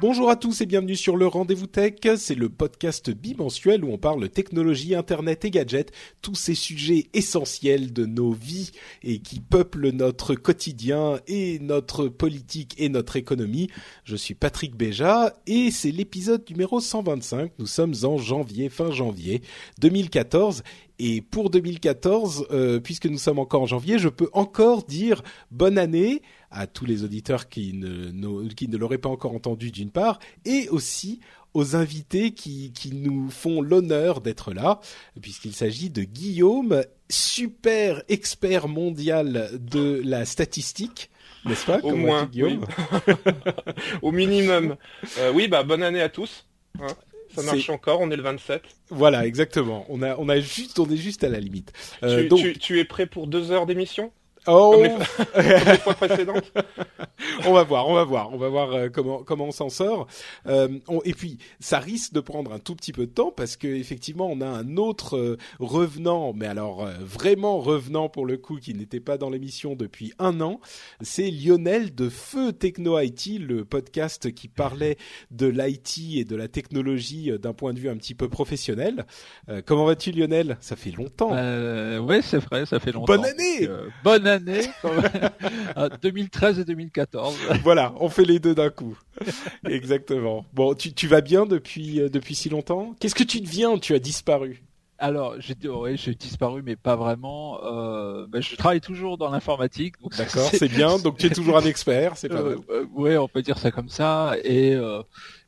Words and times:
Bonjour 0.00 0.30
à 0.30 0.36
tous 0.36 0.60
et 0.60 0.66
bienvenue 0.66 0.94
sur 0.94 1.16
le 1.16 1.26
Rendez-vous 1.26 1.66
Tech. 1.66 1.94
C'est 2.18 2.36
le 2.36 2.48
podcast 2.48 3.10
bimensuel 3.10 3.84
où 3.84 3.90
on 3.90 3.98
parle 3.98 4.28
technologie, 4.28 4.94
internet 4.94 5.44
et 5.44 5.50
gadgets, 5.50 5.90
tous 6.22 6.36
ces 6.36 6.54
sujets 6.54 7.08
essentiels 7.14 7.92
de 7.92 8.06
nos 8.06 8.30
vies 8.30 8.70
et 9.02 9.18
qui 9.18 9.40
peuplent 9.40 9.90
notre 9.90 10.36
quotidien 10.36 11.18
et 11.26 11.58
notre 11.58 12.06
politique 12.06 12.76
et 12.78 12.88
notre 12.88 13.16
économie. 13.16 13.70
Je 14.04 14.14
suis 14.14 14.34
Patrick 14.34 14.76
Béja 14.76 15.34
et 15.48 15.72
c'est 15.72 15.90
l'épisode 15.90 16.48
numéro 16.48 16.78
125. 16.78 17.50
Nous 17.58 17.66
sommes 17.66 17.94
en 18.04 18.18
janvier, 18.18 18.68
fin 18.68 18.92
janvier 18.92 19.42
2014 19.80 20.62
et 21.00 21.20
pour 21.22 21.50
2014, 21.50 22.46
euh, 22.52 22.78
puisque 22.78 23.06
nous 23.06 23.18
sommes 23.18 23.40
encore 23.40 23.62
en 23.62 23.66
janvier, 23.66 23.98
je 23.98 24.08
peux 24.08 24.30
encore 24.32 24.84
dire 24.84 25.22
bonne 25.50 25.76
année 25.78 26.22
à 26.50 26.66
tous 26.66 26.86
les 26.86 27.04
auditeurs 27.04 27.48
qui 27.48 27.74
ne, 27.74 28.48
qui 28.48 28.68
ne 28.68 28.76
l'auraient 28.76 28.98
pas 28.98 29.08
encore 29.08 29.34
entendu 29.34 29.70
d'une 29.70 29.90
part, 29.90 30.18
et 30.44 30.68
aussi 30.70 31.20
aux 31.54 31.76
invités 31.76 32.32
qui, 32.32 32.72
qui 32.72 32.92
nous 32.92 33.30
font 33.30 33.62
l'honneur 33.62 34.20
d'être 34.20 34.52
là, 34.52 34.80
puisqu'il 35.20 35.54
s'agit 35.54 35.90
de 35.90 36.02
Guillaume, 36.02 36.84
super 37.08 38.02
expert 38.08 38.68
mondial 38.68 39.50
de 39.58 40.02
la 40.04 40.24
statistique. 40.24 41.10
N'est-ce 41.44 41.66
pas? 41.66 41.78
Au 41.82 41.96
moins, 41.96 42.26
Guillaume? 42.26 42.66
Au 44.02 44.12
minimum. 44.12 44.76
Euh, 45.18 45.32
oui, 45.32 45.48
bah 45.48 45.62
bonne 45.62 45.82
année 45.82 46.02
à 46.02 46.08
tous. 46.08 46.46
Hein 46.80 46.88
ça 47.34 47.42
marche 47.42 47.70
encore, 47.70 48.00
on 48.00 48.10
est 48.10 48.16
le 48.16 48.22
27. 48.22 48.62
Voilà, 48.90 49.26
exactement. 49.26 49.86
On 49.88 50.02
a, 50.02 50.16
on 50.16 50.28
a 50.28 50.40
juste, 50.40 50.78
on 50.78 50.88
est 50.90 50.96
juste 50.96 51.24
à 51.24 51.28
la 51.28 51.40
limite. 51.40 51.72
Euh, 52.02 52.22
tu, 52.22 52.28
donc... 52.28 52.40
tu, 52.40 52.58
tu, 52.58 52.80
es 52.80 52.84
prêt 52.84 53.06
pour 53.06 53.26
deux 53.26 53.52
heures 53.52 53.66
d'émission? 53.66 54.12
Oh 54.48 54.82
comme 55.34 55.44
les, 55.44 55.78
fois 55.78 55.94
précédentes. 55.94 56.52
on 57.44 57.52
va 57.52 57.64
voir, 57.64 57.86
on 57.88 57.94
va 57.94 58.04
voir, 58.04 58.32
on 58.32 58.38
va 58.38 58.48
voir 58.48 58.72
euh, 58.72 58.88
comment 58.88 59.22
comment 59.22 59.44
on 59.44 59.52
s'en 59.52 59.68
sort. 59.68 60.06
Euh, 60.46 60.78
on, 60.88 61.02
et 61.04 61.12
puis 61.12 61.38
ça 61.60 61.78
risque 61.78 62.14
de 62.14 62.20
prendre 62.20 62.52
un 62.52 62.58
tout 62.58 62.74
petit 62.74 62.92
peu 62.92 63.06
de 63.06 63.12
temps 63.12 63.30
parce 63.30 63.56
que 63.56 63.68
effectivement 63.68 64.28
on 64.30 64.40
a 64.40 64.46
un 64.46 64.78
autre 64.78 65.18
euh, 65.18 65.36
revenant, 65.58 66.32
mais 66.32 66.46
alors 66.46 66.86
euh, 66.86 66.94
vraiment 67.00 67.58
revenant 67.58 68.08
pour 68.08 68.24
le 68.24 68.38
coup 68.38 68.56
qui 68.56 68.72
n'était 68.72 69.00
pas 69.00 69.18
dans 69.18 69.28
l'émission 69.28 69.74
depuis 69.74 70.14
un 70.18 70.40
an. 70.40 70.60
C'est 71.02 71.30
Lionel 71.30 71.94
de 71.94 72.08
Feu 72.08 72.52
Techno 72.52 72.98
IT, 72.98 73.38
le 73.38 73.66
podcast 73.66 74.32
qui 74.32 74.48
parlait 74.48 74.96
de 75.30 75.46
l'IT 75.46 76.16
et 76.16 76.24
de 76.24 76.36
la 76.36 76.48
technologie 76.48 77.30
d'un 77.38 77.52
point 77.52 77.74
de 77.74 77.78
vue 77.78 77.90
un 77.90 77.96
petit 77.96 78.14
peu 78.14 78.28
professionnel. 78.28 79.04
comment 79.66 79.84
vas-tu 79.84 80.12
Lionel? 80.12 80.56
Ça 80.60 80.74
fait 80.74 80.90
longtemps. 80.90 81.32
oui, 81.32 82.20
c'est 82.22 82.38
vrai, 82.38 82.64
ça 82.64 82.80
fait 82.80 82.92
longtemps. 82.92 83.14
Bonne 83.16 83.26
année. 83.26 83.68
bonne 84.02 84.26
année 84.26 84.37
année, 84.38 84.68
2013 86.02 86.58
et 86.60 86.64
2014. 86.64 87.36
Voilà, 87.62 87.94
on 88.00 88.08
fait 88.08 88.24
les 88.24 88.38
deux 88.38 88.54
d'un 88.54 88.70
coup. 88.70 88.98
Exactement. 89.66 90.44
Bon, 90.52 90.74
tu, 90.74 90.92
tu 90.92 91.06
vas 91.06 91.20
bien 91.20 91.46
depuis, 91.46 92.00
euh, 92.00 92.08
depuis 92.08 92.34
si 92.34 92.48
longtemps? 92.48 92.94
Qu'est-ce 93.00 93.14
que 93.14 93.24
tu 93.24 93.40
deviens? 93.40 93.78
Tu 93.78 93.94
as 93.94 93.98
disparu 93.98 94.62
alors, 95.00 95.36
j'ai 95.38 95.54
ouais, 95.68 95.94
disparu, 96.18 96.62
mais 96.64 96.74
pas 96.74 96.96
vraiment. 96.96 97.62
Euh, 97.62 98.26
ben, 98.26 98.42
je 98.42 98.56
travaille 98.56 98.80
toujours 98.80 99.16
dans 99.16 99.30
l'informatique. 99.30 99.94
D'accord, 100.16 100.50
c'est 100.52 100.68
bien. 100.68 100.98
Donc 100.98 101.18
tu 101.18 101.26
es 101.26 101.30
toujours 101.30 101.56
un 101.56 101.60
expert, 101.64 102.16
c'est 102.16 102.28
pas 102.28 102.40
euh, 102.40 102.56
euh, 102.70 102.84
Ouais, 102.92 103.16
on 103.16 103.28
peut 103.28 103.42
dire 103.42 103.58
ça 103.58 103.70
comme 103.70 103.88
ça. 103.88 104.34
Et, 104.42 104.76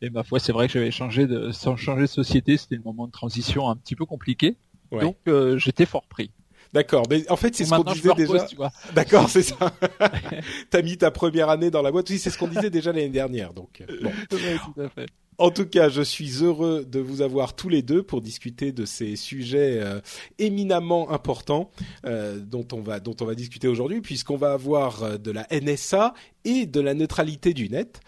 et 0.02 0.10
ma 0.10 0.22
foi, 0.22 0.38
c'est 0.38 0.52
vrai 0.52 0.68
que 0.68 0.72
j'avais 0.74 0.92
changé 0.92 1.26
de, 1.26 1.50
sans 1.50 1.76
changer 1.76 2.02
de 2.02 2.06
société, 2.06 2.56
c'était 2.56 2.76
le 2.76 2.82
moment 2.82 3.08
de 3.08 3.12
transition 3.12 3.68
un 3.68 3.74
petit 3.74 3.96
peu 3.96 4.06
compliqué. 4.06 4.56
Donc 4.92 5.16
j'étais 5.56 5.86
fort 5.86 6.06
pris. 6.06 6.30
D'accord, 6.72 7.04
mais 7.10 7.28
en 7.30 7.36
fait 7.36 7.54
c'est 7.54 7.64
ce 7.64 7.70
qu'on 7.70 7.92
disait 7.92 8.14
déjà. 8.14 8.46
D'accord, 8.94 9.28
c'est 9.28 9.42
ça. 9.42 9.56
T'as 10.70 10.82
mis 10.82 10.96
ta 10.96 11.10
première 11.10 11.48
année 11.48 11.70
dans 11.70 11.82
la 11.82 11.90
boîte. 11.90 12.08
Oui, 12.10 12.18
c'est 12.18 12.30
ce 12.30 12.38
qu'on 12.38 12.48
disait 12.48 12.70
déjà 12.70 12.92
l'année 12.92 13.08
dernière. 13.08 13.52
Donc 13.52 13.82
euh, 13.82 13.98
bon. 14.02 14.12
tout 14.30 14.80
à 14.80 14.88
fait. 14.88 15.06
En 15.38 15.50
tout 15.50 15.64
cas, 15.64 15.88
je 15.88 16.02
suis 16.02 16.44
heureux 16.44 16.84
de 16.84 17.00
vous 17.00 17.22
avoir 17.22 17.56
tous 17.56 17.70
les 17.70 17.80
deux 17.80 18.02
pour 18.02 18.20
discuter 18.20 18.72
de 18.72 18.84
ces 18.84 19.16
sujets 19.16 19.80
euh, 19.80 20.00
éminemment 20.38 21.10
importants 21.10 21.70
euh, 22.04 22.38
dont 22.38 22.66
on 22.72 22.82
va 22.82 23.00
dont 23.00 23.16
on 23.20 23.24
va 23.24 23.34
discuter 23.34 23.66
aujourd'hui, 23.66 24.02
puisqu'on 24.02 24.36
va 24.36 24.52
avoir 24.52 25.18
de 25.18 25.30
la 25.30 25.46
NSA 25.50 26.12
et 26.44 26.66
de 26.66 26.80
la 26.80 26.94
neutralité 26.94 27.54
du 27.54 27.68
net, 27.68 28.00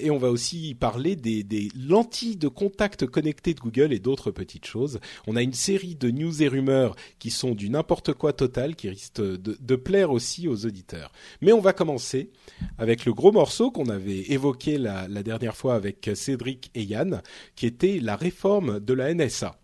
et 0.00 0.10
on 0.10 0.18
va 0.18 0.30
aussi 0.30 0.74
parler 0.74 1.16
des, 1.16 1.68
lentilles 1.76 2.36
de 2.36 2.48
contact 2.48 3.06
connectées 3.06 3.54
de 3.54 3.60
Google 3.60 3.92
et 3.92 3.98
d'autres 3.98 4.30
petites 4.30 4.66
choses. 4.66 5.00
On 5.26 5.36
a 5.36 5.42
une 5.42 5.52
série 5.52 5.94
de 5.94 6.10
news 6.10 6.42
et 6.42 6.48
rumeurs 6.48 6.96
qui 7.18 7.30
sont 7.30 7.54
du 7.54 7.70
n'importe 7.70 8.12
quoi 8.12 8.32
total, 8.32 8.76
qui 8.76 8.88
risquent 8.88 9.20
de, 9.20 9.76
plaire 9.76 10.10
aussi 10.10 10.48
aux 10.48 10.66
auditeurs. 10.66 11.12
Mais 11.40 11.52
on 11.52 11.60
va 11.60 11.72
commencer 11.72 12.30
avec 12.78 13.04
le 13.04 13.14
gros 13.14 13.32
morceau 13.32 13.70
qu'on 13.70 13.88
avait 13.88 14.32
évoqué 14.32 14.78
la, 14.78 15.06
dernière 15.22 15.56
fois 15.56 15.74
avec 15.74 16.10
Cédric 16.14 16.70
et 16.74 16.82
Yann, 16.82 17.22
qui 17.54 17.66
était 17.66 18.00
la 18.00 18.16
réforme 18.16 18.80
de 18.80 18.94
la 18.94 19.14
NSA. 19.14 19.58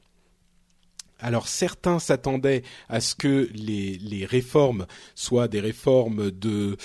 Alors 1.19 1.49
certains 1.49 1.99
s'attendaient 1.99 2.63
à 2.89 3.01
ce 3.01 3.15
que 3.15 3.49
les 3.55 4.27
réformes 4.27 4.87
soient 5.15 5.49
des 5.49 5.61
réformes 5.61 6.31
de 6.31 6.77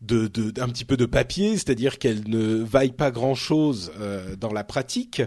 de, 0.00 0.28
de, 0.28 0.60
un 0.60 0.68
petit 0.68 0.84
peu 0.84 0.96
de 0.96 1.06
papier, 1.06 1.54
c'est-à-dire 1.56 1.98
qu'elles 1.98 2.28
ne 2.28 2.62
vaillent 2.62 2.92
pas 2.92 3.10
grand-chose 3.10 3.92
euh, 3.98 4.34
dans 4.36 4.52
la 4.52 4.64
pratique. 4.64 5.22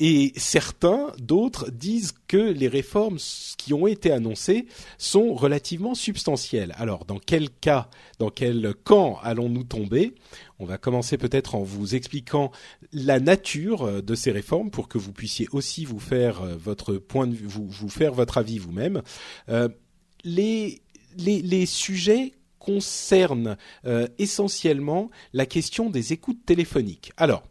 Et 0.00 0.32
certains, 0.36 1.12
d'autres, 1.18 1.70
disent 1.70 2.12
que 2.26 2.36
les 2.36 2.66
réformes 2.66 3.18
qui 3.56 3.72
ont 3.72 3.86
été 3.86 4.10
annoncées 4.10 4.66
sont 4.98 5.32
relativement 5.32 5.94
substantielles. 5.94 6.74
Alors, 6.76 7.04
dans 7.04 7.20
quel 7.20 7.50
cas, 7.50 7.88
dans 8.18 8.30
quel 8.30 8.74
camp 8.82 9.18
allons-nous 9.22 9.64
tomber? 9.64 10.14
On 10.58 10.64
va 10.64 10.76
commencer 10.76 11.18
peut-être 11.18 11.54
en 11.54 11.62
vous 11.62 11.94
expliquant 11.94 12.50
la 12.92 13.20
nature 13.20 13.82
euh, 13.82 14.02
de 14.02 14.14
ces 14.14 14.32
réformes 14.32 14.70
pour 14.70 14.88
que 14.88 14.98
vous 14.98 15.12
puissiez 15.12 15.48
aussi 15.52 15.84
vous 15.84 16.00
faire 16.00 16.42
euh, 16.42 16.56
votre 16.56 16.94
point 16.94 17.26
de 17.26 17.34
vue, 17.34 17.46
vous, 17.46 17.66
vous 17.66 17.88
faire 17.88 18.12
votre 18.12 18.38
avis 18.38 18.58
vous-même. 18.58 19.02
Euh, 19.48 19.68
les, 20.24 20.82
les, 21.16 21.42
les 21.42 21.66
sujets 21.66 22.32
concerne 22.62 23.56
euh, 23.86 24.06
essentiellement 24.18 25.10
la 25.32 25.46
question 25.46 25.90
des 25.90 26.12
écoutes 26.12 26.46
téléphoniques. 26.46 27.12
Alors, 27.16 27.42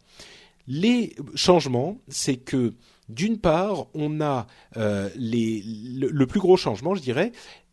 les 0.66 1.14
changements, 1.34 1.98
c'est 2.08 2.36
que 2.36 2.72
d'une 3.08 3.38
part, 3.38 3.88
on 3.94 4.20
a 4.22 4.46
euh, 4.76 5.10
les, 5.16 5.62
le, 5.64 6.26
plus 6.26 6.40
gros 6.40 6.56
changement, 6.56 6.94
je 6.94 7.02
dirais, 7.02 7.32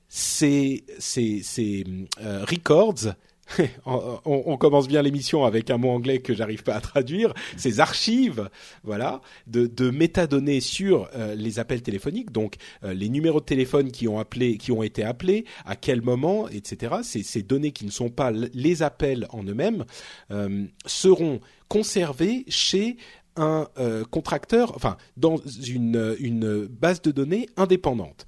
c'est 0.10 0.84
ces, 0.98 1.86
euh, 2.22 2.44
records 2.46 3.14
on, 3.86 4.58
commence 4.58 4.88
bien 4.88 5.02
l'émission 5.02 5.46
avec 5.46 5.70
un 5.70 5.78
mot 5.78 5.90
anglais 5.90 6.20
que 6.20 6.34
j'arrive 6.34 6.64
pas 6.64 6.76
à 6.76 6.82
traduire. 6.82 7.34
Ces 7.58 7.80
archives, 7.80 8.50
voilà, 8.84 9.22
de, 9.48 9.90
métadonnées 9.90 10.62
sur 10.62 11.10
euh, 11.16 11.36
les 11.36 11.60
appels 11.60 11.82
téléphoniques, 11.82 12.32
donc 12.32 12.56
euh, 12.84 12.94
les 12.94 13.10
numéros 13.10 13.40
de 13.40 13.46
téléphone 13.46 13.92
qui 13.92 14.08
ont 14.08 14.20
appelé, 14.20 14.58
qui 14.58 14.72
ont 14.72 14.84
été 14.84 15.04
appelés, 15.04 15.46
à 15.66 15.76
quel 15.76 16.02
moment, 16.02 16.48
etc. 16.50 16.98
Ces, 17.04 17.24
ces 17.24 17.42
données 17.42 17.72
qui 17.72 17.86
ne 17.86 17.92
sont 17.92 18.10
pas 18.10 18.32
les 18.32 18.84
appels 18.84 19.28
en 19.32 19.44
eux-mêmes 19.44 19.86
euh, 20.32 20.66
seront 20.86 21.40
conservées 21.68 22.46
chez 22.48 22.98
un 23.36 23.68
contracteur, 24.12 24.74
enfin 24.76 24.98
dans 25.16 25.38
une 25.38 26.66
base 26.66 27.02
de 27.02 27.12
données 27.12 27.48
indépendante. 27.56 28.26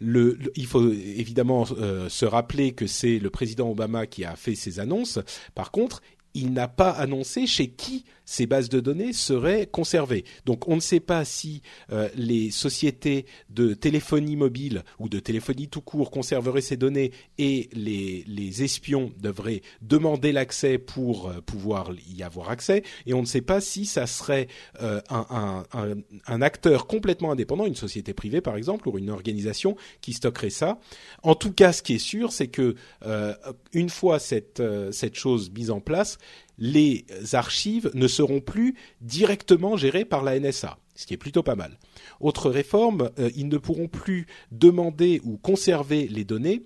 Il 0.00 0.66
faut 0.66 0.90
évidemment 0.90 1.66
euh, 1.78 2.08
se 2.08 2.24
rappeler 2.26 2.72
que 2.72 2.86
c'est 2.86 3.18
le 3.18 3.30
président 3.30 3.70
Obama 3.70 4.06
qui 4.06 4.24
a 4.24 4.36
fait 4.36 4.54
ces 4.54 4.78
annonces. 4.80 5.18
Par 5.54 5.70
contre, 5.70 6.02
il 6.34 6.52
n'a 6.52 6.68
pas 6.68 6.90
annoncé 6.90 7.46
chez 7.46 7.68
qui 7.68 8.04
ces 8.26 8.46
bases 8.46 8.68
de 8.68 8.80
données 8.80 9.14
seraient 9.14 9.66
conservées. 9.66 10.24
Donc 10.44 10.68
on 10.68 10.74
ne 10.74 10.80
sait 10.80 11.00
pas 11.00 11.24
si 11.24 11.62
euh, 11.92 12.10
les 12.16 12.50
sociétés 12.50 13.24
de 13.48 13.72
téléphonie 13.72 14.36
mobile 14.36 14.82
ou 14.98 15.08
de 15.08 15.20
téléphonie 15.20 15.68
tout 15.68 15.80
court 15.80 16.10
conserveraient 16.10 16.60
ces 16.60 16.76
données 16.76 17.12
et 17.38 17.70
les, 17.72 18.24
les 18.26 18.64
espions 18.64 19.12
devraient 19.18 19.62
demander 19.80 20.32
l'accès 20.32 20.76
pour 20.76 21.28
euh, 21.28 21.40
pouvoir 21.40 21.92
y 22.08 22.22
avoir 22.22 22.50
accès. 22.50 22.82
Et 23.06 23.14
on 23.14 23.20
ne 23.20 23.26
sait 23.26 23.40
pas 23.40 23.60
si 23.60 23.86
ça 23.86 24.06
serait 24.06 24.48
euh, 24.82 25.00
un, 25.08 25.64
un, 25.72 25.94
un, 26.26 26.42
acteur 26.42 26.88
complètement 26.88 27.30
indépendant, 27.30 27.64
une 27.64 27.76
société 27.76 28.12
privée 28.12 28.40
par 28.40 28.56
exemple, 28.56 28.88
ou 28.88 28.98
une 28.98 29.10
organisation 29.10 29.76
qui 30.00 30.12
stockerait 30.12 30.50
ça. 30.50 30.80
En 31.22 31.36
tout 31.36 31.52
cas, 31.52 31.72
ce 31.72 31.82
qui 31.82 31.94
est 31.94 31.98
sûr, 31.98 32.32
c'est 32.32 32.48
que 32.48 32.74
une 33.72 33.88
fois 33.88 34.18
cette, 34.18 34.62
cette 34.90 35.14
chose 35.14 35.50
mise 35.52 35.70
en 35.70 35.80
place, 35.80 36.18
les 36.58 37.06
archives 37.32 37.90
ne 37.94 38.08
seront 38.08 38.40
plus 38.40 38.74
directement 39.00 39.76
gérées 39.76 40.04
par 40.04 40.22
la 40.22 40.38
NSA, 40.38 40.78
ce 40.94 41.06
qui 41.06 41.14
est 41.14 41.18
plutôt 41.18 41.42
pas 41.42 41.54
mal. 41.54 41.78
Autre 42.20 42.50
réforme, 42.50 43.10
euh, 43.18 43.30
ils 43.36 43.48
ne 43.48 43.58
pourront 43.58 43.88
plus 43.88 44.26
demander 44.52 45.20
ou 45.24 45.36
conserver 45.36 46.08
les 46.08 46.24
données 46.24 46.62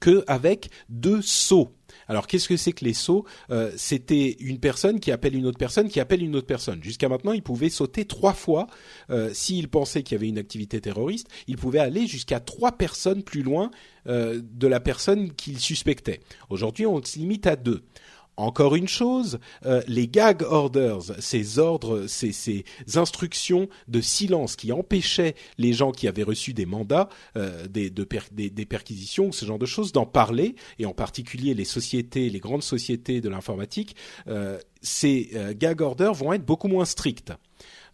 qu'avec 0.00 0.70
deux 0.88 1.22
sceaux. 1.22 1.72
Alors 2.06 2.26
qu'est-ce 2.26 2.48
que 2.48 2.56
c'est 2.56 2.72
que 2.72 2.84
les 2.84 2.94
sauts 2.94 3.24
euh, 3.50 3.70
C'était 3.76 4.36
une 4.40 4.58
personne 4.58 5.00
qui 5.00 5.10
appelle 5.10 5.34
une 5.34 5.46
autre 5.46 5.58
personne 5.58 5.88
qui 5.88 6.00
appelle 6.00 6.22
une 6.22 6.36
autre 6.36 6.46
personne. 6.46 6.82
Jusqu'à 6.82 7.08
maintenant, 7.08 7.32
ils 7.32 7.42
pouvaient 7.42 7.70
sauter 7.70 8.04
trois 8.04 8.34
fois. 8.34 8.66
Euh, 9.10 9.30
S'ils 9.32 9.68
pensaient 9.68 10.02
qu'il 10.02 10.14
y 10.14 10.18
avait 10.18 10.28
une 10.28 10.38
activité 10.38 10.80
terroriste, 10.80 11.28
ils 11.46 11.56
pouvaient 11.56 11.78
aller 11.78 12.06
jusqu'à 12.06 12.40
trois 12.40 12.72
personnes 12.72 13.22
plus 13.22 13.42
loin 13.42 13.70
euh, 14.06 14.40
de 14.42 14.66
la 14.66 14.80
personne 14.80 15.32
qu'ils 15.32 15.60
suspectaient. 15.60 16.20
Aujourd'hui, 16.50 16.86
on 16.86 17.02
se 17.02 17.18
limite 17.18 17.46
à 17.46 17.56
deux. 17.56 17.82
Encore 18.38 18.76
une 18.76 18.86
chose, 18.86 19.40
euh, 19.66 19.82
les 19.88 20.06
gag 20.06 20.42
orders, 20.42 21.02
ces 21.18 21.58
ordres, 21.58 22.06
ces, 22.06 22.30
ces, 22.30 22.64
instructions 22.94 23.68
de 23.88 24.00
silence 24.00 24.54
qui 24.54 24.70
empêchaient 24.70 25.34
les 25.58 25.72
gens 25.72 25.90
qui 25.90 26.06
avaient 26.06 26.22
reçu 26.22 26.52
des 26.52 26.64
mandats, 26.64 27.08
euh, 27.36 27.66
des, 27.66 27.90
de 27.90 28.06
des, 28.30 28.64
perquisitions 28.64 29.26
ou 29.26 29.32
ce 29.32 29.44
genre 29.44 29.58
de 29.58 29.66
choses, 29.66 29.90
d'en 29.90 30.06
parler, 30.06 30.54
et 30.78 30.86
en 30.86 30.92
particulier 30.94 31.52
les 31.52 31.64
sociétés, 31.64 32.30
les 32.30 32.38
grandes 32.38 32.62
sociétés 32.62 33.20
de 33.20 33.28
l'informatique, 33.28 33.96
euh, 34.28 34.56
ces 34.82 35.30
euh, 35.34 35.54
gag 35.54 35.80
orders 35.80 36.14
vont 36.14 36.32
être 36.32 36.44
beaucoup 36.44 36.68
moins 36.68 36.84
stricts. 36.84 37.32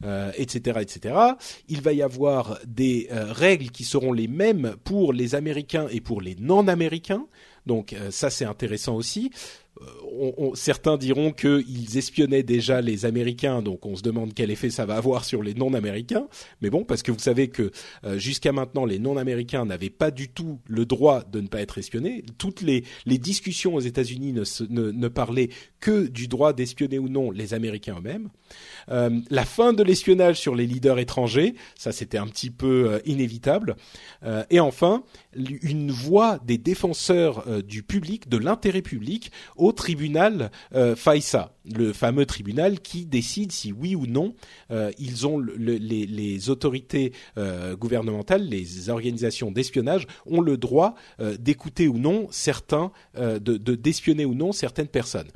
Euh, 0.04 0.32
etc., 0.36 0.80
etc. 0.82 1.14
Il 1.68 1.80
va 1.80 1.92
y 1.92 2.02
avoir 2.02 2.58
des 2.66 3.08
euh, 3.10 3.32
règles 3.32 3.70
qui 3.70 3.84
seront 3.84 4.12
les 4.12 4.28
mêmes 4.28 4.74
pour 4.84 5.12
les 5.12 5.34
Américains 5.34 5.86
et 5.90 6.00
pour 6.00 6.20
les 6.20 6.34
non-Américains. 6.34 7.26
Donc 7.64 7.94
ça 8.10 8.28
c'est 8.28 8.44
intéressant 8.44 8.94
aussi. 8.94 9.30
Euh, 9.80 9.86
on, 10.38 10.54
certains 10.54 10.96
diront 10.96 11.32
qu'ils 11.32 11.98
espionnaient 11.98 12.44
déjà 12.44 12.80
les 12.80 13.06
Américains, 13.06 13.62
donc 13.62 13.84
on 13.86 13.96
se 13.96 14.02
demande 14.02 14.32
quel 14.32 14.50
effet 14.50 14.70
ça 14.70 14.86
va 14.86 14.96
avoir 14.96 15.24
sur 15.24 15.42
les 15.42 15.54
non-Américains. 15.54 16.28
Mais 16.60 16.70
bon, 16.70 16.84
parce 16.84 17.02
que 17.02 17.10
vous 17.10 17.18
savez 17.18 17.48
que 17.48 17.72
euh, 18.04 18.18
jusqu'à 18.18 18.52
maintenant, 18.52 18.84
les 18.84 18.98
non-Américains 18.98 19.64
n'avaient 19.64 19.90
pas 19.90 20.10
du 20.10 20.28
tout 20.28 20.60
le 20.66 20.86
droit 20.86 21.24
de 21.24 21.40
ne 21.40 21.48
pas 21.48 21.60
être 21.60 21.78
espionnés. 21.78 22.24
Toutes 22.38 22.60
les, 22.60 22.84
discussions 23.06 23.74
aux 23.74 23.80
États-Unis 23.80 24.34
ne, 24.68 25.08
parlaient 25.08 25.48
que 25.80 26.06
du 26.08 26.28
droit 26.28 26.52
d'espionner 26.52 26.98
ou 26.98 27.08
non 27.08 27.30
les 27.30 27.54
Américains 27.54 27.96
eux-mêmes. 27.98 28.28
Euh, 28.90 29.20
la 29.30 29.44
fin 29.44 29.72
de 29.72 29.82
l'espionnage 29.82 30.38
sur 30.38 30.54
les 30.54 30.66
leaders 30.66 30.98
étrangers, 30.98 31.54
ça 31.74 31.92
c'était 31.92 32.18
un 32.18 32.26
petit 32.26 32.50
peu 32.50 33.00
inévitable. 33.06 33.76
Et 34.50 34.60
enfin, 34.60 35.04
une 35.34 35.90
voix 35.90 36.38
des 36.44 36.58
défenseurs 36.58 37.62
du 37.62 37.82
public, 37.82 38.28
de 38.28 38.36
l'intérêt 38.36 38.82
public, 38.82 39.30
au 39.64 39.72
tribunal 39.72 40.50
FAISA, 40.72 41.54
le 41.74 41.92
fameux 41.92 42.26
tribunal 42.26 42.80
qui 42.80 43.06
décide 43.06 43.50
si 43.50 43.72
oui 43.72 43.94
ou 43.94 44.06
non 44.06 44.34
le, 44.68 45.76
les, 45.76 46.50
autorités 46.50 47.12
gouvernementales, 47.78 48.46
les 48.46 48.90
organisations 48.90 49.50
d'espionnage 49.50 50.06
ont 50.26 50.40
le 50.40 50.56
droit 50.56 50.94
d'écouter 51.38 51.88
ou 51.88 51.98
non 51.98 52.28
certains, 52.30 52.92
de 53.16 53.56
d'espionner 53.56 54.26
ou 54.26 54.34
non 54.34 54.52
certaines 54.52 54.88
personnes 54.88 55.28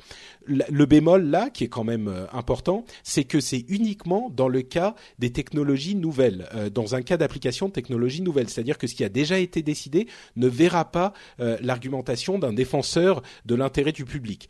le 0.49 0.85
bémol 0.85 1.25
là, 1.25 1.49
qui 1.49 1.63
est 1.63 1.67
quand 1.67 1.83
même 1.83 2.07
euh, 2.07 2.25
important, 2.33 2.85
c'est 3.03 3.23
que 3.23 3.39
c'est 3.39 3.65
uniquement 3.69 4.31
dans 4.35 4.47
le 4.47 4.61
cas 4.61 4.95
des 5.19 5.31
technologies 5.31 5.95
nouvelles, 5.95 6.47
euh, 6.55 6.69
dans 6.69 6.95
un 6.95 7.01
cas 7.01 7.17
d'application 7.17 7.67
de 7.67 7.73
technologies 7.73 8.21
nouvelles. 8.21 8.49
C'est-à-dire 8.49 8.77
que 8.77 8.87
ce 8.87 8.95
qui 8.95 9.03
a 9.03 9.09
déjà 9.09 9.39
été 9.39 9.61
décidé 9.61 10.07
ne 10.35 10.47
verra 10.47 10.85
pas 10.85 11.13
euh, 11.39 11.57
l'argumentation 11.61 12.39
d'un 12.39 12.53
défenseur 12.53 13.21
de 13.45 13.55
l'intérêt 13.55 13.91
du 13.91 14.05
public. 14.05 14.49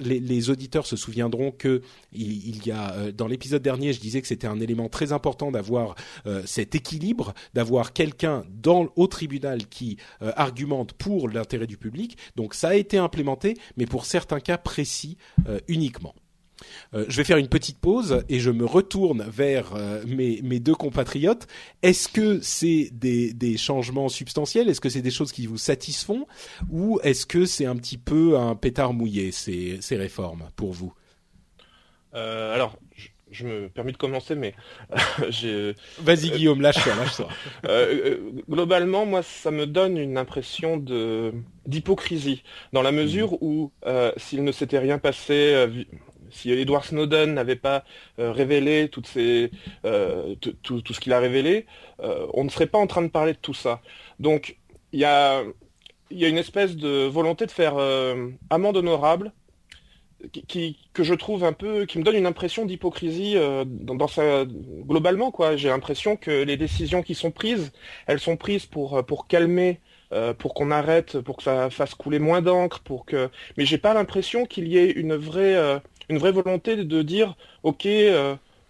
Les, 0.00 0.50
auditeurs 0.50 0.86
se 0.86 0.96
souviendront 0.96 1.50
que 1.50 1.82
il, 2.12 2.66
y 2.66 2.70
a 2.70 3.12
dans 3.12 3.26
l'épisode 3.26 3.60
dernier, 3.60 3.92
je 3.92 4.00
disais 4.00 4.22
que 4.22 4.28
c'était 4.28 4.46
un 4.46 4.60
élément 4.60 4.88
très 4.88 5.12
important 5.12 5.50
d'avoir 5.50 5.94
cet 6.44 6.74
équilibre, 6.74 7.34
d'avoir 7.54 7.92
quelqu'un 7.92 8.44
dans 8.62 8.88
au 8.96 9.06
tribunal 9.06 9.66
qui 9.66 9.98
argumente 10.20 10.92
pour 10.92 11.28
l'intérêt 11.28 11.66
du 11.66 11.76
public. 11.76 12.16
Donc 12.36 12.54
ça 12.54 12.68
a 12.68 12.74
été 12.74 12.98
implémenté, 12.98 13.54
mais 13.76 13.86
pour 13.86 14.06
certains 14.06 14.40
cas 14.40 14.58
euh, 15.46 15.58
uniquement. 15.68 16.14
Euh, 16.92 17.04
je 17.08 17.16
vais 17.16 17.24
faire 17.24 17.36
une 17.36 17.48
petite 17.48 17.78
pause 17.78 18.24
et 18.28 18.40
je 18.40 18.50
me 18.50 18.64
retourne 18.64 19.22
vers 19.22 19.74
euh, 19.74 20.02
mes, 20.06 20.60
deux 20.60 20.74
compatriotes. 20.74 21.46
Est-ce 21.82 22.08
que 22.08 22.40
c'est 22.40 22.90
des, 22.92 23.56
changements 23.56 24.08
substantiels? 24.08 24.68
Est-ce 24.68 24.80
que 24.80 24.88
c'est 24.88 25.02
des 25.02 25.10
choses 25.10 25.32
qui 25.32 25.46
vous 25.46 25.58
satisfont? 25.58 26.26
Ou 26.70 26.98
est-ce 27.02 27.26
que 27.26 27.46
c'est 27.46 27.66
un 27.66 27.76
petit 27.76 27.98
peu 27.98 28.36
un 28.38 28.56
pétard 28.56 28.92
mouillé, 28.92 29.30
ces, 29.30 29.78
réformes, 29.92 30.48
pour 30.56 30.72
vous? 30.72 30.92
Alors, 32.12 32.76
je 33.30 33.46
me 33.46 33.68
permets 33.68 33.92
de 33.92 33.96
commencer, 33.96 34.34
mais 34.34 34.54
j'ai. 35.28 35.74
Vas-y 36.00 36.30
Guillaume, 36.30 36.60
lâche-toi, 36.60 36.94
lâche-toi. 36.94 37.28
Euh, 37.68 38.18
globalement, 38.48 39.04
moi, 39.04 39.22
ça 39.22 39.50
me 39.50 39.66
donne 39.66 39.96
une 39.96 40.16
impression 40.16 40.76
de 40.76 41.32
d'hypocrisie, 41.66 42.42
dans 42.72 42.82
la 42.82 42.92
mesure 42.92 43.32
mmh. 43.32 43.38
où 43.40 43.72
euh, 43.86 44.12
s'il 44.16 44.44
ne 44.44 44.52
s'était 44.52 44.78
rien 44.78 44.98
passé, 44.98 45.52
euh, 45.54 45.68
si 46.30 46.50
Edward 46.50 46.84
Snowden 46.84 47.34
n'avait 47.34 47.56
pas 47.56 47.84
révélé 48.18 48.88
toutes 48.88 49.06
ces, 49.06 49.50
tout, 50.40 50.52
tout, 50.62 50.92
ce 50.92 51.00
qu'il 51.00 51.12
a 51.12 51.20
révélé, 51.20 51.66
on 51.98 52.44
ne 52.44 52.48
serait 52.50 52.66
pas 52.66 52.78
en 52.78 52.86
train 52.86 53.02
de 53.02 53.08
parler 53.08 53.32
de 53.32 53.38
tout 53.38 53.54
ça. 53.54 53.80
Donc, 54.20 54.58
il 54.92 55.00
y 55.00 55.04
a 55.04 55.42
il 56.10 56.18
y 56.18 56.24
a 56.24 56.28
une 56.28 56.38
espèce 56.38 56.76
de 56.76 57.06
volonté 57.06 57.46
de 57.46 57.50
faire 57.50 57.76
amende 58.50 58.76
honorable 58.76 59.32
qui, 60.48 60.76
que 60.92 61.04
je 61.04 61.14
trouve 61.14 61.44
un 61.44 61.52
peu, 61.52 61.86
qui 61.86 61.98
me 61.98 62.04
donne 62.04 62.16
une 62.16 62.26
impression 62.26 62.64
d'hypocrisie 62.64 63.34
euh, 63.36 63.64
dans, 63.66 64.08
sa 64.08 64.44
globalement 64.44 65.30
quoi. 65.30 65.56
J'ai 65.56 65.68
l'impression 65.68 66.16
que 66.16 66.42
les 66.42 66.56
décisions 66.56 67.02
qui 67.02 67.14
sont 67.14 67.30
prises, 67.30 67.72
elles 68.06 68.20
sont 68.20 68.36
prises 68.36 68.66
pour 68.66 68.98
euh, 68.98 69.02
pour 69.02 69.28
calmer, 69.28 69.80
euh, 70.12 70.34
pour 70.34 70.54
qu'on 70.54 70.70
arrête, 70.70 71.20
pour 71.20 71.36
que 71.36 71.42
ça 71.42 71.70
fasse 71.70 71.94
couler 71.94 72.18
moins 72.18 72.42
d'encre, 72.42 72.80
pour 72.80 73.04
que. 73.04 73.30
Mais 73.56 73.64
j'ai 73.64 73.78
pas 73.78 73.94
l'impression 73.94 74.46
qu'il 74.46 74.68
y 74.68 74.78
ait 74.78 74.90
une 74.90 75.14
vraie 75.14 75.54
euh, 75.54 75.78
une 76.08 76.18
vraie 76.18 76.32
volonté 76.32 76.76
de 76.76 77.02
dire 77.02 77.36
ok 77.62 77.86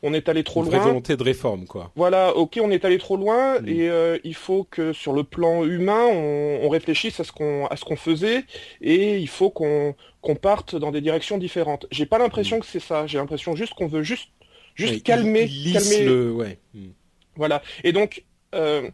on 0.03 0.15
est 0.15 0.29
allé 0.29 0.45
trop 0.45 0.63
Une 0.65 0.71
loin. 0.71 0.79
Vraie 0.79 0.89
volonté 0.89 1.17
de 1.17 1.23
réforme, 1.23 1.67
quoi. 1.67 1.91
Voilà, 1.97 2.37
ok, 2.37 2.61
on 2.63 2.71
est 2.71 2.85
allé 2.85 2.99
trop 2.99 3.17
loin 3.17 3.61
mmh. 3.61 3.69
et 3.69 3.89
euh, 3.89 4.19
il 4.23 4.35
faut 4.35 4.65
que 4.71 4.93
sur 4.93 5.13
le 5.13 5.25
plan 5.25 5.65
humain, 5.65 6.05
on, 6.07 6.61
on 6.63 6.69
réfléchisse 6.69 7.19
à 7.21 7.25
ce 7.25 7.33
qu'on 7.33 7.67
à 7.67 7.77
ce 7.77 7.85
qu'on 7.85 7.97
faisait 7.97 8.45
et 8.81 9.19
il 9.19 9.29
faut 9.29 9.51
qu'on 9.51 9.95
qu'on 10.21 10.37
parte 10.37 10.77
dans 10.77 10.93
des 10.93 11.01
directions 11.01 11.39
différentes. 11.39 11.87
J'ai 11.91 12.07
pas 12.07 12.19
l'impression 12.19 12.59
mmh. 12.59 12.61
que 12.61 12.67
c'est 12.67 12.81
ça. 12.81 13.07
J'ai 13.07 13.19
l'impression 13.19 13.57
juste 13.57 13.75
qu'on 13.75 13.89
veut 13.89 14.03
juste 14.03 14.31
juste 14.75 14.95
ouais, 14.95 15.01
calmer, 15.01 15.43
il, 15.45 15.69
il 15.69 15.73
calmer. 15.73 16.05
Le... 16.05 16.33
Ouais. 16.33 16.59
Mmh. 16.75 16.89
Voilà. 17.35 17.63
Et 17.83 17.93
donc, 17.93 18.25
euh, 18.55 18.89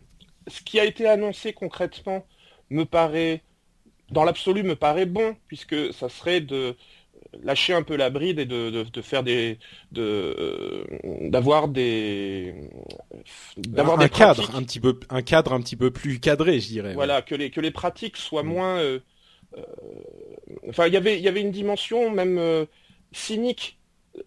ce 0.48 0.62
qui 0.62 0.80
a 0.80 0.84
été 0.84 1.06
annoncé 1.06 1.52
concrètement 1.52 2.26
me 2.70 2.84
paraît, 2.84 3.42
dans 4.10 4.24
l'absolu, 4.24 4.62
me 4.62 4.76
paraît 4.76 5.06
bon 5.06 5.36
puisque 5.48 5.92
ça 5.92 6.08
serait 6.08 6.40
de 6.40 6.76
lâcher 7.42 7.72
un 7.74 7.82
peu 7.82 7.96
la 7.96 8.10
bride 8.10 8.38
et 8.38 8.44
de, 8.46 8.70
de, 8.70 8.82
de 8.84 9.02
faire 9.02 9.22
des 9.22 9.58
de 9.92 10.86
d'avoir 11.28 11.68
des 11.68 12.54
d'avoir 13.56 14.00
un 14.00 14.08
cadre 14.08 14.42
pratiques. 14.42 14.54
un 14.56 14.62
petit 14.62 14.80
peu 14.80 14.98
un 15.10 15.22
cadre 15.22 15.52
un 15.52 15.60
petit 15.60 15.76
peu 15.76 15.90
plus 15.90 16.20
cadré 16.20 16.60
je 16.60 16.68
dirais 16.68 16.94
voilà 16.94 17.16
ouais. 17.16 17.22
que 17.22 17.34
les 17.34 17.50
que 17.50 17.60
les 17.60 17.70
pratiques 17.70 18.16
soient 18.16 18.42
mmh. 18.42 18.46
moins 18.46 18.78
euh, 18.78 18.98
euh, 19.56 19.62
enfin 20.68 20.86
il 20.86 20.94
y 20.94 20.96
avait 20.96 21.18
il 21.18 21.22
y 21.24 21.28
avait 21.28 21.40
une 21.40 21.52
dimension 21.52 22.10
même 22.10 22.38
euh, 22.38 22.66
cynique 23.12 23.78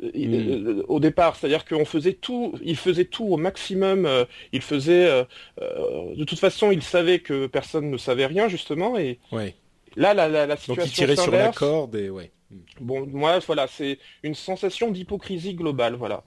mmh. 0.02 0.82
au 0.88 1.00
départ, 1.00 1.36
c'est-à-dire 1.36 1.66
qu'on 1.66 1.86
faisait 1.86 2.14
tout, 2.14 2.54
il 2.64 2.76
faisait 2.76 3.06
tout 3.06 3.26
au 3.26 3.38
maximum, 3.38 4.06
euh, 4.06 4.26
il 4.52 4.62
faisait, 4.62 5.06
euh, 5.08 5.24
euh, 5.62 6.16
de 6.16 6.24
toute 6.24 6.40
façon, 6.40 6.72
il 6.72 6.82
savait 6.84 7.20
que 7.20 7.48
personne 7.48 7.90
ne 7.90 7.98
savait 7.98 8.26
rien 8.26 8.48
justement, 8.48 8.98
et 8.98 9.20
ouais. 9.32 9.56
là, 9.96 10.14
la, 10.14 10.28
la, 10.28 10.46
la 10.46 10.58
situation 10.58 10.84
Donc 10.84 10.92
il 10.92 10.94
tirait 10.94 11.16
sur 11.16 11.32
la 11.32 11.52
corde 11.52 11.96
et 11.96 12.10
ouais. 12.10 12.32
Bon, 12.80 13.06
moi, 13.08 13.40
voilà, 13.40 13.68
c'est 13.68 14.00
une 14.24 14.36
sensation 14.36 14.92
d'hypocrisie 14.92 15.54
globale, 15.54 15.96
voilà. 15.96 16.24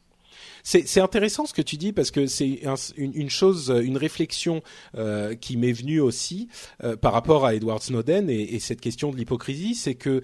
C'est 0.62 1.00
intéressant 1.00 1.46
ce 1.46 1.54
que 1.54 1.62
tu 1.62 1.76
dis 1.76 1.92
parce 1.92 2.10
que 2.10 2.26
c'est 2.26 2.66
un, 2.66 2.74
une, 2.96 3.12
une, 3.14 3.30
chose, 3.30 3.72
une 3.82 3.96
réflexion 3.96 4.62
euh, 4.94 5.34
qui 5.34 5.56
m'est 5.56 5.72
venue 5.72 6.00
aussi 6.00 6.48
euh, 6.84 6.96
par 6.96 7.12
rapport 7.12 7.46
à 7.46 7.54
Edward 7.54 7.82
Snowden 7.82 8.28
et, 8.30 8.54
et 8.54 8.60
cette 8.60 8.80
question 8.80 9.10
de 9.10 9.16
l'hypocrisie, 9.16 9.74
c'est 9.74 9.94
que 9.94 10.22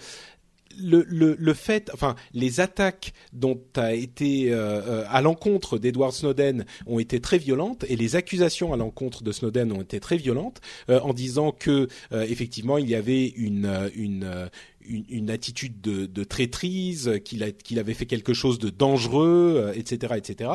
le, 0.79 1.05
le, 1.09 1.37
le, 1.39 1.55
fait, 1.55 1.91
enfin, 1.95 2.17
les 2.33 2.61
attaques 2.61 3.13
dont 3.33 3.61
a 3.77 3.95
été 3.95 4.49
euh, 4.51 5.05
à 5.09 5.23
l'encontre 5.23 5.79
d'Edward 5.79 6.13
Snowden 6.13 6.65
ont 6.87 6.99
été 6.99 7.21
très 7.21 7.39
violentes 7.39 7.85
et 7.89 7.97
les 7.97 8.17
accusations 8.17 8.73
à 8.73 8.77
l'encontre 8.77 9.23
de 9.23 9.33
Snowden 9.33 9.73
ont 9.73 9.83
été 9.83 10.01
très 10.01 10.17
violentes 10.17 10.61
en 10.89 11.13
disant 11.13 11.53
que 11.53 11.89
effectivement 12.13 12.79
il 12.79 12.89
y 12.89 12.95
avait 12.95 13.27
une 13.27 13.91
une 13.95 14.49
une, 14.89 15.31
attitude 15.31 15.81
de, 15.81 16.25
traîtrise, 16.25 17.21
qu'il 17.25 17.55
qu'il 17.57 17.79
avait 17.79 17.95
fait 17.95 18.07
quelque 18.07 18.35
chose 18.35 18.59
de 18.59 18.71
dangereux, 18.71 19.73
etc., 19.75 20.15
etc. 20.17 20.51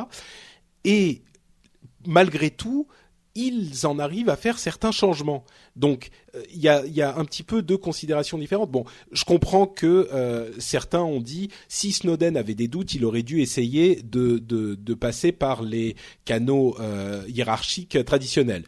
Et 0.84 1.22
malgré 2.06 2.50
tout, 2.50 2.88
ils 3.36 3.86
en 3.86 4.00
arrivent 4.00 4.30
à 4.30 4.36
faire 4.36 4.60
certains 4.60 4.92
changements. 4.92 5.44
Donc 5.76 6.10
euh, 6.36 6.44
il 6.54 6.60
y, 6.60 6.70
a, 6.70 6.86
y, 6.86 7.02
a, 7.02 7.16
un 7.18 7.26
petit 7.26 7.44
peu 7.44 7.62
deux 7.62 7.78
considérations 7.78 8.38
différentes. 8.38 8.72
Bon, 8.72 8.86
je 9.12 9.24
comprends 9.24 9.68
que 9.68 10.10
euh, 10.12 10.52
certains 10.60 11.02
ont 11.02 11.22
dit 11.22 11.50
si 11.68 11.92
Snowden 11.92 12.38
avait 12.38 12.56
des 12.56 12.68
doutes, 12.68 12.94
il 12.94 13.06
aurait 13.06 13.24
dû 13.24 13.42
essayer 13.42 14.02
de, 14.02 14.38
de, 14.38 14.76
de 14.76 14.94
passer 14.94 15.32
par 15.32 15.64
les 15.64 15.96
canaux 16.26 16.76
euh, 16.80 17.24
hiérarchiques 17.28 18.04
traditionnels. 18.06 18.66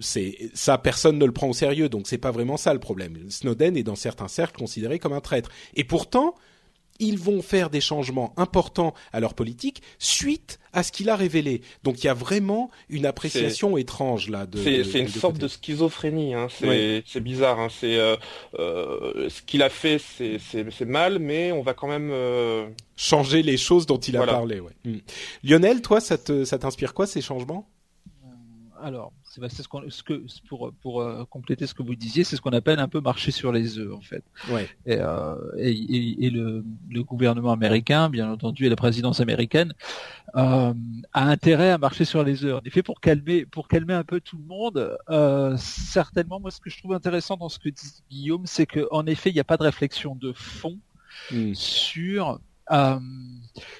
C'est 0.00 0.50
ça, 0.54 0.78
personne 0.78 1.18
ne 1.18 1.26
le 1.26 1.32
prend 1.32 1.48
au 1.48 1.52
sérieux, 1.52 1.88
donc 1.88 2.06
c'est 2.06 2.18
pas 2.18 2.30
vraiment 2.30 2.56
ça 2.56 2.72
le 2.72 2.78
problème. 2.78 3.18
Snowden 3.28 3.76
est 3.76 3.82
dans 3.82 3.96
certains 3.96 4.28
cercles 4.28 4.56
considéré 4.56 5.00
comme 5.00 5.12
un 5.12 5.20
traître, 5.20 5.50
et 5.74 5.82
pourtant 5.82 6.36
ils 6.98 7.18
vont 7.18 7.42
faire 7.42 7.70
des 7.70 7.80
changements 7.80 8.32
importants 8.36 8.94
à 9.12 9.20
leur 9.20 9.34
politique 9.34 9.82
suite 9.98 10.58
à 10.72 10.82
ce 10.82 10.92
qu'il 10.92 11.08
a 11.08 11.16
révélé. 11.16 11.62
Donc 11.82 12.02
il 12.02 12.06
y 12.06 12.10
a 12.10 12.14
vraiment 12.14 12.70
une 12.88 13.06
appréciation 13.06 13.76
étrange 13.76 14.28
là. 14.28 14.46
C'est 14.54 15.00
une 15.00 15.08
sorte 15.08 15.38
de 15.38 15.48
schizophrénie. 15.48 16.34
Hein. 16.34 16.48
C'est 16.50 17.20
bizarre. 17.20 17.60
Hein. 17.60 17.68
C'est 17.70 17.96
euh, 17.96 18.16
euh, 18.58 19.28
ce 19.28 19.42
qu'il 19.42 19.62
a 19.62 19.70
fait, 19.70 19.98
c'est 19.98 20.80
mal, 20.86 21.18
mais 21.18 21.52
on 21.52 21.62
va 21.62 21.74
quand 21.74 21.88
même 21.88 22.10
euh, 22.12 22.68
changer 22.96 23.42
les 23.42 23.56
choses 23.56 23.86
dont 23.86 23.98
il 23.98 24.16
a 24.16 24.26
parlé. 24.26 24.60
Ouais. 24.60 24.72
Hmm. 24.84 24.98
Lionel, 25.44 25.82
toi, 25.82 26.00
ça 26.00 26.18
t'inspire 26.18 26.94
quoi 26.94 27.06
ces 27.06 27.20
changements? 27.20 27.68
Alors, 28.80 29.12
c'est 29.48 29.62
ce, 29.62 30.02
que 30.02 30.22
pour 30.48 30.72
pour 30.82 31.02
euh, 31.02 31.24
compléter 31.30 31.66
ce 31.66 31.74
que 31.74 31.82
vous 31.82 31.94
disiez, 31.94 32.24
c'est 32.24 32.36
ce 32.36 32.40
qu'on 32.40 32.50
appelle 32.50 32.78
un 32.78 32.88
peu 32.88 33.00
marcher 33.00 33.30
sur 33.30 33.52
les 33.52 33.78
œufs 33.78 33.92
en 33.94 34.00
fait. 34.00 34.22
Ouais. 34.50 34.68
Et, 34.86 34.96
euh, 34.98 35.34
et, 35.56 36.30
le, 36.30 36.64
le, 36.90 37.02
gouvernement 37.02 37.52
américain, 37.52 38.10
bien 38.10 38.30
entendu, 38.30 38.66
et 38.66 38.68
la 38.68 38.76
présidence 38.76 39.20
américaine 39.20 39.72
euh, 40.36 40.72
a 41.12 41.24
intérêt 41.24 41.70
à 41.70 41.78
marcher 41.78 42.04
sur 42.04 42.22
les 42.22 42.44
œufs. 42.44 42.54
En 42.54 42.64
effet, 42.64 42.82
pour 42.82 43.00
calmer 43.00 43.46
pour 43.46 43.68
calmer 43.68 43.94
un 43.94 44.04
peu 44.04 44.20
tout 44.20 44.38
le 44.38 44.44
monde, 44.44 44.98
certainement, 45.58 46.40
moi, 46.40 46.50
ce 46.50 46.60
que 46.60 46.70
je 46.70 46.78
trouve 46.78 46.94
intéressant 46.94 47.36
dans 47.36 47.48
ce 47.48 47.58
que 47.58 47.68
dit 47.68 48.02
Guillaume, 48.10 48.46
c'est 48.46 48.66
qu'en 48.66 49.06
effet, 49.06 49.30
il 49.30 49.34
n'y 49.34 49.40
a 49.40 49.44
pas 49.44 49.56
de 49.56 49.64
réflexion 49.64 50.14
de 50.14 50.32
fond 50.32 50.78
sur 51.54 52.40
euh, 52.70 52.98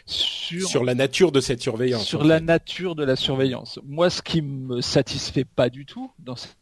sur, 0.06 0.68
sur 0.68 0.84
la 0.84 0.94
nature 0.94 1.32
de 1.32 1.40
cette 1.40 1.62
surveillance. 1.62 2.04
Sur 2.04 2.24
la 2.24 2.40
nature 2.40 2.94
de 2.94 3.04
la 3.04 3.16
surveillance. 3.16 3.78
Moi, 3.84 4.10
ce 4.10 4.22
qui 4.22 4.42
me 4.42 4.80
satisfait 4.80 5.44
pas 5.44 5.70
du 5.70 5.86
tout 5.86 6.10
dans 6.18 6.36
cette 6.36 6.57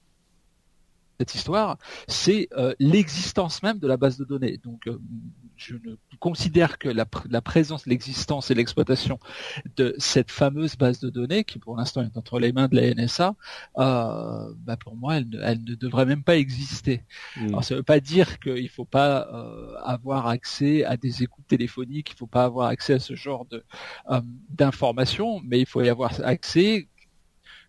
histoire, 1.34 1.78
c'est 2.08 2.48
euh, 2.56 2.74
l'existence 2.78 3.62
même 3.62 3.78
de 3.78 3.86
la 3.86 3.96
base 3.96 4.18
de 4.18 4.24
données. 4.24 4.58
Donc, 4.62 4.86
euh, 4.86 4.98
je 5.56 5.74
ne 5.74 5.96
considère 6.20 6.78
que 6.78 6.88
la, 6.88 7.06
la 7.30 7.40
présence, 7.40 7.86
l'existence 7.86 8.50
et 8.50 8.54
l'exploitation 8.54 9.18
de 9.76 9.94
cette 9.98 10.30
fameuse 10.30 10.76
base 10.76 11.00
de 11.00 11.10
données, 11.10 11.44
qui 11.44 11.58
pour 11.58 11.76
l'instant 11.76 12.02
est 12.02 12.16
entre 12.16 12.38
les 12.38 12.52
mains 12.52 12.68
de 12.68 12.76
la 12.76 12.94
NSA, 12.94 13.34
euh, 13.78 14.52
bah 14.58 14.76
pour 14.76 14.96
moi, 14.96 15.16
elle, 15.16 15.40
elle, 15.42 15.64
ne 15.64 15.74
devrait 15.74 16.06
même 16.06 16.22
pas 16.22 16.36
exister. 16.36 17.02
Hmm. 17.36 17.48
Alors, 17.48 17.64
ça 17.64 17.74
ne 17.74 17.78
veut 17.78 17.84
pas 17.84 18.00
dire 18.00 18.38
qu'il 18.38 18.64
ne 18.64 18.68
faut 18.68 18.84
pas 18.84 19.28
euh, 19.32 19.74
avoir 19.82 20.26
accès 20.26 20.84
à 20.84 20.96
des 20.96 21.22
écoutes 21.22 21.46
téléphoniques, 21.46 22.10
il 22.10 22.14
ne 22.14 22.18
faut 22.18 22.26
pas 22.26 22.44
avoir 22.44 22.68
accès 22.68 22.94
à 22.94 22.98
ce 22.98 23.14
genre 23.14 23.46
de 23.46 23.64
d'informations, 24.50 25.40
mais 25.44 25.60
il 25.60 25.66
faut 25.66 25.82
y 25.82 25.88
avoir 25.88 26.12
accès 26.24 26.88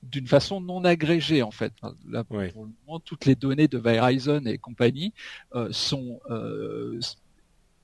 d'une 0.03 0.27
façon 0.27 0.61
non 0.61 0.83
agrégée 0.83 1.43
en 1.43 1.51
fait. 1.51 1.73
Là, 2.09 2.23
pour 2.23 2.37
le 2.39 2.51
moment, 2.85 2.99
toutes 2.99 3.25
les 3.25 3.35
données 3.35 3.67
de 3.67 3.77
Verizon 3.77 4.41
et 4.45 4.57
compagnie 4.57 5.13
euh, 5.55 5.69
sont 5.71 6.19
euh, 6.29 6.99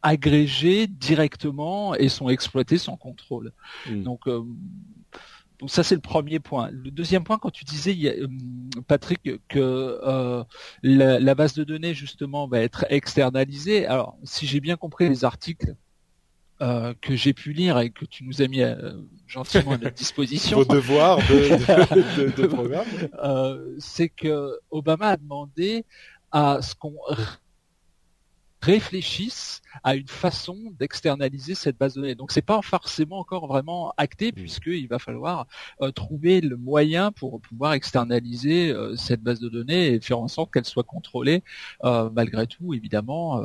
agrégées 0.02 0.88
directement 0.88 1.96
et 1.96 2.10
sont 2.10 2.30
exploitées 2.30 2.78
sans 2.78 2.98
contrôle. 2.98 3.52
Hmm. 3.90 4.04
Donc, 4.04 4.28
euh, 4.28 4.44
donc 5.60 5.70
ça 5.70 5.84
c'est 5.84 5.96
le 5.96 6.02
premier 6.02 6.40
point. 6.40 6.70
Le 6.72 6.92
deuxième 6.92 7.24
point, 7.24 7.38
quand 7.38 7.52
tu 7.52 7.64
disais 7.64 7.96
Patrick 8.88 9.22
que 9.48 10.44
la, 10.82 11.20
la, 11.20 11.36
base 11.36 11.54
de 11.54 11.64
données 11.64 11.94
justement 11.94 12.48
va 12.48 12.60
être 12.60 12.86
externalisée. 12.90 13.86
Alors 13.86 14.18
si 14.24 14.46
j'ai 14.46 14.60
bien 14.60 14.76
compris 14.76 15.08
les 15.08 15.24
articles 15.24 15.76
euh, 16.64 16.94
que 17.02 17.14
j'ai 17.14 17.34
pu 17.34 17.52
lire 17.52 17.78
et 17.80 17.90
que 17.90 18.06
tu 18.06 18.24
nous 18.24 18.42
as 18.42 18.48
mis 18.48 18.62
euh, 18.62 18.94
gentiment 19.28 19.74
à 19.74 19.78
notre 19.78 19.96
disposition. 19.96 20.60
Vos 20.60 20.66
devoirs 20.66 21.18
de, 21.18 22.26
de, 22.26 22.32
de, 22.42 22.48
programme. 22.48 22.88
Euh, 23.22 23.76
c'est 23.80 24.08
que 24.08 24.58
Obama 24.72 25.10
a 25.10 25.18
demandé 25.18 25.84
à 26.32 26.62
ce 26.62 26.74
qu'on 26.74 26.96
réfléchisse 28.62 29.62
à 29.84 29.96
une 29.96 30.08
façon 30.08 30.58
d'externaliser 30.80 31.54
cette 31.54 31.78
base 31.78 31.96
de 31.96 32.02
données. 32.02 32.16
Donc 32.16 32.32
c'est 32.32 32.42
pas 32.42 32.62
forcément 32.62 33.20
encore 33.20 33.48
vraiment 33.48 33.94
acté 33.98 34.30
mmh. 34.30 34.36
puisqu'il 34.36 34.88
va 34.88 35.00
falloir 35.00 35.48
trouver 35.96 36.40
le 36.40 36.56
moyen 36.56 37.12
pour 37.12 37.42
pouvoir 37.42 37.74
externaliser 37.74 38.74
cette 38.96 39.22
base 39.22 39.42
de 39.42 39.50
données 39.50 39.96
et 39.96 40.00
faire 40.00 40.20
en 40.20 40.30
sorte 40.30 40.54
qu'elle 40.54 40.64
soit 40.64 40.84
contrôlée 40.84 41.44
malgré 41.84 42.48
tout 42.48 42.74
évidemment 42.74 43.44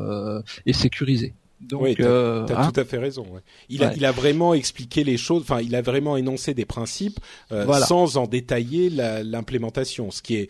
et 0.66 0.72
sécurisée. 0.72 1.34
Donc, 1.60 1.82
oui, 1.82 1.94
tu 1.94 2.04
as, 2.04 2.08
euh, 2.08 2.46
hein 2.54 2.70
tout 2.72 2.80
à 2.80 2.84
fait 2.84 2.98
raison. 2.98 3.26
Ouais. 3.30 3.40
Il, 3.68 3.82
a, 3.82 3.94
il 3.94 4.04
a 4.04 4.12
vraiment 4.12 4.54
expliqué 4.54 5.04
les 5.04 5.16
choses. 5.16 5.42
Enfin, 5.42 5.60
il 5.60 5.74
a 5.74 5.82
vraiment 5.82 6.16
énoncé 6.16 6.54
des 6.54 6.64
principes 6.64 7.18
euh, 7.52 7.72
sans 7.80 8.16
en 8.16 8.26
détailler 8.26 8.90
l'implémentation, 8.90 10.10
ce 10.10 10.22
qui 10.22 10.36
est 10.36 10.48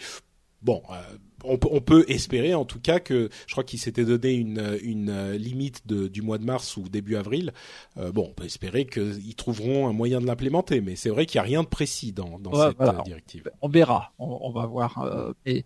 bon. 0.63 0.83
Euh, 0.91 1.01
on, 1.45 1.57
on, 1.71 1.81
peut 1.81 2.05
espérer 2.09 2.53
en 2.55 2.65
tout 2.65 2.81
cas 2.81 2.99
que 2.99 3.29
je 3.47 3.53
crois 3.53 3.63
qu'il 3.63 3.79
s'était 3.79 4.05
donné 4.05 4.33
une, 4.33 4.77
une 4.83 5.33
limite 5.35 5.87
de, 5.87 6.09
du 6.09 6.21
mois 6.21 6.37
de 6.37 6.45
mars 6.45 6.77
ou 6.77 6.89
début 6.89 7.15
avril. 7.15 7.53
Euh, 7.97 8.11
bon, 8.11 8.27
on 8.31 8.35
peut 8.35 8.45
espérer 8.45 8.85
qu'ils 8.85 9.37
trouveront 9.37 9.89
un 9.89 9.93
moyen 9.93 10.21
de 10.21 10.27
l'implémenter, 10.27 10.81
mais 10.81 10.97
c'est 10.97 11.11
vrai 11.11 11.27
qu'il 11.27 11.39
n'y 11.41 11.45
a 11.45 11.49
rien 11.49 11.63
de 11.63 11.69
précis 11.69 12.11
dans, 12.11 12.41
dans 12.41 12.53
cette 12.55 12.77
voilà, 12.77 13.03
directive. 13.03 13.49
On, 13.63 13.69
verra, 13.69 14.13
on, 14.19 14.37
on 14.43 14.51
va 14.51 14.67
voir. 14.67 15.33
et, 15.47 15.65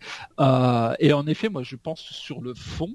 et 1.00 1.12
en 1.14 1.26
effet, 1.26 1.48
moi 1.48 1.62
je 1.62 1.76
pense 1.76 2.00
sur 2.00 2.42
le 2.42 2.52
fond, 2.52 2.94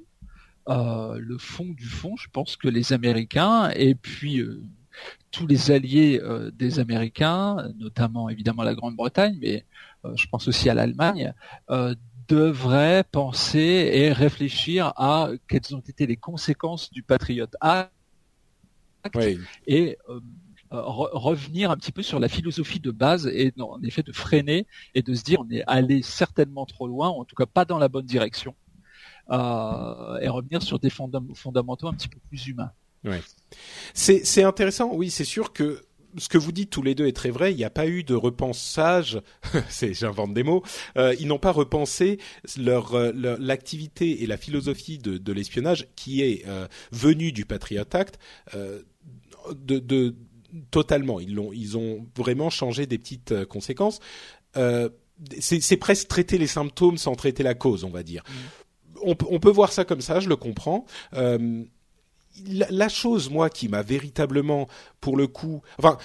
euh, 0.69 1.17
le 1.19 1.37
fond 1.37 1.65
du 1.65 1.85
fond, 1.85 2.15
je 2.17 2.27
pense 2.29 2.57
que 2.57 2.67
les 2.67 2.91
Américains 2.91 3.69
et 3.69 3.95
puis 3.95 4.39
euh, 4.39 4.61
tous 5.31 5.47
les 5.47 5.71
alliés 5.71 6.19
euh, 6.21 6.51
des 6.51 6.79
Américains, 6.79 7.71
notamment 7.79 8.29
évidemment 8.29 8.63
la 8.63 8.75
Grande-Bretagne, 8.75 9.37
mais 9.41 9.65
je 10.15 10.25
pense 10.27 10.47
aussi 10.47 10.69
à 10.69 10.73
l'Allemagne, 10.73 11.33
devraient 12.29 13.03
penser 13.03 13.89
et 13.93 14.11
réfléchir 14.13 14.93
à 14.95 15.29
quelles 15.49 15.75
ont 15.75 15.81
été 15.81 16.05
les 16.05 16.15
conséquences 16.15 16.91
du 16.91 17.03
Patriot 17.03 17.47
Act 17.59 17.91
et 19.65 19.97
revenir 20.69 21.71
un 21.71 21.77
petit 21.77 21.91
peu 21.91 22.01
sur 22.03 22.19
la 22.19 22.29
philosophie 22.29 22.79
de 22.79 22.91
base 22.91 23.27
et 23.27 23.53
en 23.59 23.81
effet 23.83 24.03
de 24.03 24.13
freiner 24.13 24.65
et 24.95 25.01
de 25.01 25.13
se 25.13 25.23
dire 25.23 25.41
on 25.41 25.49
est 25.49 25.63
allé 25.67 26.01
certainement 26.01 26.65
trop 26.65 26.87
loin, 26.87 27.09
en 27.09 27.25
tout 27.25 27.35
cas 27.35 27.45
pas 27.45 27.65
dans 27.65 27.79
la 27.79 27.89
bonne 27.89 28.05
direction 28.05 28.55
euh, 29.29 30.19
et 30.19 30.29
revenir 30.29 30.61
sur 30.61 30.79
des 30.79 30.89
fondamentaux 30.89 31.87
un 31.87 31.93
petit 31.93 32.07
peu 32.07 32.19
plus 32.27 32.47
humains. 32.47 32.71
Ouais. 33.03 33.21
C'est 33.93 34.43
intéressant, 34.43 34.91
oui, 34.93 35.09
c'est 35.09 35.25
sûr 35.25 35.53
que 35.53 35.81
ce 36.17 36.29
que 36.29 36.37
vous 36.37 36.51
dites 36.51 36.69
tous 36.69 36.81
les 36.81 36.95
deux 36.95 37.07
est 37.07 37.15
très 37.15 37.29
vrai. 37.29 37.53
Il 37.53 37.57
n'y 37.57 37.63
a 37.63 37.69
pas 37.69 37.87
eu 37.87 38.03
de 38.03 38.15
repensage. 38.15 39.21
c'est, 39.69 39.93
j'invente 39.93 40.33
des 40.33 40.43
mots. 40.43 40.63
Euh, 40.97 41.15
ils 41.19 41.27
n'ont 41.27 41.39
pas 41.39 41.51
repensé 41.51 42.19
leur, 42.57 42.95
euh, 42.95 43.11
l'activité 43.39 44.23
et 44.23 44.27
la 44.27 44.37
philosophie 44.37 44.97
de, 44.97 45.17
de 45.17 45.33
l'espionnage 45.33 45.87
qui 45.95 46.21
est 46.21 46.45
euh, 46.47 46.67
venue 46.91 47.31
du 47.31 47.45
Patriot 47.45 47.83
Act 47.91 48.19
euh, 48.55 48.81
de, 49.55 49.79
de, 49.79 50.15
totalement. 50.71 51.19
Ils 51.19 51.35
l'ont, 51.35 51.51
ils 51.53 51.77
ont 51.77 52.07
vraiment 52.15 52.49
changé 52.49 52.85
des 52.85 52.97
petites 52.97 53.31
euh, 53.31 53.45
conséquences. 53.45 53.99
c'est, 55.39 55.77
presque 55.77 56.07
traiter 56.07 56.37
les 56.37 56.47
symptômes 56.47 56.97
sans 56.97 57.15
traiter 57.15 57.43
la 57.43 57.53
cause, 57.53 57.83
on 57.83 57.89
va 57.89 58.03
dire. 58.03 58.23
Mm 58.27 58.33
on, 59.01 59.15
peut 59.15 59.49
voir 59.49 59.71
ça 59.71 59.85
comme 59.85 60.01
ça, 60.01 60.19
je 60.19 60.29
le 60.29 60.35
comprends. 60.35 60.85
Euh, 61.13 61.63
la, 62.45 62.89
chose, 62.89 63.29
moi, 63.29 63.49
qui 63.49 63.67
m'a 63.67 63.81
véritablement, 63.81 64.67
pour 65.01 65.17
le 65.17 65.27
coup, 65.27 65.61
enfin, 65.79 65.97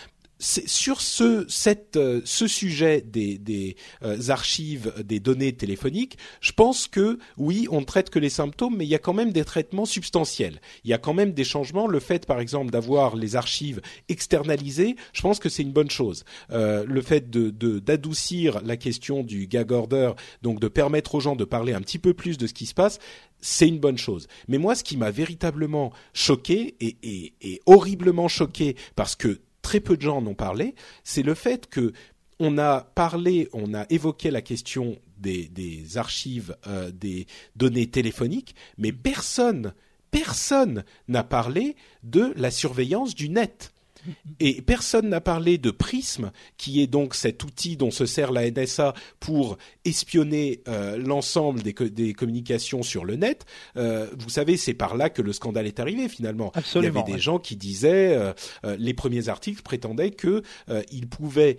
sur 0.43 1.01
ce 1.01 1.47
cette, 1.49 1.97
euh, 1.97 2.21
ce 2.25 2.47
sujet 2.47 3.01
des, 3.01 3.39
des 3.39 3.77
euh, 4.03 4.19
archives 4.29 4.93
des 5.05 5.21
données 5.21 5.53
téléphoniques, 5.53 6.19
je 6.41 6.53
pense 6.53 6.89
que 6.89 7.19
oui, 7.37 7.69
on 7.71 7.81
ne 7.81 7.85
traite 7.85 8.11
que 8.11 8.19
les 8.19 8.29
symptômes, 8.29 8.77
mais 8.77 8.85
il 8.85 8.89
y 8.89 8.95
a 8.95 8.99
quand 8.99 9.13
même 9.13 9.33
des 9.33 9.45
traitements 9.45 9.85
substantiels. 9.85 10.61
Il 10.85 10.91
y 10.91 10.95
a 10.95 10.99
quand 10.99 11.15
même 11.15 11.33
des 11.33 11.45
changements. 11.45 11.87
Le 11.87 12.01
fait, 12.01 12.27
par 12.27 12.41
exemple, 12.41 12.73
d'avoir 12.73 13.15
les 13.15 13.37
archives 13.37 13.81
externalisées, 14.09 14.97
je 15.13 15.23
pense 15.23 15.39
que 15.39 15.49
c'est 15.49 15.63
une 15.63 15.73
bonne 15.73 15.91
chose. 15.91 16.25
Euh, 16.51 16.85
le 16.87 17.03
fait 17.03 17.31
d'adoucir 17.31 18.61
la 18.63 18.77
question 18.77 19.23
du 19.23 19.47
gag 19.47 19.71
order, 19.71 20.13
donc 20.43 20.59
de 20.59 20.69
permettre 20.69 21.15
aux 21.15 21.21
gens 21.21 21.37
de 21.37 21.45
parler 21.45 21.73
un 21.73 21.81
petit 21.81 21.99
peu 21.99 22.15
plus 22.15 22.37
de 22.37 22.47
ce 22.47 22.55
qui 22.55 22.67
se 22.67 22.75
passe, 22.75 22.99
c'est 23.41 23.69
une 23.69 23.79
bonne 23.79 23.99
chose. 23.99 24.27
Mais 24.49 24.59
moi, 24.59 24.75
ce 24.75 24.83
qui 24.83 24.97
m'a 24.97 25.11
véritablement 25.11 25.93
choqué 26.15 26.75
et, 26.81 26.97
et, 27.03 27.35
et 27.43 27.61
horriblement 27.67 28.29
choqué, 28.29 28.77
parce 28.97 29.15
que 29.17 29.41
très 29.63 29.81
peu 29.81 29.97
de 29.97 30.03
gens 30.03 30.19
en 30.19 30.27
ont 30.27 30.35
parlé, 30.35 30.75
c'est 31.05 31.23
le 31.23 31.35
fait 31.35 31.69
que 31.69 31.93
on 32.39 32.59
a 32.59 32.81
parlé, 32.81 33.49
on 33.53 33.73
a 33.73 33.87
évoqué 33.89 34.31
la 34.31 34.43
question 34.43 34.99
des, 35.19 35.97
archives 35.97 36.57
euh, 36.67 36.91
des 36.91 37.27
données 37.55 37.89
téléphoniques, 37.89 38.57
mais 38.79 38.91
personne, 38.91 39.75
personne 40.11 40.85
n'a 41.07 41.23
parlé 41.23 41.77
de 42.03 42.33
la 42.37 42.51
surveillance 42.51 43.15
du 43.15 43.29
net. 43.29 43.73
Et 44.41 44.63
personne 44.63 45.09
n'a 45.09 45.21
parlé 45.21 45.59
de 45.59 45.71
Prism, 45.71 46.31
qui 46.57 46.83
est 46.83 46.87
donc 46.87 47.15
cet 47.15 47.45
outil 47.45 47.77
dont 47.77 47.91
se 47.91 48.07
sert 48.07 48.33
la 48.33 48.51
NSA 48.51 48.95
pour 49.21 49.59
espionner 49.85 50.63
euh, 50.69 50.97
l'ensemble 50.97 51.63
des, 51.63 51.73
des, 51.73 52.13
communications 52.13 52.83
sur 52.83 53.05
le 53.05 53.17
net. 53.17 53.45
Euh, 53.77 54.09
vous 54.19 54.29
savez, 54.29 54.57
c'est 54.57 54.75
par 54.75 54.97
là 54.97 55.11
que 55.11 55.23
le 55.23 55.33
scandale 55.33 55.67
est 55.67 55.81
arrivé 55.81 56.09
finalement. 56.09 56.53
Absolument, 56.55 56.93
Il 56.93 56.99
y 56.99 57.03
avait 57.03 57.13
des 57.13 57.21
gens 57.21 57.39
qui 57.39 57.57
disaient, 57.57 58.17
euh, 58.17 58.33
les 58.79 58.95
premiers 58.95 59.29
articles 59.29 59.63
prétendaient 59.63 60.11
que 60.11 60.43
ils 60.91 61.09
pouvaient 61.09 61.59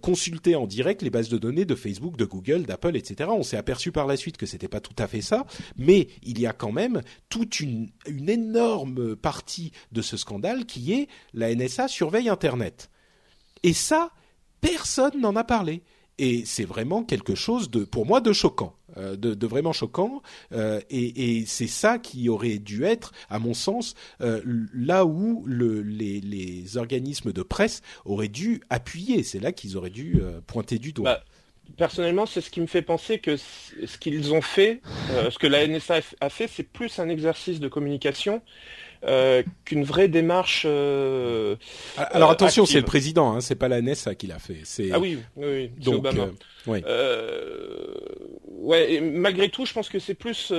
consulter 0.00 0.54
en 0.54 0.66
direct 0.66 1.02
les 1.02 1.10
bases 1.10 1.28
de 1.28 1.38
données 1.38 1.64
de 1.64 1.74
Facebook, 1.74 2.16
de 2.16 2.24
Google, 2.24 2.62
d'Apple, 2.62 2.96
etc. 2.96 3.30
On 3.32 3.42
s'est 3.42 3.56
aperçu 3.56 3.92
par 3.92 4.06
la 4.06 4.16
suite 4.16 4.36
que 4.36 4.46
c'était 4.46 4.68
pas 4.68 4.80
tout 4.80 4.94
à 4.98 5.06
fait 5.06 5.20
ça, 5.20 5.46
mais 5.76 6.08
il 6.22 6.40
y 6.40 6.46
a 6.46 6.52
quand 6.52 6.72
même 6.72 7.02
toute 7.28 7.60
une, 7.60 7.90
une 8.06 8.28
énorme 8.28 9.16
partie 9.16 9.72
de 9.92 10.02
ce 10.02 10.16
scandale 10.16 10.66
qui 10.66 10.92
est 10.92 11.08
la 11.32 11.54
NSA 11.54 11.83
surveille 11.88 12.28
Internet. 12.28 12.90
Et 13.62 13.72
ça, 13.72 14.10
personne 14.60 15.20
n'en 15.20 15.36
a 15.36 15.44
parlé. 15.44 15.82
Et 16.18 16.44
c'est 16.44 16.64
vraiment 16.64 17.02
quelque 17.02 17.34
chose 17.34 17.70
de, 17.70 17.84
pour 17.84 18.06
moi, 18.06 18.20
de 18.20 18.32
choquant, 18.32 18.76
euh, 18.96 19.16
de, 19.16 19.46
vraiment 19.46 19.72
choquant. 19.72 20.22
Euh, 20.52 20.80
et, 20.88 21.44
c'est 21.46 21.66
ça 21.66 21.98
qui 21.98 22.28
aurait 22.28 22.58
dû 22.58 22.84
être, 22.84 23.12
à 23.28 23.40
mon 23.40 23.52
sens, 23.52 23.94
euh, 24.20 24.40
là 24.72 25.06
où 25.06 25.42
le, 25.46 25.82
les, 25.82 26.76
organismes 26.76 27.32
de 27.32 27.42
presse 27.42 27.82
auraient 28.04 28.28
dû 28.28 28.60
appuyer. 28.70 29.22
C'est 29.24 29.40
là 29.40 29.50
qu'ils 29.52 29.76
auraient 29.76 29.90
dû 29.90 30.20
pointer 30.46 30.78
du 30.78 30.92
doigt. 30.92 31.10
Bah 31.10 31.24
personnellement, 31.76 32.26
c'est 32.26 32.40
ce 32.40 32.50
qui 32.50 32.60
me 32.60 32.66
fait 32.66 32.82
penser 32.82 33.18
que 33.18 33.36
ce 33.36 33.98
qu'ils 33.98 34.34
ont 34.34 34.42
fait, 34.42 34.82
ce 35.30 35.38
que 35.38 35.46
la 35.46 35.66
NSA 35.66 36.00
a 36.20 36.28
fait, 36.28 36.46
c'est 36.46 36.62
plus 36.62 36.98
un 36.98 37.08
exercice 37.08 37.58
de 37.58 37.68
communication 37.68 38.42
euh, 39.06 39.42
qu'une 39.64 39.84
vraie 39.84 40.08
démarche. 40.08 40.64
Euh, 40.68 41.56
Alors 41.96 42.30
attention, 42.30 42.66
c'est 42.66 42.78
le 42.78 42.84
président, 42.84 43.32
hein, 43.32 43.40
c'est 43.40 43.54
pas 43.54 43.68
la 43.68 43.80
NSA 43.80 44.14
qui 44.14 44.26
l'a 44.26 44.38
fait. 44.38 44.62
Ah 44.92 44.98
oui, 44.98 45.18
oui, 45.36 45.46
oui 45.46 45.70
donc 45.78 45.96
Obama. 45.96 46.26
oui. 46.66 46.82
ouais, 48.46 48.92
et 48.94 49.00
malgré 49.00 49.48
tout, 49.48 49.66
je 49.66 49.72
pense 49.72 49.88
que 49.88 49.98
c'est 49.98 50.14
plus 50.14 50.52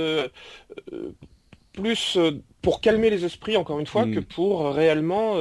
plus 1.74 2.18
pour 2.62 2.80
calmer 2.80 3.10
les 3.10 3.25
esprits, 3.25 3.58
encore 3.58 3.80
une 3.80 3.88
fois, 3.88 4.06
mm. 4.06 4.16
que 4.16 4.20
pour 4.20 4.74
réellement. 4.74 5.34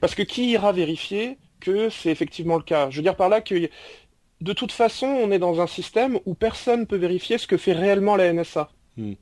parce 0.00 0.14
que 0.14 0.22
qui 0.22 0.50
ira 0.50 0.72
vérifier 0.72 1.38
que 1.60 1.90
c'est 1.90 2.10
effectivement 2.10 2.56
le 2.56 2.62
cas? 2.62 2.90
Je 2.90 2.96
veux 2.96 3.02
dire 3.02 3.16
par 3.16 3.28
là 3.28 3.40
que 3.40 3.68
de 4.40 4.52
toute 4.52 4.72
façon, 4.72 5.06
on 5.06 5.30
est 5.30 5.38
dans 5.38 5.60
un 5.60 5.66
système 5.66 6.18
où 6.26 6.34
personne 6.34 6.80
ne 6.80 6.84
peut 6.84 6.96
vérifier 6.96 7.38
ce 7.38 7.46
que 7.46 7.56
fait 7.56 7.72
réellement 7.72 8.16
la 8.16 8.32
NSA. 8.32 8.70
Hmm. 8.96 9.14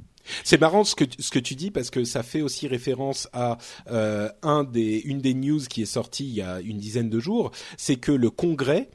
C'est 0.44 0.60
marrant 0.60 0.84
ce 0.84 0.94
que 0.94 1.04
ce 1.18 1.30
que 1.30 1.38
tu 1.38 1.54
dis 1.54 1.70
parce 1.70 1.90
que 1.90 2.04
ça 2.04 2.22
fait 2.22 2.42
aussi 2.42 2.68
référence 2.68 3.28
à 3.32 3.58
euh, 3.90 4.28
un 4.42 4.64
des 4.64 5.02
une 5.04 5.20
des 5.20 5.34
news 5.34 5.60
qui 5.60 5.82
est 5.82 5.86
sortie 5.86 6.24
il 6.24 6.34
y 6.34 6.42
a 6.42 6.60
une 6.60 6.78
dizaine 6.78 7.10
de 7.10 7.20
jours, 7.20 7.50
c'est 7.76 7.96
que 7.96 8.12
le 8.12 8.30
Congrès 8.30 8.88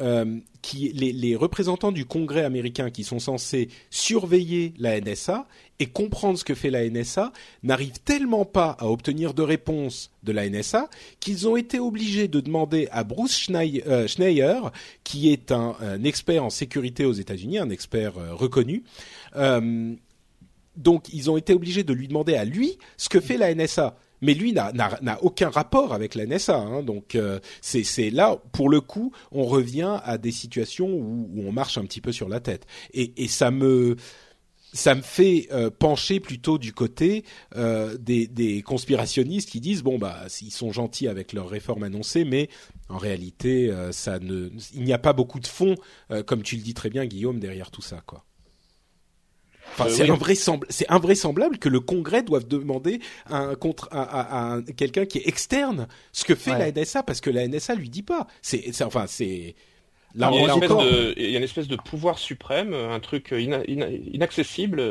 euh, 0.00 0.38
qui 0.60 0.88
les, 0.88 1.36
représentants 1.36 1.92
du 1.92 2.04
Congrès 2.04 2.42
américain 2.42 2.90
qui 2.90 3.04
sont 3.04 3.20
censés 3.20 3.68
surveiller 3.90 4.74
la 4.76 5.00
NSA 5.00 5.46
et 5.78 5.86
comprendre 5.86 6.36
ce 6.36 6.44
que 6.44 6.54
fait 6.54 6.70
la 6.70 6.88
NSA 6.88 7.32
n'arrivent 7.62 8.00
tellement 8.04 8.44
pas 8.44 8.76
à 8.80 8.86
obtenir 8.86 9.34
de 9.34 9.42
réponse 9.42 10.10
de 10.24 10.32
la 10.32 10.48
NSA 10.48 10.90
qu'ils 11.20 11.46
ont 11.46 11.56
été 11.56 11.78
obligés 11.78 12.26
de 12.26 12.40
demander 12.40 12.88
à 12.90 13.04
Bruce 13.04 13.38
Schneier, 13.38 13.84
euh, 13.86 14.08
Schneier 14.08 14.58
qui 15.04 15.32
est 15.32 15.52
un, 15.52 15.76
expert 16.04 16.44
en 16.44 16.50
sécurité 16.50 17.04
aux 17.04 17.12
États-Unis, 17.12 17.58
un 17.58 17.70
expert 17.70 18.14
reconnu. 18.36 18.82
Donc 20.78 21.12
ils 21.12 21.30
ont 21.30 21.36
été 21.36 21.52
obligés 21.52 21.84
de 21.84 21.92
lui 21.92 22.08
demander 22.08 22.34
à 22.34 22.44
lui 22.44 22.78
ce 22.96 23.08
que 23.08 23.20
fait 23.20 23.36
la 23.36 23.54
NSA 23.54 23.96
mais 24.20 24.34
lui 24.34 24.52
n'a 24.52 25.18
aucun 25.22 25.50
rapport 25.50 25.92
avec 25.92 26.14
la 26.14 26.26
NSA. 26.26 26.56
Hein, 26.56 26.82
donc 26.82 27.14
euh, 27.14 27.38
c'est 27.60 28.10
là, 28.10 28.36
pour 28.52 28.68
le 28.68 28.80
coup, 28.80 29.12
on 29.32 29.44
revient 29.44 30.00
à 30.04 30.18
des 30.18 30.32
situations 30.32 30.88
où, 30.88 31.28
on 31.36 31.52
marche 31.52 31.78
un 31.78 31.84
petit 31.84 32.00
peu 32.00 32.12
sur 32.12 32.28
la 32.28 32.40
tête. 32.40 32.66
Et, 32.92 33.28
ça 33.28 33.50
me 33.50 33.96
ça 34.72 34.94
me 34.94 35.02
fait 35.02 35.48
euh, 35.52 35.70
pencher 35.70 36.20
plutôt 36.20 36.58
du 36.58 36.72
côté 36.72 37.24
euh, 37.56 37.96
des, 37.98 38.62
conspirationnistes 38.62 39.48
qui 39.48 39.60
disent 39.60 39.82
bon 39.82 39.98
bah 39.98 40.26
ils 40.42 40.50
sont 40.50 40.72
gentils 40.72 41.08
avec 41.08 41.32
leurs 41.32 41.48
réformes 41.48 41.84
annoncées, 41.84 42.24
mais 42.24 42.48
en 42.88 42.98
réalité 42.98 43.72
ça 43.92 44.18
il 44.18 44.82
n'y 44.82 44.92
a 44.92 44.98
pas 44.98 45.12
beaucoup 45.12 45.40
de 45.40 45.46
fond, 45.46 45.74
comme 46.26 46.42
tu 46.42 46.56
le 46.56 46.62
dis 46.62 46.74
très 46.74 46.90
bien 46.90 47.06
Guillaume 47.06 47.38
derrière 47.38 47.70
tout 47.70 47.82
ça. 47.82 48.02
Enfin, 49.72 49.86
euh, 49.86 49.92
c'est 49.92 50.04
oui. 50.04 50.10
invraisemblable, 50.10 50.66
c'est 50.70 50.90
invraisemblable 50.90 51.58
que 51.58 51.68
le 51.68 51.80
Congrès 51.80 52.22
doive 52.22 52.46
demander 52.46 53.00
un 53.30 53.54
contre 53.54 53.88
à, 53.92 54.02
à, 54.02 54.54
à 54.56 54.62
quelqu'un 54.76 55.06
qui 55.06 55.18
est 55.18 55.28
externe 55.28 55.88
ce 56.12 56.24
que 56.24 56.34
fait 56.34 56.52
ouais. 56.52 56.72
la 56.72 56.82
NSA 56.82 57.02
parce 57.02 57.20
que 57.20 57.30
la 57.30 57.46
NSA 57.46 57.74
lui 57.74 57.88
dit 57.88 58.02
pas. 58.02 58.26
C'est 58.42 58.82
enfin 58.82 59.06
c'est 59.06 59.54
Là, 60.14 60.30
il, 60.32 60.40
y 60.40 60.46
de, 60.46 61.14
il, 61.18 61.30
y 61.30 61.34
a 61.34 61.38
une 61.38 61.44
espèce 61.44 61.68
de 61.68 61.76
pouvoir 61.76 62.18
suprême, 62.18 62.72
un 62.72 62.98
truc 62.98 63.34
ina, 63.36 63.60
ina, 63.68 63.88
inaccessible. 63.90 64.82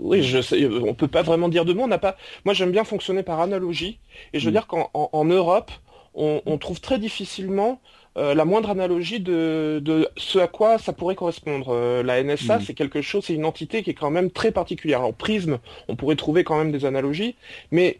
Oui, 0.00 0.22
je 0.22 0.42
sais, 0.42 0.66
on 0.66 0.94
peut 0.94 1.08
pas 1.08 1.22
vraiment 1.22 1.48
dire 1.48 1.64
de 1.64 1.72
mots. 1.72 1.84
On 1.84 1.88
n'a 1.88 1.98
pas. 1.98 2.16
Moi, 2.44 2.54
j'aime 2.54 2.72
bien 2.72 2.82
fonctionner 2.82 3.22
par 3.22 3.40
analogie, 3.40 4.00
et 4.32 4.40
je 4.40 4.44
veux 4.44 4.50
mm. 4.50 4.54
dire 4.54 4.66
qu'en 4.66 4.90
en, 4.92 5.10
en 5.12 5.24
Europe, 5.24 5.70
on, 6.14 6.42
on, 6.44 6.58
trouve 6.58 6.80
très 6.80 6.98
difficilement 6.98 7.80
euh, 8.16 8.34
la 8.34 8.44
moindre 8.44 8.70
analogie 8.70 9.20
de, 9.20 9.80
de, 9.82 10.08
ce 10.16 10.38
à 10.38 10.46
quoi 10.46 10.78
ça 10.78 10.92
pourrait 10.92 11.14
correspondre. 11.14 11.68
Euh, 11.70 12.02
la 12.02 12.22
NSA, 12.22 12.58
mmh. 12.58 12.62
c'est 12.62 12.74
quelque 12.74 13.02
chose, 13.02 13.24
c'est 13.24 13.34
une 13.34 13.44
entité 13.44 13.82
qui 13.82 13.90
est 13.90 13.94
quand 13.94 14.10
même 14.10 14.30
très 14.30 14.52
particulière. 14.52 15.00
Alors 15.00 15.14
Prism, 15.14 15.58
on 15.88 15.96
pourrait 15.96 16.16
trouver 16.16 16.44
quand 16.44 16.56
même 16.56 16.72
des 16.72 16.84
analogies, 16.84 17.36
mais 17.70 17.98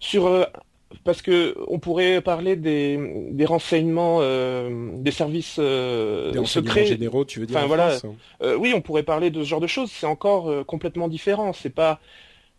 sur 0.00 0.26
euh, 0.26 0.44
parce 1.04 1.22
que 1.22 1.54
on 1.68 1.78
pourrait 1.78 2.20
parler 2.20 2.56
des, 2.56 2.98
des 3.30 3.44
renseignements 3.44 4.18
euh, 4.20 4.90
des 4.94 5.10
services 5.10 5.56
euh, 5.58 6.32
des 6.32 6.44
secrets 6.46 6.86
généraux, 6.86 7.24
tu 7.24 7.40
veux 7.40 7.46
dire 7.46 7.56
enfin 7.56 7.66
voilà 7.66 7.98
euh, 8.42 8.56
oui 8.56 8.72
on 8.74 8.80
pourrait 8.80 9.02
parler 9.02 9.30
de 9.30 9.42
ce 9.42 9.48
genre 9.48 9.60
de 9.60 9.66
choses 9.66 9.90
c'est 9.92 10.06
encore 10.06 10.66
complètement 10.66 11.08
différent 11.08 11.52
c'est 11.52 11.74
pas. 11.74 12.00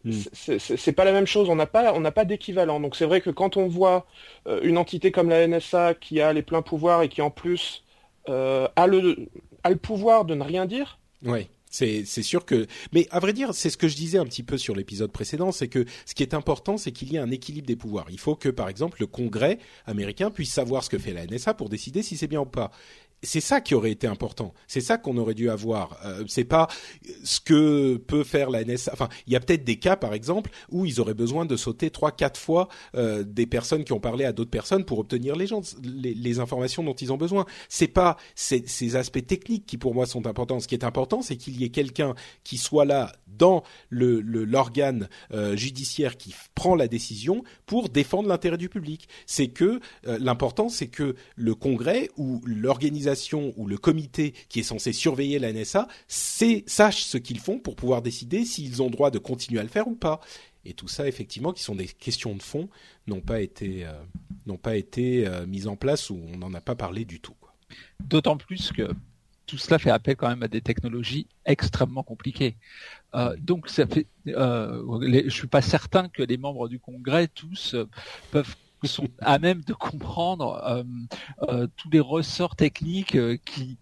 C'est 0.05 0.93
pas 0.93 1.03
la 1.03 1.12
même 1.12 1.27
chose, 1.27 1.49
on 1.49 1.55
n'a 1.55 1.65
pas, 1.65 1.93
on 1.93 1.99
n'a 1.99 2.12
pas 2.12 2.25
d'équivalent. 2.25 2.79
Donc 2.79 2.95
c'est 2.95 3.05
vrai 3.05 3.21
que 3.21 3.29
quand 3.29 3.57
on 3.57 3.67
voit 3.67 4.05
euh, 4.47 4.62
une 4.63 4.77
entité 4.77 5.12
comme 5.12 5.29
la 5.29 5.45
NSA 5.45 5.95
qui 5.95 6.21
a 6.21 6.31
les 6.31 6.41
pleins 6.41 6.62
pouvoirs 6.62 7.01
et 7.01 7.09
qui 7.09 7.21
en 7.21 7.31
plus 7.31 7.83
euh, 8.29 8.67
a, 8.75 8.88
le, 8.88 9.27
a 9.63 9.69
le 9.69 9.75
pouvoir 9.75 10.25
de 10.25 10.35
ne 10.35 10.43
rien 10.43 10.65
dire. 10.65 10.99
Oui. 11.23 11.47
C'est 11.71 12.03
sûr 12.03 12.45
que, 12.45 12.65
mais 12.93 13.07
à 13.12 13.19
vrai 13.19 13.31
dire, 13.31 13.53
c'est 13.53 13.69
ce 13.69 13.77
que 13.77 13.88
je 13.88 13.95
disais 13.95 14.17
un 14.17 14.25
petit 14.25 14.41
peu 14.41 14.57
sur 14.57 14.75
l'épisode 14.75 15.12
précédent, 15.12 15.51
c'est 15.51 15.67
que 15.67 15.85
ce 16.07 16.15
qui 16.15 16.23
est 16.23 16.33
important, 16.33 16.77
c'est 16.77 16.91
qu'il 16.91 17.13
y 17.13 17.15
ait 17.15 17.19
un 17.19 17.29
équilibre 17.29 17.67
des 17.67 17.75
pouvoirs. 17.75 18.07
Il 18.09 18.19
faut 18.19 18.35
que, 18.35 18.49
par 18.49 18.69
exemple, 18.69 18.97
le 18.99 19.05
Congrès 19.05 19.59
américain 19.85 20.31
puisse 20.31 20.51
savoir 20.51 20.83
ce 20.83 20.89
que 20.89 20.97
fait 20.97 21.13
la 21.13 21.27
NSA 21.27 21.53
pour 21.53 21.69
décider 21.69 22.01
si 22.01 22.17
c'est 22.17 22.25
bien 22.25 22.41
ou 22.41 22.45
pas 22.45 22.71
c'est 23.21 23.41
ça 23.41 23.62
qui 23.62 23.75
aurait 23.75 23.91
été 23.91 24.08
important. 24.08 24.53
C'est 24.67 24.82
ça 24.82 24.97
qu'on 24.97 25.17
aurait 25.17 25.34
dû 25.34 25.49
avoir. 25.49 25.97
Euh, 26.05 26.23
c'est 26.27 26.45
pas 26.45 26.67
ce 27.23 27.39
que 27.39 27.97
peut 27.97 28.23
faire 28.23 28.49
la 28.49 28.63
NSA. 28.63 28.91
Enfin, 28.93 29.10
il 29.27 29.34
y 29.34 29.36
a 29.36 29.39
peut-être 29.39 29.63
des 29.63 29.77
cas, 29.77 29.97
par 29.97 30.13
exemple, 30.13 30.51
où 30.69 30.86
ils 30.86 31.01
auraient 31.01 31.13
besoin 31.13 31.45
de 31.45 31.58
sauter 31.58 31.89
trois, 31.89 32.12
quatre 32.12 32.39
fois 32.39 32.69
euh, 32.95 33.23
des 33.23 33.45
personnes 33.45 33.84
qui 33.84 33.91
ont 33.93 33.99
parlé 33.99 34.25
à 34.25 34.32
d'autres 34.32 34.49
personnes 34.49 34.86
pour 34.86 34.99
obtenir 34.99 35.36
les, 35.36 36.39
informations 36.39 36.84
dont 36.84 36.93
ils 36.93 37.12
ont 37.12 37.17
besoin. 37.17 37.45
C'est 37.67 37.88
pas 37.88 38.17
ces, 38.36 38.95
aspects 38.95 39.25
techniques 39.25 39.65
qui, 39.65 39.77
pour 39.77 39.93
moi, 39.93 40.05
sont 40.05 40.25
importants. 40.25 40.60
Ce 40.60 40.67
qui 40.67 40.75
est 40.75 40.86
important, 40.86 41.21
c'est 41.21 41.36
qu'il 41.36 41.60
y 41.60 41.65
ait 41.65 41.69
quelqu'un 41.69 42.15
qui 42.43 42.58
soit 42.58 42.86
là 42.86 43.12
dans 43.27 43.63
l'organe 43.89 45.10
euh, 45.32 45.55
judiciaire 45.55 46.17
qui 46.17 46.34
prend 46.55 46.75
la 46.75 46.88
décision 46.88 47.43
pour 47.65 47.89
défendre 47.89 48.29
l'intérêt 48.29 48.58
du 48.58 48.69
public. 48.69 49.08
C'est 49.25 49.49
que 49.49 49.79
l'important, 50.03 50.69
c'est 50.69 50.88
que 50.88 51.15
le 51.36 51.55
Congrès 51.55 52.10
ou 52.17 52.41
l'organisation 52.45 53.09
ou 53.58 53.67
le 53.67 53.78
comité 53.78 54.34
qui 54.50 54.60
est 54.60 54.63
censé 54.63 54.93
surveiller 54.93 55.39
la 55.39 55.54
NSA 55.54 55.88
sache 56.08 57.04
ce 57.04 57.17
qu'ils 57.17 57.39
font 57.39 57.60
pour 57.60 57.76
pouvoir 57.76 58.02
décider 58.02 58.45
s'ils 58.45 58.82
ont 58.82 58.89
droit 58.89 59.12
de 59.12 59.19
continuer 59.19 59.60
à 59.60 59.63
le 59.63 59.69
faire 59.69 59.88
ou 59.88 59.95
pas. 59.95 60.19
Et 60.65 60.74
tout 60.74 60.88
ça, 60.88 61.08
effectivement, 61.08 61.54
qui 61.54 61.63
sont 61.63 61.76
des 61.76 61.88
questions 61.88 62.36
de 62.36 62.41
fond, 62.41 62.69
n'ont 63.08 63.22
pas 63.22 63.41
été 63.41 63.86
euh, 63.86 64.58
pas 64.62 64.76
été 64.76 65.28
mises 65.48 65.67
en 65.67 65.76
place 65.76 66.10
ou 66.10 66.19
on 66.34 66.38
n'en 66.38 66.54
a 66.54 66.62
pas 66.62 66.76
parlé 66.76 67.06
du 67.06 67.19
tout. 67.19 67.36
D'autant 68.04 68.38
plus 68.38 68.72
que 68.72 68.91
tout 69.50 69.58
cela 69.58 69.80
fait 69.80 69.89
appel 69.89 70.15
quand 70.15 70.30
même 70.30 70.43
à 70.43 70.48
des 70.48 70.62
technologies 70.62 71.28
extrêmement 71.43 72.04
compliquées. 72.04 72.56
Euh, 73.15 73.36
donc 73.39 73.67
ça 73.67 73.88
fait, 73.88 74.06
euh, 74.28 75.24
je 75.26 75.30
suis 75.30 75.48
pas 75.48 75.63
certain 75.63 76.08
que 76.08 76.22
les 76.22 76.38
membres 76.38 76.69
du 76.69 76.80
Congrès 76.80 77.28
tous 77.28 77.74
euh, 77.74 77.86
peuvent 78.30 78.56
sont 78.87 79.07
à 79.19 79.39
même 79.39 79.61
de 79.61 79.73
comprendre 79.73 80.61
euh, 80.65 80.83
euh, 81.49 81.67
tous 81.75 81.89
les 81.89 81.99
ressorts 81.99 82.55
techniques 82.55 83.17
qui, 83.45 83.77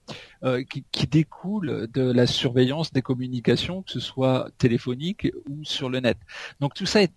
qui, 0.69 0.83
qui 0.91 1.07
découlent 1.07 1.87
de 1.93 2.11
la 2.11 2.27
surveillance 2.27 2.91
des 2.91 3.01
communications, 3.01 3.83
que 3.83 3.91
ce 3.91 3.99
soit 3.99 4.49
téléphonique 4.57 5.27
ou 5.49 5.63
sur 5.63 5.89
le 5.89 5.99
net. 5.99 6.17
Donc 6.59 6.73
tout 6.73 6.85
ça 6.85 7.01
est 7.01 7.13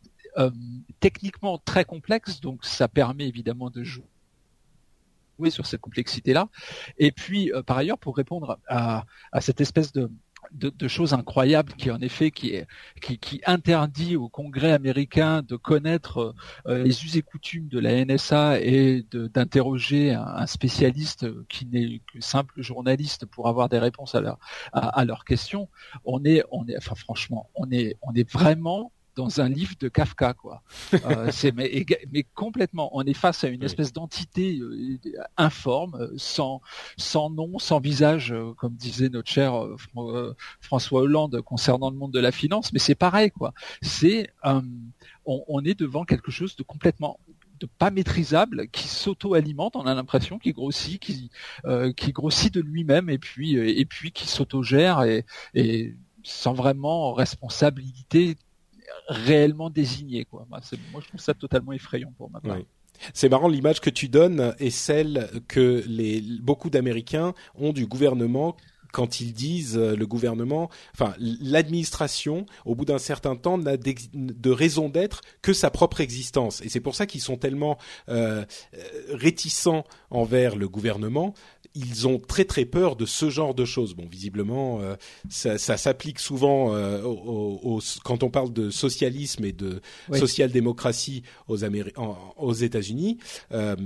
techniquement 1.01 1.59
très 1.59 1.85
complexe, 1.85 2.41
donc 2.41 2.65
ça 2.65 2.89
permet 2.89 3.27
évidemment 3.27 3.69
de 3.69 3.83
jouer 3.83 4.05
sur 5.49 5.65
cette 5.65 5.81
complexité-là. 5.81 6.49
Et 6.99 7.13
puis, 7.13 7.51
euh, 7.53 7.63
par 7.63 7.79
ailleurs, 7.79 7.97
pour 7.97 8.15
répondre 8.15 8.59
à, 8.69 9.07
cette 9.41 9.63
espèce 9.63 9.93
de, 9.93 10.11
de, 10.53 10.89
choses 10.89 11.15
incroyables 11.15 11.73
qui 11.75 11.91
en 11.91 12.01
effet 12.01 12.31
qui, 12.31 12.65
interdit 13.47 14.17
au 14.17 14.29
Congrès 14.29 14.73
américain 14.73 15.43
de 15.43 15.57
connaître 15.57 16.35
euh, 16.67 16.83
les 16.83 17.05
us 17.05 17.17
et 17.17 17.23
coutumes 17.23 17.69
de 17.69 17.79
la 17.79 18.05
NSA 18.05 18.61
et 18.61 19.05
d'interroger 19.13 20.13
un, 20.13 20.47
spécialiste 20.47 21.27
qui 21.49 21.67
n'est 21.67 22.01
que 22.13 22.21
simple 22.21 22.61
journaliste 22.61 23.27
pour 23.27 23.49
avoir 23.49 23.69
des 23.69 23.79
réponses 23.79 24.15
à, 24.15 24.39
à, 24.73 25.05
leurs 25.05 25.25
questions. 25.25 25.69
On 26.05 26.25
est, 26.25 26.43
on 26.51 26.67
est, 26.67 26.77
enfin 26.77 26.95
franchement, 26.95 27.49
on 27.55 27.71
est, 27.71 27.97
on 28.03 28.13
est 28.15 28.29
vraiment 28.31 28.93
dans 29.21 29.43
un 29.43 29.51
livre 29.51 29.75
de 29.79 29.89
Kafka, 29.89 30.33
quoi. 30.33 30.63
Euh, 31.11 31.31
c'est 31.33 31.53
mais, 31.53 31.87
mais, 32.13 32.25
complètement. 32.35 32.91
On 32.93 33.03
est 33.03 33.15
face 33.15 33.43
à 33.45 33.49
une 33.49 33.63
espèce 33.63 33.93
d'entité 33.93 34.59
euh, 34.59 34.99
informe, 35.37 35.95
euh, 35.95 36.13
sans 36.17 36.61
sans 36.97 37.31
nom, 37.31 37.59
sans 37.59 37.81
visage, 37.81 38.35
comme 38.59 38.75
disait 38.75 39.09
notre 39.09 39.31
cher 39.31 39.55
François 40.61 41.03
Hollande 41.03 41.41
concernant 41.43 41.91
le 41.91 41.97
monde 41.97 42.13
de 42.13 42.21
la 42.21 42.33
finance. 42.33 42.73
Mais 42.73 42.79
c'est 42.79 42.95
pareil, 42.95 43.31
quoi. 43.31 43.55
C'est 43.83 44.31
on, 44.45 44.65
on, 45.25 45.65
est 45.65 45.79
devant 45.79 46.05
quelque 46.05 46.31
chose 46.31 46.55
de 46.57 46.63
complètement 46.63 47.19
de 47.61 47.67
pas 47.67 47.91
maîtrisable 47.91 48.69
qui 48.69 48.89
s'auto-alimente 48.89 49.77
on 49.77 49.87
a 49.87 49.95
l'impression 49.95 50.39
qui 50.39 50.53
grossit 50.53 50.99
qui 50.99 51.31
qui 51.97 52.13
grossit 52.13 52.53
de 52.55 52.61
lui-même 52.61 53.11
et 53.11 53.19
puis 53.19 53.55
et 53.55 53.85
puis 53.85 54.13
qui 54.13 54.27
s'autogère 54.27 55.03
et, 55.03 55.27
et 55.55 55.95
sans 56.23 56.55
vraiment 56.55 57.13
responsabilité 57.13 58.37
réellement 59.09 59.71
désigné. 59.71 60.25
Quoi. 60.25 60.47
Moi, 60.49 60.61
je 61.01 61.09
trouve 61.09 61.21
ça 61.21 61.35
totalement 61.35 61.73
effrayant 61.73 62.13
pour 62.17 62.31
ma 62.31 62.41
part. 62.41 62.59
C'est 63.15 63.29
marrant, 63.29 63.49
l'image 63.49 63.81
que 63.81 63.91
tu 63.91 64.09
donnes 64.09 64.55
est 64.59 64.71
celle 64.71 65.31
que 65.49 65.83
les, 65.87 66.23
beaucoup 66.43 66.71
d'Américains 66.71 67.35
ont 67.55 67.73
du 67.73 67.87
gouvernement 67.87 68.57
quand 68.93 69.21
ils 69.21 69.33
disent 69.33 69.77
euh, 69.77 69.95
le 69.95 70.07
gouvernement, 70.07 70.69
enfin 70.95 71.15
l'administration, 71.19 72.47
au 72.65 72.75
bout 72.75 72.85
d'un 72.85 72.99
certain 72.99 73.37
temps, 73.37 73.59
n'a 73.59 73.77
de 73.77 74.51
raison 74.51 74.89
d'être 74.89 75.21
que 75.43 75.53
sa 75.53 75.71
propre 75.71 76.01
existence. 76.01 76.61
Et 76.63 76.69
c'est 76.69 76.81
pour 76.81 76.95
ça 76.95 77.07
qu'ils 77.07 77.21
sont 77.21 77.37
tellement 77.37 77.79
euh, 78.09 78.45
euh 78.75 78.79
réticents 79.11 79.85
envers 80.11 80.57
le 80.57 80.69
gouvernement, 80.69 81.35
ils 81.75 82.09
ont 82.09 82.19
très 82.19 82.45
très 82.45 82.65
peur 82.65 82.97
de 82.97 83.07
ce 83.07 83.31
genre 83.31 83.55
de 83.55 83.65
choses. 83.65 83.95
Bon, 83.95 84.07
visiblement, 84.11 84.81
euh, 84.81 84.97
ça, 85.29 85.59
ça 85.59 85.77
s'applique 85.77 86.19
souvent 86.19 86.75
euh, 86.75 87.01
quand 88.05 88.23
on 88.23 88.31
parle 88.31 88.53
de 88.53 88.71
socialisme 88.71 89.45
et 89.45 89.53
de 89.53 89.81
social-démocratie 90.13 91.23
aux, 91.49 91.59
aux 92.37 92.53
États-Unis. 92.53 93.19
Euh, 93.53 93.77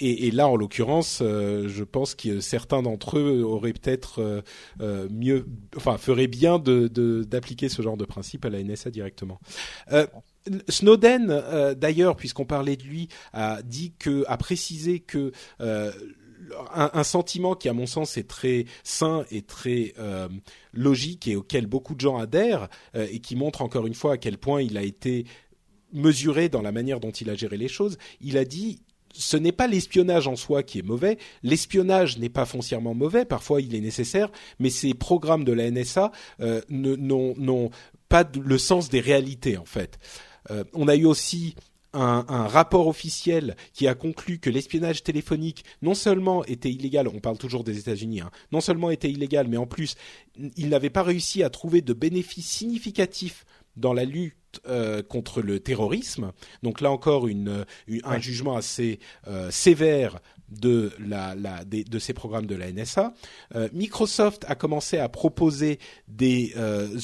et, 0.00 0.26
et, 0.26 0.30
là, 0.32 0.48
en 0.48 0.56
l'occurrence, 0.56 1.18
je 1.20 1.84
pense 1.84 2.16
que 2.16 2.40
certains 2.40 2.82
d'entre 2.82 3.16
eux 3.16 3.42
auraient 3.44 3.72
peut-être 3.72 4.42
mieux, 4.80 5.46
enfin, 5.76 5.98
feraient 5.98 6.26
bien 6.26 6.58
de 6.58 6.88
d'appliquer 7.22 7.68
ce 7.68 7.80
genre 7.80 7.96
de 7.96 8.04
principe 8.04 8.44
à 8.44 8.50
la 8.50 8.60
NSA 8.60 8.90
directement. 8.90 9.38
Snowden, 10.68 11.74
d'ailleurs, 11.76 12.16
puisqu'on 12.16 12.44
parlait 12.44 12.76
de 12.76 12.82
lui, 12.82 13.08
a 13.32 13.62
dit 13.62 13.92
que, 13.96 14.24
a 14.26 14.36
précisé 14.36 14.98
que 14.98 15.30
un, 16.74 17.04
sentiment 17.04 17.54
qui, 17.54 17.68
à 17.68 17.72
mon 17.72 17.86
sens, 17.86 18.16
est 18.16 18.28
très 18.28 18.66
sain 18.82 19.24
et 19.30 19.42
très 19.42 19.94
euh, 19.98 20.28
logique 20.72 21.28
et 21.28 21.36
auquel 21.36 21.66
beaucoup 21.66 21.94
de 21.94 22.00
gens 22.00 22.18
adhèrent 22.18 22.68
euh, 22.94 23.06
et 23.10 23.20
qui 23.20 23.36
montre 23.36 23.62
encore 23.62 23.86
une 23.86 23.94
fois 23.94 24.14
à 24.14 24.16
quel 24.16 24.38
point 24.38 24.62
il 24.62 24.76
a 24.76 24.82
été 24.82 25.24
mesuré 25.92 26.48
dans 26.48 26.62
la 26.62 26.72
manière 26.72 27.00
dont 27.00 27.10
il 27.10 27.30
a 27.30 27.34
géré 27.34 27.56
les 27.56 27.68
choses. 27.68 27.98
Il 28.20 28.36
a 28.36 28.44
dit 28.44 28.80
ce 29.16 29.36
n'est 29.36 29.52
pas 29.52 29.68
l'espionnage 29.68 30.26
en 30.26 30.34
soi 30.34 30.64
qui 30.64 30.80
est 30.80 30.82
mauvais. 30.82 31.18
L'espionnage 31.44 32.18
n'est 32.18 32.28
pas 32.28 32.46
foncièrement 32.46 32.94
mauvais. 32.94 33.24
Parfois, 33.24 33.60
il 33.60 33.74
est 33.76 33.80
nécessaire, 33.80 34.28
mais 34.58 34.70
ces 34.70 34.92
programmes 34.92 35.44
de 35.44 35.52
la 35.52 35.70
NSA 35.70 36.10
euh, 36.40 36.60
n'ont 36.68 37.70
pas 38.08 38.28
le 38.34 38.58
sens 38.58 38.88
des 38.88 39.00
réalités 39.00 39.56
en 39.56 39.64
fait. 39.64 39.98
on 40.72 40.88
a 40.88 40.96
eu 40.96 41.06
aussi 41.06 41.54
un, 41.94 42.46
rapport 42.46 42.86
officiel 42.86 43.56
qui 43.72 43.88
a 43.88 43.94
conclu 43.94 44.38
que 44.38 44.50
l'espionnage 44.50 45.02
téléphonique 45.02 45.64
non 45.82 45.94
seulement 45.94 46.44
était 46.44 46.70
illégal, 46.70 47.08
on 47.08 47.20
parle 47.20 47.38
toujours 47.38 47.64
des 47.64 47.78
États-Unis, 47.78 48.20
hein, 48.20 48.30
non 48.52 48.60
seulement 48.60 48.90
était 48.90 49.10
illégal, 49.10 49.48
mais 49.48 49.56
en 49.56 49.66
plus 49.66 49.96
il 50.56 50.68
n'avait 50.68 50.90
pas 50.90 51.02
réussi 51.02 51.42
à 51.42 51.50
trouver 51.50 51.80
de 51.80 51.92
bénéfices 51.92 52.48
significatifs 52.48 53.44
dans 53.76 53.92
la 53.92 54.04
lutte 54.04 54.34
euh, 54.68 55.02
contre 55.02 55.42
le 55.42 55.58
terrorisme. 55.60 56.32
Donc 56.62 56.80
là 56.80 56.90
encore 56.90 57.26
une, 57.26 57.64
un 58.04 58.18
jugement 58.20 58.56
assez 58.56 59.00
euh, 59.26 59.50
sévère 59.50 60.20
de, 60.48 60.92
la, 61.00 61.34
la, 61.34 61.64
de 61.64 61.98
ces 61.98 62.12
programmes 62.12 62.46
de 62.46 62.54
la 62.54 62.70
NSA. 62.70 63.14
Euh, 63.56 63.68
Microsoft 63.72 64.44
a 64.46 64.54
commencé 64.54 64.98
à 64.98 65.08
proposer 65.08 65.78
des 66.06 66.54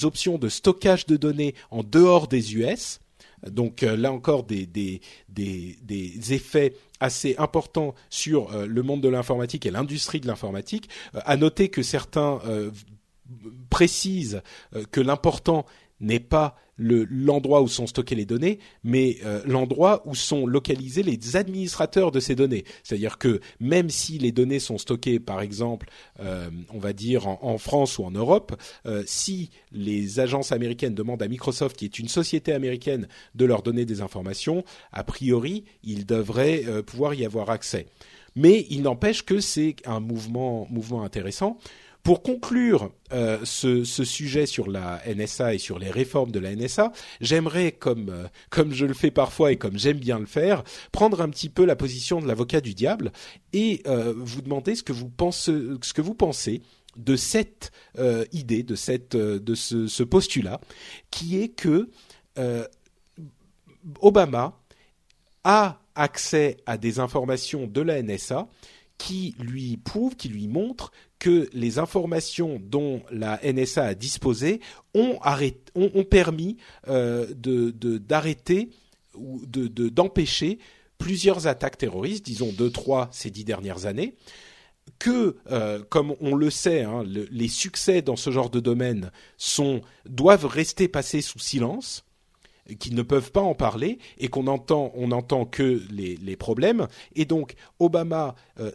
options 0.02 0.38
de 0.38 0.48
stockage 0.48 1.06
de 1.06 1.16
données 1.16 1.54
en 1.70 1.82
dehors 1.82 2.28
des 2.28 2.54
US 2.56 3.00
donc 3.48 3.82
euh, 3.82 3.96
là 3.96 4.12
encore 4.12 4.44
des, 4.44 5.00
effets 6.30 6.74
assez 7.00 7.34
importants 7.38 7.94
sur 8.10 8.52
euh, 8.52 8.66
le 8.66 8.82
monde 8.82 9.00
de 9.00 9.08
l'informatique 9.08 9.66
et 9.66 9.70
l'industrie 9.70 10.20
de 10.20 10.26
l'informatique. 10.26 10.88
Euh, 11.14 11.20
à 11.24 11.36
noter 11.36 11.68
que 11.68 11.82
certains 11.82 12.40
précisent 13.68 14.42
que 14.90 15.00
l'important 15.00 15.64
n'est 16.00 16.20
pas 16.20 16.56
l'endroit 16.80 17.60
où 17.62 17.68
sont 17.68 17.86
stockées 17.86 18.14
les 18.14 18.24
données, 18.24 18.58
mais 18.82 19.18
euh, 19.24 19.42
l'endroit 19.44 20.02
où 20.06 20.14
sont 20.14 20.46
localisés 20.46 21.02
les 21.02 21.36
administrateurs 21.36 22.10
de 22.10 22.20
ces 22.20 22.34
données. 22.34 22.64
C'est-à-dire 22.82 23.18
que 23.18 23.40
même 23.60 23.90
si 23.90 24.18
les 24.18 24.32
données 24.32 24.58
sont 24.58 24.78
stockées, 24.78 25.20
par 25.20 25.42
exemple, 25.42 25.88
euh, 26.20 26.50
on 26.72 26.78
va 26.78 26.92
dire 26.92 27.28
en, 27.28 27.58
France 27.58 27.98
ou 27.98 28.04
en 28.04 28.10
Europe, 28.10 28.56
euh, 28.86 29.02
si 29.06 29.50
les 29.72 30.20
agences 30.20 30.52
américaines 30.52 30.94
demandent 30.94 31.22
à 31.22 31.28
Microsoft, 31.28 31.76
qui 31.76 31.84
est 31.84 31.98
une 31.98 32.08
société 32.08 32.52
américaine, 32.52 33.08
de 33.34 33.44
leur 33.44 33.62
donner 33.62 33.84
des 33.84 34.00
informations, 34.00 34.64
a 34.92 35.04
priori, 35.04 35.64
ils 35.84 36.06
devraient 36.06 36.64
pouvoir 36.84 37.14
y 37.14 37.24
avoir 37.24 37.50
accès. 37.50 37.86
Mais 38.36 38.66
il 38.70 38.82
n'empêche 38.82 39.24
que 39.24 39.40
c'est 39.40 39.76
un 39.84 40.00
mouvement, 40.00 40.66
mouvement 40.70 41.02
intéressant. 41.02 41.58
Pour 42.02 42.22
conclure 42.22 42.92
euh, 43.12 43.38
ce, 43.44 43.84
sujet 43.84 44.46
sur 44.46 44.70
la 44.70 45.02
NSA 45.06 45.54
et 45.54 45.58
sur 45.58 45.78
les 45.78 45.90
réformes 45.90 46.30
de 46.30 46.38
la 46.38 46.54
NSA, 46.56 46.92
j'aimerais, 47.20 47.72
comme 47.72 48.08
euh, 48.08 48.26
comme 48.48 48.72
je 48.72 48.86
le 48.86 48.94
fais 48.94 49.10
parfois 49.10 49.52
et 49.52 49.56
comme 49.56 49.78
j'aime 49.78 49.98
bien 49.98 50.18
le 50.18 50.26
faire, 50.26 50.64
prendre 50.92 51.20
un 51.20 51.28
petit 51.28 51.50
peu 51.50 51.64
la 51.64 51.76
position 51.76 52.20
de 52.20 52.26
l'avocat 52.26 52.60
du 52.60 52.74
diable 52.74 53.12
et 53.52 53.82
euh, 53.86 54.14
vous 54.16 54.40
demander 54.40 54.74
ce 54.74 54.82
que 54.82 54.92
vous 54.92 56.14
pensez, 56.14 56.62
de 56.96 57.16
cette 57.16 57.70
idée, 58.32 58.62
de 58.62 58.74
cette 58.74 59.16
de 59.16 59.54
ce, 59.54 60.02
postulat, 60.02 60.60
qui 61.10 61.40
est 61.40 61.48
que 61.48 61.88
Obama 64.00 64.58
a 65.44 65.80
accès 65.94 66.56
à 66.66 66.78
des 66.78 66.98
informations 66.98 67.66
de 67.66 67.80
la 67.80 68.02
NSA 68.02 68.48
qui 68.98 69.34
lui 69.38 69.78
prouvent, 69.78 70.14
qui 70.14 70.28
lui 70.28 70.46
montrent 70.46 70.92
que 71.20 71.48
les 71.52 71.78
informations 71.78 72.60
dont 72.60 73.02
la 73.12 73.38
NSA 73.44 73.84
a 73.84 73.94
disposé 73.94 74.60
ont, 74.94 75.20
permis 76.10 76.56
euh, 76.88 77.26
d'arrêter 77.36 78.70
ou 79.14 79.40
d'empêcher 79.46 80.58
plusieurs 80.98 81.46
attaques 81.46 81.78
terroristes, 81.78 82.24
disons 82.24 82.50
deux, 82.52 82.70
trois 82.70 83.08
ces 83.12 83.30
dix 83.30 83.44
dernières 83.44 83.86
années, 83.86 84.16
que, 84.98 85.36
euh, 85.50 85.82
comme 85.88 86.16
on 86.20 86.34
le 86.34 86.50
sait, 86.50 86.82
hein, 86.82 87.04
les 87.04 87.48
succès 87.48 88.02
dans 88.02 88.16
ce 88.16 88.30
genre 88.30 88.50
de 88.50 88.60
domaine 88.60 89.12
doivent 90.06 90.46
rester 90.46 90.88
passés 90.88 91.20
sous 91.20 91.38
silence 91.38 92.04
qui 92.78 92.92
ne 92.92 93.02
peuvent 93.02 93.32
pas 93.32 93.40
en 93.40 93.54
parler 93.54 93.98
et 94.18 94.28
qu'on 94.28 94.46
entend, 94.46 94.92
on 94.94 95.10
entend 95.12 95.44
que 95.44 95.82
les, 95.90 96.36
problèmes. 96.36 96.86
Et 97.14 97.24
donc, 97.24 97.54
Obama, 97.78 98.34
euh, 98.58 98.70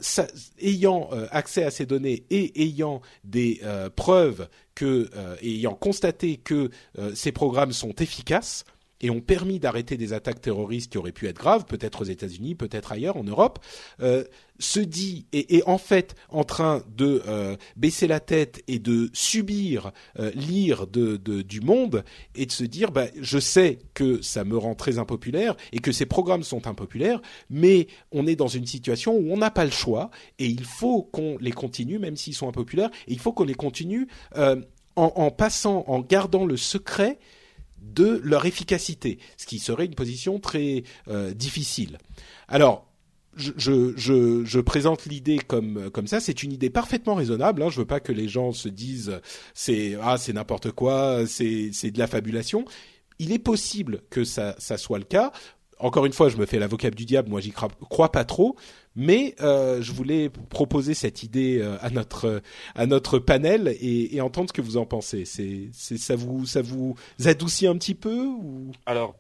ayant 0.62 1.10
euh, 1.13 1.28
accès 1.32 1.63
à 1.63 1.71
ces 1.71 1.86
données 1.86 2.26
et 2.30 2.62
ayant 2.62 3.02
des 3.24 3.62
euh, 3.63 3.89
preuves 3.89 4.48
que, 4.76 5.10
ayant 5.41 5.74
constaté 5.74 6.36
que 6.36 6.69
ces 7.13 7.32
programmes 7.32 7.71
sont 7.71 7.93
efficaces, 7.95 8.65
et 9.06 9.12
ont 9.12 9.22
permis 9.22 9.60
d'arrêter 9.60 9.98
des 9.98 10.13
attaques 10.13 10.41
terroristes 10.41 10.91
qui 10.91 10.98
auraient 10.98 11.12
pu 11.12 11.28
être 11.28 11.38
graves, 11.38 11.65
peut-être 11.65 12.02
aux 12.02 12.06
États-Unis, 12.06 12.56
peut-être 12.56 12.91
ailleurs 12.91 13.18
en 13.18 13.24
Europe, 13.24 13.60
euh, 14.02 14.24
se 14.58 14.80
dit 14.80 15.28
et 15.32 15.58
est 15.58 15.68
en 15.68 15.78
fait 15.78 16.15
en 16.30 16.44
train 16.44 16.82
de 16.98 17.22
euh, 17.28 17.56
baisser 17.76 18.08
la 18.08 18.20
tête 18.20 18.63
et 18.68 18.80
de 18.80 19.12
subir 19.13 19.91
euh, 20.18 20.32
l'ire 20.34 20.88
de, 20.88 21.18
du 21.18 21.62
monde 21.62 22.04
et 22.34 22.48
de 22.48 22.52
se 22.52 22.63
dire 22.63 22.89
bah, 22.89 23.06
je 23.22 23.38
sais 23.38 23.78
que 23.94 24.24
ça 24.24 24.44
me 24.44 24.58
rend 24.58 24.74
très 24.74 24.98
impopulaire 24.98 25.56
et 25.72 25.78
que 25.78 25.91
ces 25.91 26.08
programmes 26.08 26.44
sont 26.44 26.65
impopulaires 26.65 27.22
mais 27.52 27.86
on 28.12 28.26
est 28.26 28.36
dans 28.36 28.48
une 28.48 28.65
situation 28.65 29.15
où 29.15 29.32
on 29.32 29.38
n'a 29.38 29.52
pas 29.52 29.65
le 29.65 29.72
choix 29.72 30.10
et 30.39 30.48
il 30.48 30.63
faut 30.63 31.04
qu'on 31.04 31.38
les 31.39 31.52
continue 31.52 32.00
même 32.00 32.15
s'ils 32.15 32.34
sont 32.34 32.48
impopulaires 32.48 32.89
et 33.08 33.13
il 33.13 33.20
faut 33.20 33.34
qu'on 33.34 33.44
les 33.44 33.54
continue 33.54 34.08
en 34.96 35.32
passant 35.32 35.84
en 35.88 36.00
gardant 36.00 36.46
le 36.46 36.58
secret 36.58 37.20
de 37.93 38.19
leur 38.24 38.45
efficacité, 38.45 39.19
ce 39.38 39.45
qui 39.45 39.60
serait 39.60 39.86
une 39.86 39.95
position 39.95 40.39
très 40.39 40.84
euh, 41.08 41.34
difficile. 41.34 41.98
Alors, 42.48 42.88
je, 43.36 43.93
je, 43.98 44.60
présente 44.62 45.06
l'idée 45.06 45.39
comme 45.39 45.89
comme 45.91 46.08
ça. 46.08 46.19
C'est 46.19 46.43
une 46.43 46.54
idée 46.54 46.69
parfaitement 46.69 47.15
raisonnable. 47.15 47.63
Hein. 47.63 47.69
Je 47.69 47.80
veux 47.80 47.86
pas 47.86 48.00
que 48.00 48.13
les 48.13 48.30
gens 48.30 48.54
se 48.54 48.69
disent 48.69 49.19
c'est 49.54 49.98
ah 50.02 50.17
c'est 50.17 50.34
n'importe 50.34 50.71
quoi, 50.71 51.28
c'est 51.28 51.71
c'est 51.74 51.91
de 51.91 52.00
la 52.00 52.08
fabulation. 52.08 52.65
Il 53.19 53.32
est 53.32 53.39
possible 53.39 54.04
que 54.10 54.24
ça 54.24 54.56
ça 54.58 54.78
soit 54.78 55.00
le 55.00 55.06
cas. 55.06 55.32
Encore 55.80 56.06
une 56.06 56.14
fois, 56.14 56.30
je 56.30 56.38
me 56.38 56.46
fais 56.46 56.58
l'avocat 56.60 56.90
du 56.90 57.06
diable. 57.06 57.30
Moi, 57.30 57.42
j'y 57.42 57.52
crois 57.52 58.12
pas 58.12 58.24
trop. 58.24 58.56
Mais 58.96 59.36
euh, 59.42 59.82
je 59.82 59.92
voulais 59.92 60.30
proposer 60.30 60.94
cette 60.94 61.22
idée 61.22 61.60
euh, 61.60 61.76
à 61.82 61.90
notre 61.90 62.42
à 62.76 62.86
notre 62.86 63.20
panel 63.20 63.76
et, 63.82 64.16
et 64.16 64.22
entendre 64.22 64.50
ce 64.50 64.54
que 64.54 64.62
vous 64.62 64.78
en 64.78 64.86
pensez. 64.86 65.26
C'est 65.26 65.70
ça 65.74 66.16
vous 66.16 66.46
ça 66.46 66.62
vous 66.62 66.96
adoucit 67.26 67.68
un 67.68 67.76
petit 67.76 67.96
peu 67.96 68.26
ou? 68.26 68.72
Alors 68.86 69.16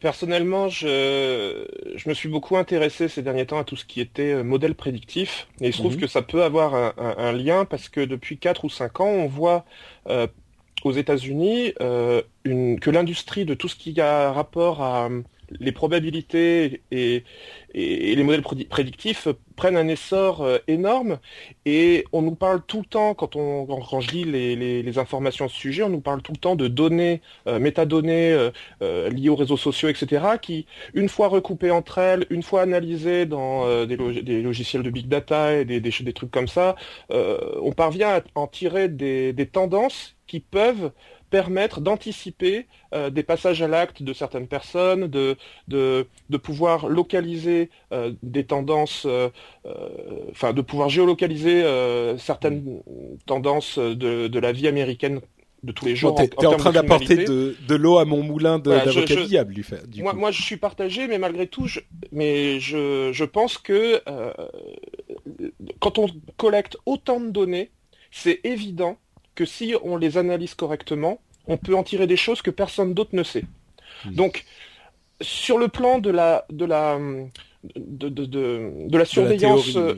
Personnellement, 0.00 0.68
je, 0.68 1.64
je 1.94 2.08
me 2.08 2.14
suis 2.14 2.28
beaucoup 2.28 2.56
intéressé 2.56 3.06
ces 3.06 3.22
derniers 3.22 3.46
temps 3.46 3.60
à 3.60 3.64
tout 3.64 3.76
ce 3.76 3.84
qui 3.84 4.00
était 4.00 4.32
euh, 4.32 4.42
modèle 4.42 4.74
prédictif, 4.74 5.46
et 5.60 5.68
il 5.68 5.72
se 5.72 5.78
trouve 5.78 5.94
mhm. 5.94 6.00
que 6.00 6.06
ça 6.08 6.20
peut 6.20 6.42
avoir 6.42 6.74
un, 6.74 6.92
un, 6.98 7.32
lien 7.32 7.64
parce 7.64 7.88
que 7.88 8.00
depuis 8.00 8.38
4 8.38 8.64
ou 8.64 8.70
5 8.70 9.00
ans, 9.00 9.06
on 9.06 9.28
voit 9.28 9.64
euh, 10.08 10.26
aux 10.82 10.90
États-Unis 10.90 11.74
euh, 11.80 12.22
que 12.44 12.90
l'industrie 12.90 13.44
de 13.44 13.54
tout 13.54 13.68
ce 13.68 13.76
qui 13.76 14.00
a 14.00 14.32
rapport 14.32 14.82
à 14.82 15.08
les 15.60 15.72
probabilités 15.72 16.82
et, 16.90 17.24
les 17.74 18.22
modèles 18.22 18.42
prédictifs 18.42 19.28
prennent 19.54 19.76
un 19.76 19.88
essor 19.88 20.42
euh, 20.42 20.58
énorme 20.68 21.18
et 21.66 22.04
on 22.12 22.22
nous 22.22 22.34
parle 22.34 22.62
tout 22.66 22.78
le 22.78 22.86
temps, 22.86 23.14
quand, 23.14 23.36
on, 23.36 23.66
quand 23.66 24.00
je 24.00 24.10
lis 24.10 24.24
les, 24.24 24.98
informations 24.98 25.44
à 25.44 25.48
ce 25.48 25.56
sujet, 25.56 25.82
on 25.82 25.90
nous 25.90 26.00
parle 26.00 26.22
tout 26.22 26.32
le 26.32 26.38
temps 26.38 26.56
de 26.56 26.66
données, 26.66 27.20
euh, 27.46 27.58
métadonnées 27.58 28.50
euh, 28.82 29.10
liées 29.10 29.28
aux 29.28 29.36
réseaux 29.36 29.56
sociaux, 29.56 29.88
etc., 29.88 30.24
qui, 30.40 30.66
une 30.94 31.08
fois 31.08 31.28
recoupées 31.28 31.70
entre 31.70 31.98
elles, 31.98 32.26
une 32.30 32.42
fois 32.42 32.62
analysées 32.62 33.26
dans 33.26 33.86
des, 33.86 33.96
logiciels 34.42 34.82
de 34.82 34.90
big 34.90 35.08
data 35.08 35.54
et 35.54 35.64
des, 35.64 35.80
des, 35.80 35.90
des 36.00 36.12
trucs 36.12 36.30
comme 36.30 36.48
ça, 36.48 36.74
on 37.10 37.72
parvient 37.72 38.16
à 38.16 38.22
en 38.34 38.46
tirer 38.46 38.88
des 38.88 39.48
tendances 39.52 40.16
qui 40.28 40.40
peuvent 40.40 40.92
permettre 41.30 41.80
d'anticiper 41.80 42.66
euh, 42.94 43.10
des 43.10 43.22
passages 43.22 43.62
à 43.62 43.68
l'acte 43.68 44.02
de 44.02 44.12
certaines 44.12 44.46
personnes, 44.46 45.06
de, 45.06 45.36
de, 45.68 46.06
de 46.30 46.36
pouvoir 46.36 46.88
localiser 46.88 47.70
euh, 47.92 48.12
des 48.22 48.44
tendances, 48.44 49.06
euh, 49.06 49.28
enfin 50.30 50.52
de 50.52 50.62
pouvoir 50.62 50.88
géolocaliser 50.88 51.64
certaines 52.18 52.80
tendances 53.26 53.78
de, 53.78 54.28
de 54.28 54.38
la 54.38 54.52
vie 54.52 54.68
américaine 54.68 55.20
de 55.64 55.72
tous 55.72 55.84
les 55.86 55.96
jours. 55.96 56.14
Tu 56.14 56.22
es 56.22 56.46
en, 56.46 56.56
train 56.56 56.72
d'apporter 56.72 57.24
de, 57.24 57.56
de 57.66 57.74
l'eau 57.74 57.98
à 57.98 58.04
mon 58.04 58.22
moulin 58.22 58.58
d'avocat 58.58 59.16
diable, 59.26 59.54
lui 59.54 59.62
fait. 59.62 59.82
moi, 59.98 60.12
moi, 60.12 60.30
je 60.30 60.40
suis 60.42 60.56
partagé, 60.56 61.08
mais 61.08 61.18
malgré 61.18 61.46
tout, 61.46 61.66
je, 61.66 61.80
mais 62.12 62.60
je, 62.60 63.10
je 63.12 63.24
pense 63.24 63.58
que 63.58 64.00
quand 65.80 65.98
on 65.98 66.06
collecte 66.36 66.76
autant 66.86 67.20
de 67.20 67.30
données, 67.30 67.70
c'est 68.10 68.40
évident 68.44 68.96
que 69.38 69.44
si 69.44 69.76
on 69.84 69.96
les 69.96 70.18
analyse 70.18 70.54
correctement, 70.56 71.20
on 71.46 71.58
peut 71.58 71.76
en 71.76 71.84
tirer 71.84 72.08
des 72.08 72.16
choses 72.16 72.42
que 72.42 72.50
personne 72.50 72.92
d'autre 72.92 73.14
ne 73.14 73.22
sait. 73.22 73.44
Donc, 74.04 74.44
sur 75.20 75.58
le 75.58 75.68
plan 75.68 76.00
de 76.00 76.10
la 76.10 76.44
de 76.50 76.64
la 76.64 76.98
de, 77.76 78.08
de, 78.08 78.24
de, 78.24 78.98
la 78.98 79.04
surveillance, 79.04 79.76
euh, 79.76 79.94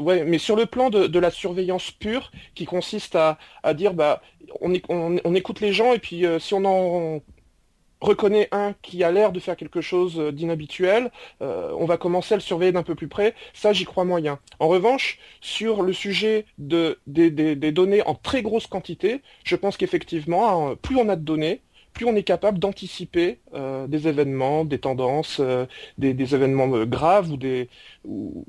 ouais, 0.00 0.24
mais 0.24 0.38
sur 0.38 0.56
le 0.56 0.66
plan 0.66 0.90
de, 0.90 1.18
la 1.20 1.30
surveillance 1.30 1.92
pure, 1.92 2.32
qui 2.56 2.64
consiste 2.64 3.14
à, 3.14 3.38
à 3.62 3.74
dire 3.74 3.94
bah 3.94 4.22
on, 4.60 4.72
on, 4.88 5.34
écoute 5.36 5.60
les 5.60 5.72
gens 5.72 5.92
et 5.92 6.00
puis 6.00 6.26
euh, 6.26 6.40
si 6.40 6.52
on 6.54 6.64
en 6.64 7.20
reconnaît 8.00 8.48
un 8.52 8.74
qui 8.82 9.04
a 9.04 9.12
l'air 9.12 9.32
de 9.32 9.40
faire 9.40 9.56
quelque 9.56 9.80
chose 9.80 10.18
euh, 10.18 10.32
d'inhabituel, 10.32 11.10
euh, 11.42 11.72
on 11.78 11.84
va 11.84 11.96
commencer 11.96 12.34
à 12.34 12.36
le 12.36 12.42
surveiller 12.42 12.72
d'un 12.72 12.82
peu 12.82 12.94
plus 12.94 13.08
près. 13.08 13.34
Ça, 13.52 13.72
j'y 13.72 13.84
crois 13.84 14.04
moyen. 14.04 14.38
En 14.58 14.68
revanche, 14.68 15.18
sur 15.40 15.82
le 15.82 15.92
sujet 15.92 16.46
de, 16.58 16.98
des, 17.06 17.30
des, 17.30 17.72
données 17.72 18.02
en 18.02 18.14
très 18.14 18.42
grosse 18.42 18.66
quantité, 18.66 19.22
je 19.44 19.56
pense 19.56 19.76
qu'effectivement, 19.76 20.70
hein, 20.70 20.76
plus 20.80 20.96
on 20.96 21.08
a 21.08 21.16
de 21.16 21.22
données, 21.22 21.60
plus 21.92 22.06
on 22.06 22.14
est 22.14 22.22
capable 22.22 22.58
d'anticiper 22.58 23.38
euh, 23.54 23.86
des 23.86 24.08
événements, 24.08 24.64
des 24.64 24.78
tendances, 24.78 25.38
euh, 25.40 25.66
des, 25.98 26.14
des, 26.14 26.34
événements 26.34 26.72
euh, 26.74 26.86
graves 26.86 27.30
ou 27.30 27.36
des, 27.36 27.68
ou, 28.04 28.44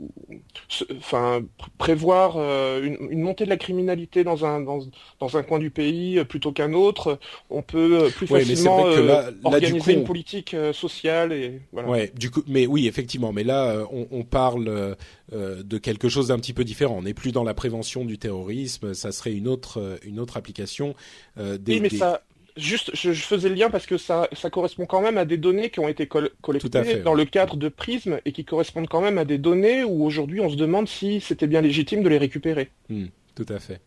enfin, 0.97 1.41
prévoir 1.77 2.35
euh, 2.37 2.83
une, 2.83 2.97
une, 3.09 3.21
montée 3.21 3.45
de 3.45 3.49
la 3.49 3.57
criminalité 3.57 4.23
dans 4.23 4.45
un 4.45 4.61
dans, 4.61 4.79
dans 5.19 5.37
un 5.37 5.43
coin 5.43 5.59
du 5.59 5.71
pays 5.71 6.23
plutôt 6.25 6.51
qu'un 6.51 6.73
autre. 6.73 7.19
On 7.49 7.61
peut 7.61 8.09
plus 8.15 8.27
facilement 8.27 8.87
là, 8.87 9.01
là, 9.01 9.31
organiser 9.43 9.93
coup, 9.93 9.99
une 9.99 10.05
politique 10.05 10.55
sociale 10.73 11.33
et 11.33 11.61
voilà. 11.71 11.89
Ouais, 11.89 12.11
du 12.15 12.29
coup, 12.29 12.43
mais 12.47 12.67
oui, 12.67 12.87
effectivement, 12.87 13.33
mais 13.33 13.43
là, 13.43 13.85
on, 13.91 14.07
on 14.11 14.23
parle 14.23 14.95
de 15.31 15.77
quelque 15.77 16.09
chose 16.09 16.27
d'un 16.27 16.37
petit 16.37 16.53
peu 16.53 16.63
différent. 16.63 16.97
On 16.97 17.03
n'est 17.03 17.13
plus 17.13 17.31
dans 17.31 17.43
la 17.43 17.53
prévention 17.53 18.05
du 18.05 18.17
terrorisme. 18.17 18.93
Ça 18.93 19.11
serait 19.11 19.33
une 19.33 19.47
autre 19.47 19.99
une 20.03 20.19
autre 20.19 20.37
application. 20.37 20.95
des, 21.37 21.73
oui, 21.73 21.79
mais 21.81 21.89
des... 21.89 21.97
ça 21.97 22.21
Juste, 22.57 22.91
je, 22.93 23.13
faisais 23.13 23.49
le 23.49 23.55
lien 23.55 23.69
parce 23.69 23.85
que 23.85 23.97
ça, 23.97 24.27
ça 24.33 24.49
correspond 24.49 24.85
quand 24.85 25.01
même 25.01 25.17
à 25.17 25.25
des 25.25 25.37
données 25.37 25.69
qui 25.69 25.79
ont 25.79 25.87
été 25.87 26.07
collectées 26.07 27.01
dans 27.03 27.13
le 27.13 27.25
cadre 27.25 27.55
de 27.55 27.69
Prism 27.69 28.19
et 28.25 28.31
qui 28.31 28.45
correspondent 28.45 28.89
quand 28.89 29.01
même 29.01 29.17
à 29.17 29.25
des 29.25 29.37
données 29.37 29.83
où 29.83 30.03
aujourd'hui 30.03 30.41
on 30.41 30.49
se 30.49 30.55
demande 30.55 30.87
si 30.87 31.21
c'était 31.21 31.47
bien 31.47 31.61
légitime 31.61 32.03
de 32.03 32.09
les 32.09 32.17
récupérer. 32.17 32.69
Hmm, 32.89 33.05
tout 33.35 33.45
à 33.49 33.59
fait. 33.59 33.79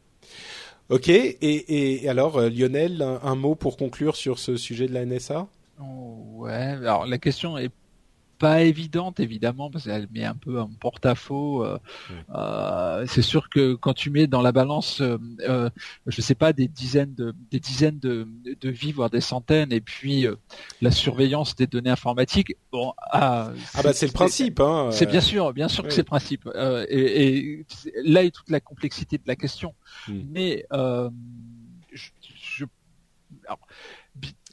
Ok, 0.88 1.08
et, 1.08 2.02
et 2.02 2.08
alors 2.08 2.36
euh, 2.36 2.50
Lionel, 2.50 3.00
un, 3.00 3.20
un, 3.22 3.34
mot 3.34 3.54
pour 3.54 3.76
conclure 3.76 4.16
sur 4.16 4.38
ce 4.38 4.56
sujet 4.56 4.86
de 4.86 4.92
la 4.92 5.06
NSA 5.06 5.48
Ouais, 5.78 6.52
alors 6.52 7.06
la 7.06 7.18
question 7.18 7.56
est 7.58 7.70
pas 8.44 8.60
évidente 8.60 9.20
évidemment 9.20 9.70
parce 9.70 9.84
qu'elle 9.84 10.06
met 10.12 10.24
un 10.24 10.34
peu 10.34 10.60
en 10.60 10.68
porte-à-faux. 10.68 11.64
Euh, 11.64 11.78
euh, 12.34 13.06
c'est 13.08 13.22
sûr 13.22 13.48
que 13.48 13.72
quand 13.72 13.94
tu 13.94 14.10
mets 14.10 14.26
dans 14.26 14.42
la 14.42 14.52
balance, 14.52 15.00
euh, 15.00 15.16
euh 15.48 15.70
je 16.06 16.20
sais 16.20 16.34
pas 16.34 16.52
des 16.52 16.68
dizaines 16.68 17.14
de 17.14 17.34
des 17.50 17.58
dizaines 17.58 17.98
de, 17.98 18.28
de 18.60 18.68
vies 18.68 18.92
voire 18.92 19.08
des 19.08 19.22
centaines 19.22 19.72
et 19.72 19.80
puis 19.80 20.26
euh, 20.26 20.36
la 20.82 20.90
surveillance 20.90 21.56
des 21.56 21.66
données 21.66 21.88
informatiques. 21.88 22.54
Bon, 22.70 22.92
ah, 22.98 23.50
ah 23.72 23.82
bah 23.82 23.94
c'est 23.94 24.08
le 24.08 24.12
principe. 24.12 24.60
Hein, 24.60 24.90
c'est 24.92 25.06
bien 25.06 25.22
sûr, 25.22 25.54
bien 25.54 25.68
sûr 25.68 25.82
que 25.82 25.94
c'est 25.94 26.02
le 26.02 26.12
principe. 26.16 26.46
Et, 26.90 27.24
et, 27.24 27.66
là 28.04 28.24
est 28.24 28.30
toute 28.30 28.50
la 28.50 28.60
complexité 28.60 29.16
de 29.16 29.26
la 29.26 29.36
question. 29.36 29.74
Hmm. 30.06 30.20
Mais 30.32 30.66
je, 30.70 32.10
je 32.22 32.66
alors, 33.46 33.58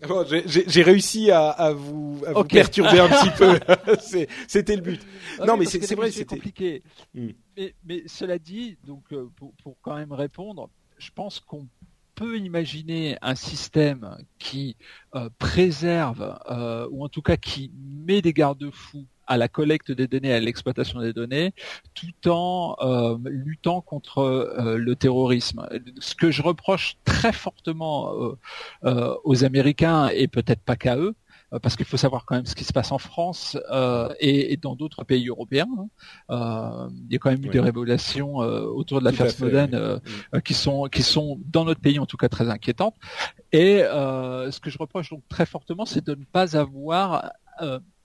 Bon, 0.07 0.25
j'ai 0.27 0.83
réussi 0.83 1.31
à, 1.31 1.49
à, 1.49 1.73
vous, 1.73 2.21
à 2.25 2.31
okay. 2.31 2.41
vous 2.41 2.43
perturber 2.43 2.99
un 2.99 3.07
petit 3.07 3.29
peu. 3.37 3.59
C'était 4.47 4.75
le 4.75 4.81
but. 4.81 5.01
Okay, 5.37 5.47
non, 5.47 5.57
mais 5.57 5.65
c'est 5.65 5.95
vrai, 5.95 6.11
c'était 6.11 6.35
compliqué. 6.35 6.83
Hmm. 7.13 7.29
Mais, 7.57 7.75
mais, 7.85 8.03
cela 8.07 8.39
dit, 8.39 8.77
donc 8.85 9.03
euh, 9.11 9.29
pour, 9.35 9.53
pour, 9.63 9.75
quand 9.81 9.95
même 9.95 10.11
répondre, 10.11 10.69
je 10.97 11.09
pense 11.13 11.39
qu'on 11.39 11.67
peut 12.15 12.37
imaginer 12.37 13.17
un 13.21 13.35
système 13.35 14.17
qui 14.39 14.75
euh, 15.15 15.29
préserve 15.37 16.37
euh, 16.49 16.87
ou 16.91 17.03
en 17.03 17.09
tout 17.09 17.21
cas 17.21 17.37
qui 17.37 17.71
met 18.05 18.21
des 18.21 18.33
garde-fous 18.33 19.05
à 19.31 19.37
la 19.37 19.47
collecte 19.47 19.93
des 19.93 20.07
données, 20.07 20.33
à 20.33 20.41
l'exploitation 20.41 20.99
des 20.99 21.13
données, 21.13 21.53
tout 21.93 22.29
en 22.29 22.75
euh, 22.81 23.17
luttant 23.23 23.79
contre 23.79 24.17
euh, 24.17 24.75
le 24.77 24.95
terrorisme. 24.97 25.65
Ce 25.99 26.15
que 26.15 26.31
je 26.31 26.41
reproche 26.41 26.97
très 27.05 27.31
fortement 27.31 28.13
euh, 28.13 28.37
euh 28.83 29.15
aux 29.23 29.45
Américains 29.45 30.09
et 30.09 30.27
peut-être 30.27 30.61
pas 30.61 30.75
qu'à 30.75 30.97
eux, 30.97 31.15
euh, 31.53 31.59
parce 31.59 31.77
qu'il 31.77 31.85
faut 31.85 31.95
savoir 31.95 32.25
quand 32.25 32.35
même 32.35 32.45
ce 32.45 32.55
qui 32.55 32.65
se 32.65 32.73
passe 32.73 32.91
en 32.91 32.97
France 32.97 33.57
et, 34.19 34.51
et, 34.51 34.57
dans 34.57 34.75
d'autres 34.75 35.05
pays 35.05 35.29
européens. 35.29 35.69
Hein. 36.27 36.89
il 37.07 37.13
y 37.13 37.15
a 37.15 37.19
quand 37.19 37.31
même 37.31 37.45
eu 37.45 37.47
oui. 37.47 37.51
des 37.51 37.61
révélations 37.61 38.35
autour 38.79 38.99
de 38.99 39.05
l'affaire 39.05 39.31
Snowden 39.31 40.01
oui. 40.33 40.41
qui 40.43 40.53
sont 40.53 40.89
qui 40.91 41.03
sont 41.03 41.39
dans 41.45 41.63
notre 41.63 41.79
pays 41.79 41.99
en 41.99 42.05
tout 42.05 42.17
cas 42.17 42.27
très 42.27 42.49
inquiétantes. 42.49 42.95
Et 43.53 43.77
ce 43.79 44.59
que 44.59 44.69
je 44.69 44.77
reproche 44.77 45.09
donc 45.09 45.23
très 45.29 45.45
fortement, 45.45 45.85
c'est 45.85 46.05
de 46.05 46.15
ne 46.15 46.25
pas 46.25 46.57
avoir 46.57 47.31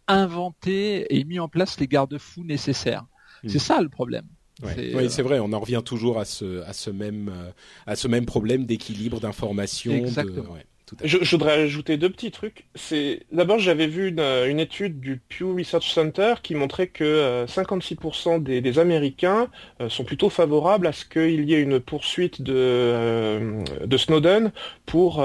inventé 0.09 1.17
et 1.17 1.25
mis 1.25 1.39
en 1.39 1.49
place 1.49 1.79
les 1.81 1.87
garde-fous 1.87 2.45
nécessaires. 2.45 3.07
Mmh. 3.43 3.49
C'est 3.49 3.59
ça 3.59 3.81
le 3.81 3.89
problème. 3.89 4.27
Ouais. 4.63 4.93
Oui, 4.95 5.11
c'est 5.11 5.23
vrai. 5.23 5.39
On 5.39 5.53
en 5.53 5.61
revient 5.61 5.83
toujours 5.85 6.19
à 6.19 6.25
ce, 6.25 6.63
à 6.63 6.73
ce 6.73 6.91
même, 6.91 7.29
euh, 7.29 7.51
à 7.87 7.97
ce 7.97 8.09
même 8.09 8.25
problème 8.25 8.65
d'équilibre 8.65 9.21
d'information. 9.21 9.93
Exactement. 9.93 10.45
De... 10.45 10.49
Ouais, 10.49 10.65
Je, 11.05 11.31
voudrais 11.31 11.61
ajouter 11.63 11.99
deux 11.99 12.09
petits 12.09 12.31
trucs. 12.31 12.65
C'est 12.75 13.27
d'abord 13.33 13.59
j'avais 13.59 13.87
vu 13.87 14.09
une, 14.09 14.61
étude 14.61 14.99
du 14.99 15.21
Pew 15.29 15.55
Research 15.55 15.93
Center 15.93 16.35
qui 16.43 16.55
montrait 16.55 16.87
que 16.87 17.45
56% 17.47 18.43
des, 18.43 18.79
Américains 18.79 19.49
sont 19.89 20.05
plutôt 20.05 20.31
favorables 20.31 20.87
à 20.87 20.93
ce 20.93 21.05
qu'il 21.05 21.45
y 21.45 21.53
ait 21.53 21.61
une 21.61 21.81
poursuite 21.81 22.41
de, 22.41 23.63
de 23.85 23.97
Snowden 23.99 24.53
pour 24.87 25.23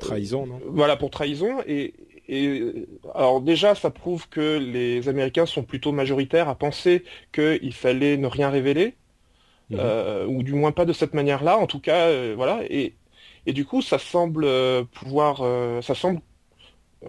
trahison, 0.00 0.46
non? 0.46 0.60
Voilà 0.66 0.96
pour 0.96 1.10
trahison 1.10 1.58
et 1.66 1.94
et 2.28 2.86
alors 3.14 3.40
déjà, 3.40 3.74
ça 3.74 3.90
prouve 3.90 4.28
que 4.28 4.58
les 4.58 5.08
Américains 5.08 5.46
sont 5.46 5.62
plutôt 5.62 5.92
majoritaires 5.92 6.48
à 6.48 6.54
penser 6.54 7.04
qu'il 7.32 7.72
fallait 7.72 8.18
ne 8.18 8.26
rien 8.26 8.50
révéler, 8.50 8.94
mhm. 9.70 9.78
euh, 9.80 10.26
ou 10.26 10.42
du 10.42 10.52
moins 10.52 10.72
pas 10.72 10.84
de 10.84 10.92
cette 10.92 11.14
manière-là. 11.14 11.56
En 11.56 11.66
tout 11.66 11.80
cas, 11.80 12.08
euh, 12.08 12.34
voilà. 12.36 12.60
Et, 12.68 12.94
et 13.46 13.54
du 13.54 13.64
coup, 13.64 13.80
ça 13.80 13.98
semble 13.98 14.44
euh, 14.44 14.84
pouvoir, 14.84 15.38
ça 15.82 15.94
semble 15.94 16.20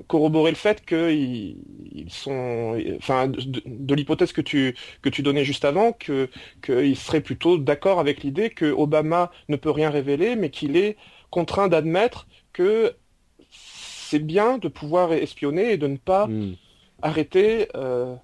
corroborer 0.07 0.51
le 0.51 0.55
fait 0.55 0.85
qu'ils 0.85 1.57
ils 1.91 2.11
sont, 2.11 2.79
enfin, 2.97 3.27
de, 3.27 3.95
l'hypothèse 3.95 4.31
que 4.31 4.41
tu 4.41 4.75
que 5.01 5.09
tu 5.09 5.23
donnais 5.23 5.43
juste 5.43 5.65
avant, 5.65 5.91
que 5.93 6.29
qu'ils 6.61 6.95
seraient 6.95 7.21
plutôt 7.21 7.57
d'accord 7.57 7.99
avec 7.99 8.23
l'idée 8.23 8.51
que 8.51 8.71
Obama 8.71 9.31
ne 9.49 9.55
peut 9.57 9.71
rien 9.71 9.89
révéler, 9.89 10.35
mais 10.35 10.49
qu'il 10.49 10.77
est 10.77 10.95
contraint 11.31 11.67
d'admettre 11.67 12.27
que 12.53 12.93
c'est 14.09 14.19
bien 14.19 14.57
de 14.57 14.67
pouvoir 14.67 15.13
espionner 15.13 15.73
et 15.73 15.77
de 15.77 15.85
ne 15.85 15.97
pas 15.97 16.25
hmm. 16.25 16.55
arrêter 17.03 17.67
euh, 17.75 18.15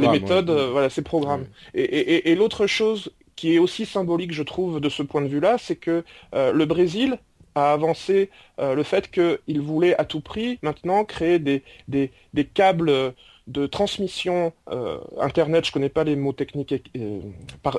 les 0.00 0.08
méthodes, 0.08 0.50
euh, 0.50 0.70
voilà, 0.70 0.90
ces 0.90 1.02
programmes. 1.02 1.46
Et, 1.74 2.34
l'autre 2.36 2.68
chose 2.68 3.10
qui 3.34 3.54
est 3.54 3.58
aussi 3.58 3.84
symbolique, 3.84 4.32
je 4.32 4.44
trouve, 4.44 4.80
de 4.80 4.88
ce 4.88 5.02
point 5.02 5.22
de 5.22 5.26
vue-là, 5.26 5.56
c'est 5.58 5.74
que 5.74 6.04
euh, 6.34 6.52
le 6.52 6.64
Brésil 6.66 7.18
a 7.54 7.72
avancé 7.72 8.30
le 8.58 8.82
fait 8.82 9.10
qu'il 9.10 9.60
voulait 9.60 9.94
à 10.00 10.06
tout 10.06 10.20
prix 10.20 10.58
maintenant 10.62 11.04
créer 11.04 11.38
des, 11.38 11.62
des, 11.86 12.10
des 12.32 12.44
câbles 12.46 13.12
de 13.46 13.66
transmission 13.66 14.52
euh, 14.70 14.98
internet, 15.20 15.66
je 15.66 15.72
connais 15.72 15.88
pas 15.88 16.04
les 16.04 16.16
mots 16.16 16.32
techniques. 16.32 16.72
Euh, 16.96 17.20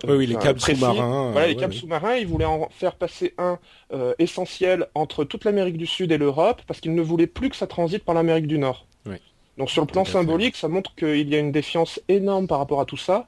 oui, 0.08 0.28
les 0.28 0.36
câbles 0.36 0.60
sous-marins. 0.60 1.32
Voilà, 1.32 1.48
les 1.48 1.56
câbles 1.56 1.74
sous-marins. 1.74 2.16
Ils 2.16 2.28
voulaient 2.28 2.46
en 2.46 2.68
faire 2.70 2.96
passer 2.96 3.34
un 3.38 3.60
euh, 3.94 4.14
essentiel 4.20 4.88
entre 4.94 5.24
toute 5.24 5.46
l'Amérique 5.46 5.78
du 5.78 5.88
Sud 5.88 6.12
et 6.12 6.18
l'Europe, 6.18 6.62
parce 6.68 6.80
qu'ils 6.82 6.94
ne 6.94 7.02
voulaient 7.02 7.28
plus 7.28 7.50
que 7.50 7.56
ça 7.56 7.68
transite 7.68 8.04
par 8.04 8.16
l'Amérique 8.16 8.48
du 8.48 8.58
Nord. 8.58 8.86
Donc 9.56 9.70
sur 9.70 9.84
le 9.84 9.88
plan 9.88 10.04
symbolique, 10.04 10.56
ça 10.56 10.68
montre 10.68 10.96
qu'il 10.96 11.30
y 11.30 11.36
a 11.36 11.38
une 11.38 11.52
défiance 11.52 12.02
énorme 12.08 12.48
par 12.48 12.58
rapport 12.58 12.82
à 12.82 12.86
tout 12.86 12.98
ça, 12.98 13.28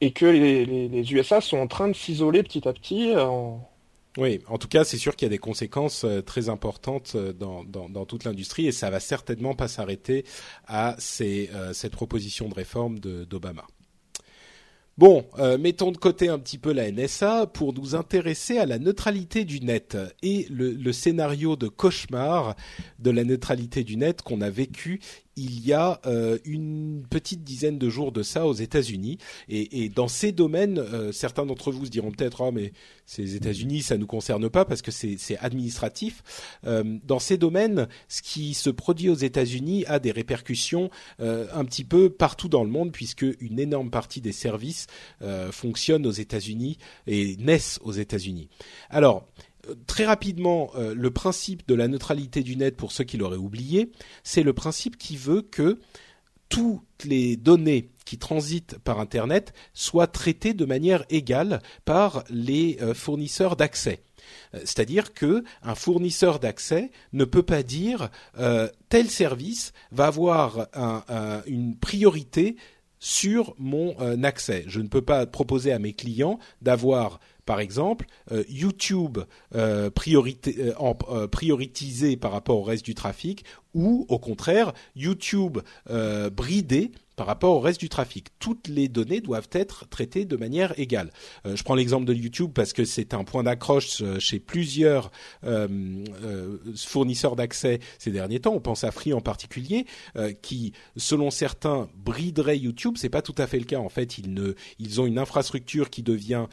et 0.00 0.12
que 0.12 0.24
les, 0.24 0.64
les 0.64 1.12
USA 1.12 1.40
sont 1.40 1.58
en 1.58 1.66
train 1.66 1.88
de 1.88 1.94
s'isoler 1.94 2.44
petit 2.44 2.68
à 2.68 2.72
petit 2.72 3.12
en, 3.16 3.68
oui, 4.16 4.40
en 4.48 4.56
tout 4.56 4.68
cas, 4.68 4.84
c'est 4.84 4.96
sûr 4.96 5.14
qu'il 5.14 5.26
y 5.26 5.30
a 5.30 5.30
des 5.30 5.38
conséquences 5.38 6.04
euh, 6.04 6.22
très 6.22 6.48
importantes 6.48 7.12
euh, 7.16 7.32
dans, 7.32 8.06
toute 8.06 8.24
l'industrie 8.24 8.66
et 8.66 8.72
ça 8.72 8.88
va 8.88 9.00
certainement 9.00 9.54
pas 9.54 9.68
s'arrêter 9.68 10.24
à 10.66 10.96
euh, 11.20 11.72
cette 11.72 11.92
proposition 11.92 12.48
de 12.48 12.54
réforme 12.54 12.98
d'Obama. 12.98 13.66
Bon, 14.96 15.26
mettons 15.58 15.92
de 15.92 15.98
côté 15.98 16.30
un 16.30 16.38
petit 16.38 16.56
peu 16.56 16.72
la 16.72 16.90
NSA 16.90 17.48
pour 17.48 17.74
nous 17.74 17.94
intéresser 17.94 18.56
à 18.56 18.64
la 18.64 18.78
neutralité 18.78 19.44
du 19.44 19.60
net 19.60 19.98
et 20.22 20.46
le 20.48 20.90
scénario 20.92 21.54
de 21.54 21.68
cauchemar 21.68 22.56
de 22.98 23.10
la 23.10 23.22
neutralité 23.22 23.84
du 23.84 23.98
net 23.98 24.22
qu'on 24.22 24.40
a 24.40 24.48
vécu 24.48 25.00
il 25.36 25.66
y 25.66 25.72
a 25.72 26.00
euh, 26.06 26.38
une 26.44 27.04
petite 27.08 27.44
dizaine 27.44 27.78
de 27.78 27.90
jours 27.90 28.10
de 28.10 28.22
ça 28.22 28.46
aux 28.46 28.54
États-Unis. 28.54 29.18
Et, 29.48 29.88
dans 29.90 30.08
ces 30.08 30.32
domaines, 30.32 30.78
euh, 30.78 31.12
certains 31.12 31.44
d'entre 31.44 31.70
vous 31.70 31.86
se 31.86 31.90
diront 31.90 32.10
peut-être 32.10 32.40
oh 32.40 32.50
mais 32.52 32.72
ces 33.04 33.36
États-Unis 33.36 33.82
ça 33.82 33.98
nous 33.98 34.06
concerne 34.06 34.48
pas 34.48 34.64
parce 34.64 34.82
que 34.82 34.90
c'est 34.90 35.38
administratif. 35.38 36.22
Euh, 36.66 36.98
dans 37.04 37.18
ces 37.18 37.36
domaines, 37.36 37.88
ce 38.08 38.22
qui 38.22 38.54
se 38.54 38.70
produit 38.70 39.10
aux 39.10 39.14
États-Unis 39.14 39.84
a 39.86 39.98
des 39.98 40.10
répercussions 40.10 40.90
un 41.18 41.64
petit 41.64 41.84
peu 41.84 42.10
partout 42.10 42.48
dans 42.48 42.64
le 42.64 42.70
monde 42.70 42.92
puisque 42.92 43.26
une 43.40 43.58
énorme 43.58 43.90
partie 43.90 44.20
des 44.20 44.32
services 44.32 44.86
fonctionnent 45.50 46.06
aux 46.06 46.12
États-Unis 46.12 46.78
et 47.06 47.36
naissent 47.36 47.78
aux 47.82 47.92
États-Unis. 47.92 48.48
Alors 48.90 49.26
très 49.86 50.04
rapidement, 50.04 50.70
euh, 50.76 50.94
le 50.94 51.10
principe 51.10 51.66
de 51.68 51.74
la 51.74 51.88
neutralité 51.88 52.42
du 52.42 52.56
net, 52.56 52.76
pour 52.76 52.92
ceux 52.92 53.04
qui 53.04 53.16
l'auraient 53.16 53.36
oublié, 53.36 53.90
c'est 54.22 54.42
le 54.42 54.52
principe 54.52 54.96
qui 54.96 55.16
veut 55.16 55.42
que 55.42 55.78
toutes 56.48 57.04
les 57.04 57.36
données 57.36 57.90
qui 58.04 58.18
transitent 58.18 58.78
par 58.78 59.00
Internet 59.00 59.52
soient 59.74 60.06
traitées 60.06 60.54
de 60.54 60.64
manière 60.64 61.04
égale 61.10 61.60
par 61.84 62.24
les 62.30 62.78
euh, 62.80 62.94
fournisseurs 62.94 63.56
d'accès. 63.56 64.02
Euh, 64.54 64.60
c'est-à-dire 64.60 65.12
que 65.12 65.42
un 65.62 65.74
fournisseur 65.74 66.38
d'accès 66.38 66.90
ne 67.12 67.24
peut 67.24 67.42
pas 67.42 67.62
dire 67.62 68.10
tel 68.88 69.10
service 69.10 69.72
va 69.90 70.06
avoir 70.06 70.68
une 71.46 71.76
priorité 71.76 72.56
sur 72.98 73.54
mon 73.58 73.96
accès. 74.24 74.64
Je 74.66 74.80
ne 74.80 74.88
peux 74.88 75.02
pas 75.02 75.26
proposer 75.26 75.72
à 75.72 75.78
mes 75.78 75.92
clients 75.92 76.38
d'avoir 76.62 77.20
par 77.46 77.60
exemple, 77.60 78.06
euh, 78.32 78.44
YouTube 78.48 79.18
euh, 79.54 79.88
priorité, 79.88 80.74
euh, 80.78 81.26
prioritisé 81.28 82.16
par 82.16 82.32
rapport 82.32 82.58
au 82.58 82.62
reste 82.62 82.84
du 82.84 82.94
trafic, 82.94 83.44
ou 83.76 84.06
au 84.08 84.18
contraire, 84.18 84.72
YouTube 84.96 85.58
bridé 86.32 86.90
par 87.16 87.26
rapport 87.26 87.56
au 87.56 87.60
reste 87.60 87.80
du 87.80 87.88
trafic. 87.88 88.28
Toutes 88.38 88.68
les 88.68 88.88
données 88.88 89.20
doivent 89.20 89.48
être 89.52 89.88
traitées 89.88 90.26
de 90.26 90.36
manière 90.36 90.78
égale. 90.78 91.10
Euh, 91.46 91.56
je 91.56 91.64
prends 91.64 91.74
l'exemple 91.74 92.04
de 92.04 92.14
YouTube 92.14 92.50
parce 92.54 92.72
que 92.72 92.84
c'est 92.84 93.14
un 93.14 93.24
point 93.24 93.42
d'accroche 93.42 94.02
euh, 94.02 94.20
chez 94.20 94.38
plusieurs 94.38 95.10
euh, 95.44 96.04
fournisseurs 96.76 97.34
d'accès 97.34 97.80
ces 97.98 98.10
derniers 98.10 98.40
temps. 98.40 98.52
On 98.52 98.60
pense 98.60 98.84
à 98.84 98.90
Free 98.90 99.14
en 99.14 99.22
particulier, 99.22 99.86
qui, 100.42 100.72
selon 100.96 101.30
certains, 101.30 101.88
briderait 101.96 102.58
YouTube. 102.58 102.96
C'est 102.98 103.08
pas 103.08 103.22
tout 103.22 103.34
à 103.38 103.46
fait 103.46 103.58
le 103.58 103.64
cas. 103.64 103.78
En 103.78 103.88
fait, 103.88 104.18
ils 104.18 105.00
ont 105.00 105.06
une 105.06 105.18
infrastructure 105.18 105.88
qui 105.88 106.02
devient 106.02 106.46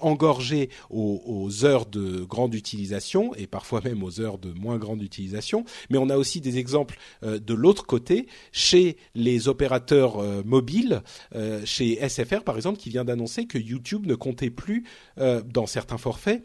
engorgée 0.00 0.70
aux, 0.90 1.22
aux, 1.24 1.64
heures 1.64 1.86
de 1.86 2.24
grande 2.24 2.54
utilisation 2.54 3.34
et 3.36 3.46
parfois 3.46 3.80
même 3.82 4.02
aux 4.02 4.20
heures 4.20 4.38
de 4.38 4.50
moins 4.52 4.78
grande 4.78 5.02
utilisation. 5.02 5.64
Mais 5.90 5.98
on 5.98 6.08
a 6.08 6.16
aussi 6.16 6.27
des 6.40 6.58
exemples 6.58 6.98
de 7.22 7.54
l'autre 7.54 7.84
côté 7.86 8.26
chez 8.52 8.96
les 9.14 9.48
opérateurs 9.48 9.58
opérateur 9.68 10.18
euh, 10.18 10.42
mobile 10.44 11.02
euh, 11.34 11.60
chez 11.64 11.98
SFR 12.08 12.42
par 12.42 12.56
exemple 12.56 12.78
qui 12.78 12.90
vient 12.90 13.04
d'annoncer 13.04 13.46
que 13.46 13.58
YouTube 13.58 14.06
ne 14.06 14.14
comptait 14.14 14.50
plus 14.50 14.84
euh, 15.18 15.42
dans 15.42 15.66
certains 15.66 15.98
forfaits 15.98 16.42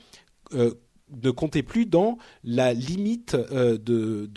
ne 0.52 1.32
comptait 1.32 1.64
plus 1.64 1.86
dans 1.86 2.18
la 2.44 2.74
limite 2.74 3.36
de, 3.36 4.30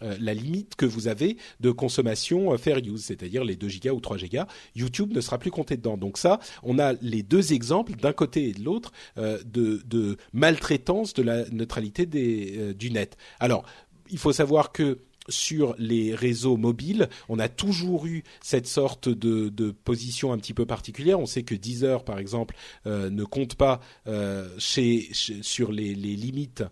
la 0.00 0.34
limite 0.34 0.74
que 0.76 0.86
vous 0.86 1.08
avez 1.08 1.36
de 1.60 1.70
consommation 1.70 2.56
fair 2.56 2.78
use, 2.78 3.04
c'est-à-dire 3.04 3.42
les 3.42 3.56
2 3.56 3.68
gigas 3.68 3.92
ou 3.92 4.00
3 4.00 4.16
gigas, 4.16 4.46
YouTube 4.76 5.12
ne 5.12 5.20
sera 5.20 5.38
plus 5.38 5.50
compté 5.50 5.76
dedans. 5.76 5.96
Donc 5.96 6.18
ça, 6.18 6.40
on 6.62 6.78
a 6.78 6.92
les 7.00 7.22
deux 7.22 7.52
exemples 7.52 7.96
d'un 7.96 8.12
côté 8.12 8.48
et 8.48 8.52
de 8.52 8.62
l'autre 8.62 8.92
de, 9.16 9.82
de, 9.84 10.16
maltraitance 10.32 11.14
de 11.14 11.22
la 11.22 11.48
neutralité 11.50 12.06
du 12.06 12.90
net. 12.90 13.16
Alors, 13.40 13.64
il 14.10 14.18
faut 14.18 14.32
savoir 14.32 14.72
que 14.72 14.98
sur 15.28 15.74
les 15.78 16.14
réseaux 16.14 16.56
mobiles, 16.56 17.08
on 17.28 17.38
a 17.38 17.48
toujours 17.48 18.06
eu 18.06 18.22
cette 18.42 18.66
sorte 18.66 19.08
de, 19.08 19.70
position 19.84 20.32
un 20.32 20.38
petit 20.38 20.54
peu 20.54 20.66
particulière. 20.66 21.20
On 21.20 21.26
sait 21.26 21.42
que 21.42 21.54
Deezer, 21.54 22.04
par 22.04 22.18
exemple, 22.18 22.56
euh, 22.86 23.10
ne 23.10 23.24
compte 23.24 23.54
pas 23.54 23.80
euh, 24.06 24.48
sur 24.58 25.72
les, 25.72 25.94
limites 25.94 26.64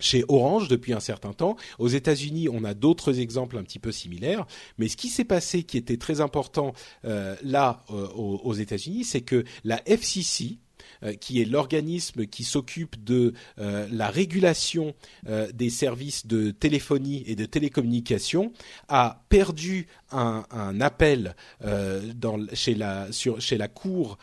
chez 0.00 0.24
Orange 0.28 0.68
depuis 0.68 0.92
un 0.92 1.00
certain 1.00 1.32
temps. 1.32 1.56
Aux 1.78 1.88
États-Unis, 1.88 2.48
on 2.48 2.64
a 2.64 2.72
d'autres 2.72 3.18
exemples 3.18 3.58
un 3.58 3.64
petit 3.64 3.80
peu 3.80 3.92
similaires. 3.92 4.46
Mais 4.78 4.88
ce 4.88 4.96
qui 4.96 5.08
s'est 5.08 5.24
passé, 5.24 5.64
qui 5.64 5.76
était 5.76 5.96
très 5.96 6.20
important 6.20 6.72
euh, 7.04 7.34
là 7.42 7.84
aux 7.90 8.54
États-Unis, 8.54 9.04
c'est 9.04 9.22
que 9.22 9.44
la 9.64 9.82
FCC, 9.88 10.58
qui 11.20 11.40
est 11.40 11.44
l'organisme 11.44 12.26
qui 12.26 12.44
s'occupe 12.44 13.02
de 13.02 13.32
euh, 13.58 13.88
la 13.90 14.08
régulation 14.08 14.94
euh, 15.28 15.50
des 15.52 15.70
services 15.70 16.26
de 16.26 16.50
téléphonie 16.50 17.22
et 17.26 17.36
de 17.36 17.44
télécommunication, 17.44 18.52
a 18.88 19.24
perdu 19.28 19.86
un, 20.10 20.44
appel 20.80 21.36
chez, 22.54 22.74
la, 22.74 23.08
chez 23.10 23.58
la 23.58 23.68
Cour 23.68 24.18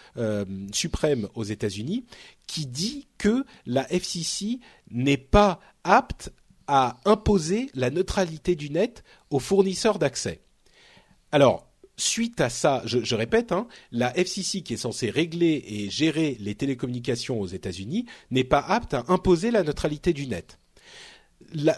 suprême 0.72 1.28
aux 1.36 1.44
États-Unis 1.44 2.06
qui 2.48 2.66
dit 2.66 3.08
que 3.18 3.46
la 3.66 3.92
FCC 3.92 4.60
n'est 4.90 5.18
pas 5.18 5.60
apte 5.84 6.32
à 6.68 6.98
imposer 7.06 7.70
la 7.74 7.90
neutralité 7.90 8.56
du 8.56 8.70
net 8.70 9.04
aux 9.30 9.40
fournisseurs 9.40 10.00
d'accès. 10.00 10.42
Alors, 11.32 11.68
suite 11.98 12.42
à 12.42 12.50
ça, 12.50 12.82
je, 12.86 13.16
répète, 13.16 13.52
hein, 13.52 13.68
la 13.92 14.16
FCC 14.18 14.62
qui 14.62 14.74
est 14.74 14.78
censée 14.78 15.10
régler 15.10 15.64
et 15.68 15.90
gérer 15.90 16.38
les 16.40 16.56
télécommunications 16.56 17.40
aux 17.40 17.48
États-Unis 17.48 18.06
n'est 18.32 18.44
pas 18.44 18.60
apte 18.60 18.94
à 18.94 19.06
imposer 19.08 19.52
la 19.52 19.64
neutralité 19.64 20.14
du 20.14 20.28
net. 20.28 20.60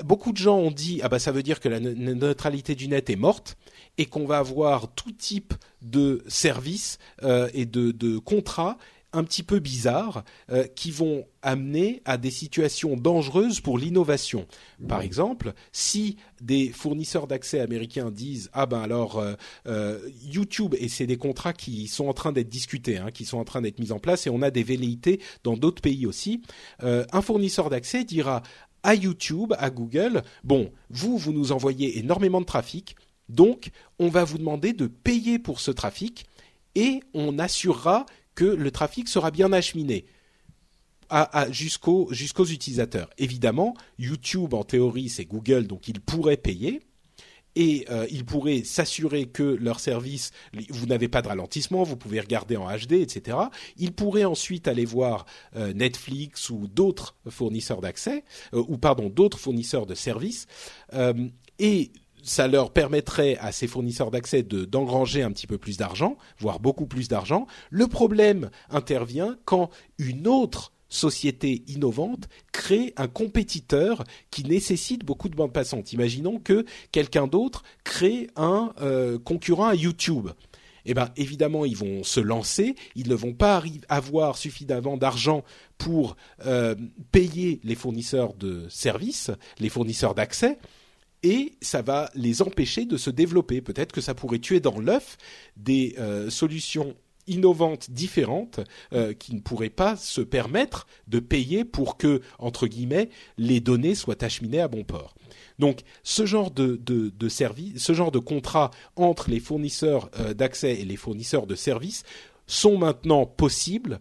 beaucoup 0.03 0.31
de 0.31 0.37
gens 0.37 0.57
ont 0.57 0.71
dit 0.71 1.01
ah 1.03 1.09
bah 1.09 1.19
ça 1.19 1.31
veut 1.31 1.43
dire 1.43 1.59
que 1.59 1.69
la 1.69 1.79
neutralité 1.79 2.75
du 2.75 2.87
net 2.87 3.09
est 3.09 3.15
morte 3.15 3.57
et 3.97 4.05
qu'on 4.05 4.25
va 4.25 4.37
avoir 4.37 4.93
tout 4.93 5.11
type 5.11 5.53
de 5.81 6.23
services 6.27 6.97
euh, 7.23 7.49
et 7.53 7.65
de, 7.65 8.17
contrats 8.17 8.77
un 9.13 9.23
petit 9.23 9.43
peu 9.43 9.59
bizarres 9.59 10.23
euh, 10.51 10.65
qui 10.65 10.91
vont 10.91 11.25
amener 11.41 12.01
à 12.05 12.17
des 12.17 12.31
situations 12.31 12.97
dangereuses 12.97 13.61
pour 13.61 13.77
l'innovation. 13.77 14.47
Par 14.87 15.01
exemple, 15.01 15.53
si 15.71 16.17
des 16.41 16.69
fournisseurs 16.69 17.27
d'accès 17.27 17.59
américains 17.59 18.11
disent 18.11 18.49
ah 18.53 18.65
ben 18.65 18.81
alors 18.81 19.17
euh, 19.17 19.35
euh, 19.67 19.99
YouTube 20.25 20.75
et 20.77 20.89
c'est 20.89 21.07
des 21.07 21.17
contrats 21.17 21.53
qui 21.53 21.87
sont 21.87 22.07
en 22.07 22.13
train 22.13 22.31
d'être 22.31 22.49
discutés, 22.49 22.97
hein, 22.97 23.11
qui 23.11 23.25
sont 23.25 23.37
en 23.37 23.45
train 23.45 23.61
d'être 23.61 23.79
mis 23.79 23.91
en 23.91 23.99
place 23.99 24.27
et 24.27 24.29
on 24.29 24.41
a 24.41 24.51
des 24.51 24.63
velléités 24.63 25.21
dans 25.43 25.55
d'autres 25.55 25.81
pays 25.81 26.05
aussi. 26.05 26.41
un 26.81 27.21
fournisseur 27.21 27.69
d'accès 27.69 28.03
dira 28.03 28.43
à 28.83 28.93
YouTube, 28.93 29.53
à 29.57 29.69
Google, 29.69 30.23
bon, 30.43 30.71
vous, 30.89 31.17
vous 31.17 31.33
nous 31.33 31.51
envoyez 31.51 31.97
énormément 31.97 32.41
de 32.41 32.45
trafic, 32.45 32.95
donc 33.29 33.71
on 33.99 34.09
va 34.09 34.23
vous 34.23 34.37
demander 34.37 34.73
de 34.73 34.87
payer 34.87 35.39
pour 35.39 35.59
ce 35.59 35.71
trafic 35.71 36.25
et 36.75 37.01
on 37.13 37.39
assurera 37.39 38.05
que 38.37 38.45
le 38.45 38.69
trafic 38.69 39.09
sera 39.09 39.31
bien 39.31 39.51
acheminé 39.51 40.05
jusqu'aux 41.49 42.11
utilisateurs. 42.11 43.09
Évidemment, 43.17 43.73
YouTube 43.97 44.53
en 44.53 44.63
théorie 44.63 45.09
c'est 45.09 45.25
Google, 45.25 45.65
donc 45.65 45.87
ils 45.87 45.99
pourraient 45.99 46.37
payer 46.37 46.81
et 47.55 47.87
euh, 47.89 48.05
ils 48.11 48.23
pourraient 48.23 48.63
s'assurer 48.63 49.25
que 49.25 49.41
leur 49.41 49.79
service, 49.79 50.29
vous 50.69 50.85
n'avez 50.85 51.07
pas 51.07 51.23
de 51.23 51.27
ralentissement, 51.27 51.81
vous 51.81 51.97
pouvez 51.97 52.19
regarder 52.19 52.55
en 52.55 52.67
HD, 52.69 52.93
etc. 52.93 53.35
Ils 53.77 53.93
pourraient 53.93 54.25
ensuite 54.25 54.67
aller 54.67 54.85
voir 54.85 55.25
euh, 55.55 55.73
Netflix 55.73 56.51
ou 56.51 56.67
d'autres 56.67 57.15
fournisseurs 57.27 57.81
d'accès, 57.81 58.23
euh, 58.53 58.63
ou 58.67 58.77
pardon, 58.77 59.09
d'autres 59.09 59.39
fournisseurs 59.39 59.87
de 59.87 59.95
services, 59.95 60.45
et 61.57 61.91
ça 62.27 62.47
leur 62.47 62.71
permettrait 62.71 63.37
à 63.37 63.51
ces 63.51 63.67
fournisseurs 63.67 64.11
d'accès 64.11 64.43
de 64.43 64.65
d'engranger 64.65 65.23
un 65.23 65.31
petit 65.31 65.47
peu 65.47 65.57
plus 65.57 65.77
d'argent, 65.77 66.17
voire 66.39 66.59
beaucoup 66.59 66.85
plus 66.85 67.07
d'argent. 67.07 67.47
Le 67.69 67.87
problème 67.87 68.49
intervient 68.69 69.37
quand 69.45 69.69
une 69.97 70.27
autre 70.27 70.73
société 70.89 71.63
innovante 71.67 72.29
crée 72.51 72.93
un 72.97 73.07
compétiteur 73.07 74.03
qui 74.31 74.43
nécessite 74.43 75.03
beaucoup 75.03 75.29
de 75.29 75.35
bandes 75.35 75.53
passantes. 75.53 75.93
Imaginons 75.93 76.39
que 76.39 76.65
quelqu'un 76.91 77.27
d'autre 77.27 77.63
crée 77.83 78.29
un 78.35 78.73
euh, 78.81 79.19
concurrent 79.19 79.67
à 79.67 79.75
YouTube. 79.75 80.29
Eh 80.85 80.93
bien, 80.93 81.09
évidemment, 81.17 81.65
ils 81.65 81.75
vont 81.75 82.03
se 82.03 82.21
lancer. 82.21 82.75
Ils 82.95 83.09
ne 83.09 83.15
vont 83.15 83.33
pas 83.33 83.61
avoir 83.89 84.37
suffisamment 84.37 84.95
d'argent 84.95 85.43
pour 85.77 86.15
euh, 86.45 86.75
payer 87.11 87.59
les 87.65 87.75
fournisseurs 87.75 88.33
de 88.33 88.65
services, 88.69 89.31
les 89.59 89.67
fournisseurs 89.67 90.15
d'accès 90.15 90.57
et 91.27 91.57
ça 91.61 91.81
va 91.81 92.09
les 92.15 92.41
empêcher 92.41 92.85
de 92.85 92.95
se 92.95 93.09
développer. 93.09 93.59
Peut-être 93.59 93.91
que 93.91 93.99
ça 93.99 94.15
pourrait 94.15 94.39
tuer 94.39 94.61
dans 94.61 94.79
l'œuf 94.79 95.17
des 95.57 95.95
euh, 95.99 96.29
solutions 96.29 96.95
innovantes 97.27 97.91
différentes 97.91 98.61
euh, 98.93 99.13
qui 99.13 99.35
ne 99.35 99.41
pourraient 99.41 99.69
pas 99.69 99.97
se 99.97 100.21
permettre 100.21 100.87
de 101.09 101.19
payer 101.19 101.65
pour 101.65 101.97
que 101.97 102.21
entre 102.39 102.67
guillemets 102.67 103.09
les 103.37 103.59
données 103.59 103.93
soient 103.93 104.23
acheminées 104.23 104.61
à 104.61 104.69
bon 104.69 104.85
port. 104.85 105.15
Donc 105.59 105.81
ce 106.03 106.25
genre 106.25 106.49
de, 106.49 106.77
de, 106.77 107.29
service, 107.29 107.83
ce 107.83 107.91
genre 107.91 108.11
de 108.11 108.19
contrat 108.19 108.71
entre 108.95 109.29
les 109.29 109.41
fournisseurs 109.41 110.09
euh, 110.19 110.33
d'accès 110.33 110.79
et 110.79 110.85
les 110.85 110.95
fournisseurs 110.95 111.45
de 111.45 111.55
services 111.55 112.03
sont 112.45 112.77
maintenant 112.77 113.25
possibles 113.25 113.99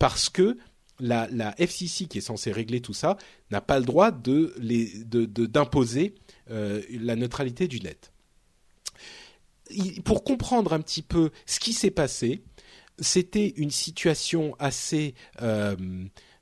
parce 0.00 0.28
que 0.28 0.58
la, 0.98 1.54
FCC 1.58 2.06
qui 2.06 2.18
est 2.18 2.22
censée 2.22 2.50
régler 2.50 2.80
tout 2.80 2.94
ça 2.94 3.16
n'a 3.52 3.60
pas 3.60 3.78
le 3.78 3.84
droit 3.84 4.10
de 4.10 4.52
d'imposer 5.46 6.16
la 6.48 7.16
neutralité 7.16 7.68
du 7.68 7.80
net. 7.80 8.12
Pour 10.04 10.24
comprendre 10.24 10.72
un 10.72 10.80
petit 10.80 11.02
peu 11.02 11.30
ce 11.46 11.58
qui 11.58 11.72
s'est 11.72 11.90
passé, 11.90 12.42
c'était 12.98 13.54
une 13.56 13.70
situation 13.70 14.54
assez 14.58 15.14
euh, 15.42 15.74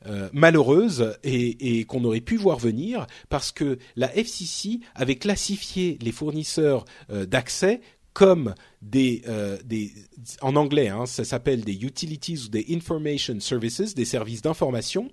euh, 0.06 0.28
malheureuse 0.32 1.16
et, 1.22 1.84
qu'on 1.84 2.04
aurait 2.04 2.20
pu 2.20 2.36
voir 2.36 2.58
venir 2.58 3.06
parce 3.28 3.52
que 3.52 3.78
la 3.96 4.14
FCC 4.16 4.80
avait 4.94 5.16
classifié 5.16 5.98
les 6.00 6.12
fournisseurs 6.12 6.84
d'accès 7.08 7.80
comme 8.12 8.54
des, 8.82 9.22
en 10.42 10.56
anglais, 10.56 10.88
hein, 10.88 11.06
ça 11.06 11.24
s'appelle 11.24 11.64
des 11.64 11.84
utilities 11.84 12.44
ou 12.44 12.48
des 12.48 12.66
information 12.70 13.40
services, 13.40 13.94
des 13.94 14.04
services 14.04 14.42
d'information, 14.42 15.10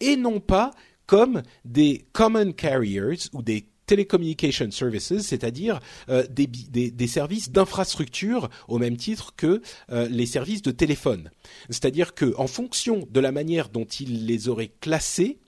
et 0.00 0.16
non 0.16 0.40
pas 0.40 0.72
comme 1.06 1.42
des 1.64 2.06
common 2.12 2.52
carriers 2.52 3.18
ou 3.32 3.42
des 3.42 3.68
telecommunication 3.86 4.70
services, 4.70 5.20
c'est-à-dire 5.20 5.80
euh, 6.08 6.24
des, 6.30 7.06
services 7.06 7.50
d'infrastructure 7.50 8.48
au 8.68 8.78
même 8.78 8.96
titre 8.96 9.34
que 9.36 9.62
euh, 9.90 10.08
les 10.08 10.26
services 10.26 10.62
de 10.62 10.70
téléphone. 10.70 11.30
C'est-à-dire 11.70 12.14
que 12.14 12.34
en 12.36 12.46
fonction 12.46 13.06
de 13.10 13.20
la 13.20 13.32
manière 13.32 13.68
dont 13.68 13.84
ils 13.84 14.26
les 14.26 14.48
auraient 14.48 14.72
classés, 14.80 15.38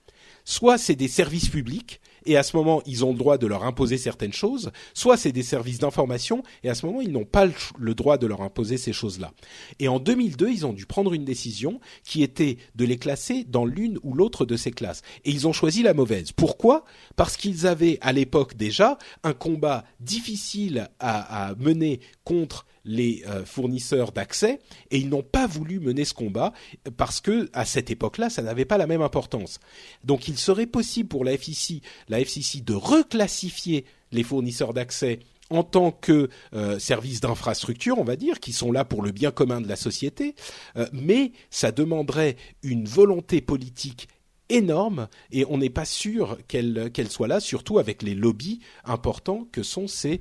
soit 0.44 0.78
c'est 0.78 0.96
des 0.96 1.08
services 1.08 1.48
publics 1.48 2.00
et 2.26 2.36
à 2.36 2.42
ce 2.42 2.56
moment 2.56 2.82
ils 2.86 3.04
ont 3.04 3.12
le 3.12 3.18
droit 3.18 3.38
de 3.38 3.46
leur 3.46 3.64
imposer 3.64 3.98
certaines 3.98 4.32
choses, 4.32 4.70
soit 4.94 5.16
c'est 5.16 5.32
des 5.32 5.42
services 5.42 5.78
d'information 5.78 6.42
et 6.62 6.68
à 6.68 6.74
ce 6.74 6.86
moment 6.86 7.00
ils 7.00 7.12
n'ont 7.12 7.24
pas 7.24 7.46
le 7.78 7.94
droit 7.94 8.18
de 8.18 8.26
leur 8.26 8.42
imposer 8.42 8.76
ces 8.76 8.92
choses-là. 8.92 9.32
Et 9.78 9.88
en 9.88 9.98
2002, 9.98 10.50
ils 10.50 10.66
ont 10.66 10.72
dû 10.72 10.86
prendre 10.86 11.14
une 11.14 11.24
décision 11.24 11.80
qui 12.04 12.22
était 12.22 12.58
de 12.74 12.84
les 12.84 12.98
classer 12.98 13.44
dans 13.44 13.64
l'une 13.64 13.98
ou 14.02 14.14
l'autre 14.14 14.44
de 14.44 14.56
ces 14.56 14.70
classes. 14.70 15.02
Et 15.24 15.30
ils 15.30 15.46
ont 15.46 15.52
choisi 15.52 15.82
la 15.82 15.94
mauvaise. 15.94 16.32
Pourquoi? 16.32 16.84
Parce 17.16 17.36
qu'ils 17.36 17.66
avaient 17.66 17.98
à 18.00 18.12
l'époque 18.12 18.56
déjà 18.56 18.98
un 19.22 19.32
combat 19.32 19.84
difficile 20.00 20.88
à, 20.98 21.48
à 21.48 21.54
mener 21.56 22.00
contre 22.26 22.66
les 22.84 23.22
euh, 23.28 23.44
fournisseurs 23.44 24.10
d'accès 24.10 24.58
et 24.90 24.98
ils 24.98 25.08
n'ont 25.08 25.22
pas 25.22 25.46
voulu 25.46 25.78
mener 25.78 26.04
ce 26.04 26.12
combat 26.12 26.52
parce 26.96 27.20
que 27.20 27.48
à 27.52 27.64
cette 27.64 27.88
époque-là, 27.88 28.30
ça 28.30 28.42
n'avait 28.42 28.64
pas 28.64 28.78
la 28.78 28.88
même 28.88 29.00
importance. 29.00 29.60
Donc, 30.04 30.26
il 30.26 30.36
serait 30.36 30.66
possible 30.66 31.08
pour 31.08 31.24
la 31.24 31.32
FCC, 31.32 31.82
la 32.08 32.20
FCC 32.20 32.60
de 32.62 32.74
reclassifier 32.74 33.84
les 34.10 34.24
fournisseurs 34.24 34.74
d'accès 34.74 35.20
en 35.50 35.62
tant 35.62 35.92
que 35.92 36.28
euh, 36.54 36.80
services 36.80 37.20
d'infrastructure, 37.20 37.98
on 37.98 38.04
va 38.04 38.16
dire, 38.16 38.40
qui 38.40 38.52
sont 38.52 38.72
là 38.72 38.84
pour 38.84 39.02
le 39.02 39.12
bien 39.12 39.30
commun 39.30 39.60
de 39.60 39.68
la 39.68 39.76
société, 39.76 40.34
euh, 40.76 40.86
mais 40.92 41.30
ça 41.50 41.70
demanderait 41.70 42.34
une 42.64 42.86
volonté 42.86 43.40
politique 43.40 44.08
énorme 44.48 45.06
et 45.30 45.44
on 45.48 45.58
n'est 45.58 45.70
pas 45.70 45.84
sûr 45.84 46.38
qu'elle 46.48 46.90
qu'elle 46.92 47.10
soit 47.10 47.28
là, 47.28 47.38
surtout 47.38 47.78
avec 47.78 48.02
les 48.02 48.14
lobbies 48.14 48.60
importants 48.84 49.46
que 49.50 49.64
sont 49.64 49.88
ces 49.88 50.20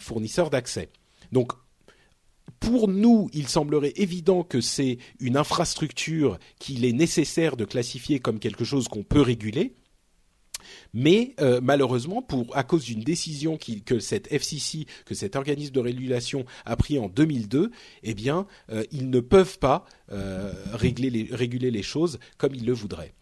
fournisseurs 0.00 0.50
d'accès. 0.50 0.90
Donc 1.34 1.52
pour 2.60 2.88
nous, 2.88 3.28
il 3.34 3.48
semblerait 3.48 3.92
évident 3.96 4.44
que 4.44 4.60
c'est 4.60 4.98
une 5.18 5.36
infrastructure 5.36 6.38
qu'il 6.60 6.84
est 6.84 6.92
nécessaire 6.92 7.56
de 7.56 7.64
classifier 7.64 8.20
comme 8.20 8.38
quelque 8.38 8.64
chose 8.64 8.88
qu'on 8.88 9.02
peut 9.02 9.20
réguler. 9.20 9.74
Mais 10.94 11.34
euh, 11.40 11.60
malheureusement, 11.62 12.26
à 12.54 12.62
cause 12.62 12.84
d'une 12.84 13.02
décision 13.02 13.58
que 13.84 13.98
cette 13.98 14.32
FCC, 14.32 14.86
que 15.04 15.14
cet 15.14 15.36
organisme 15.36 15.72
de 15.72 15.80
régulation 15.80 16.46
a 16.64 16.76
pris 16.76 16.98
en 16.98 17.08
2002, 17.08 17.70
eh 18.02 18.14
bien, 18.14 18.46
euh, 18.70 18.84
ils 18.92 19.10
ne 19.10 19.20
peuvent 19.20 19.58
pas 19.58 19.84
euh, 20.12 20.52
réguler 20.72 21.70
les 21.70 21.82
choses 21.82 22.18
comme 22.38 22.54
ils 22.54 22.64
le 22.64 22.72
voudraient. 22.72 23.12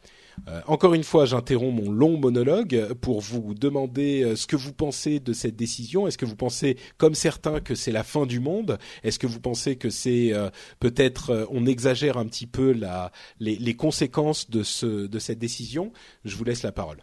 Euh, 0.49 0.61
encore 0.67 0.95
une 0.95 1.05
fois, 1.05 1.27
j'interromps 1.27 1.83
mon 1.83 1.91
long 1.91 2.17
monologue 2.17 2.93
pour 3.01 3.21
vous 3.21 3.55
demander 3.55 4.23
euh, 4.23 4.37
ce 4.37 4.47
que 4.47 4.57
vous 4.57 4.73
pensez 4.73 5.21
de 5.21 5.33
cette 5.33 5.57
décision. 5.57 6.09
Est-ce 6.09 6.19
que 6.19 6.25
vous 6.25 6.37
pensez, 6.37 6.77
comme 6.99 7.15
certains, 7.15 7.61
que 7.61 7.75
c'est 7.75 7.93
la 7.93 8.05
fin 8.05 8.27
du 8.27 8.41
monde? 8.41 8.79
Est-ce 9.03 9.19
que 9.19 9.27
vous 9.27 9.41
pensez 9.41 9.77
que 9.77 9.91
c'est 9.91 10.33
euh, 10.33 10.51
peut-être 10.81 11.47
on 11.51 11.67
exagère 11.67 12.17
un 12.17 12.27
petit 12.27 12.47
peu 12.47 12.73
la, 12.73 13.13
les, 13.41 13.77
conséquences 13.77 14.49
de, 14.51 14.63
ce, 14.63 15.07
de 15.07 15.19
cette 15.19 15.39
décision? 15.39 15.93
Je 16.25 16.37
vous 16.37 16.45
laisse 16.45 16.63
la 16.63 16.73
parole. 16.73 16.99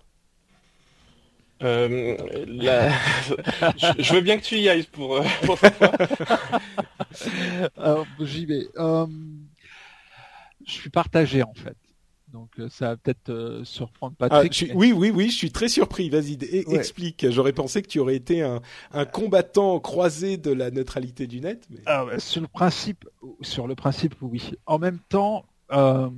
je, 1.61 4.13
veux 4.13 4.21
bien 4.21 4.37
que 4.37 4.43
tu 4.43 4.59
y 4.59 4.69
ailles 4.69 4.83
pour, 4.83 5.21
pour 5.43 5.59
Alors, 7.77 8.07
j'y 8.21 8.45
vais. 8.45 8.69
je 8.77 10.71
suis 10.71 10.89
partagé 10.89 11.43
en 11.43 11.53
fait. 11.53 11.75
Donc 12.31 12.59
euh, 12.59 12.69
ça 12.69 12.89
va 12.89 12.97
peut-être 12.97 13.29
euh, 13.29 13.63
surprendre 13.63 14.15
ah, 14.19 14.29
Patrick. 14.29 14.71
Oui, 14.75 14.91
oui, 14.91 15.11
oui, 15.13 15.29
je 15.29 15.35
suis 15.35 15.51
très 15.51 15.67
surpris. 15.67 16.09
Vas-y, 16.09 16.37
explique. 16.73 17.29
J'aurais 17.29 17.53
pensé 17.53 17.81
que 17.81 17.87
tu 17.87 17.99
aurais 17.99 18.15
été 18.15 18.41
un, 18.41 19.05
combattant 19.05 19.79
croisé 19.79 20.37
de 20.37 20.51
la 20.51 20.71
neutralité 20.71 21.27
du 21.27 21.41
net. 21.41 21.67
Ah, 21.85 22.05
sur 22.17 22.41
le 22.41 22.47
principe, 22.47 23.07
sur 23.41 23.67
le 23.67 23.75
principe, 23.75 24.15
oui. 24.21 24.51
En 24.65 24.79
même 24.79 24.99
temps, 25.09 25.45
euh, 25.71 26.09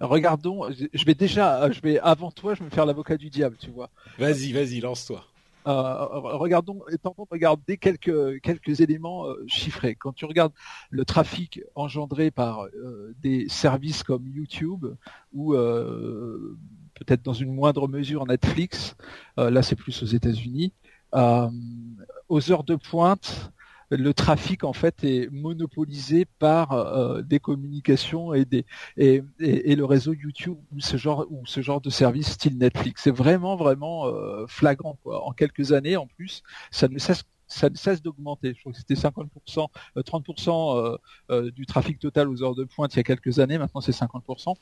regardons. 0.00 0.68
Je 0.70 1.04
vais 1.04 1.14
déjà, 1.14 1.70
je 1.70 1.80
vais 1.80 1.98
avant 2.00 2.30
toi, 2.30 2.54
je 2.54 2.60
vais 2.60 2.66
me 2.66 2.70
faire 2.70 2.86
l'avocat 2.86 3.16
du 3.16 3.30
diable, 3.30 3.56
tu 3.58 3.70
vois. 3.70 3.90
Vas-y, 4.18 4.52
vas-y, 4.52 4.80
lance-toi. 4.80 5.24
Euh, 5.66 6.06
regardons, 6.10 6.80
tentons 7.02 7.26
de 7.30 7.76
quelques 7.78 8.40
quelques 8.42 8.80
éléments 8.80 9.26
euh, 9.26 9.42
chiffrés. 9.46 9.94
Quand 9.94 10.12
tu 10.12 10.26
regardes 10.26 10.52
le 10.90 11.04
trafic 11.04 11.62
engendré 11.74 12.30
par 12.30 12.66
euh, 12.66 13.14
des 13.22 13.48
services 13.48 14.02
comme 14.02 14.28
YouTube 14.28 14.86
ou 15.32 15.54
peut-être 15.54 17.22
dans 17.22 17.32
une 17.32 17.52
moindre 17.52 17.88
mesure 17.88 18.26
Netflix, 18.26 18.96
là 19.36 19.62
c'est 19.62 19.76
plus 19.76 20.02
aux 20.02 20.06
États-Unis, 20.06 20.72
aux 21.12 22.52
heures 22.52 22.64
de 22.64 22.76
pointe, 22.76 23.52
le 23.96 24.14
trafic 24.14 24.64
en 24.64 24.72
fait 24.72 25.04
est 25.04 25.28
monopolisé 25.30 26.26
par 26.38 26.72
euh, 26.72 27.22
des 27.22 27.38
communications 27.38 28.34
et 28.34 28.44
des 28.44 28.64
et, 28.96 29.22
le 29.40 29.84
réseau 29.84 30.12
YouTube 30.12 30.58
ou 30.72 30.80
ce 30.80 30.96
genre 30.96 31.80
de 31.80 31.90
service 31.90 32.30
style 32.30 32.58
Netflix. 32.58 33.02
C'est 33.02 33.14
vraiment 33.14 33.56
vraiment 33.56 34.06
euh, 34.06 34.46
flagrant. 34.46 34.98
En 35.04 35.32
quelques 35.32 35.72
années 35.72 35.96
en 35.96 36.06
plus, 36.06 36.42
ça 36.70 36.88
ne 36.88 36.98
cesse 36.98 38.02
d'augmenter. 38.02 38.54
Je 38.54 38.60
crois 38.60 38.72
que 38.72 38.78
c'était 38.78 38.94
50%, 38.94 39.68
30% 39.96 40.98
euh, 41.30 41.50
du 41.50 41.66
trafic 41.66 41.98
total 41.98 42.28
aux 42.28 42.42
heures 42.42 42.54
de 42.54 42.64
pointe 42.64 42.94
il 42.94 42.98
y 42.98 43.00
a 43.00 43.04
quelques 43.04 43.38
années. 43.38 43.58
Maintenant, 43.58 43.80
c'est 43.80 43.92
50%. 43.92 44.54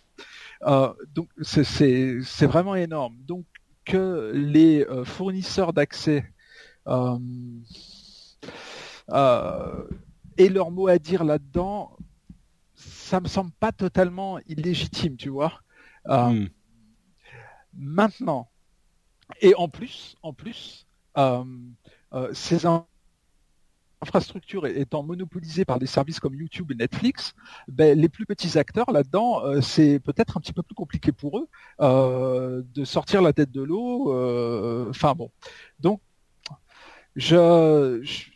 donc, 1.14 1.28
c'est 1.42 2.46
vraiment 2.46 2.74
énorme. 2.74 3.16
Donc, 3.26 3.44
que 3.84 4.32
les 4.34 4.86
fournisseurs 5.04 5.72
d'accès 5.72 6.24
euh, 9.12 9.84
et 10.38 10.48
leur 10.48 10.70
mot 10.70 10.88
à 10.88 10.98
dire 10.98 11.24
là-dedans, 11.24 11.96
ça 12.74 13.20
me 13.20 13.28
semble 13.28 13.52
pas 13.52 13.72
totalement 13.72 14.38
illégitime, 14.48 15.16
tu 15.16 15.28
vois. 15.28 15.60
Euh, 16.08 16.30
hmm. 16.30 16.48
Maintenant, 17.74 18.48
et 19.40 19.54
en 19.54 19.68
plus, 19.68 20.16
en 20.22 20.32
plus, 20.32 20.86
ces 22.32 22.66
infrastructures 24.02 24.66
étant 24.66 25.02
monopolisées 25.02 25.64
par 25.64 25.78
des 25.78 25.86
services 25.86 26.20
comme 26.20 26.34
YouTube 26.34 26.70
et 26.72 26.74
Netflix, 26.74 27.34
ben, 27.68 27.98
les 27.98 28.08
plus 28.08 28.26
petits 28.26 28.58
acteurs 28.58 28.90
là-dedans, 28.92 29.60
c'est 29.62 30.00
peut-être 30.00 30.36
un 30.36 30.40
petit 30.40 30.52
peu 30.52 30.62
plus 30.62 30.74
compliqué 30.74 31.12
pour 31.12 31.38
eux 31.38 31.48
de 31.80 32.84
sortir 32.84 33.22
la 33.22 33.32
tête 33.32 33.50
de 33.50 33.62
l'eau. 33.62 34.12
Enfin 34.90 35.14
bon, 35.14 35.30
donc 35.80 36.00
je, 37.16 38.00
je, 38.02 38.31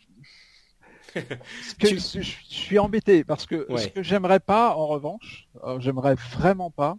suis 2.49 2.79
embêté 2.79 3.23
parce 3.23 3.45
que 3.45 3.67
ce 3.77 3.87
que 3.87 4.03
j'aimerais 4.03 4.39
pas, 4.39 4.75
en 4.75 4.87
revanche, 4.87 5.47
euh, 5.63 5.79
j'aimerais 5.79 6.15
vraiment 6.15 6.71
pas, 6.71 6.97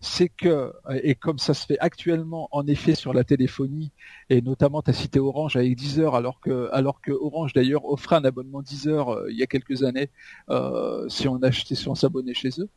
c'est 0.00 0.28
que, 0.28 0.72
et 1.02 1.16
comme 1.16 1.38
ça 1.38 1.54
se 1.54 1.66
fait 1.66 1.78
actuellement 1.80 2.48
en 2.52 2.66
effet 2.68 2.94
sur 2.94 3.12
la 3.12 3.24
téléphonie, 3.24 3.90
et 4.30 4.40
notamment 4.40 4.80
tu 4.80 4.90
as 4.90 4.92
cité 4.92 5.18
Orange 5.18 5.56
avec 5.56 5.74
10 5.74 5.98
heures, 6.00 6.14
alors 6.14 6.40
que, 6.40 6.68
alors 6.72 7.00
que 7.00 7.10
Orange 7.10 7.52
d'ailleurs 7.52 7.84
offrait 7.84 8.16
un 8.16 8.24
abonnement 8.24 8.62
10 8.62 8.88
heures 8.88 9.10
euh, 9.10 9.30
il 9.30 9.36
y 9.36 9.42
a 9.42 9.46
quelques 9.46 9.82
années, 9.82 10.10
euh, 10.50 11.08
si 11.08 11.26
on 11.26 11.42
achetait, 11.42 11.74
si 11.74 11.88
on 11.88 11.94
s'abonnait 11.94 12.34
chez 12.34 12.50
eux. 12.60 12.68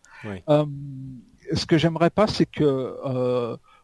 ce 1.53 1.65
que 1.65 1.77
j'aimerais 1.77 2.09
pas, 2.09 2.27
c'est 2.27 2.45
que 2.45 2.95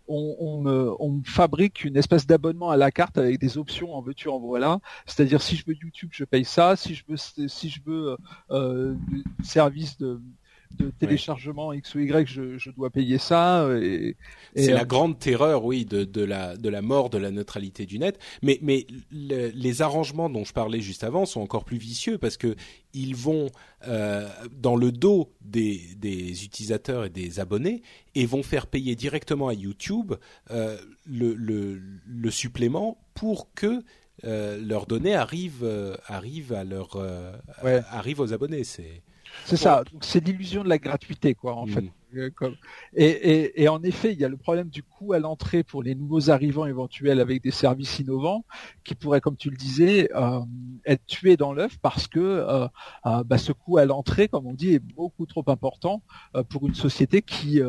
on, 0.08 0.62
me, 0.62 1.24
fabrique 1.24 1.84
une 1.84 1.98
espèce 1.98 2.26
d'abonnement 2.26 2.70
à 2.70 2.78
la 2.78 2.92
carte 2.92 3.18
avec 3.18 3.40
des 3.40 3.58
options 3.58 3.94
en 3.94 4.02
veux-tu 4.02 4.30
en 4.30 4.40
voilà. 4.40 4.80
C'est-à-dire 5.06 5.42
si 5.42 5.56
je 5.56 5.66
veux 5.66 5.76
YouTube, 5.76 6.10
je 6.12 6.24
paye 6.24 6.46
ça. 6.46 6.76
Si 6.76 6.96
je 6.96 7.04
veux, 7.08 7.18
si 7.48 7.70
veux 7.86 8.18
euh, 8.52 8.96
service 9.44 9.98
de 9.98 10.22
de 10.76 10.90
téléchargement 10.90 11.74
X 11.74 11.96
ou 11.96 12.00
Y, 12.00 12.28
je, 12.28 12.70
dois 12.72 12.90
payer 12.90 13.18
ça. 13.18 13.68
Et, 13.82 14.16
c'est 14.56 14.74
la 14.74 14.86
grande 14.86 15.20
terreur, 15.20 15.64
oui, 15.64 15.86
de, 15.86 16.04
de, 16.04 16.24
la, 16.24 16.58
de 16.58 16.70
la 16.70 16.82
mort 16.82 17.10
de 17.10 17.18
la 17.18 17.32
neutralité 17.32 17.86
du 17.86 18.00
net. 18.00 18.20
Mais, 18.42 18.60
mais 18.62 18.88
les 19.12 19.82
arrangements 19.82 20.30
dont 20.30 20.44
je 20.44 20.54
parlais 20.54 20.82
juste 20.82 21.04
avant 21.04 21.26
sont 21.26 21.42
encore 21.42 21.66
plus 21.66 21.78
vicieux 21.78 22.18
parce 22.18 22.38
que 22.38 22.56
ils 22.94 23.16
vont 23.16 23.50
euh, 23.88 24.28
dans 24.52 24.76
le 24.76 24.92
dos 24.92 25.32
des, 25.42 25.82
des, 25.98 26.44
utilisateurs 26.44 27.06
et 27.06 27.10
des 27.10 27.40
abonnés 27.40 27.84
et 28.16 28.26
vont 28.26 28.44
faire 28.44 28.66
payer 28.66 28.96
directement 28.96 29.50
à 29.50 29.54
YouTube 29.54 30.14
euh, 30.50 30.78
le, 31.06 31.34
le, 31.34 31.80
le, 32.06 32.32
supplément 32.32 32.98
pour 33.14 33.54
que 33.54 33.84
euh, 34.24 34.58
leurs 34.60 34.88
données 34.88 35.14
arrivent, 35.14 35.98
arrivent 36.08 36.54
à 36.54 36.64
leur, 36.64 36.98
arrivent 37.92 38.20
aux 38.20 38.34
abonnés. 38.34 38.64
C'est 38.64 39.04
c'est 39.46 39.58
ça. 39.58 39.84
C'est 40.02 40.26
l'illusion 40.26 40.64
de 40.64 40.70
la 40.70 40.78
gratuité, 40.78 41.34
quoi, 41.34 41.56
en 41.56 41.66
fait. 41.66 41.82
Mm. 41.82 41.90
Euh, 42.14 43.50
et, 43.56 43.68
en 43.68 43.84
effet, 43.84 44.14
il 44.14 44.20
y 44.20 44.26
a 44.26 44.30
le 44.30 44.38
problème 44.38 44.70
du 44.70 44.82
coût 44.82 45.14
à 45.14 45.20
l'entrée 45.20 45.64
pour 45.64 45.84
les 45.84 45.94
nouveaux 45.94 46.30
arrivants 46.30 46.66
éventuels 46.66 47.20
avec 47.20 47.44
des 47.44 47.52
services 47.52 48.00
innovants 48.00 48.46
qui 48.84 48.96
pourraient, 48.96 49.22
comme 49.22 49.36
tu 49.36 49.50
le 49.50 49.58
disais, 49.58 50.10
euh, 50.16 50.40
être 50.86 51.06
tués 51.06 51.38
dans 51.38 51.54
l'œuf 51.54 51.78
parce 51.80 52.08
que 52.08 52.20
euh, 52.20 52.68
bah, 53.24 53.38
ce 53.38 53.52
coût 53.52 53.78
à 53.78 53.86
l'entrée, 53.86 54.28
comme 54.28 54.48
on 54.48 54.54
dit, 54.54 54.74
est 54.74 54.80
beaucoup 54.80 55.26
trop 55.26 55.44
important 55.48 56.02
pour 56.50 56.68
une 56.68 56.76
société 56.76 57.22
qui, 57.22 57.62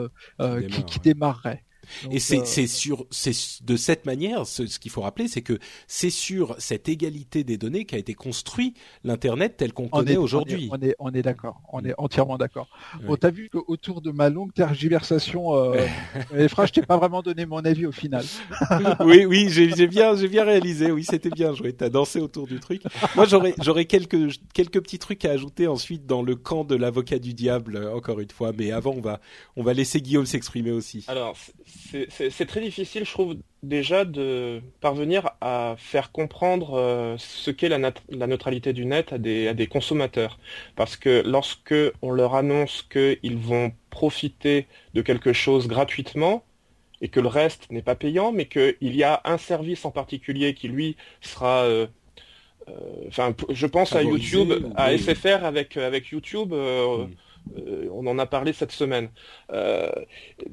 qui 0.86 1.00
démarrerait 1.00 1.64
et 2.10 2.18
c'est 2.18 2.40
euh, 2.40 2.66
sur 2.66 3.06
c'est 3.10 3.62
de 3.64 3.76
cette 3.76 4.06
manière, 4.06 4.46
ce, 4.46 4.62
qu'il 4.62 4.90
faut 4.90 5.02
rappeler, 5.02 5.28
c'est 5.28 5.42
que 5.42 5.58
c'est 5.86 6.10
sur 6.10 6.54
cette 6.58 6.88
égalité 6.88 7.44
des 7.44 7.56
données 7.56 7.84
qu'a 7.84 7.98
été 7.98 8.14
construit 8.14 8.74
l'internet 9.04 9.54
tel 9.56 9.72
qu'on 9.72 9.88
connaît 9.88 10.16
aujourd'hui. 10.16 10.68
On 10.72 10.80
est 10.80 10.94
on 10.98 11.10
est, 11.12 11.22
d'accord, 11.22 11.60
on 11.72 11.84
est 11.84 11.94
entièrement 11.98 12.38
d'accord. 12.38 12.68
Bon, 13.04 13.16
t'as 13.16 13.30
vu 13.30 13.48
qu'autour 13.50 14.00
de 14.00 14.10
ma 14.10 14.30
longue 14.30 14.52
tergiversation, 14.52 15.54
euh, 15.54 15.86
je 16.32 16.72
t'ai 16.72 16.82
pas 16.82 16.96
vraiment 16.96 17.22
donné 17.22 17.46
mon 17.46 17.64
avis 17.64 17.86
au 17.86 17.92
final. 17.92 18.24
oui 19.00 19.24
oui, 19.24 19.48
j'ai 19.50 19.86
bien 19.86 20.16
j'ai 20.16 20.28
bien 20.28 20.44
réalisé. 20.44 20.90
Oui, 20.90 21.04
c'était 21.04 21.30
bien 21.30 21.54
joué. 21.54 21.72
T'as 21.72 21.88
dansé 21.88 22.20
autour 22.20 22.46
du 22.46 22.60
truc. 22.60 22.82
Moi, 23.16 23.26
j'aurais 23.26 23.54
j'aurais 23.60 23.84
quelques 23.84 24.38
quelques 24.54 24.82
petits 24.82 24.98
trucs 24.98 25.24
à 25.24 25.30
ajouter 25.30 25.66
ensuite 25.66 26.06
dans 26.06 26.22
le 26.22 26.36
camp 26.36 26.64
de 26.64 26.74
l'avocat 26.74 27.18
du 27.18 27.34
diable 27.34 27.90
encore 27.94 28.20
une 28.20 28.30
fois. 28.30 28.52
Mais 28.56 28.72
avant, 28.72 28.92
on 28.92 29.00
va 29.00 29.20
on 29.56 29.62
va 29.62 29.72
laisser 29.74 30.00
Guillaume 30.00 30.26
s'exprimer 30.26 30.70
aussi. 30.70 31.04
Alors 31.08 31.36
c'est 32.10 32.46
très 32.46 32.60
difficile, 32.60 33.04
je 33.04 33.10
trouve, 33.10 33.36
déjà 33.62 34.04
de 34.04 34.60
parvenir 34.80 35.30
à 35.40 35.74
faire 35.78 36.12
comprendre 36.12 36.74
euh, 36.74 37.16
ce 37.18 37.50
qu'est 37.50 37.68
la, 37.68 37.78
neutralité 38.26 38.72
du 38.72 38.84
net 38.84 39.12
à 39.12 39.18
des, 39.18 39.48
à 39.48 39.54
des 39.54 39.66
consommateurs. 39.66 40.38
Parce 40.76 40.96
que 40.96 41.22
lorsque 41.26 41.74
on 42.02 42.10
leur 42.10 42.34
annonce 42.34 42.82
qu'ils 42.82 43.36
vont 43.36 43.72
profiter 43.90 44.66
de 44.94 45.02
quelque 45.02 45.32
chose 45.32 45.68
gratuitement, 45.68 46.44
et 47.00 47.08
que 47.08 47.20
le 47.20 47.28
reste 47.28 47.70
n'est 47.70 47.82
pas 47.82 47.94
payant, 47.94 48.32
mais 48.32 48.46
qu'il 48.46 48.74
y 48.80 49.04
a 49.04 49.20
un 49.24 49.38
service 49.38 49.84
en 49.84 49.92
particulier 49.92 50.54
qui 50.54 50.66
lui 50.66 50.96
sera 51.20 51.62
euh, 51.62 51.86
euh, 52.68 52.72
enfin, 53.06 53.34
je 53.50 53.66
pense 53.66 53.94
à 53.94 54.02
YouTube, 54.02 54.52
à 54.74 54.96
SFR 54.98 55.44
avec 55.44 55.76
avec 55.76 56.08
YouTube. 56.08 56.52
Mm. 56.52 57.08
Euh, 57.56 57.88
on 57.92 58.06
en 58.06 58.18
a 58.18 58.26
parlé 58.26 58.52
cette 58.52 58.72
semaine. 58.72 59.10
Euh, 59.52 59.90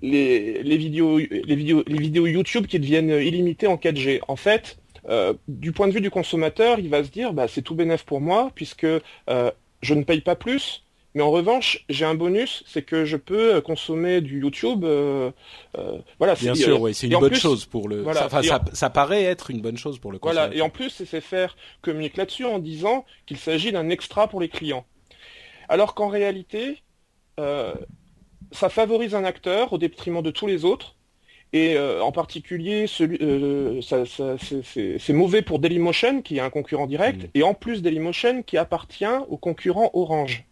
les, 0.01 0.77
vidéos, 0.77 1.17
les, 1.17 1.55
vidéos, 1.55 1.83
les 1.87 1.99
vidéos 1.99 2.27
YouTube 2.27 2.67
qui 2.67 2.79
deviennent 2.79 3.09
illimitées 3.09 3.67
en 3.67 3.75
4G. 3.75 4.21
En 4.27 4.35
fait, 4.35 4.77
euh, 5.09 5.33
du 5.47 5.71
point 5.71 5.87
de 5.87 5.93
vue 5.93 6.01
du 6.01 6.11
consommateur, 6.11 6.79
il 6.79 6.89
va 6.89 7.03
se 7.03 7.09
dire 7.09 7.33
bah, 7.33 7.47
c'est 7.47 7.61
tout 7.61 7.75
bénéf 7.75 8.03
pour 8.03 8.21
moi 8.21 8.51
puisque 8.55 8.87
je 9.27 9.93
ne 9.93 10.03
paye 10.03 10.21
pas 10.21 10.35
plus. 10.35 10.81
Mais 11.13 11.21
en 11.21 11.31
revanche, 11.31 11.85
j'ai 11.87 12.03
un 12.03 12.13
bonus, 12.13 12.65
c'est 12.67 12.81
que 12.81 13.05
je 13.05 13.15
peux 13.15 13.61
consommer 13.61 14.19
du 14.19 14.41
YouTube. 14.41 14.83
voilà, 14.83 16.35
bien 16.35 16.55
sûr, 16.55 16.81
oui, 16.81 16.93
c'est 16.93 17.07
une 17.07 17.17
bonne 17.17 17.35
chose 17.35 17.65
pour 17.65 17.87
le. 17.87 18.05
ça, 18.73 18.89
paraît 18.89 19.23
être 19.23 19.49
une 19.49 19.61
bonne 19.61 19.77
chose 19.77 19.97
pour 19.97 20.11
le 20.11 20.19
consommateur. 20.19 20.49
Voilà, 20.49 20.59
et 20.59 20.61
en 20.61 20.69
plus, 20.69 21.05
SFR 21.05 21.55
communique 21.81 22.17
là-dessus 22.17 22.43
en 22.43 22.59
disant 22.59 23.05
qu'il 23.27 23.37
s'agit 23.37 23.71
d'un 23.71 23.89
extra 23.89 24.27
pour 24.27 24.41
les 24.41 24.49
clients. 24.49 24.85
Alors 25.69 25.95
qu'en 25.95 26.07
réalité, 26.07 26.69
euh, 26.69 26.75
ça 27.37 28.69
favorise 28.69 29.15
un 29.15 29.23
acteur 29.23 29.73
au 29.73 29.77
détriment 29.77 30.21
de 30.21 30.31
tous 30.31 30.47
les 30.47 30.65
autres. 30.65 30.95
Et 31.53 31.77
euh, 31.77 32.01
en 32.01 32.11
particulier, 32.11 32.85
euh, 32.99 33.79
c'est 33.81 35.13
mauvais 35.13 35.41
pour 35.41 35.59
Dailymotion, 35.59 36.21
qui 36.21 36.37
est 36.37 36.41
un 36.41 36.49
concurrent 36.49 36.87
direct, 36.87 37.23
mm. 37.23 37.27
et 37.33 37.43
en 37.43 37.53
plus 37.53 37.81
Dailymotion, 37.81 38.43
qui 38.43 38.57
appartient 38.57 39.05
au 39.29 39.37
concurrent 39.37 39.89
Orange. 39.93 40.43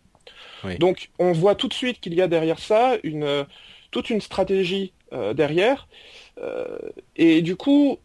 Donc 0.80 1.10
on 1.20 1.34
voit 1.34 1.56
tout 1.56 1.68
de 1.68 1.74
suite 1.74 2.00
qu'il 2.00 2.14
y 2.14 2.22
a 2.22 2.30
derrière 2.30 2.60
ça 2.60 2.94
une, 3.04 3.46
toute 3.92 4.10
une 4.10 4.22
stratégie 4.22 4.94
derrière. 5.36 5.90
et 7.18 7.42
du 7.42 7.58
coup, 7.58 7.98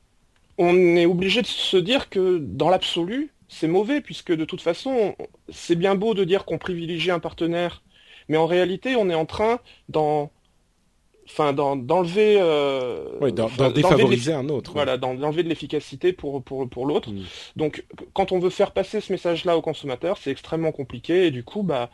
on 0.59 0.97
est 0.97 1.07
obligé 1.07 1.41
de 1.41 1.47
se 1.47 1.77
dire 1.77 2.11
que 2.11 2.39
dans 2.39 2.69
l'absolu, 2.69 3.31
c'est 3.49 3.69
mauvais, 3.69 4.01
puisque 4.01 4.33
de 4.33 4.45
toute 4.45 4.61
façon, 4.61 5.15
c'est 5.51 5.77
bien 5.77 5.95
beau 5.95 6.15
de 6.15 6.25
dire 6.25 6.45
qu'on 6.45 6.59
privilégie 6.59 7.13
un 7.13 7.21
partenaire 7.21 7.81
mais 8.29 8.37
en 8.37 8.47
réalité, 8.47 8.97
on 8.97 9.09
est 9.11 9.15
en 9.15 9.27
train 9.27 9.61
d'en 9.89 10.31
enfin 11.31 11.53
d'enlever 11.53 12.39
euh, 12.41 13.31
d'en 13.33 13.71
défavoriser 13.71 14.33
un 14.33 14.49
autre 14.49 14.73
voilà 14.73 14.97
d'enlever 14.97 15.43
de 15.43 15.49
l'efficacité 15.49 16.15
pour 16.15 16.43
pour 16.43 16.67
pour 16.69 16.87
l'autre 16.87 17.11
mm. 17.11 17.23
donc 17.57 17.85
quand 18.15 18.33
on 18.33 18.39
veut 18.39 18.51
faire 18.51 18.73
passer 18.73 19.03
ce 19.03 19.13
message 19.13 19.45
là 19.45 19.57
aux 19.57 19.61
consommateurs 19.61 20.17
c'est 20.17 20.31
extrêmement 20.31 20.73
compliqué 20.73 21.27
et 21.27 21.31
du 21.31 21.45
coup 21.45 21.63
bah 21.63 21.91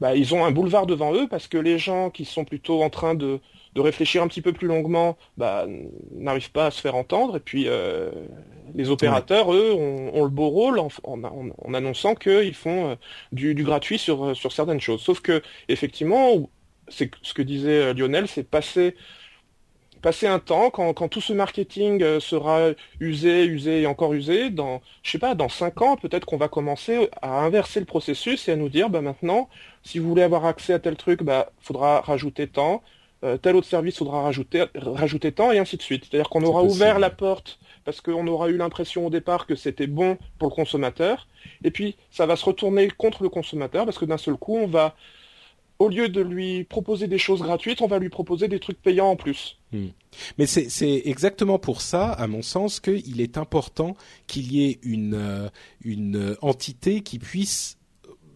bah 0.00 0.14
ils 0.14 0.34
ont 0.34 0.44
un 0.44 0.52
boulevard 0.52 0.86
devant 0.86 1.12
eux 1.14 1.26
parce 1.28 1.48
que 1.48 1.58
les 1.58 1.78
gens 1.78 2.10
qui 2.10 2.24
sont 2.24 2.44
plutôt 2.44 2.82
en 2.82 2.90
train 2.90 3.14
de 3.14 3.40
de 3.74 3.80
réfléchir 3.80 4.22
un 4.22 4.28
petit 4.28 4.42
peu 4.42 4.52
plus 4.52 4.68
longuement, 4.68 5.16
bah, 5.36 5.66
n'arrivent 6.12 6.52
pas 6.52 6.66
à 6.66 6.70
se 6.70 6.80
faire 6.80 6.94
entendre. 6.94 7.36
Et 7.36 7.40
puis 7.40 7.64
euh, 7.66 8.10
les 8.74 8.90
opérateurs, 8.90 9.52
eux, 9.52 9.72
ont, 9.72 10.22
le 10.22 10.30
beau 10.30 10.48
rôle 10.48 10.78
en, 10.78 10.88
en, 11.02 11.74
annonçant 11.74 12.14
qu'ils 12.14 12.54
font 12.54 12.90
euh, 12.90 12.94
du, 13.32 13.54
gratuit 13.64 13.98
sur, 13.98 14.24
euh, 14.24 14.34
sur 14.34 14.52
certaines 14.52 14.80
choses. 14.80 15.00
Sauf 15.00 15.20
que 15.20 15.42
effectivement, 15.68 16.48
c'est 16.88 17.10
ce 17.22 17.34
que 17.34 17.42
disait 17.42 17.94
Lionel, 17.94 18.28
c'est 18.28 18.44
passer 18.44 18.94
passer 20.02 20.26
un 20.26 20.38
temps, 20.38 20.68
quand, 20.68 20.92
quand 20.92 21.08
tout 21.08 21.22
ce 21.22 21.32
marketing 21.32 22.20
sera 22.20 22.72
usé, 23.00 23.46
usé 23.46 23.80
et 23.80 23.86
encore 23.86 24.12
usé, 24.12 24.50
dans, 24.50 24.82
je 25.02 25.12
sais 25.12 25.18
pas, 25.18 25.34
dans 25.34 25.48
cinq 25.48 25.80
ans, 25.80 25.96
peut-être 25.96 26.26
qu'on 26.26 26.36
va 26.36 26.48
commencer 26.48 27.08
à 27.22 27.40
inverser 27.40 27.80
le 27.80 27.86
processus 27.86 28.46
et 28.46 28.52
à 28.52 28.56
nous 28.56 28.68
dire, 28.68 28.90
bah 28.90 29.00
maintenant, 29.00 29.48
si 29.82 29.98
vous 29.98 30.06
voulez 30.06 30.20
avoir 30.20 30.44
accès 30.44 30.74
à 30.74 30.78
tel 30.78 30.96
truc, 30.96 31.22
bah 31.22 31.52
faudra 31.58 32.02
rajouter 32.02 32.46
tant, 32.48 32.82
euh, 33.24 33.38
tel 33.38 33.56
autre 33.56 33.66
service 33.66 33.98
faudra 33.98 34.22
rajouter, 34.22 34.66
rajouter 34.74 35.32
tant 35.32 35.50
et 35.50 35.58
ainsi 35.58 35.76
de 35.76 35.82
suite. 35.82 36.04
C'est-à-dire 36.04 36.28
qu'on 36.28 36.42
aura 36.42 36.62
ouvert 36.62 36.98
la 36.98 37.10
porte 37.10 37.58
parce 37.84 38.00
qu'on 38.00 38.26
aura 38.26 38.48
eu 38.48 38.56
l'impression 38.56 39.06
au 39.06 39.10
départ 39.10 39.46
que 39.46 39.54
c'était 39.54 39.86
bon 39.86 40.18
pour 40.38 40.48
le 40.48 40.54
consommateur, 40.54 41.26
et 41.62 41.70
puis 41.70 41.96
ça 42.10 42.24
va 42.26 42.36
se 42.36 42.44
retourner 42.44 42.88
contre 42.88 43.22
le 43.22 43.28
consommateur 43.28 43.84
parce 43.84 43.98
que 43.98 44.04
d'un 44.04 44.16
seul 44.16 44.36
coup, 44.36 44.56
on 44.56 44.66
va 44.66 44.94
au 45.78 45.88
lieu 45.88 46.08
de 46.08 46.20
lui 46.20 46.64
proposer 46.64 47.08
des 47.08 47.18
choses 47.18 47.42
gratuites, 47.42 47.82
on 47.82 47.86
va 47.86 47.98
lui 47.98 48.08
proposer 48.08 48.48
des 48.48 48.60
trucs 48.60 48.80
payants 48.80 49.08
en 49.08 49.16
plus. 49.16 49.58
Hmm. 49.72 49.88
Mais 50.38 50.46
c'est 50.46 51.02
exactement 51.04 51.58
pour 51.58 51.80
ça, 51.80 52.12
à 52.12 52.26
mon 52.26 52.42
sens, 52.42 52.78
qu'il 52.78 53.20
est 53.20 53.36
important 53.36 53.96
qu'il 54.26 54.52
y 54.52 54.66
ait 54.66 54.78
une, 54.82 55.14
euh, 55.14 55.48
une 55.84 56.36
entité 56.42 57.02
qui 57.02 57.18
puisse 57.18 57.76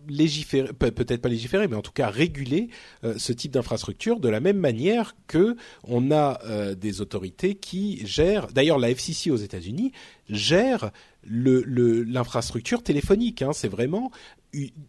légiférer, 0.09 0.73
peut-être 0.73 1.21
pas 1.21 1.29
légiférer, 1.29 1.69
mais 1.69 1.77
en 1.77 1.83
tout 1.83 1.93
cas 1.93 2.09
réguler 2.09 2.69
euh, 3.05 3.15
ce 3.19 3.33
type 3.33 3.53
d'infrastructure 3.53 4.21
de 4.21 4.29
la 4.29 4.41
même 4.41 4.59
manière 4.59 5.15
que 5.27 5.57
on 5.85 6.11
a 6.11 6.41
euh, 6.45 6.75
des 6.75 7.01
autorités 7.01 7.55
qui 7.55 8.07
gèrent. 8.07 8.49
D'ailleurs, 8.49 8.79
la 8.79 8.91
FCC 8.91 9.31
aux 9.31 9.37
États-Unis 9.37 9.93
gère 10.29 10.91
l'infrastructure 11.25 12.83
téléphonique. 12.83 13.43
Hein, 13.43 13.51
c'est 13.53 13.69
vraiment 13.69 14.11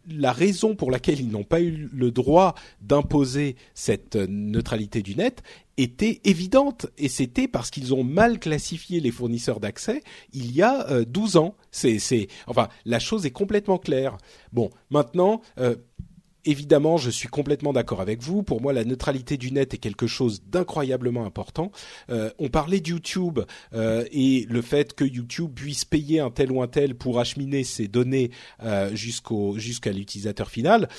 la 0.09 0.32
raison 0.32 0.76
pour 0.76 0.89
laquelle 0.89 1.20
ils 1.20 1.30
n'ont 1.30 1.43
pas 1.43 1.61
eu 1.61 1.89
le 1.93 2.11
droit 2.11 2.55
d'imposer 2.82 3.55
cette 3.74 4.15
neutralité 4.15 5.01
du 5.01 5.15
net 5.15 5.43
était 5.80 6.20
évidente 6.26 6.88
et 6.98 7.08
c'était 7.08 7.48
parce 7.48 7.70
qu'ils 7.70 7.94
ont 7.94 8.04
mal 8.04 8.40
classifié 8.40 9.00
les 9.00 9.12
fournisseurs 9.12 9.60
d'accès 9.60 10.02
il 10.34 10.52
y 10.52 10.62
a 10.62 11.04
12 11.06 11.36
euh, 11.36 11.40
ans. 11.40 11.56
C'est, 11.72 12.00
c'est, 12.00 12.28
enfin, 12.48 12.68
la 12.86 13.00
chose 13.00 13.26
est 13.26 13.32
complètement 13.32 13.78
claire. 13.78 14.18
Bon, 14.52 14.70
maintenant, 14.90 15.42
euh, 15.58 15.76
évidemment, 16.44 16.98
je 16.98 17.10
suis 17.10 17.30
complètement 17.30 17.72
d'accord 17.72 18.02
avec 18.02 18.22
vous. 18.22 18.44
Pour 18.44 18.62
moi, 18.62 18.74
la 18.74 18.84
neutralité 18.84 19.38
du 19.38 19.52
net 19.52 19.74
est 19.74 19.78
quelque 19.78 20.08
chose 20.08 20.42
d'incroyablement 20.44 21.26
important. 21.26 21.72
Euh, 22.10 22.30
on 22.40 22.50
parlait 22.50 22.82
de 22.82 22.90
YouTube 22.90 23.40
euh, 23.74 24.04
et 24.12 24.46
le 24.50 24.62
fait 24.62 24.94
que 24.94 25.06
YouTube 25.06 25.52
puisse 25.56 25.86
payer 25.86 26.20
un 26.20 26.32
tel 26.32 26.52
ou 26.52 26.62
un 26.62 26.68
tel 26.68 26.96
pour 26.96 27.20
acheminer 27.20 27.64
ses 27.64 27.88
données 27.88 28.32
jusqu'au 28.94 29.58
jusqu'à 29.58 29.92
l'utilisateur 29.92 30.50
final. 30.50 30.90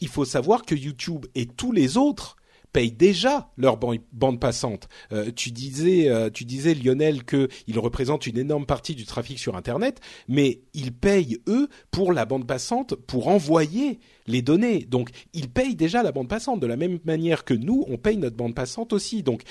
Il 0.00 0.08
faut 0.08 0.24
savoir 0.24 0.64
que 0.64 0.74
YouTube 0.74 1.26
et 1.34 1.46
tous 1.46 1.70
les 1.70 1.96
autres 1.96 2.36
payent 2.74 2.92
déjà 2.92 3.48
leur 3.56 3.78
bande 3.78 4.40
passante. 4.40 4.88
Euh, 5.12 5.30
tu 5.34 5.52
disais, 5.52 6.08
euh, 6.08 6.28
tu 6.28 6.44
disais 6.44 6.74
Lionel 6.74 7.24
qu'ils 7.24 7.78
représentent 7.78 8.26
une 8.26 8.36
énorme 8.36 8.66
partie 8.66 8.96
du 8.96 9.06
trafic 9.06 9.38
sur 9.38 9.56
Internet, 9.56 10.00
mais 10.28 10.60
ils 10.74 10.92
payent 10.92 11.38
eux 11.48 11.68
pour 11.92 12.12
la 12.12 12.24
bande 12.26 12.46
passante 12.46 12.96
pour 12.96 13.28
envoyer 13.28 14.00
les 14.26 14.42
données. 14.42 14.80
Donc 14.80 15.10
ils 15.32 15.48
payent 15.48 15.76
déjà 15.76 16.02
la 16.02 16.10
bande 16.10 16.28
passante 16.28 16.58
de 16.58 16.66
la 16.66 16.76
même 16.76 16.98
manière 17.04 17.44
que 17.44 17.54
nous, 17.54 17.84
on 17.88 17.96
paye 17.96 18.16
notre 18.16 18.36
bande 18.36 18.56
passante 18.56 18.92
aussi. 18.92 19.22
Donc 19.22 19.42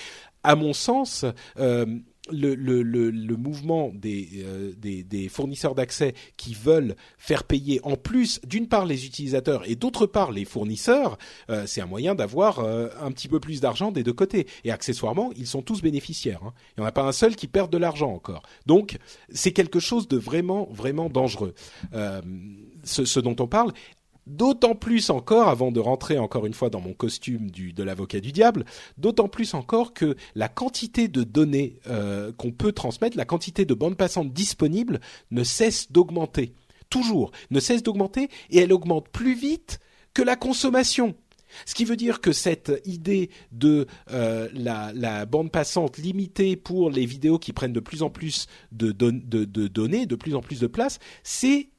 à 0.43 0.55
mon 0.57 0.73
sens, 0.73 1.25
euh, 1.57 1.85
le, 2.31 2.55
le, 2.55 2.83
le, 2.83 3.09
le, 3.11 3.35
mouvement 3.35 3.91
des, 3.93 4.29
euh, 4.45 4.71
des, 4.77 5.03
des 5.03 5.27
fournisseurs 5.27 5.75
d'accès 5.75 6.13
qui 6.37 6.53
veulent 6.53 6.95
faire 7.17 7.43
payer 7.43 7.81
en 7.83 7.97
plus 7.97 8.39
d'une 8.45 8.67
part 8.67 8.85
les 8.85 9.05
utilisateurs 9.05 9.69
et 9.69 9.75
d'autre 9.75 10.05
part 10.05 10.31
les 10.31 10.45
fournisseurs, 10.45 11.17
euh, 11.49 11.65
c'est 11.67 11.81
un 11.81 11.85
moyen 11.85 12.15
d'avoir 12.15 12.59
euh, 12.59 12.87
un 13.01 13.11
petit 13.11 13.27
peu 13.27 13.41
plus 13.41 13.59
d'argent 13.59 13.91
des 13.91 14.03
deux 14.03 14.13
côtés. 14.13 14.47
Et 14.63 14.71
accessoirement, 14.71 15.31
ils 15.35 15.47
sont 15.47 15.61
tous 15.61 15.81
bénéficiaires. 15.81 16.41
Hein. 16.45 16.53
Il 16.77 16.81
n'y 16.81 16.85
en 16.85 16.87
a 16.87 16.93
pas 16.93 17.03
un 17.03 17.11
seul 17.11 17.35
qui 17.35 17.47
perd 17.47 17.69
de 17.69 17.77
l'argent 17.77 18.13
encore. 18.13 18.43
Donc 18.65 18.97
c'est 19.33 19.51
quelque 19.51 19.79
chose 19.79 20.07
de 20.07 20.17
vraiment 20.17 20.69
vraiment 20.71 21.09
dangereux. 21.09 21.53
Ce, 22.85 23.05
ce, 23.05 23.19
dont 23.19 23.35
on 23.39 23.47
parle. 23.47 23.71
D'autant 24.25 24.73
plus 24.73 25.09
encore, 25.09 25.49
avant 25.49 25.71
de 25.71 25.81
rentrer 25.81 26.17
encore 26.17 26.45
une 26.45 26.53
fois 26.53 26.69
dans 26.69 26.79
mon 26.79 26.93
costume 26.93 27.51
de 27.51 27.83
l'avocat 27.83 28.21
du 28.21 28.31
diable, 28.31 28.63
d'autant 28.97 29.27
plus 29.27 29.53
encore 29.53 29.93
que 29.93 30.15
la 30.33 30.47
quantité 30.47 31.09
de 31.09 31.23
données 31.23 31.79
euh, 31.87 32.31
qu'on 32.31 32.51
peut 32.51 32.71
transmettre, 32.71 33.17
la 33.17 33.25
quantité 33.25 33.65
de 33.65 33.73
bandes 33.73 33.97
passantes 33.97 34.31
disponibles 34.31 35.01
ne 35.31 35.43
cesse 35.43 35.91
d'augmenter. 35.91 36.53
Toujours, 36.89 37.31
ne 37.51 37.59
cesse 37.59 37.83
d'augmenter 37.83 38.29
et 38.49 38.59
elle 38.59 38.71
augmente 38.71 39.09
plus 39.09 39.35
vite 39.35 39.79
que 40.13 40.21
la 40.21 40.37
consommation. 40.37 41.15
Ce 41.65 41.75
qui 41.75 41.85
veut 41.85 41.97
dire 41.97 42.21
que 42.21 42.31
cette 42.31 42.71
idée 42.85 43.29
de 43.51 43.87
euh, 44.11 44.47
la, 44.53 45.25
bande 45.25 45.51
passante 45.51 45.97
limitée 45.97 46.55
pour 46.55 46.89
les 46.89 47.05
vidéos 47.05 47.39
qui 47.39 47.53
prennent 47.53 47.73
de 47.73 47.79
plus 47.79 48.03
en 48.03 48.09
plus 48.09 48.47
de 48.71 48.91
données, 48.91 50.05
de 50.05 50.15
plus 50.15 50.33
en 50.33 50.41
plus 50.41 50.59
de 50.59 50.67
place, 50.67 50.99
c'est 51.23 51.69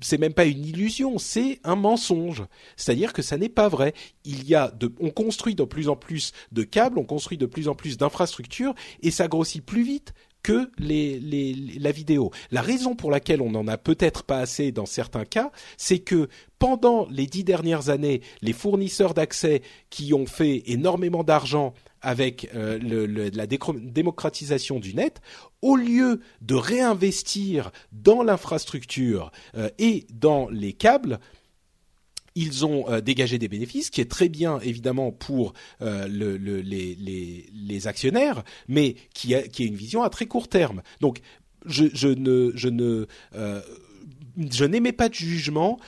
c'est 0.00 0.18
même 0.18 0.34
pas 0.34 0.44
une 0.44 0.64
illusion, 0.64 1.18
c'est 1.18 1.60
un 1.64 1.76
mensonge. 1.76 2.44
C'est-à-dire 2.76 3.12
que 3.12 3.22
ça 3.22 3.36
n'est 3.36 3.48
pas 3.48 3.68
vrai. 3.68 3.94
On 5.00 5.10
construit 5.10 5.54
de 5.54 5.64
plus 5.64 5.88
en 5.88 5.96
plus 5.96 6.32
de 6.52 6.62
câbles, 6.62 6.98
on 6.98 7.04
construit 7.04 7.38
de 7.38 7.46
plus 7.46 7.68
en 7.68 7.74
plus 7.74 7.96
d'infrastructures 7.96 8.74
et 9.02 9.10
ça 9.10 9.28
grossit 9.28 9.64
plus 9.64 9.82
vite 9.82 10.14
que 10.42 10.70
la 10.78 11.90
vidéo. 11.90 12.30
La 12.52 12.62
raison 12.62 12.94
pour 12.94 13.10
laquelle 13.10 13.42
on 13.42 13.50
n'en 13.50 13.66
a 13.66 13.78
peut-être 13.78 14.22
pas 14.22 14.38
assez 14.38 14.70
dans 14.70 14.86
certains 14.86 15.24
cas, 15.24 15.50
c'est 15.76 15.98
que 15.98 16.28
pendant 16.60 17.08
les 17.10 17.26
dix 17.26 17.42
dernières 17.42 17.88
années, 17.88 18.20
les 18.42 18.52
fournisseurs 18.52 19.12
d'accès 19.12 19.62
qui 19.90 20.14
ont 20.14 20.26
fait 20.26 20.62
énormément 20.66 21.24
d'argent 21.24 21.74
avec 22.00 22.48
euh, 22.54 22.78
la 23.34 23.46
démocratisation 23.48 24.78
du 24.78 24.94
net, 24.94 25.20
au 25.62 25.76
lieu 25.76 26.20
de 26.42 26.54
réinvestir 26.54 27.70
dans 27.92 28.22
l'infrastructure 28.22 29.30
euh, 29.56 29.68
et 29.78 30.06
dans 30.12 30.48
les 30.48 30.72
câbles, 30.72 31.18
ils 32.34 32.66
ont 32.66 32.90
euh, 32.90 33.00
dégagé 33.00 33.38
des 33.38 33.48
bénéfices, 33.48 33.90
qui 33.90 34.00
est 34.00 34.10
très 34.10 34.28
bien 34.28 34.58
évidemment 34.60 35.10
pour 35.10 35.54
les, 35.80 36.66
actionnaires, 37.86 38.44
mais 38.68 38.96
qui, 39.14 39.34
a, 39.34 39.42
une 39.58 39.76
vision 39.76 40.02
à 40.02 40.10
très 40.10 40.26
court 40.26 40.48
terme. 40.48 40.82
Donc 41.00 41.20
je 41.66 41.84
n'émets 44.64 44.92
pas 44.92 45.08
de 45.08 45.14
jugement, 45.14 45.78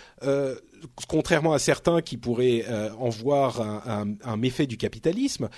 contrairement 1.08 1.52
à 1.52 1.58
certains 1.58 2.00
qui 2.00 2.16
pourraient 2.16 2.64
en 2.98 3.10
voir 3.10 3.60
un, 3.60 4.36
méfait 4.36 4.66
du 4.66 4.76
capitalisme 4.76 5.48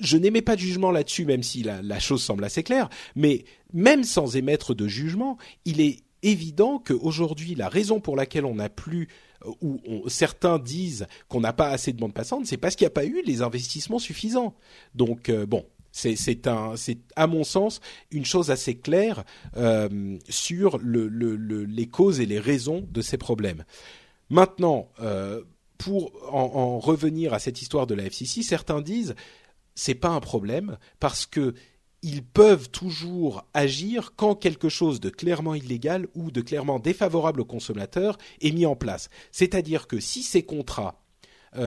je 0.00 0.16
n'émets 0.16 0.42
pas 0.42 0.56
de 0.56 0.60
jugement 0.60 0.90
là-dessus, 0.90 1.24
même 1.24 1.42
si 1.42 1.62
la, 1.62 2.00
chose 2.00 2.22
semble 2.22 2.44
assez 2.44 2.62
claire. 2.62 2.88
Mais 3.16 3.44
même 3.72 4.04
sans 4.04 4.36
émettre 4.36 4.74
de 4.74 4.86
jugement, 4.88 5.38
il 5.64 5.80
est 5.80 6.00
évident 6.22 6.82
qu'aujourd'hui, 6.84 7.54
la 7.54 7.68
raison 7.68 8.00
pour 8.00 8.16
laquelle 8.16 8.44
on 8.44 8.56
n'a 8.56 8.68
plus 8.68 9.08
euh, 9.46 9.50
ou 9.62 10.08
certains 10.08 10.58
disent 10.58 11.06
qu'on 11.28 11.40
n'a 11.40 11.52
pas 11.52 11.68
assez 11.68 11.92
de 11.92 11.98
bande 11.98 12.14
passante, 12.14 12.46
c'est 12.46 12.56
parce 12.56 12.76
qu'il 12.76 12.84
n'y 12.84 12.88
a 12.88 12.94
pas 12.94 13.04
eu 13.04 13.22
les 13.24 13.42
investissements 13.42 13.98
suffisants. 13.98 14.54
Donc 14.94 15.28
euh, 15.28 15.46
bon, 15.46 15.64
c'est 15.92 16.48
à 17.16 17.26
mon 17.26 17.44
sens 17.44 17.80
une 18.10 18.24
chose 18.24 18.50
assez 18.50 18.76
claire 18.76 19.24
euh, 19.56 20.18
sur 20.28 20.78
le, 20.78 21.08
les 21.08 21.86
causes 21.86 22.20
et 22.20 22.26
les 22.26 22.38
raisons 22.38 22.86
de 22.90 23.00
ces 23.00 23.16
problèmes. 23.16 23.64
Maintenant, 24.30 24.90
pour 25.78 26.12
en, 26.32 26.78
revenir 26.78 27.32
à 27.32 27.38
cette 27.38 27.62
histoire 27.62 27.86
de 27.86 27.94
la 27.94 28.04
FCC, 28.04 28.42
certains 28.42 28.82
disent 28.82 29.14
c'est 29.78 29.94
pas 29.94 30.08
un 30.08 30.20
problème 30.20 30.76
parce 30.98 31.24
que 31.24 31.54
ils 32.02 32.24
peuvent 32.24 32.68
toujours 32.70 33.44
agir 33.54 34.12
quand 34.16 34.34
quelque 34.34 34.68
chose 34.68 35.00
de 35.00 35.08
clairement 35.08 35.54
illégal 35.54 36.06
ou 36.14 36.30
de 36.30 36.40
clairement 36.40 36.78
défavorable 36.78 37.40
au 37.40 37.44
consommateur 37.44 38.18
est 38.40 38.52
mis 38.52 38.66
en 38.66 38.76
place. 38.76 39.08
C'est-à-dire 39.32 39.86
que 39.86 39.98
si 39.98 40.22
ces 40.22 40.42
contrats 40.42 41.00
euh... 41.56 41.64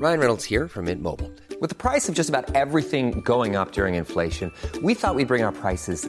Ryan 0.00 0.18
Reynolds 0.18 0.44
here 0.48 0.68
from 0.68 0.86
Mint 0.86 1.00
Mobile. 1.00 1.30
With 1.60 1.70
the 1.70 1.76
price 1.76 2.08
of 2.08 2.14
just 2.14 2.28
about 2.28 2.54
everything 2.54 3.22
going 3.22 3.56
up 3.56 3.72
during 3.72 3.94
inflation, 3.94 4.50
we 4.82 4.94
thought 4.94 5.14
we'd 5.14 5.28
bring 5.28 5.44
our 5.44 5.52
prices 5.52 6.08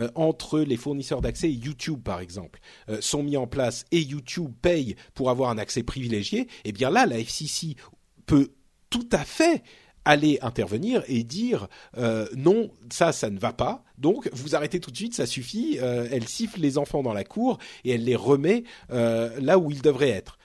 Euh, 0.00 0.08
entre 0.14 0.60
les 0.60 0.76
fournisseurs 0.76 1.20
d'accès 1.20 1.50
YouTube 1.50 2.00
par 2.04 2.20
exemple 2.20 2.60
euh, 2.88 3.00
sont 3.00 3.24
mis 3.24 3.36
en 3.36 3.48
place 3.48 3.84
et 3.90 3.98
YouTube 3.98 4.52
paye 4.62 4.94
pour 5.12 5.28
avoir 5.28 5.50
un 5.50 5.58
accès 5.58 5.82
privilégié, 5.82 6.46
eh 6.64 6.70
bien 6.70 6.88
là 6.88 7.04
la 7.04 7.18
FCC 7.18 7.74
peut 8.24 8.52
tout 8.90 9.08
à 9.10 9.24
fait 9.24 9.64
aller 10.04 10.38
intervenir 10.40 11.02
et 11.08 11.24
dire 11.24 11.66
euh, 11.96 12.28
non 12.36 12.70
ça 12.92 13.10
ça 13.10 13.28
ne 13.28 13.40
va 13.40 13.52
pas. 13.52 13.82
Donc 13.98 14.30
vous 14.32 14.54
arrêtez 14.54 14.78
tout 14.78 14.92
de 14.92 14.96
suite 14.96 15.14
ça 15.14 15.26
suffit 15.26 15.78
elle 15.78 16.28
siffle 16.28 16.60
les 16.60 16.78
enfants 16.78 17.02
dans 17.02 17.12
la 17.12 17.24
cour 17.24 17.58
et 17.82 17.90
elle 17.90 18.04
les 18.04 18.14
remet 18.14 18.62
là 18.88 19.58
où 19.58 19.72
ils 19.72 19.82
devraient 19.82 20.10
être 20.10 20.38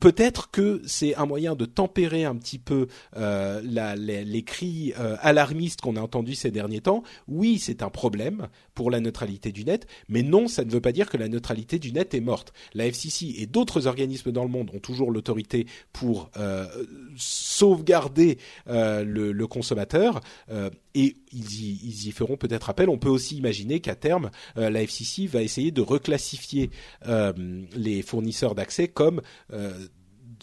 peut-être 0.00 0.50
que 0.50 0.82
c'est 0.86 1.14
un 1.16 1.26
moyen 1.26 1.54
de 1.54 1.64
tempérer 1.64 2.24
un 2.24 2.36
petit 2.36 2.58
peu 2.58 2.88
euh, 3.16 3.60
les 3.62 4.42
cris 4.42 4.92
euh, 4.98 5.16
alarmistes 5.20 5.80
qu'on 5.80 5.96
a 5.96 6.00
entendus 6.00 6.34
ces 6.34 6.50
derniers 6.50 6.80
temps. 6.80 7.02
Oui, 7.28 7.58
c'est 7.58 7.82
un 7.82 7.90
problème 7.90 8.48
pour 8.80 8.90
la 8.90 9.00
neutralité 9.00 9.52
du 9.52 9.66
net, 9.66 9.86
mais 10.08 10.22
non, 10.22 10.48
ça 10.48 10.64
ne 10.64 10.70
veut 10.70 10.80
pas 10.80 10.92
dire 10.92 11.10
que 11.10 11.18
la 11.18 11.28
neutralité 11.28 11.78
du 11.78 11.92
net 11.92 12.14
est 12.14 12.20
morte. 12.20 12.54
La 12.72 12.86
FCC 12.86 13.34
et 13.36 13.44
d'autres 13.44 13.86
organismes 13.86 14.32
dans 14.32 14.42
le 14.42 14.48
monde 14.48 14.70
ont 14.72 14.78
toujours 14.78 15.10
l'autorité 15.12 15.66
pour 15.92 16.30
euh, 16.38 16.66
sauvegarder 17.14 18.38
euh, 18.68 19.04
le, 19.04 19.46
consommateur 19.46 20.22
euh, 20.48 20.70
et 20.94 21.16
ils 21.30 21.62
y, 21.62 21.80
ils 21.84 22.08
y 22.08 22.10
feront 22.12 22.38
peut-être 22.38 22.70
appel. 22.70 22.88
On 22.88 22.96
peut 22.96 23.10
aussi 23.10 23.36
imaginer 23.36 23.80
qu'à 23.80 23.96
terme, 23.96 24.30
la 24.56 24.80
FCC 24.80 25.26
va 25.26 25.42
essayer 25.42 25.72
de 25.72 25.82
reclassifier 25.82 26.70
les 27.76 28.00
fournisseurs 28.00 28.54
d'accès 28.54 28.88
comme 28.88 29.20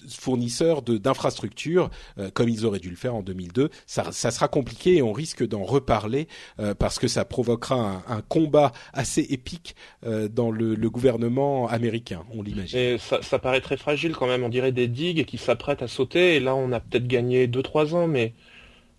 fournisseurs 0.10 0.82
d'infrastructures, 0.82 1.89
euh, 2.18 2.30
comme 2.34 2.49
ils 2.49 2.66
auraient 2.66 2.80
dû 2.80 2.89
le 2.89 2.95
faire 2.95 3.16
en 3.16 3.22
2002. 3.22 3.70
Ça, 3.86 4.12
ça 4.12 4.32
sera 4.32 4.47
compliqué 4.47 4.97
et 4.97 5.01
on 5.01 5.12
risque 5.12 5.45
d'en 5.47 5.64
reparler 5.64 6.28
euh, 6.60 6.74
parce 6.74 6.99
que 6.99 7.08
ça 7.08 7.26
provoquera 7.26 8.03
un, 8.08 8.18
un 8.18 8.22
combat 8.22 8.72
assez 8.93 9.22
épique 9.30 9.76
euh, 10.05 10.28
dans 10.28 10.51
le, 10.51 10.76
le, 10.76 10.89
gouvernement 10.89 11.68
américain, 11.68 12.24
on 12.34 12.41
l'imagine. 12.41 12.80
Et 12.80 12.97
ça, 12.97 13.22
ça, 13.22 13.39
paraît 13.39 13.62
très 13.62 13.78
fragile 13.78 14.14
quand 14.14 14.28
même. 14.28 14.43
On 14.43 14.49
dirait 14.49 14.72
des 14.72 14.88
digues 14.88 15.26
qui 15.26 15.38
s'apprêtent 15.38 15.82
à 15.82 15.88
sauter. 15.88 16.36
Et 16.36 16.39
là, 16.39 16.55
on 16.55 16.72
a 16.72 16.80
peut-être 16.80 17.08
gagné 17.08 17.47
2-3 17.47 17.93
ans, 17.93 18.08
mais 18.08 18.34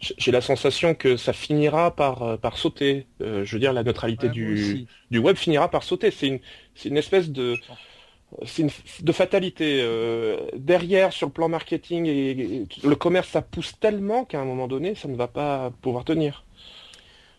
j'ai 0.01 0.31
la 0.31 0.41
sensation 0.41 0.95
que 0.95 1.17
ça 1.17 1.33
finira 1.33 1.95
par, 1.95 2.39
par 2.39 2.57
sauter. 2.57 3.07
Euh, 3.21 3.45
je 3.45 3.53
veux 3.53 3.61
dire, 3.61 3.73
la 3.73 3.83
neutralité 3.83 4.29
Ouais, 4.29 4.33
du, 4.33 4.87
du 5.11 5.19
web 5.19 5.37
finira 5.37 5.71
par 5.71 5.83
sauter. 5.83 6.11
C'est 6.11 6.29
une, 6.29 6.41
c'est 6.75 6.89
une 6.89 6.97
espèce 6.97 7.31
de, 7.31 7.57
c'est 8.45 8.62
une 8.62 8.70
de 9.01 9.12
fatalité. 9.12 9.81
Euh, 9.81 10.37
derrière, 10.57 11.12
sur 11.12 11.26
le 11.26 11.33
plan 11.33 11.49
marketing 11.49 12.07
et, 12.07 12.64
le 12.83 12.97
commerce, 12.97 13.29
ça 13.29 13.43
pousse 13.43 13.74
tellement 13.81 14.24
qu'à 14.24 14.41
un 14.41 14.45
moment 14.45 14.68
donné, 14.68 14.95
ça 14.95 15.09
ne 15.09 15.16
va 15.16 15.29
pas 15.29 15.72
pouvoir 15.83 16.05
tenir. 16.05 16.45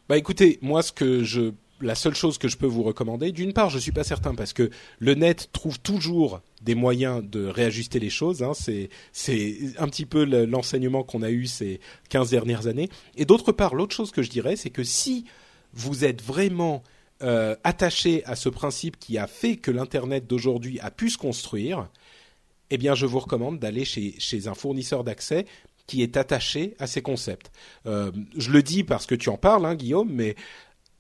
Bah 0.07 0.17
écoutez, 0.17 0.57
moi 0.61 0.81
ce 0.81 0.91
que 0.91 1.23
je 1.23 1.51
la 1.81 1.95
seule 1.95 2.15
chose 2.15 2.37
que 2.37 2.47
je 2.47 2.57
peux 2.57 2.65
vous 2.65 2.83
recommander, 2.83 3.31
d'une 3.31 3.53
part, 3.53 3.69
je 3.69 3.79
suis 3.79 3.91
pas 3.93 4.03
certain 4.03 4.35
parce 4.35 4.51
que 4.51 4.69
le 4.99 5.13
net 5.13 5.49
trouve 5.53 5.79
toujours 5.79 6.41
des 6.61 6.75
moyens 6.75 7.23
de 7.23 7.45
réajuster 7.45 7.99
les 7.99 8.09
choses. 8.09 8.43
Hein, 8.43 8.51
c'est 8.53 8.89
c'est 9.13 9.55
un 9.77 9.87
petit 9.87 10.05
peu 10.05 10.25
le- 10.25 10.45
l'enseignement 10.45 11.03
qu'on 11.03 11.21
a 11.21 11.29
eu 11.29 11.45
ces 11.45 11.79
15 12.09 12.31
dernières 12.31 12.67
années. 12.67 12.89
Et 13.15 13.25
d'autre 13.25 13.51
part, 13.51 13.75
l'autre 13.75 13.95
chose 13.95 14.11
que 14.11 14.21
je 14.21 14.29
dirais, 14.29 14.55
c'est 14.55 14.71
que 14.71 14.83
si 14.83 15.25
vous 15.73 16.03
êtes 16.03 16.21
vraiment 16.21 16.83
euh, 17.21 17.55
attaché 17.63 18.23
à 18.25 18.35
ce 18.35 18.49
principe 18.49 18.97
qui 18.99 19.17
a 19.17 19.27
fait 19.27 19.57
que 19.57 19.71
l'internet 19.71 20.27
d'aujourd'hui 20.27 20.79
a 20.79 20.91
pu 20.91 21.09
se 21.09 21.17
construire, 21.17 21.89
eh 22.69 22.77
bien, 22.77 22.95
je 22.95 23.05
vous 23.05 23.19
recommande 23.19 23.59
d'aller 23.59 23.85
chez 23.85 24.15
chez 24.19 24.47
un 24.47 24.53
fournisseur 24.53 25.03
d'accès 25.03 25.45
qui 25.87 26.03
est 26.03 26.17
attaché 26.17 26.75
à 26.77 26.85
ces 26.85 27.01
concepts. 27.01 27.51
Euh, 27.87 28.11
je 28.37 28.51
le 28.51 28.61
dis 28.61 28.83
parce 28.83 29.05
que 29.07 29.15
tu 29.15 29.29
en 29.29 29.37
parles, 29.37 29.65
hein, 29.65 29.75
Guillaume, 29.75 30.09
mais 30.11 30.35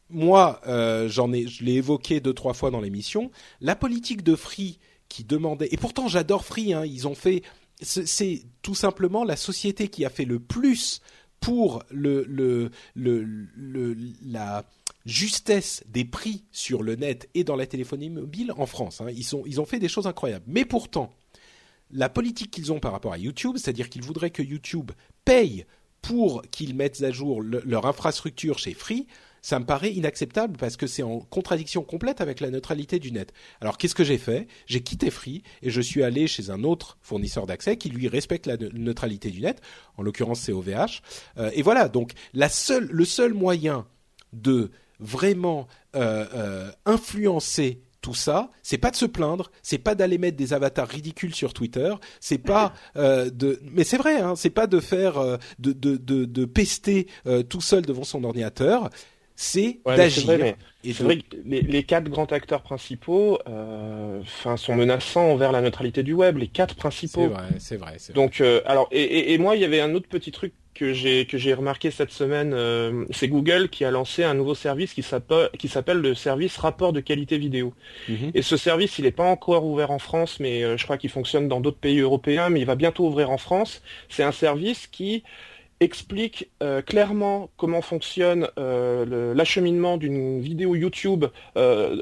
moi, 0.09 0.59
euh, 0.67 1.07
ai, 1.07 1.47
je 1.47 1.63
l'ai 1.63 1.73
évoqué 1.75 2.19
deux 2.19 2.33
trois 2.33 2.53
fois 2.55 2.71
dans 2.71 2.81
l'émission. 2.81 3.29
La 3.61 3.75
politique 3.75 4.23
de 4.23 4.35
Free 4.35 4.79
qui 5.07 5.23
demandait, 5.23 5.69
et 5.71 5.77
pourtant 5.77 6.07
j'adore 6.07 6.43
Free, 6.43 6.73
hein, 6.73 6.85
ils 6.85 7.07
ont 7.07 7.13
fait, 7.15 7.43
c'est 7.81 8.07
c'est 8.07 8.41
tout 8.63 8.75
simplement 8.75 9.23
la 9.23 9.35
société 9.35 9.87
qui 9.89 10.05
a 10.05 10.09
fait 10.09 10.25
le 10.25 10.39
plus 10.39 11.01
pour 11.39 11.83
le, 11.91 12.25
le, 12.27 12.71
le, 12.95 13.23
le- 13.55 13.95
la 14.25 14.65
justesse 15.09 15.83
des 15.87 16.05
prix 16.05 16.45
sur 16.51 16.83
le 16.83 16.95
net 16.95 17.29
et 17.33 17.43
dans 17.43 17.55
la 17.55 17.65
téléphonie 17.65 18.09
mobile 18.09 18.53
en 18.57 18.65
France. 18.65 19.01
hein. 19.01 19.07
Ils, 19.11 19.59
ont 19.61 19.65
fait 19.65 19.79
des 19.79 19.89
choses 19.89 20.07
incroyables. 20.07 20.45
Mais 20.47 20.65
pourtant, 20.65 21.13
la 21.91 22.09
politique 22.09 22.51
qu'ils 22.51 22.71
ont 22.71 22.79
par 22.79 22.91
rapport 22.91 23.13
à 23.13 23.17
YouTube, 23.17 23.55
c'est-à-dire 23.57 23.89
qu'ils 23.89 24.03
voudraient 24.03 24.29
que 24.29 24.43
YouTube 24.43 24.91
paye 25.25 25.65
pour 26.01 26.43
qu'ils 26.51 26.75
mettent 26.75 27.01
à 27.03 27.11
jour 27.11 27.41
le- 27.41 27.61
leur 27.65 27.85
infrastructure 27.85 28.57
chez 28.59 28.73
Free, 28.73 29.07
ça 29.41 29.57
me 29.59 29.65
paraît 29.65 29.93
inacceptable 29.93 30.57
parce 30.57 30.75
que 30.77 30.85
c'est 30.85 31.01
en 31.03 31.19
contradiction 31.19 31.81
complète 31.81 32.19
avec 32.19 32.41
la 32.41 32.49
neutralité 32.51 32.99
du 32.99 33.11
net. 33.11 33.31
Alors 33.61 33.77
qu'est-ce 33.77 33.95
que 33.95 34.03
j'ai 34.03 34.17
fait? 34.17 34.47
J'ai 34.65 34.81
quitté 34.81 35.09
Free 35.11 35.43
et 35.61 35.69
je 35.69 35.79
suis 35.81 36.03
allé 36.03 36.27
chez 36.27 36.49
un 36.49 36.63
autre 36.65 36.97
fournisseur 37.01 37.47
d'accès 37.47 37.77
qui 37.77 37.89
lui 37.89 38.07
respecte 38.09 38.47
la 38.47 38.57
ne- 38.57 38.67
neutralité 38.69 39.31
du 39.31 39.39
net. 39.41 39.61
En 39.97 40.03
l'occurrence, 40.03 40.41
c'est 40.41 40.51
OVH. 40.51 41.01
Euh, 41.37 41.51
et 41.53 41.61
voilà. 41.61 41.87
Donc 41.87 42.11
le 42.33 42.47
seul 43.05 43.33
moyen 43.33 43.87
de 44.33 44.71
vraiment 44.99 45.67
euh, 45.95 46.25
euh, 46.35 46.71
influencer 46.85 47.81
tout 48.01 48.13
ça, 48.13 48.49
c'est 48.63 48.77
pas 48.77 48.91
de 48.91 48.95
se 48.95 49.05
plaindre, 49.05 49.51
c'est 49.61 49.77
pas 49.77 49.93
d'aller 49.93 50.17
mettre 50.17 50.37
des 50.37 50.53
avatars 50.53 50.87
ridicules 50.87 51.35
sur 51.35 51.53
Twitter, 51.53 51.93
c'est 52.21 52.37
pas 52.37 52.73
euh, 52.95 53.29
de, 53.29 53.59
mais 53.73 53.83
c'est 53.83 53.97
vrai, 53.97 54.21
hein, 54.21 54.35
c'est 54.37 54.49
pas 54.49 54.67
de 54.67 54.79
faire 54.79 55.17
euh, 55.17 55.35
de, 55.59 55.73
de, 55.73 55.97
de, 55.97 56.23
de 56.23 56.45
pester 56.45 57.07
euh, 57.27 57.43
tout 57.43 57.59
seul 57.59 57.81
devant 57.85 58.05
son 58.05 58.23
ordinateur, 58.23 58.89
c'est 59.35 59.79
Ouais, 59.85 59.97
d'agir. 59.97 60.39
mais 60.39 60.55
et 60.85 60.93
de- 60.93 61.03
vrai 61.03 61.17
que 61.17 61.35
les, 61.45 61.61
les 61.61 61.83
quatre 61.83 62.09
grands 62.09 62.25
acteurs 62.25 62.61
principaux 62.61 63.37
enfin, 63.45 64.55
sont 64.55 64.75
menaçants 64.75 65.31
envers 65.31 65.51
la 65.51 65.61
neutralité 65.61 66.01
du 66.03 66.13
web, 66.13 66.37
les 66.37 66.47
quatre 66.47 66.75
principaux. 66.75 67.31
c'est 67.59 67.75
vrai, 67.75 67.95
c'est 67.97 68.13
vrai. 68.13 68.21
Donc, 68.23 68.41
alors, 68.65 68.87
et, 68.91 69.01
et, 69.01 69.33
et 69.33 69.37
moi, 69.37 69.55
il 69.57 69.61
y 69.61 69.65
avait 69.65 69.81
un 69.81 69.93
autre 69.93 70.07
petit 70.07 70.31
truc 70.31 70.53
que 70.79 70.93
j'ai 70.93 71.25
que 71.25 71.37
j'ai 71.37 71.53
remarqué 71.53 71.91
cette 71.91 72.11
semaine. 72.11 72.53
euh, 72.53 73.05
c'est 73.11 73.27
Google 73.27 73.67
qui 73.69 73.83
a 73.83 73.91
lancé 73.91 74.23
un 74.23 74.33
nouveau 74.33 74.55
service 74.55 74.93
qui 74.93 75.03
s'appelle 75.03 75.49
qui 75.59 75.67
s'appelle 75.67 75.97
le 75.97 76.15
service 76.15 76.55
rapport 76.57 76.93
de 76.93 77.01
qualité 77.01 77.37
vidéo. 77.37 77.73
Mhm. 78.07 78.31
Et 78.33 78.41
ce 78.41 78.55
service, 78.55 78.97
il 78.97 79.03
n'est 79.03 79.11
pas 79.11 79.29
encore 79.29 79.65
ouvert 79.65 79.91
en 79.91 79.99
France, 79.99 80.39
mais 80.39 80.63
euh, 80.63 80.77
je 80.77 80.83
crois 80.85 80.97
qu'il 80.97 81.09
fonctionne 81.09 81.49
dans 81.49 81.59
d'autres 81.59 81.79
pays 81.79 81.99
européens, 81.99 82.49
mais 82.49 82.61
il 82.61 82.65
va 82.65 82.75
bientôt 82.75 83.05
ouvrir 83.07 83.29
en 83.29 83.37
France. 83.37 83.81
C'est 84.07 84.23
un 84.23 84.31
service 84.31 84.87
qui 84.87 85.23
explique 85.79 86.49
euh, 86.61 86.81
clairement 86.81 87.49
comment 87.57 87.81
fonctionne 87.81 88.47
euh, 88.57 89.33
l'acheminement 89.33 89.97
d'une 89.97 90.41
vidéo 90.41 90.75
YouTube 90.75 91.25
euh, 91.57 92.01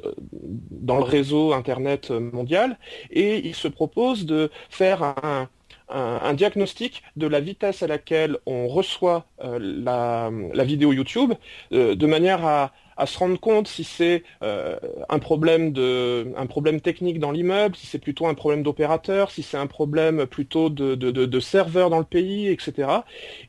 dans 0.72 0.98
le 0.98 1.04
réseau 1.04 1.54
Internet 1.54 2.10
mondial 2.10 2.78
et 3.12 3.48
il 3.48 3.54
se 3.54 3.68
propose 3.68 4.26
de 4.26 4.50
faire 4.70 5.04
un, 5.04 5.48
un, 5.90 6.20
un 6.24 6.34
diagnostic 6.34 7.04
de 7.16 7.28
la 7.28 7.40
vitesse 7.40 7.84
à 7.84 7.88
laquelle 7.88 8.38
on 8.46 8.68
reçoit 8.68 9.26
euh, 9.44 9.60
la, 9.62 10.32
la 10.54 10.64
vidéo 10.64 10.94
YouTube 10.94 11.34
euh, 11.72 11.96
de 11.96 12.06
manière 12.06 12.46
à, 12.46 12.74
à 12.98 13.06
se 13.06 13.18
rendre 13.18 13.40
compte 13.40 13.68
si 13.68 13.84
c'est 13.84 14.24
euh, 14.44 14.78
un 15.10 15.20
problème 15.20 15.72
de 15.72 16.34
un 16.36 16.46
problème 16.48 16.82
technique 16.82 17.20
dans 17.20 17.32
l'immeuble, 17.32 17.76
si 17.76 17.88
c'est 17.88 18.00
plutôt 18.00 18.28
un 18.28 18.34
problème 18.34 18.64
d'opérateur, 18.64 19.32
si 19.32 19.44
c'est 19.44 19.58
un 19.58 19.68
problème 19.68 20.26
plutôt 20.26 20.70
de, 20.70 20.96
de, 20.96 21.12
de, 21.12 21.26
de 21.26 21.40
serveur 21.40 21.90
dans 21.90 22.00
le 22.00 22.06
pays, 22.06 22.48
etc. 22.48 22.90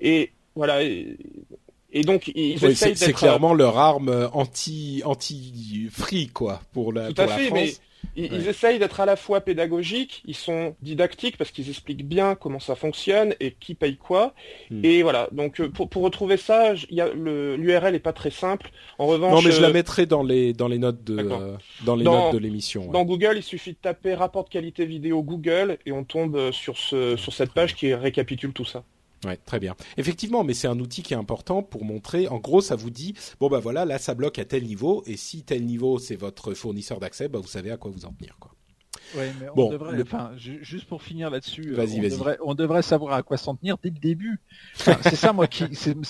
Et 0.01 0.32
voilà. 0.55 0.82
Et, 0.82 1.16
et 1.91 2.03
donc 2.05 2.28
ils 2.34 2.59
Oui, 2.61 2.70
essayent 2.72 2.97
c'est 2.97 3.12
clairement 3.14 3.55
leur 3.55 3.78
arme 3.78 4.09
euh, 4.11 4.28
anti 4.32 5.03
anti 5.05 5.89
free 5.91 6.28
quoi 6.28 6.61
pour 6.72 6.93
la 6.93 7.12
Tout 7.14 7.14
pour 7.14 7.24
à 7.24 7.26
la 7.26 7.39
fait, 7.39 7.47
France. 7.47 7.53
mais 7.53 7.78
ils, 8.16 8.24
Ouais. 8.24 8.30
ils 8.32 8.49
essayent 8.49 8.78
d'être 8.78 9.01
à 9.01 9.07
la 9.07 9.16
fois 9.16 9.40
pédagogiques, 9.40 10.22
ils 10.26 10.34
sont 10.34 10.74
didactiques 10.82 11.36
parce 11.36 11.51
qu'ils 11.51 11.68
expliquent 11.68 12.07
bien 12.07 12.34
comment 12.34 12.61
ça 12.61 12.74
fonctionne 12.74 13.34
et 13.40 13.53
qui 13.53 13.74
paye 13.74 13.96
quoi. 13.96 14.34
Hmm. 14.70 14.84
Et 14.84 15.03
voilà. 15.03 15.28
Donc 15.32 15.61
euh, 15.61 15.68
pour, 15.68 15.88
pour 15.88 16.03
retrouver 16.03 16.36
ça, 16.36 16.74
l'URL 16.90 17.94
est 17.94 17.99
pas 18.01 18.12
très 18.12 18.30
simple. 18.30 18.70
En 18.99 19.07
revanche, 19.07 19.32
Non 19.32 19.42
mais 19.42 19.53
je 19.55 19.61
la 19.61 19.68
euh, 19.68 19.72
mettrai 19.72 20.07
dans 20.07 20.22
les 20.22 20.53
dans 20.53 20.68
les 20.68 20.78
notes 20.78 21.05
de 21.05 21.16
D'accord. 21.16 21.40
euh, 21.40 21.57
dans 21.84 21.96
les 21.96 22.05
Dans- 22.05 22.24
notes 22.26 22.34
de 22.34 22.38
l'émission. 22.38 22.86
ouais. 22.86 22.92
dans 22.92 23.05
Google, 23.05 23.34
il 23.36 23.42
suffit 23.42 23.72
de 23.72 23.78
taper 23.80 24.14
rapport 24.14 24.44
de 24.44 24.49
qualité 24.51 24.86
vidéo 24.86 25.22
Google 25.22 25.78
et 25.86 25.92
on 25.92 26.05
tombe 26.05 26.36
euh, 26.36 26.53
sur 26.53 26.76
ce 26.78 27.16
sur 27.16 27.32
cette 27.32 27.53
page 27.53 27.74
qui 27.74 27.92
récapitule 27.94 28.53
tout 28.53 28.64
ça. 28.64 28.84
Ouais, 29.25 29.37
très 29.37 29.59
bien. 29.59 29.75
Effectivement, 29.97 30.45
mais 30.45 30.55
c'est 30.55 30.69
un 30.69 30.79
outil 30.79 31.03
qui 31.03 31.12
est 31.12 31.16
important 31.16 31.62
pour 31.62 31.85
montrer. 31.85 32.29
En 32.29 32.39
gros, 32.39 32.61
ça 32.61 32.77
vous 32.77 32.91
dit 32.91 33.14
bon 33.41 33.49
bah 33.49 33.59
voilà, 33.61 33.85
là 33.85 33.99
ça 33.99 34.14
bloque 34.14 34.39
à 34.39 34.45
tel 34.45 34.64
niveau 34.64 35.03
et 35.07 35.16
si 35.16 35.43
tel 35.43 35.64
niveau 35.66 35.99
c'est 35.99 36.14
votre 36.16 36.55
fournisseur 36.55 37.01
d'accès, 37.01 37.29
bah 37.29 37.41
vous 37.41 37.49
savez 37.49 37.71
à 37.73 37.77
quoi 37.77 37.91
vous 37.91 38.05
en 38.05 38.12
tenir 38.12 38.37
quoi. 38.39 38.53
Ouais, 39.16 39.33
mais 39.41 39.49
on 39.49 39.55
Bon, 39.55 39.71
devrait, 39.71 39.97
le- 39.97 40.03
enfin, 40.03 40.33
ju- 40.37 40.59
juste 40.62 40.85
pour 40.87 41.03
finir 41.03 41.31
là-dessus, 41.31 41.73
euh, 41.73 41.77
Vas-y, 41.77 41.99
on, 41.99 42.03
vas-y. 42.03 42.11
devrait, 42.11 42.39
on 42.45 42.55
devrait 42.55 42.83
savoir 42.83 43.14
à 43.14 43.23
quoi 43.23 43.39
s'en 43.39 43.57
tenir 43.57 43.79
dès 43.83 43.89
le 43.89 43.99
début. 43.99 44.39
Enfin, 44.77 44.99
c'est 45.03 45.16
ça, 45.16 45.33
moi, 45.33 45.47
qui, 45.47 45.64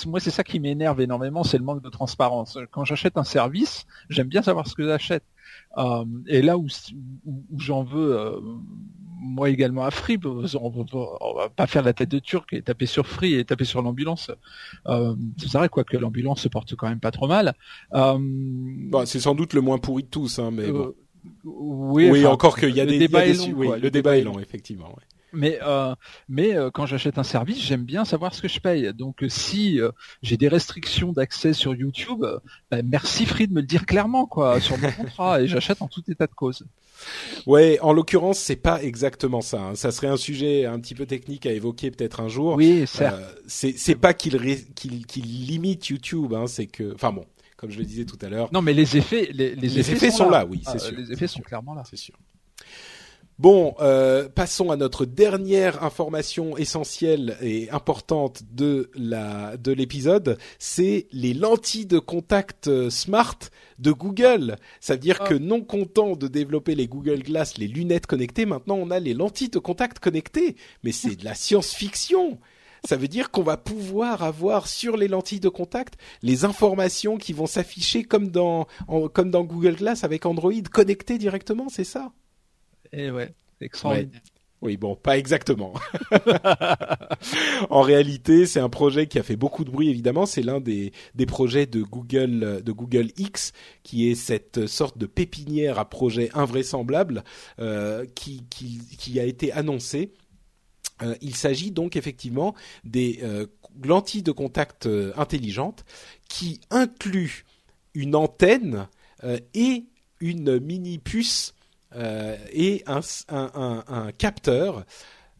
moi, 0.07 0.19
c'est 0.19 0.31
ça 0.33 0.43
qui 0.43 0.59
m'énerve 0.59 1.01
énormément, 1.01 1.45
c'est 1.45 1.59
le 1.59 1.65
manque 1.65 1.81
de 1.83 1.91
transparence. 1.91 2.59
Quand 2.73 2.85
j'achète 2.85 3.17
un 3.17 3.23
service, 3.25 3.87
j'aime 4.11 4.27
bien 4.27 4.43
savoir 4.43 4.67
ce 4.67 4.75
que 4.75 4.85
j'achète. 4.85 5.23
Euh, 5.77 6.05
et 6.27 6.43
là 6.43 6.59
où, 6.59 6.67
où, 7.25 7.45
où 7.53 7.61
j'en 7.61 7.85
veux, 7.85 8.19
euh, 8.19 8.41
moi 9.21 9.51
également 9.51 9.85
à 9.85 9.91
Free, 9.91 10.19
on 10.25 10.35
va, 10.41 10.49
on 11.21 11.35
va 11.35 11.49
pas 11.49 11.67
faire 11.67 11.83
la 11.83 11.93
tête 11.93 12.09
de 12.11 12.19
turc 12.19 12.53
et 12.53 12.63
taper 12.63 12.87
sur 12.87 13.07
Free 13.07 13.35
et 13.35 13.45
taper 13.45 13.65
sur 13.65 13.83
l'ambulance. 13.83 14.31
Euh, 14.87 15.15
c'est 15.39 15.53
vrai, 15.59 15.69
quoi 15.69 15.85
que 15.85 15.97
l'ambulance 15.97 16.43
se 16.43 16.49
porte 16.49 16.75
quand 16.77 16.89
même 16.89 17.01
pas 17.01 17.11
trop 17.11 17.27
mal. 17.29 17.55
Euh, 17.95 18.17
Bon, 18.21 19.07
c'est 19.07 19.21
sans 19.21 19.35
doute 19.35 19.53
le 19.55 19.61
moins 19.61 19.79
pourri 19.79 20.05
de 20.05 20.09
tous, 20.09 20.39
hein, 20.39 20.51
mais 20.53 20.71
bon. 20.71 20.87
euh, 20.89 20.97
oui, 21.45 22.11
Oui, 22.11 22.21
enfin, 22.25 22.35
encore 22.35 22.57
qu'il 22.59 22.75
y 22.75 22.81
a 22.81 22.85
le 22.85 22.91
des, 22.91 22.97
il 22.97 23.01
y 23.01 23.05
a 23.05 23.09
débat 23.09 23.25
des 23.25 23.31
est 23.31 23.35
su- 23.35 23.51
long, 23.53 23.59
oui, 23.59 23.67
quoi. 23.67 23.79
le 23.79 23.91
débat 23.91 24.17
est 24.19 24.23
long, 24.23 24.39
effectivement. 24.39 24.89
ouais. 24.89 25.03
Mais 25.33 25.59
euh, 25.63 25.95
mais 26.29 26.55
euh, 26.57 26.71
quand 26.71 26.87
j'achète 26.87 27.19
un 27.19 27.23
service, 27.23 27.61
j'aime 27.61 27.85
bien 27.85 28.05
savoir 28.05 28.35
ce 28.35 28.43
que 28.43 28.49
je 28.49 28.61
paye. 28.61 28.93
Donc 28.95 29.23
euh, 29.23 29.29
si 29.29 29.81
euh, 29.81 29.91
j'ai 30.23 30.37
des 30.37 30.49
restrictions 30.49 31.13
d'accès 31.13 31.53
sur 31.53 31.75
YouTube, 31.75 32.25
bah, 32.71 32.79
merci 32.85 33.27
Free 33.27 33.47
de 33.49 33.53
me 33.53 33.61
le 33.61 33.67
dire 33.67 33.85
clairement 33.87 34.27
quoi 34.27 34.61
sur 34.61 34.79
mon 34.79 34.91
contrat 34.97 35.43
et 35.43 35.47
j'achète 35.49 35.83
en 35.83 35.89
tout 35.89 36.03
état 36.11 36.27
de 36.27 36.35
cause. 36.35 36.65
Ouais, 37.47 37.79
en 37.81 37.93
l'occurrence, 37.93 38.39
c'est 38.39 38.57
pas 38.57 38.83
exactement 38.83 39.41
ça. 39.41 39.61
hein. 39.61 39.75
Ça 39.75 39.93
serait 39.93 40.09
un 40.09 40.17
sujet 40.17 40.65
un 40.65 40.81
petit 40.81 40.95
peu 40.95 41.07
technique 41.07 41.47
à 41.47 41.53
évoquer 41.53 41.91
peut-être 41.91 42.21
un 42.21 42.29
jour. 42.29 42.55
Oui, 42.57 42.87
certes. 42.87 43.21
C'est 43.47 43.77
c'est 43.79 43.95
pas 43.95 44.15
qu'il 44.15 44.37
qu'il 44.75 45.05
limite 45.47 45.89
YouTube, 45.89 46.35
hein, 46.35 46.47
c'est 46.47 46.67
que, 46.67 46.95
enfin 46.95 47.13
bon, 47.13 47.25
comme 47.57 47.71
je 47.71 47.79
le 47.79 47.85
disais 47.85 48.05
tout 48.05 48.19
à 48.23 48.29
l'heure, 48.29 48.49
Non, 48.53 48.63
mais 48.63 48.73
les 48.73 48.97
effets, 48.97 49.29
les, 49.33 49.55
les 49.55 49.69
Les 49.69 49.91
effets 49.93 50.11
sont 50.11 50.29
là, 50.31 50.45
oui, 50.47 50.63
c'est 50.65 50.73
Ah, 50.75 50.79
sûr, 50.79 50.97
Les 50.97 51.07
c'est 51.07 51.13
effets 51.13 51.27
sont 51.29 51.41
clairement 51.43 51.75
là. 51.75 51.83
c'est 51.89 51.97
sûr. 51.97 52.15
Bon, 53.39 53.77
euh, 53.81 54.29
passons 54.29 54.73
à 54.73 54.77
notre 54.77 55.05
dernière 55.05 55.85
information 55.85 56.57
essentielle 56.57 57.37
et 57.41 57.71
importante 57.71 58.43
de 58.53 58.91
la 58.97 59.57
de 59.57 59.71
l'épisode, 59.71 60.39
c'est 60.59 61.07
les 61.13 61.35
lentilles 61.35 61.87
de 61.87 62.01
contact 62.01 62.67
euh, 62.67 62.91
smart 62.91 63.39
de 63.79 63.93
Google. 63.93 64.57
Ça 64.81 64.95
veut 64.95 64.99
dire 64.99 65.19
Ah. 65.21 65.29
que 65.29 65.35
non 65.35 65.61
content 65.63 66.17
de 66.17 66.27
développer 66.27 66.75
les 66.75 66.89
Google 66.89 67.23
Glass, 67.23 67.59
les 67.59 67.69
lunettes 67.69 68.09
connectées, 68.09 68.45
maintenant 68.45 68.75
on 68.75 68.91
a 68.91 68.99
les 68.99 69.15
lentilles 69.15 69.51
de 69.51 69.61
contact 69.61 70.01
connectées. 70.01 70.57
Mais 70.83 70.91
c'est 70.91 71.15
de 71.15 71.25
la 71.25 71.35
science-fiction. 71.37 72.41
Ça 72.89 72.97
veut 72.97 73.09
dire 73.09 73.31
qu'on 73.31 73.43
va 73.45 73.57
pouvoir 73.57 74.25
avoir 74.25 74.67
sur 74.67 74.97
les 74.97 75.07
lentilles 75.07 75.39
de 75.41 75.49
contact 75.49 75.95
les 76.23 76.45
informations 76.45 77.19
qui 77.19 77.33
vont 77.33 77.47
s'afficher 77.47 78.03
comme 78.03 78.31
dans 78.31 78.67
en- 78.89 79.07
comme 79.07 79.31
dans 79.31 79.45
Google 79.45 79.77
Glass 79.77 80.03
avec 80.03 80.27
Android 80.27 80.53
connecté 80.73 81.19
directement, 81.19 81.69
c'est 81.69 81.85
ça? 81.85 82.11
Et 82.93 83.11
ouais, 83.11 83.35
extraordinaire. 83.61 84.21
Oui, 84.61 84.77
bon, 84.77 84.97
pas 84.97 85.17
exactement. 85.17 85.73
en 87.71 87.83
réalité, 87.83 88.45
c'est 88.45 88.59
un 88.59 88.69
projet 88.69 89.07
qui 89.07 89.21
a 89.21 89.23
fait 89.23 89.37
beaucoup 89.37 89.65
de 89.65 89.71
bruit, 89.71 89.89
évidemment. 89.89 90.27
C'est 90.27 90.43
l'un 90.43 90.59
des, 90.61 90.93
des 91.15 91.27
projets 91.27 91.67
de 91.67 91.83
Google, 91.83 92.63
de 92.65 92.73
Google 92.73 93.09
X, 93.17 93.53
qui 93.85 94.11
est 94.11 94.17
cette 94.17 94.67
sorte 94.67 94.99
de 94.99 95.07
pépinière 95.07 95.79
à 95.79 95.89
projet 95.89 96.31
invraisemblable 96.35 97.23
euh, 97.61 98.05
qui, 98.17 98.47
qui, 98.51 98.81
qui 98.99 99.21
a 99.21 99.25
été 99.25 99.53
annoncé. 99.53 100.13
Euh, 101.03 101.15
il 101.21 101.37
s'agit 101.37 101.71
donc 101.71 101.95
effectivement 101.95 102.57
des 102.83 103.21
euh, 103.23 103.47
lentilles 103.85 104.25
de 104.25 104.33
contact 104.33 104.89
intelligentes 105.17 105.85
qui 106.29 106.61
incluent 106.71 107.45
une 107.95 108.17
antenne 108.17 108.89
et 109.55 109.85
une 110.21 110.59
mini 110.59 110.99
puce 110.99 111.55
et 111.99 112.85
un, 112.87 114.13
capteur 114.17 114.85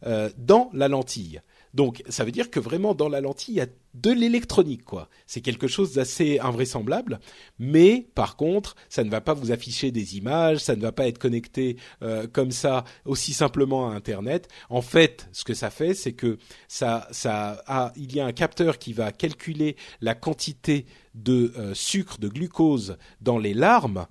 euh, 0.05 0.29
dans 0.37 0.69
la 0.73 0.87
lentille. 0.87 1.41
Donc, 1.73 2.03
ça 2.07 2.23
veut 2.23 2.31
dire 2.31 2.49
que 2.49 2.59
vraiment 2.59 2.95
dans 2.95 3.09
la 3.09 3.21
lentille, 3.21 3.55
il 3.55 3.57
y 3.57 3.61
a 3.61 3.67
de 3.93 4.11
l'électronique, 4.11 4.85
quoi. 4.85 5.09
C'est 5.27 5.41
quelque 5.41 5.67
chose 5.67 5.93
d'assez 5.93 6.39
invraisemblable, 6.39 7.19
mais 7.59 8.07
par 8.15 8.37
contre, 8.37 8.75
ça 8.87 9.03
ne 9.03 9.09
va 9.09 9.19
pas 9.19 9.33
vous 9.33 9.51
afficher 9.51 9.91
des 9.91 10.17
images, 10.17 10.59
ça 10.59 10.75
ne 10.75 10.81
va 10.81 10.91
pas 10.91 11.07
être 11.07 11.17
connecté 11.17 11.75
euh, 12.01 12.27
comme 12.31 12.51
ça 12.51 12.85
aussi 13.05 13.33
simplement 13.33 13.91
à 13.91 13.93
Internet. 13.93 14.47
En 14.69 14.81
fait, 14.81 15.27
ce 15.31 15.43
que 15.43 15.53
ça 15.53 15.69
fait, 15.69 15.93
c'est 15.93 16.13
que 16.13 16.37
ça, 16.67 17.07
ça 17.11 17.61
a, 17.67 17.91
il 17.97 18.15
y 18.15 18.19
a 18.19 18.25
un 18.25 18.31
capteur 18.31 18.79
qui 18.79 18.93
va 18.93 19.11
calculer 19.11 19.75
la 20.01 20.15
quantité 20.15 20.85
de 21.13 21.53
euh, 21.57 21.73
sucre, 21.73 22.19
de 22.19 22.29
glucose 22.29 22.97
dans 23.21 23.37
les 23.37 23.53
larmes 23.53 24.07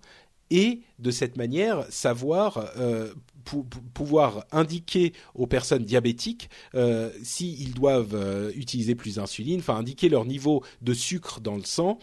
et 0.50 0.80
de 0.98 1.10
cette 1.10 1.36
manière 1.36 1.84
savoir 1.90 2.70
euh, 2.78 3.12
pou- 3.44 3.64
pou- 3.64 3.80
pouvoir 3.94 4.44
indiquer 4.52 5.12
aux 5.34 5.46
personnes 5.46 5.84
diabétiques 5.84 6.48
euh, 6.74 7.10
s'ils 7.22 7.74
doivent 7.74 8.14
euh, 8.14 8.50
utiliser 8.54 8.94
plus 8.94 9.16
d'insuline, 9.16 9.60
enfin 9.60 9.76
indiquer 9.76 10.08
leur 10.08 10.24
niveau 10.24 10.62
de 10.82 10.94
sucre 10.94 11.40
dans 11.40 11.56
le 11.56 11.64
sang 11.64 11.98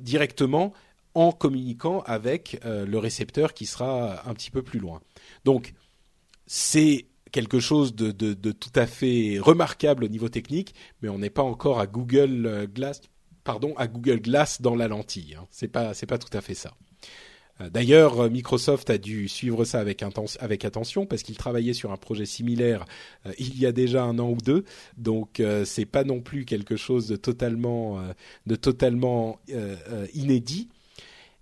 directement 0.00 0.74
en 1.14 1.32
communiquant 1.32 2.02
avec 2.02 2.60
le 2.64 2.98
récepteur 2.98 3.54
qui 3.54 3.64
sera 3.64 4.28
un 4.28 4.34
petit 4.34 4.50
peu 4.50 4.60
plus 4.62 4.78
loin. 4.78 5.00
Donc 5.46 5.72
c'est 6.46 7.06
quelque 7.32 7.58
chose 7.58 7.94
de, 7.94 8.10
tout 8.52 8.72
à 8.74 8.86
fait 8.86 9.38
remarquable 9.38 10.04
au 10.04 10.08
niveau 10.08 10.28
technique, 10.28 10.74
mais 11.00 11.08
on 11.08 11.18
n'est 11.18 11.30
pas 11.30 11.42
encore 11.42 11.80
à 11.80 11.86
Google 11.86 12.68
Glass, 12.74 13.00
pardon, 13.42 13.74
à 13.78 13.86
Google 13.86 14.20
Glass 14.20 14.60
dans 14.60 14.74
la 14.76 14.86
lentille. 14.86 15.34
Hein. 15.34 15.46
C'est 15.50 15.68
pas 15.68 15.94
c'est 15.94 16.06
pas 16.06 16.18
tout 16.18 16.36
à 16.36 16.42
fait 16.42 16.54
ça. 16.54 16.74
Euh, 17.60 17.70
D'ailleurs, 17.70 18.20
euh, 18.20 18.28
Microsoft 18.28 18.90
a 18.90 18.98
dû 18.98 19.28
suivre 19.28 19.64
ça 19.64 19.80
avec, 19.80 20.64
attention 20.64 21.06
parce 21.06 21.22
qu'il 21.22 21.36
travaillait 21.36 21.74
sur 21.74 21.92
un 21.92 21.96
projet 21.96 22.26
similaire 22.26 22.84
euh, 23.26 23.32
il 23.38 23.58
y 23.58 23.66
a 23.66 23.72
déjà 23.72 24.04
un 24.04 24.18
an 24.18 24.30
ou 24.30 24.36
deux. 24.36 24.64
Donc, 24.96 25.40
euh, 25.40 25.64
c'est 25.64 25.86
pas 25.86 26.04
non 26.04 26.20
plus 26.20 26.44
quelque 26.44 26.76
chose 26.76 27.08
de 27.08 27.16
totalement, 27.16 27.98
euh, 27.98 28.12
de 28.46 28.56
totalement 28.56 29.40
inédit. 30.14 30.68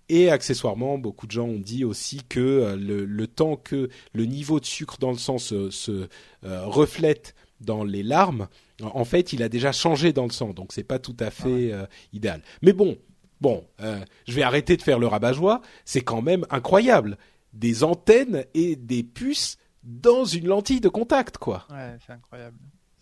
Et 0.09 0.29
accessoirement, 0.29 0.97
beaucoup 0.97 1.27
de 1.27 1.31
gens 1.31 1.47
ont 1.47 1.59
dit 1.59 1.83
aussi 1.83 2.21
que 2.29 2.77
le, 2.79 3.03
le 3.03 3.27
temps 3.27 3.57
que 3.57 3.89
le 4.13 4.25
niveau 4.25 4.61
de 4.61 4.65
sucre 4.65 4.97
dans 4.99 5.11
le 5.11 5.17
sang 5.17 5.37
se, 5.37 5.69
se 5.69 6.07
reflète 6.43 7.35
dans 7.59 7.83
les 7.83 8.03
larmes, 8.03 8.47
en 8.83 9.05
fait, 9.05 9.33
il 9.33 9.41
a 9.41 9.49
déjà 9.49 9.71
changé 9.71 10.13
dans 10.13 10.25
le 10.25 10.31
sang. 10.31 10.53
Donc, 10.53 10.71
c'est 10.71 10.83
pas 10.83 10.99
tout 10.99 11.15
à 11.19 11.31
fait 11.31 11.71
euh, 11.73 11.85
idéal. 12.13 12.41
Mais 12.61 12.73
bon, 12.73 12.97
bon, 13.41 13.65
euh, 13.81 13.99
je 14.27 14.33
vais 14.33 14.43
arrêter 14.43 14.77
de 14.77 14.81
faire 14.81 14.99
le 14.99 15.07
rabat-joie. 15.07 15.61
C'est 15.85 16.01
quand 16.01 16.21
même 16.21 16.45
incroyable. 16.49 17.17
Des 17.53 17.83
antennes 17.83 18.45
et 18.53 18.75
des 18.75 19.03
puces 19.03 19.57
dans 19.83 20.25
une 20.25 20.47
lentille 20.47 20.81
de 20.81 20.89
contact, 20.89 21.37
quoi. 21.37 21.65
Ouais, 21.69 21.97
c'est 22.05 22.13
incroyable. 22.13 22.57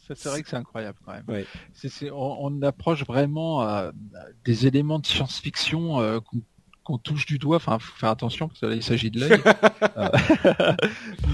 Ça, 0.08 0.14
C'est 0.16 0.30
vrai 0.30 0.44
que 0.44 0.50
c'est 0.50 0.56
incroyable 0.56 1.00
quand 1.04 1.14
même. 1.14 1.24
Ouais. 1.28 1.46
On, 2.12 2.38
on 2.42 2.62
approche 2.62 3.04
vraiment 3.06 3.64
euh, 3.68 3.92
des 4.46 4.68
éléments 4.68 5.00
de 5.00 5.06
science-fiction 5.08 6.00
euh, 6.00 6.20
qu'on 6.20 6.42
qu'on 6.84 7.00
touche 7.00 7.26
du 7.26 7.40
doigt. 7.40 7.56
Enfin, 7.56 7.80
faut 7.80 7.96
faire 7.98 8.12
attention 8.12 8.48
parce 8.48 8.60
que 8.60 8.68
là, 8.68 8.76
il 8.76 8.84
s'agit 8.84 9.10
de 9.10 9.20
l'œil. 9.20 9.42
Euh, 9.98 10.10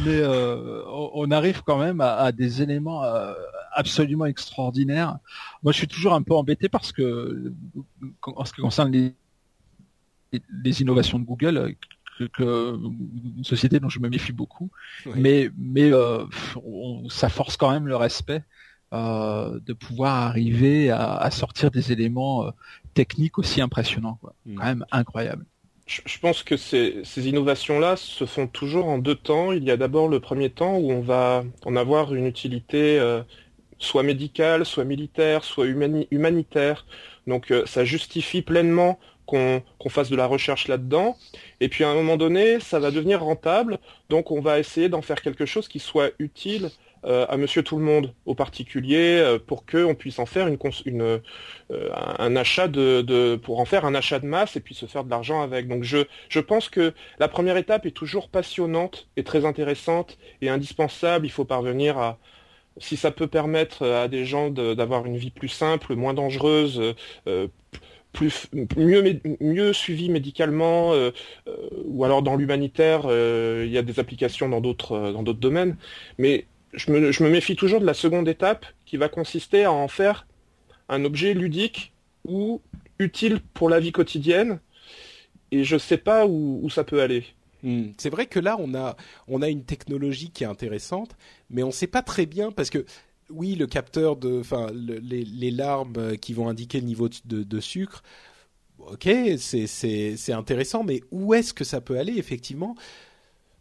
mais 0.06 0.20
euh, 0.22 0.84
on, 0.88 1.12
on 1.16 1.32
arrive 1.32 1.62
quand 1.64 1.78
même 1.78 2.00
à, 2.00 2.16
à 2.16 2.32
des 2.32 2.62
éléments 2.62 3.04
absolument 3.74 4.26
extraordinaires. 4.26 5.18
Moi, 5.64 5.72
je 5.74 5.78
suis 5.78 5.88
toujours 5.88 6.14
un 6.14 6.22
peu 6.22 6.34
embêté 6.36 6.70
parce 6.70 6.92
que 6.92 7.52
en 8.24 8.46
ce 8.46 8.54
qui 8.54 8.62
concerne 8.62 8.92
les, 8.92 9.14
les 10.64 10.82
innovations 10.82 11.20
de 11.20 11.26
Google, 11.26 11.76
que, 12.18 12.26
que- 12.26 12.78
une 13.38 13.44
société 13.44 13.80
dont 13.80 13.90
je 13.90 14.00
me 14.00 14.10
méfie 14.10 14.32
beaucoup, 14.32 14.70
Oui. 15.06 15.14
mais 15.16 15.50
mais 15.58 15.92
euh, 15.92 16.24
on- 16.64 17.10
ça 17.10 17.30
force 17.30 17.58
quand 17.58 17.72
même 17.72 17.88
le 17.88 17.96
respect 17.96 18.44
euh, 18.94 19.60
de 19.66 19.74
pouvoir 19.74 20.16
arriver 20.28 20.90
à, 20.92 21.16
à 21.16 21.32
sortir 21.32 21.72
des 21.72 21.92
éléments 21.92 22.46
euh, 22.46 22.52
techniques 22.94 23.38
aussi 23.40 23.62
impressionnants, 23.62 24.18
quoi. 24.22 24.36
Mm. 24.46 24.56
Quand 24.56 24.66
même 24.66 24.86
incroyable. 24.92 25.46
Je, 25.88 26.02
je 26.06 26.20
pense 26.20 26.44
que 26.44 26.58
ces, 26.58 27.02
ces 27.04 27.28
innovations-là 27.28 27.96
se 27.96 28.26
font 28.26 28.48
toujours 28.48 28.88
en 28.88 28.98
deux 28.98 29.16
temps. 29.16 29.52
Il 29.52 29.64
y 29.64 29.72
a 29.72 29.78
d'abord 29.78 30.08
le 30.08 30.20
premier 30.20 30.50
temps 30.50 30.78
où 30.78 30.92
on 30.92 31.02
va 31.02 31.44
en 31.66 31.76
avoir 31.76 32.14
une 32.14 32.26
utilité 32.28 33.00
euh, 33.00 33.24
soit 33.82 34.04
médicale, 34.04 34.66
soit 34.66 34.86
militaire, 34.86 35.44
soit 35.44 35.66
humani- 35.66 36.08
humanitaire. 36.12 36.86
Donc 37.28 37.52
euh, 37.52 37.66
ça 37.66 37.84
justifie 37.86 38.42
pleinement 38.42 39.00
qu'on 39.26 39.90
fasse 39.90 40.10
de 40.10 40.16
la 40.18 40.26
recherche 40.26 40.68
là-dedans. 40.68 41.18
Et 41.62 41.70
puis 41.70 41.84
à 41.86 41.90
un 41.90 41.94
moment 41.96 42.18
donné, 42.18 42.60
ça 42.60 42.80
va 42.80 42.92
devenir 42.92 43.24
rentable. 43.24 43.80
Donc 44.10 44.30
on 44.32 44.42
va 44.42 44.60
essayer 44.60 44.90
d'en 44.90 45.02
faire 45.02 45.22
quelque 45.22 45.46
chose 45.46 45.68
qui 45.68 45.80
soit 45.80 46.12
utile 46.20 46.70
euh, 47.06 47.26
à 47.30 47.38
Monsieur 47.38 47.64
Tout 47.64 47.78
le 47.78 47.84
Monde, 47.84 48.14
au 48.26 48.36
particulier, 48.36 49.18
euh, 49.20 49.40
pour 49.40 49.66
qu'on 49.66 49.96
puisse 49.96 50.20
en 50.20 50.26
faire 50.26 50.48
une, 50.48 50.58
une, 50.86 51.02
euh, 51.02 51.20
un 51.94 52.26
un 52.26 52.36
achat 52.36 52.68
de, 52.68 53.02
de, 53.02 53.38
pour 53.38 53.60
en 53.60 53.66
faire 53.66 53.86
un 53.86 53.96
achat 53.96 54.20
de 54.20 54.28
masse 54.28 54.56
et 54.58 54.60
puis 54.60 54.76
se 54.76 54.86
faire 54.86 55.04
de 55.06 55.10
l'argent 55.10 55.42
avec. 55.42 55.68
Donc 55.68 55.84
je, 55.84 56.00
je 56.30 56.40
pense 56.42 56.70
que 56.70 56.94
la 57.18 57.28
première 57.28 57.58
étape 57.58 57.86
est 57.86 57.92
toujours 57.92 58.30
passionnante 58.30 59.08
et 59.18 59.24
très 59.24 59.46
intéressante 59.46 60.18
et 60.42 60.50
indispensable. 60.50 61.26
Il 61.26 61.32
faut 61.32 61.46
parvenir 61.46 61.98
à, 61.98 62.20
si 62.78 62.98
ça 62.98 63.12
peut 63.12 63.28
permettre 63.28 63.86
à 63.86 64.08
des 64.08 64.26
gens 64.26 64.50
d'avoir 64.50 65.06
une 65.06 65.18
vie 65.18 65.32
plus 65.32 65.50
simple, 65.50 65.96
moins 65.96 66.14
dangereuse, 66.14 66.96
euh, 67.28 67.48
plus 68.12 68.48
mieux 68.76 69.20
mieux 69.40 69.74
suivi 69.74 70.10
médicalement 70.10 70.94
euh, 70.94 71.12
euh, 71.48 71.56
ou 71.86 72.04
alors 72.04 72.22
dans 72.22 72.36
l'humanitaire 72.36 73.04
euh, 73.06 73.64
il 73.66 73.72
y 73.72 73.78
a 73.78 73.82
des 73.82 74.00
applications 74.00 74.50
dans 74.50 74.62
d'autres 74.62 75.34
domaines. 75.34 75.78
Mais 76.18 76.46
je 76.74 76.92
me, 76.92 77.30
méfie 77.30 77.56
toujours 77.56 77.82
de 77.82 77.86
la 77.86 77.94
seconde 77.94 78.28
étape 78.28 78.66
qui 78.86 78.98
va 78.98 79.10
consister 79.10 79.64
à 79.64 79.72
en 79.72 79.88
faire 79.88 80.28
un 80.90 81.06
objet 81.06 81.34
ludique 81.34 81.94
ou 82.26 82.62
utile 83.00 83.40
pour 83.54 83.70
la 83.70 83.80
vie 83.80 83.92
quotidienne. 83.92 84.60
Et 85.52 85.64
je 85.64 85.78
sais 85.78 85.98
pas 85.98 86.26
où 86.26 86.70
ça 86.70 86.84
peut 86.84 87.02
aller 87.02 87.26
hmm. 87.64 87.92
C'est 87.98 88.10
vrai 88.10 88.26
que 88.26 88.40
là, 88.40 88.56
on 88.60 88.74
a, 88.76 88.96
on 89.28 89.42
a 89.42 89.50
une 89.50 89.64
technologie 89.64 90.32
qui 90.32 90.44
est 90.44 90.48
intéressante, 90.48 91.16
mais 91.50 91.64
on 91.64 91.68
ne 91.68 91.72
sait 91.72 91.88
pas 91.88 92.02
très 92.02 92.26
bien 92.26 92.52
parce 92.52 92.70
que 92.70 92.86
oui, 93.32 93.56
le 93.56 93.68
capteur 93.68 94.18
de, 94.18 94.40
enfin, 94.40 94.68
les, 94.74 95.52
larmes 95.52 96.18
qui 96.18 96.34
vont 96.34 96.50
indiquer 96.50 96.80
le 96.80 96.86
niveau 96.86 97.10
de, 97.26 97.60
sucre, 97.60 98.04
ok, 98.80 99.10
c'est 99.38 100.34
intéressant, 100.34 100.84
mais 100.84 101.02
où 101.12 101.34
est-ce 101.34 101.54
que 101.54 101.64
ça 101.64 101.82
peut 101.82 101.98
aller 101.98 102.18
effectivement? 102.18 102.76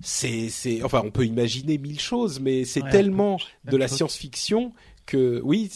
C'est, 0.03 0.51
enfin, 0.83 1.03
on 1.05 1.11
peut 1.11 1.27
imaginer 1.27 1.79
mille 1.79 2.01
choses, 2.01 2.41
mais 2.41 2.65
c'est 2.65 2.89
tellement 2.91 3.39
de 3.65 3.77
la 3.77 3.87
science-fiction 3.87 4.73
que, 5.11 5.41
oui, 5.45 5.71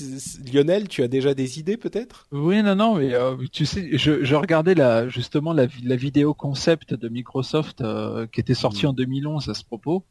Lionel, 0.53 0.89
tu 0.89 1.03
as 1.03 1.09
déjà 1.09 1.35
des 1.35 1.59
idées 1.59 1.77
peut-être? 1.77 2.27
Oui, 2.33 2.63
non, 2.63 2.75
non, 2.75 2.95
mais 2.97 3.15
euh, 3.15 3.37
tu 3.53 3.67
sais, 3.67 3.97
je, 3.97 4.35
regardais 4.35 4.75
la, 4.75 5.09
justement 5.09 5.53
la, 5.53 5.67
vidéo 5.67 6.35
concept 6.35 6.95
de 6.95 7.09
Microsoft 7.09 7.81
euh, 7.81 8.27
qui 8.27 8.41
était 8.41 8.55
sortie 8.55 8.87
mm. 8.87 8.91
en 8.91 8.93
2011 8.93 9.49
à 9.49 9.55
ce 9.55 9.65
propos 9.65 10.05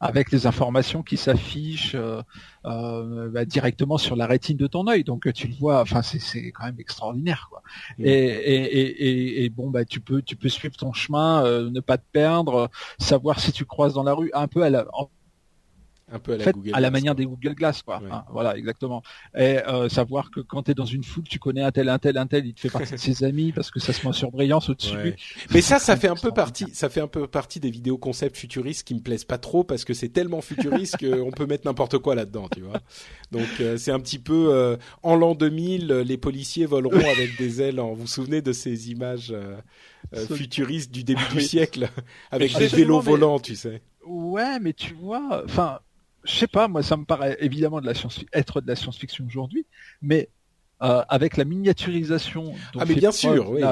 avec 0.00 0.32
les 0.32 0.46
informations 0.46 1.02
qui 1.02 1.16
s'affichent 1.16 1.94
euh, 1.94 2.22
euh, 2.64 3.28
bah, 3.30 3.44
directement 3.44 3.98
sur 3.98 4.16
la 4.16 4.26
rétine 4.26 4.56
de 4.56 4.66
ton 4.66 4.86
œil. 4.88 5.04
Donc 5.04 5.32
tu 5.32 5.46
le 5.46 5.54
vois, 5.54 5.80
enfin 5.80 6.02
c'est 6.02 6.50
quand 6.52 6.64
même 6.64 6.80
extraordinaire 6.80 7.46
quoi. 7.50 7.62
Et, 7.98 8.10
et, 8.10 8.82
et, 8.82 9.44
et, 9.44 9.48
bon 9.50 9.70
bah 9.70 9.84
tu 9.84 10.00
peux 10.00 10.22
tu 10.22 10.36
peux 10.36 10.48
suivre 10.48 10.76
ton 10.76 10.92
chemin, 10.92 11.44
euh, 11.44 11.70
ne 11.70 11.80
pas 11.80 11.98
te 11.98 12.06
perdre, 12.10 12.70
savoir 12.98 13.40
si 13.40 13.52
tu 13.52 13.64
croises 13.64 13.94
dans 13.94 14.02
la 14.02 14.14
rue 14.14 14.30
un 14.34 14.48
peu 14.48 14.62
à 14.62 14.70
la, 14.70 14.86
un 16.12 16.18
peu 16.18 16.34
à 16.34 16.36
la, 16.36 16.52
à 16.74 16.80
la 16.80 16.90
manière 16.90 17.14
des 17.14 17.24
Google 17.24 17.54
Glass, 17.54 17.82
quoi. 17.82 18.02
Hein, 18.10 18.24
voilà, 18.30 18.56
exactement. 18.56 19.02
Et 19.36 19.58
euh, 19.66 19.88
savoir 19.88 20.30
que 20.30 20.40
quand 20.40 20.64
tu 20.64 20.72
es 20.72 20.74
dans 20.74 20.84
une 20.84 21.04
foule, 21.04 21.24
tu 21.24 21.38
connais 21.38 21.62
un 21.62 21.70
tel, 21.70 21.88
un 21.88 21.98
tel, 21.98 22.18
un 22.18 22.26
tel, 22.26 22.46
il 22.46 22.54
te 22.54 22.60
fait 22.60 22.70
partie 22.70 22.92
de 22.92 22.98
ses 22.98 23.24
amis 23.24 23.52
parce 23.52 23.70
que 23.70 23.80
ça 23.80 23.92
se 23.92 24.02
met 24.02 24.08
en 24.08 24.12
surbrillance 24.12 24.68
au-dessus. 24.68 25.14
Mais 25.52 25.60
ça, 25.60 25.78
ça 25.78 25.96
fait 25.96 26.08
un 26.08 26.16
peu 26.16 26.32
partie, 26.32 26.66
ça 26.72 26.88
fait 26.88 27.00
un 27.00 27.08
peu 27.08 27.26
partie 27.26 27.60
des 27.60 27.70
vidéos 27.70 27.98
concept 27.98 28.36
futuristes 28.36 28.86
qui 28.86 28.94
me 28.94 29.00
plaisent 29.00 29.24
pas 29.24 29.38
trop 29.38 29.64
parce 29.64 29.84
que 29.84 29.94
c'est 29.94 30.10
tellement 30.10 30.40
futuriste 30.40 30.98
qu'on 30.98 31.30
peut 31.30 31.46
mettre 31.46 31.66
n'importe 31.66 31.98
quoi 31.98 32.14
là-dedans, 32.14 32.48
tu 32.54 32.62
vois. 32.62 32.80
Donc 33.30 33.48
euh, 33.60 33.76
c'est 33.76 33.92
un 33.92 34.00
petit 34.00 34.18
peu 34.18 34.52
euh, 34.52 34.76
en 35.02 35.16
l'an 35.16 35.34
2000, 35.34 35.88
les 35.88 36.18
policiers 36.18 36.66
voleront 36.66 36.98
avec 37.10 37.38
des 37.38 37.62
ailes. 37.62 37.80
En... 37.80 37.94
Vous 37.94 38.02
vous 38.02 38.06
souvenez 38.06 38.42
de 38.42 38.52
ces 38.52 38.90
images 38.90 39.34
futuristes 40.34 40.92
du 40.92 41.04
début 41.04 41.22
du 41.32 41.40
siècle 41.40 41.88
avec 42.30 42.56
des 42.56 42.66
vélos 42.66 43.00
volants, 43.00 43.38
tu 43.38 43.56
sais? 43.56 43.82
Ouais, 44.04 44.58
mais 44.58 44.72
tu 44.72 44.94
vois, 44.94 45.42
enfin, 45.44 45.78
je 46.24 46.32
sais 46.32 46.46
pas, 46.46 46.68
moi 46.68 46.82
ça 46.82 46.96
me 46.96 47.04
paraît 47.04 47.36
évidemment 47.40 47.80
de 47.80 47.86
la 47.86 47.94
science 47.94 48.20
être 48.32 48.60
de 48.60 48.68
la 48.68 48.76
science-fiction 48.76 49.24
aujourd'hui, 49.26 49.66
mais 50.00 50.28
euh, 50.82 51.02
avec 51.08 51.36
la 51.36 51.44
miniaturisation 51.44 52.54
ah 52.78 52.84
mais 52.84 52.94
bien 52.94 53.12
sûr, 53.12 53.50
oui. 53.50 53.62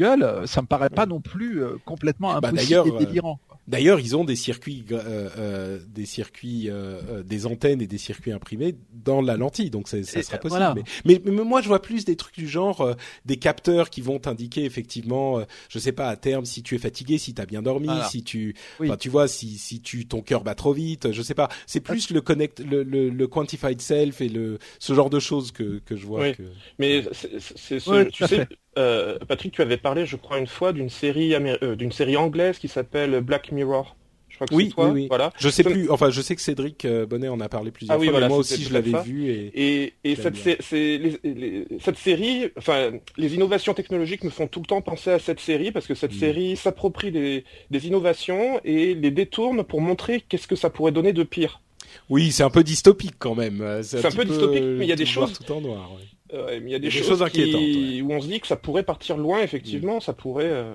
Google, 0.00 0.22
euh, 0.22 0.46
ça 0.46 0.62
me 0.62 0.66
paraît 0.66 0.90
pas 0.90 1.06
non 1.06 1.20
plus 1.20 1.62
euh, 1.62 1.76
complètement 1.84 2.38
bah, 2.40 2.48
impossible 2.48 2.88
et 3.00 3.04
délirant. 3.04 3.38
D'ailleurs, 3.70 4.00
ils 4.00 4.16
ont 4.16 4.24
des 4.24 4.34
circuits, 4.34 4.84
euh, 4.90 5.28
euh, 5.38 5.78
des 5.86 6.04
circuits, 6.04 6.68
euh, 6.68 7.22
des 7.22 7.46
antennes 7.46 7.80
et 7.80 7.86
des 7.86 7.98
circuits 7.98 8.32
imprimés 8.32 8.74
dans 8.92 9.20
la 9.20 9.36
lentille, 9.36 9.70
donc 9.70 9.86
ça 9.86 10.02
sera 10.02 10.38
possible. 10.38 10.82
Mais, 11.04 11.22
mais, 11.24 11.30
moi, 11.30 11.60
je 11.60 11.68
vois 11.68 11.80
plus 11.80 12.04
des 12.04 12.16
trucs 12.16 12.34
du 12.34 12.48
genre 12.48 12.96
des 13.26 13.36
capteurs 13.36 13.88
qui 13.88 14.00
vont 14.00 14.18
t'indiquer 14.18 14.64
effectivement, 14.64 15.40
je 15.68 15.78
sais 15.78 15.92
pas 15.92 16.08
à 16.08 16.16
terme 16.16 16.44
si 16.46 16.64
tu 16.64 16.74
es 16.74 16.78
fatigué, 16.78 17.18
si 17.18 17.32
tu 17.32 17.40
as 17.40 17.46
bien 17.46 17.62
dormi, 17.62 17.90
si 18.10 18.24
tu, 18.24 18.56
tu 18.98 19.08
vois, 19.08 19.28
si 19.28 19.56
si 19.56 19.80
tu 19.80 20.06
ton 20.06 20.20
cœur 20.20 20.42
bat 20.42 20.56
trop 20.56 20.72
vite, 20.72 21.12
je 21.12 21.22
sais 21.22 21.34
pas. 21.34 21.48
C'est 21.66 21.80
plus 21.80 22.10
le 22.10 22.20
connect, 22.20 22.60
le, 22.60 22.82
le, 22.82 23.26
quantified 23.28 23.80
self 23.80 24.20
et 24.20 24.28
le 24.28 24.58
ce 24.80 24.94
genre 24.94 25.10
de 25.10 25.20
choses 25.20 25.52
que 25.52 25.80
que 25.84 25.96
je 25.96 26.06
vois. 26.06 26.32
Que... 26.32 26.42
Mais 26.80 27.04
c'est 27.12 27.78
tu 28.10 28.26
sais. 28.26 28.48
Euh, 28.78 29.18
Patrick, 29.26 29.52
tu 29.52 29.62
avais 29.62 29.76
parlé, 29.76 30.06
je 30.06 30.16
crois, 30.16 30.38
une 30.38 30.46
fois 30.46 30.72
d'une 30.72 30.90
série 30.90 31.34
euh, 31.34 31.74
d'une 31.74 31.92
série 31.92 32.16
anglaise 32.16 32.58
qui 32.58 32.68
s'appelle 32.68 33.20
Black 33.20 33.52
Mirror. 33.52 33.96
Je 34.28 34.36
crois 34.36 34.46
que 34.46 34.54
oui, 34.54 34.68
toi. 34.68 34.86
oui, 34.86 34.92
oui. 34.92 35.06
Voilà. 35.08 35.32
Je 35.36 35.48
sais 35.48 35.64
plus. 35.64 35.90
Enfin, 35.90 36.10
je 36.10 36.20
sais 36.22 36.36
que 36.36 36.40
Cédric 36.40 36.84
euh, 36.84 37.04
Bonnet 37.04 37.28
en 37.28 37.40
a 37.40 37.48
parlé 37.48 37.72
plusieurs 37.72 37.96
ah, 37.96 37.98
oui, 37.98 38.06
fois. 38.06 38.12
Voilà, 38.12 38.28
moi 38.28 38.38
aussi, 38.38 38.62
je 38.62 38.72
l'avais 38.72 38.92
vu. 39.02 39.28
Et, 39.28 39.94
et, 40.04 40.14
cette, 40.14 40.36
cette 40.36 41.98
série, 41.98 42.48
enfin, 42.56 42.92
les 43.16 43.34
innovations 43.34 43.74
technologiques 43.74 44.22
me 44.22 44.30
font 44.30 44.46
tout 44.46 44.60
le 44.60 44.66
temps 44.66 44.82
penser 44.82 45.10
à 45.10 45.18
cette 45.18 45.40
série 45.40 45.72
parce 45.72 45.88
que 45.88 45.96
cette 45.96 46.14
mm. 46.14 46.18
série 46.18 46.56
s'approprie 46.56 47.10
des, 47.10 47.44
des 47.70 47.86
innovations 47.88 48.60
et 48.64 48.94
les 48.94 49.10
détourne 49.10 49.64
pour 49.64 49.80
montrer 49.80 50.20
qu'est-ce 50.20 50.46
que 50.46 50.56
ça 50.56 50.70
pourrait 50.70 50.92
donner 50.92 51.12
de 51.12 51.24
pire. 51.24 51.60
Oui, 52.08 52.30
c'est 52.30 52.44
un 52.44 52.50
peu 52.50 52.62
dystopique 52.62 53.16
quand 53.18 53.34
même. 53.34 53.80
C'est 53.82 54.06
un, 54.06 54.10
peu 54.12 54.24
dystopique, 54.24 54.62
mais 54.62 54.84
il 54.84 54.88
y 54.88 54.92
a 54.92 54.96
des 54.96 55.06
choses 55.06 55.32
tout 55.32 55.52
en 55.52 55.60
noir. 55.60 55.90
Ouais 55.92 56.06
il 56.32 56.68
y 56.68 56.74
a 56.74 56.78
des, 56.78 56.90
choses, 56.90 57.22
inquiétantes 57.22 57.60
où 57.60 58.12
on 58.12 58.20
se 58.20 58.26
dit 58.26 58.40
que 58.40 58.46
ça 58.46 58.56
pourrait 58.56 58.82
partir 58.82 59.16
loin. 59.16 59.40
Effectivement, 59.40 59.98
mm. 59.98 60.00
ça 60.00 60.12
pourrait. 60.12 60.50
Euh, 60.50 60.74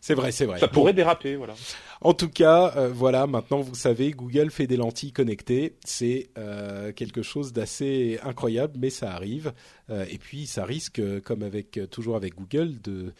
c'est 0.00 0.14
vrai, 0.14 0.32
c'est 0.32 0.44
vrai. 0.44 0.58
Ça 0.58 0.68
pourrait 0.68 0.92
déraper, 0.92 1.36
voilà. 1.36 1.54
En 2.02 2.12
tout 2.12 2.28
cas, 2.28 2.74
euh, 2.76 2.90
voilà, 2.92 3.26
maintenant 3.26 3.60
vous 3.60 3.74
savez, 3.74 4.10
Google 4.10 4.50
fait 4.50 4.66
des 4.66 4.76
lentilles 4.76 5.12
connectées. 5.12 5.76
C'est 5.84 6.28
euh, 6.36 6.92
quelque 6.92 7.22
chose 7.22 7.52
d'assez 7.52 8.18
incroyable, 8.22 8.74
mais 8.78 8.90
ça 8.90 9.12
arrive. 9.12 9.52
et 9.90 10.18
puis, 10.18 10.46
ça 10.46 10.64
risque, 10.64 11.00
comme 11.22 11.42
avec 11.42 11.80
toujours 11.90 12.16
avec 12.16 12.34
Google, 12.34 12.74
de 12.82 13.14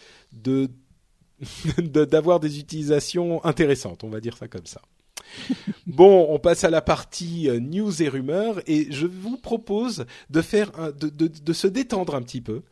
de 1.79 2.05
d'avoir 2.05 2.41
des 2.41 2.59
utilisations 2.59 3.45
intéressantes. 3.45 4.05
On 4.05 4.09
va 4.09 4.21
dire 4.21 4.37
ça 4.37 4.49
comme 4.49 4.67
ça 4.67 4.81
bon, 5.87 6.27
on 6.31 6.39
passe 6.39 6.65
à 6.65 6.71
la 6.71 6.83
partie 6.83 7.49
euh, 7.49 7.61
news 7.61 8.03
et 8.03 8.09
rumeurs 8.09 8.61
et 8.67 8.89
je 8.91 9.07
vous 9.07 9.37
propose 9.37 10.07
de 10.31 10.43
faire 10.43 10.73
de, 10.93 11.09
de, 11.09 11.53
se 11.53 11.67
détendre 11.67 12.15
un 12.15 12.23
petit 12.23 12.41
peu 12.41 12.63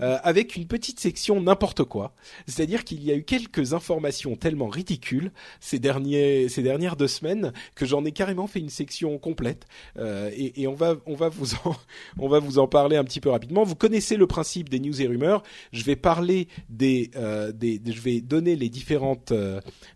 euh, 0.00 0.18
avec 0.22 0.56
une 0.56 0.66
petite 0.66 1.00
section 1.00 1.40
n'importe 1.40 1.84
quoi. 1.84 2.14
C'est-à-dire 2.46 2.84
qu'il 2.84 3.02
y 3.02 3.10
a 3.10 3.14
eu 3.14 3.24
quelques 3.24 3.74
informations 3.74 4.36
tellement 4.36 4.68
ridicules 4.68 5.32
ces 5.60 5.78
derniers 5.78 6.48
ces 6.48 6.62
dernières 6.62 6.96
deux 6.96 7.08
semaines 7.08 7.52
que 7.74 7.86
j'en 7.86 8.04
ai 8.04 8.12
carrément 8.12 8.46
fait 8.46 8.60
une 8.60 8.70
section 8.70 9.18
complète 9.18 9.66
euh, 9.98 10.30
et, 10.34 10.66
on 10.66 10.74
va 10.74 10.96
on 11.06 11.14
va 11.14 11.28
vous 11.28 11.54
en 11.64 11.74
on 12.18 12.28
va 12.28 12.38
vous 12.38 12.58
en 12.58 12.66
parler 12.66 12.96
un 12.96 13.04
petit 13.04 13.20
peu 13.20 13.30
rapidement. 13.30 13.64
Vous 13.64 13.74
connaissez 13.74 14.16
le 14.16 14.26
principe 14.26 14.68
des 14.68 14.80
news 14.80 15.00
et 15.02 15.06
rumeurs. 15.06 15.42
Je 15.72 15.84
vais 15.84 15.96
parler 15.96 16.48
des, 16.68 17.10
des, 17.54 17.80
je 17.84 18.00
vais 18.00 18.20
donner 18.20 18.56
les 18.56 18.68
différentes 18.68 19.32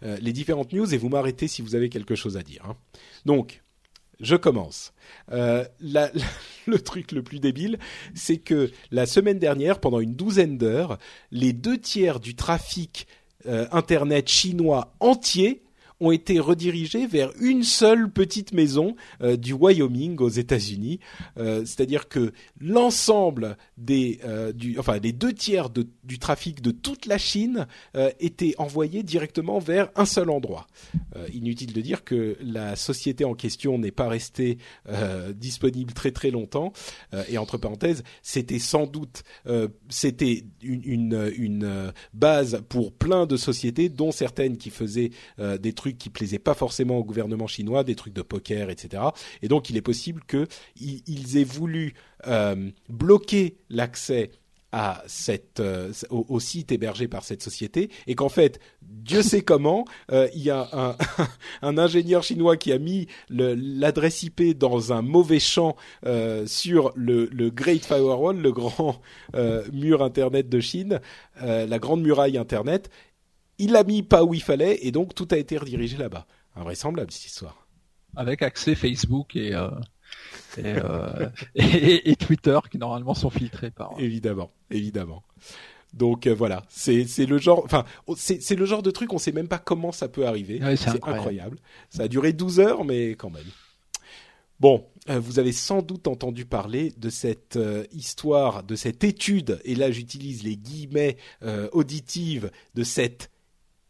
les 0.02 0.32
différentes 0.32 0.72
news 0.72 0.92
et 0.92 0.98
vous 0.98 1.08
m'arrêtez 1.08 1.48
si 1.48 1.62
vous 1.62 1.74
avez 1.74 1.88
quelque 1.88 2.05
chose 2.14 2.36
à 2.36 2.42
dire. 2.42 2.64
Hein. 2.66 2.76
Donc, 3.24 3.62
je 4.20 4.36
commence. 4.36 4.92
Euh, 5.32 5.64
le 6.66 6.78
truc 6.78 7.12
le 7.12 7.22
plus 7.22 7.40
débile, 7.40 7.78
c'est 8.14 8.38
que 8.38 8.70
la 8.90 9.06
semaine 9.06 9.38
dernière, 9.38 9.80
pendant 9.80 10.00
une 10.00 10.14
douzaine 10.14 10.58
d'heures, 10.58 10.98
les 11.30 11.52
deux 11.52 11.78
tiers 11.78 12.20
du 12.20 12.34
trafic 12.34 13.06
euh, 13.46 13.66
Internet 13.72 14.28
chinois 14.28 14.94
entier 15.00 15.62
ont 16.00 16.10
été 16.10 16.38
redirigés 16.38 17.06
vers 17.06 17.30
une 17.40 17.62
seule 17.62 18.10
petite 18.10 18.52
maison 18.52 18.96
euh, 19.22 19.36
du 19.36 19.52
Wyoming 19.52 20.18
aux 20.18 20.28
États-Unis. 20.28 21.00
Euh, 21.38 21.60
c'est-à-dire 21.60 22.08
que 22.08 22.32
l'ensemble 22.60 23.56
des, 23.78 24.20
euh, 24.24 24.52
enfin 24.78 24.98
les 24.98 25.12
deux 25.12 25.32
tiers 25.32 25.70
du 25.70 26.18
trafic 26.18 26.60
de 26.60 26.70
toute 26.70 27.06
la 27.06 27.18
Chine 27.18 27.66
étaient 28.20 28.54
envoyés 28.58 29.02
directement 29.02 29.58
vers 29.58 29.90
un 29.96 30.04
seul 30.04 30.30
endroit. 30.30 30.66
inutile 31.32 31.72
de 31.72 31.80
dire 31.80 32.04
que 32.04 32.36
la 32.40 32.76
société 32.76 33.24
en 33.24 33.34
question 33.34 33.78
n'est 33.78 33.90
pas 33.90 34.08
restée 34.08 34.58
disponible 35.34 35.92
très 35.92 36.10
très 36.10 36.30
longtemps. 36.30 36.72
et 37.28 37.38
entre 37.38 37.58
parenthèses, 37.58 38.02
c'était 38.22 38.58
sans 38.58 38.86
doute 38.86 39.22
c'était 39.88 40.44
une, 40.62 41.32
une 41.36 41.92
base 42.14 42.62
pour 42.68 42.92
plein 42.92 43.26
de 43.26 43.36
sociétés, 43.36 43.88
dont 43.88 44.12
certaines 44.12 44.56
qui 44.56 44.70
faisaient 44.70 45.10
des 45.38 45.72
trucs 45.72 45.85
qui 45.94 46.10
plaisaient 46.10 46.38
pas 46.38 46.54
forcément 46.54 46.98
au 46.98 47.04
gouvernement 47.04 47.46
chinois, 47.46 47.84
des 47.84 47.94
trucs 47.94 48.14
de 48.14 48.22
poker, 48.22 48.70
etc. 48.70 49.02
Et 49.42 49.48
donc 49.48 49.70
il 49.70 49.76
est 49.76 49.82
possible 49.82 50.22
qu'ils 50.26 51.02
ils 51.06 51.36
aient 51.38 51.44
voulu 51.44 51.94
euh, 52.26 52.70
bloquer 52.88 53.56
l'accès 53.70 54.30
à 54.72 55.02
cette 55.06 55.60
euh, 55.60 55.92
au, 56.10 56.40
site 56.40 56.72
hébergé 56.72 57.06
par 57.06 57.24
cette 57.24 57.42
société 57.42 57.88
et 58.08 58.14
qu'en 58.16 58.28
fait 58.28 58.58
Dieu 58.82 59.22
sait 59.22 59.40
comment 59.42 59.84
euh, 60.10 60.28
il 60.34 60.42
y 60.42 60.50
a 60.50 60.68
un, 60.72 60.96
un, 61.62 61.78
ingénieur 61.78 62.22
chinois 62.22 62.56
qui 62.56 62.72
a 62.72 62.78
mis 62.78 63.06
l'adresse 63.28 64.24
IP 64.24 64.58
dans 64.58 64.92
un 64.92 65.02
mauvais 65.02 65.38
champ 65.38 65.76
sur 66.46 66.92
le, 66.96 67.26
le, 67.26 67.50
Great 67.50 67.84
Firewall 67.84 68.36
le 68.36 68.52
grand 68.52 69.00
mur 69.72 70.02
internet 70.02 70.48
de 70.48 70.60
Chine 70.60 71.00
la 71.40 71.78
grande 71.78 72.02
muraille 72.02 72.36
internet 72.36 72.90
il 73.58 73.72
l'a 73.72 73.84
mis 73.84 74.02
pas 74.02 74.24
où 74.24 74.34
il 74.34 74.42
fallait 74.42 74.78
et 74.82 74.90
donc 74.90 75.14
tout 75.14 75.28
a 75.30 75.36
été 75.36 75.56
redirigé 75.56 75.96
là-bas. 75.96 76.26
Invraisemblable 76.54 77.10
cette 77.10 77.26
histoire. 77.26 77.66
Avec 78.14 78.42
accès 78.42 78.74
Facebook 78.74 79.36
et, 79.36 79.54
euh, 79.54 79.70
euh, 80.58 81.28
et, 81.54 82.10
et, 82.10 82.16
Twitter 82.16 82.58
qui 82.70 82.78
normalement 82.78 83.14
sont 83.14 83.30
filtrés 83.30 83.70
par. 83.70 83.92
Évidemment, 83.98 84.50
évidemment. 84.70 85.22
Donc 85.92 86.26
euh, 86.26 86.34
voilà, 86.34 86.64
c'est 86.68 87.04
le 87.26 87.38
genre, 87.38 87.62
enfin 87.64 87.84
c'est 88.16 88.56
le 88.56 88.66
genre 88.66 88.82
de 88.82 88.90
truc 88.90 89.12
on 89.12 89.18
sait 89.18 89.32
même 89.32 89.48
pas 89.48 89.58
comment 89.58 89.92
ça 89.92 90.08
peut 90.08 90.26
arriver. 90.26 90.62
Ouais, 90.62 90.76
c'est 90.76 90.84
c'est 90.84 90.90
incroyable. 90.90 91.18
incroyable. 91.18 91.58
Ça 91.90 92.04
a 92.04 92.08
duré 92.08 92.32
12 92.32 92.60
heures, 92.60 92.84
mais 92.84 93.10
quand 93.10 93.30
même. 93.30 93.46
Bon, 94.58 94.86
euh, 95.10 95.20
vous 95.20 95.38
avez 95.38 95.52
sans 95.52 95.82
doute 95.82 96.08
entendu 96.08 96.46
parler 96.46 96.92
de 96.96 97.10
cette 97.10 97.56
euh, 97.56 97.84
histoire, 97.92 98.62
de 98.62 98.74
cette 98.74 99.04
étude, 99.04 99.60
et 99.64 99.74
là 99.74 99.90
j'utilise 99.90 100.42
les 100.42 100.56
guillemets 100.56 101.18
euh, 101.42 101.68
auditives 101.72 102.50
de 102.74 102.82
cette 102.82 103.30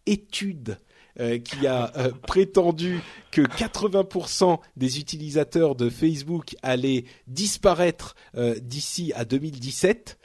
étude 0.06 0.78
euh, 1.20 1.38
qui 1.38 1.66
a 1.66 1.92
euh, 1.96 2.10
prétendu 2.26 3.00
que 3.30 3.40
80% 3.42 4.58
des 4.76 4.98
utilisateurs 4.98 5.74
de 5.74 5.88
Facebook 5.88 6.54
allaient 6.62 7.04
disparaître 7.26 8.14
euh, 8.36 8.54
d'ici 8.60 9.12
à 9.14 9.24
2017. 9.24 10.18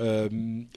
Euh, 0.00 0.28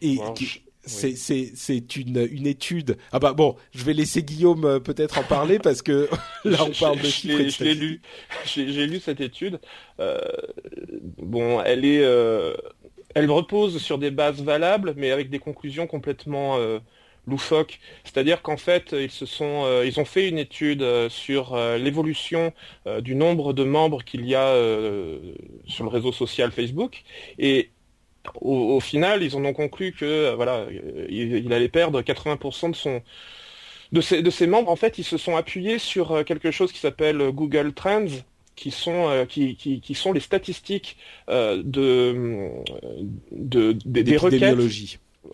et 0.01 0.17
Wow, 0.17 0.33
qui- 0.33 0.63
c'est 0.83 1.15
c'est 1.15 1.51
c'est 1.53 1.95
une 1.95 2.27
une 2.31 2.47
étude. 2.47 2.97
Ah 3.11 3.19
bah 3.19 3.33
bon, 3.33 3.55
je 3.71 3.83
vais 3.83 3.93
laisser 3.93 4.23
Guillaume 4.23 4.65
euh, 4.65 4.79
peut-être 4.79 5.19
en 5.19 5.23
parler 5.23 5.59
parce 5.59 5.83
que 5.83 6.09
là 6.43 6.57
on 6.63 6.71
parle 6.71 6.99
de 6.99 7.05
chiffres. 7.07 7.37
Je 7.49 7.63
l'ai 7.63 7.75
lu. 7.75 8.01
J'ai 8.47 8.73
j'ai 8.73 8.87
lu 8.87 8.99
cette 8.99 9.21
étude. 9.21 9.59
Euh, 9.99 10.17
bon, 11.19 11.61
elle 11.61 11.85
est, 11.85 12.01
euh, 12.03 12.55
elle 13.13 13.29
repose 13.29 13.77
sur 13.79 13.99
des 13.99 14.09
bases 14.09 14.41
valables, 14.41 14.95
mais 14.97 15.11
avec 15.11 15.29
des 15.29 15.37
conclusions 15.39 15.85
complètement 15.85 16.57
loufoques. 17.27 17.79
C'est-à-dire 18.03 18.41
qu'en 18.41 18.57
fait, 18.57 18.93
ils 18.93 19.11
se 19.11 19.25
sont, 19.25 19.63
euh, 19.65 19.85
ils 19.85 19.99
ont 19.99 20.05
fait 20.05 20.27
une 20.27 20.37
étude 20.37 20.81
euh, 20.81 21.09
sur 21.09 21.53
euh, 21.53 21.77
l'évolution 21.77 22.53
euh, 22.87 23.01
du 23.01 23.15
nombre 23.15 23.53
de 23.53 23.63
membres 23.63 24.03
qu'il 24.03 24.25
y 24.25 24.35
a 24.35 24.47
euh, 24.47 25.19
sur 25.67 25.83
le 25.83 25.89
réseau 25.89 26.11
social 26.11 26.51
Facebook, 26.51 27.03
et 27.39 27.69
au, 28.41 28.75
au 28.75 28.79
final, 28.79 29.23
ils 29.23 29.35
en 29.35 29.45
ont 29.45 29.53
conclu 29.53 29.93
que 29.93 30.33
voilà, 30.35 30.67
il, 31.09 31.37
il 31.37 31.53
allait 31.53 31.69
perdre 31.69 32.01
80% 32.01 32.71
de 32.71 32.75
son 32.75 33.01
de 33.91 34.01
ses, 34.01 34.21
de 34.21 34.29
ses 34.29 34.47
membres. 34.47 34.69
En 34.71 34.75
fait, 34.75 34.97
ils 34.99 35.03
se 35.03 35.17
sont 35.17 35.35
appuyés 35.35 35.79
sur 35.79 36.23
quelque 36.25 36.51
chose 36.51 36.71
qui 36.71 36.79
s'appelle 36.79 37.31
Google 37.31 37.73
Trends, 37.73 38.07
qui 38.55 38.71
sont 38.71 39.09
euh, 39.09 39.25
qui, 39.25 39.55
qui, 39.55 39.81
qui 39.81 39.95
sont 39.95 40.13
les 40.13 40.19
statistiques 40.19 40.97
euh, 41.29 41.61
de, 41.65 42.51
de 43.31 43.73
des, 43.85 44.03
des 44.03 44.17
requêtes. 44.17 44.71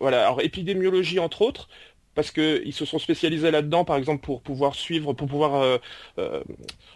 Voilà, 0.00 0.26
alors 0.26 0.40
épidémiologie 0.42 1.18
entre 1.18 1.42
autres, 1.42 1.68
parce 2.14 2.30
que 2.30 2.62
ils 2.64 2.72
se 2.72 2.84
sont 2.84 2.98
spécialisés 2.98 3.50
là-dedans, 3.50 3.84
par 3.84 3.96
exemple 3.96 4.24
pour 4.24 4.42
pouvoir 4.42 4.74
suivre, 4.74 5.12
pour 5.12 5.28
pouvoir 5.28 5.54
euh, 5.54 5.78
euh, 6.18 6.42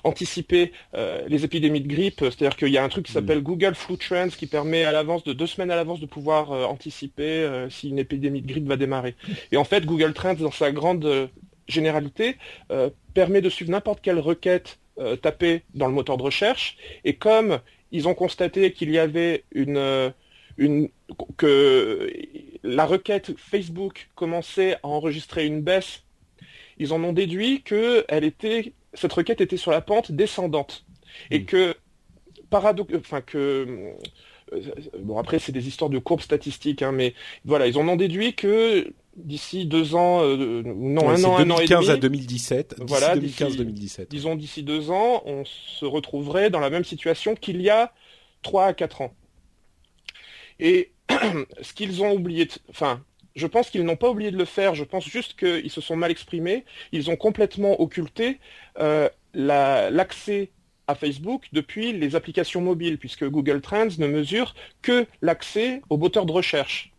anticiper 0.05 0.73
euh, 0.95 1.23
les 1.29 1.45
épidémies 1.45 1.81
de 1.81 1.89
grippe. 1.89 2.21
C'est-à-dire 2.21 2.57
qu'il 2.57 2.69
y 2.69 2.79
a 2.79 2.85
un 2.85 2.89
truc 2.89 3.07
qui 3.07 3.13
s'appelle 3.13 3.41
Google 3.43 3.75
Flu 3.75 3.97
Trends 3.97 4.29
qui 4.29 4.47
permet 4.47 4.85
à 4.85 4.93
l'avance 4.93 5.25
de 5.25 5.33
deux 5.33 5.47
semaines 5.47 5.71
à 5.71 5.77
l'avance 5.77 6.01
de 6.01 6.07
pouvoir 6.07 6.53
euh, 6.53 6.65
anticiper 6.65 7.23
euh, 7.45 7.71
si 7.71 7.91
une 7.91 7.99
épidémie 7.99 8.43
de 8.43 8.47
grippe 8.49 8.67
va 8.67 8.77
démarrer. 8.77 9.15
Et 9.53 9.57
en 9.57 9.65
fait, 9.65 9.87
Google 9.87 10.13
Trends, 10.13 10.35
dans 10.35 10.51
sa 10.51 10.73
grande 10.73 11.31
généralité, 11.69 12.37
euh, 12.71 12.91
permet 13.15 13.41
de 13.41 13.49
suivre 13.49 13.71
n'importe 13.71 14.01
quelle 14.03 14.19
requête 14.19 14.79
euh, 14.99 15.17
tapée 15.17 15.63
dans 15.75 15.87
le 15.87 15.95
moteur 15.95 16.17
de 16.17 16.23
recherche. 16.23 16.77
Et 17.05 17.15
comme 17.15 17.61
ils 17.93 18.09
ont 18.09 18.15
constaté 18.15 18.73
qu'il 18.73 18.91
y 18.91 18.99
avait 18.99 19.45
une 19.53 20.13
une, 20.59 20.89
que 21.39 22.11
la 22.63 22.85
requête 22.87 23.33
Facebook 23.37 24.09
commençait 24.15 24.75
à 24.77 24.87
enregistrer 24.89 25.47
une 25.47 25.61
baisse, 25.63 26.03
ils 26.79 26.93
en 26.93 27.03
ont 27.05 27.13
déduit 27.13 27.63
que 27.63 28.05
elle 28.09 28.25
était, 28.25 28.73
cette 28.95 29.13
requête 29.13 29.41
était 29.41 29.57
sur 29.57 29.71
la 29.71 29.81
pente 29.81 30.13
descendante. 30.13 30.85
Et 31.31 31.41
Mm. 31.41 31.45
que, 31.45 31.75
paradoxe, 32.51 32.95
enfin 32.97 33.21
que, 33.21 33.39
euh, 34.53 34.61
bon 34.99 35.19
après 35.19 35.39
c'est 35.39 35.53
des 35.53 35.67
histoires 35.69 35.91
de 35.91 35.99
courbes 35.99 36.21
statistiques, 36.23 36.83
hein, 36.83 36.93
mais 36.93 37.15
voilà, 37.45 37.67
ils 37.67 37.77
en 37.79 37.87
ont 37.89 37.97
déduit 37.97 38.35
que 38.35 38.93
d'ici 39.17 39.67
deux 39.67 39.95
ans, 39.95 40.23
euh, 40.23 40.63
non, 40.65 41.09
Ouais, 41.09 41.21
un 41.21 41.25
an, 41.25 41.37
un 41.37 41.51
an 41.51 41.59
et 41.61 41.67
2015 41.67 41.91
à 41.91 41.97
demi, 41.97 42.19
2017. 42.19 42.75
D'ici 42.79 42.85
Voilà, 42.87 43.17
2015-2017. 43.17 44.09
disons 44.11 44.35
d'ici 44.37 44.63
deux 44.63 44.91
ans, 44.91 45.23
on 45.27 45.45
se 45.45 45.85
retrouverait 45.85 46.49
dans 46.51 46.61
la 46.61 46.71
même 46.71 46.85
situation 46.85 47.35
qu'il 47.35 47.61
y 47.61 47.69
a 47.71 47.93
trois 48.43 48.67
à 48.67 48.73
quatre 48.73 49.03
ans. 49.03 49.15
Et 50.61 50.93
ce 51.63 51.73
qu'ils 51.73 52.03
ont 52.03 52.13
oublié, 52.13 52.47
de... 52.47 52.53
enfin, 52.71 53.03
je 53.35 53.47
pense 53.47 53.71
qu'ils 53.71 53.85
n'ont 53.85 53.97
pas 53.97 54.11
oublié 54.11 54.31
de 54.31 54.37
le 54.39 54.45
faire, 54.45 54.75
je 54.75 54.85
pense 54.85 55.05
juste 55.07 55.39
qu'ils 55.39 55.71
se 55.71 55.81
sont 55.81 55.97
mal 55.97 56.11
exprimés, 56.11 56.65
ils 56.93 57.11
ont 57.11 57.17
complètement 57.17 57.81
occulté 57.81 58.39
euh, 58.79 59.09
la- 59.35 59.91
l'accès 59.91 60.51
à 60.87 60.95
Facebook 60.95 61.49
depuis 61.53 61.93
les 61.93 62.17
applications 62.17 62.61
mobiles, 62.61 62.99
puisque 62.99 63.25
Google 63.29 63.61
Trends 63.61 63.89
ne 63.99 64.07
mesure 64.07 64.55
que 64.83 65.07
l'accès 65.23 65.81
au 65.89 65.97
moteur 65.97 66.27
de 66.27 66.33
recherche. 66.33 66.91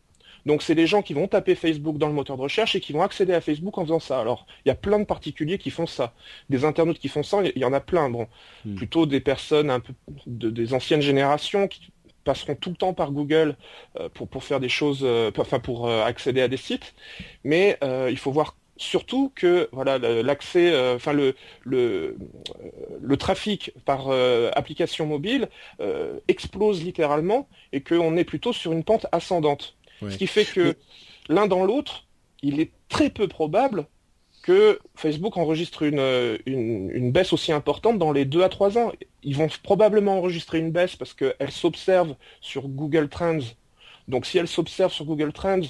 Donc 0.45 0.61
c'est 0.61 0.73
les 0.73 0.87
gens 0.87 1.01
qui 1.01 1.13
vont 1.13 1.27
taper 1.27 1.55
Facebook 1.55 1.97
dans 1.97 2.07
le 2.07 2.13
moteur 2.13 2.35
de 2.35 2.41
recherche 2.41 2.75
et 2.75 2.81
qui 2.81 2.91
vont 2.91 3.01
accéder 3.01 3.33
à 3.33 3.39
Facebook 3.39 3.77
en 3.77 3.83
faisant 3.83 3.99
ça. 4.01 4.19
Alors, 4.19 4.45
il 4.65 4.69
y 4.69 4.71
a 4.71 4.75
plein 4.75 4.99
de 4.99 5.05
particuliers 5.05 5.57
qui 5.57 5.69
font 5.69 5.85
ça. 5.87 6.13
Des 6.49 6.65
internautes 6.65 6.99
qui 6.99 7.07
font 7.07 7.23
ça, 7.23 7.41
il 7.43 7.57
y 7.61 7.63
en 7.63 7.71
a 7.73 7.79
plein. 7.79 8.09
Bon, 8.09 8.27
Hmm. 8.65 8.75
plutôt 8.75 9.05
des 9.05 9.19
personnes 9.21 9.69
un 9.69 9.79
peu 9.79 9.93
de- 10.25 10.49
des 10.49 10.73
anciennes 10.73 11.01
générations 11.01 11.67
qui 11.69 11.91
passeront 12.23 12.55
tout 12.55 12.69
le 12.69 12.75
temps 12.75 12.93
par 12.93 13.11
Google 13.11 13.55
euh, 13.99 14.09
pour, 14.13 14.27
pour 14.27 14.43
faire 14.43 14.59
des 14.59 14.69
choses, 14.69 15.01
euh, 15.03 15.31
enfin 15.37 15.59
pour 15.59 15.87
euh, 15.87 16.03
accéder 16.03 16.41
à 16.41 16.47
des 16.47 16.57
sites. 16.57 16.93
Mais 17.43 17.77
euh, 17.83 18.09
il 18.09 18.17
faut 18.17 18.31
voir 18.31 18.55
surtout 18.75 19.31
que 19.35 19.69
voilà 19.71 19.99
l'accès, 19.99 20.73
euh, 20.73 20.95
enfin 20.95 21.13
le 21.13 21.35
le 21.63 22.17
le 23.01 23.17
trafic 23.17 23.71
par 23.85 24.07
euh, 24.09 24.49
application 24.55 25.05
mobile 25.05 25.47
euh, 25.79 26.19
explose 26.27 26.83
littéralement 26.83 27.47
et 27.71 27.81
qu'on 27.81 28.17
est 28.17 28.23
plutôt 28.23 28.51
sur 28.51 28.71
une 28.71 28.83
pente 28.83 29.05
ascendante. 29.11 29.75
Ouais. 30.01 30.11
Ce 30.11 30.17
qui 30.17 30.27
fait 30.27 30.45
que 30.45 30.75
l'un 31.29 31.47
dans 31.47 31.63
l'autre, 31.63 32.05
il 32.41 32.59
est 32.59 32.71
très 32.89 33.09
peu 33.09 33.27
probable 33.27 33.85
que 34.43 34.79
Facebook 34.95 35.37
enregistre 35.37 35.81
une, 35.83 35.97
euh, 35.99 36.37
une, 36.45 36.91
une 36.91 37.11
baisse 37.11 37.33
aussi 37.33 37.51
importante 37.51 37.97
dans 37.97 38.11
les 38.11 38.25
deux 38.25 38.43
à 38.43 38.49
trois 38.49 38.77
ans. 38.77 38.91
Ils 39.23 39.35
vont 39.35 39.47
probablement 39.63 40.17
enregistrer 40.19 40.59
une 40.59 40.69
baisse 40.71 40.95
parce 40.95 41.13
qu'elle 41.15 41.49
s'observe 41.51 42.15
sur 42.41 42.67
Google 42.67 43.09
Trends. 43.09 43.39
Donc 44.07 44.25
si 44.27 44.37
elle 44.37 44.47
s'observe 44.47 44.91
sur 44.93 45.05
Google 45.05 45.31
Trends, 45.33 45.61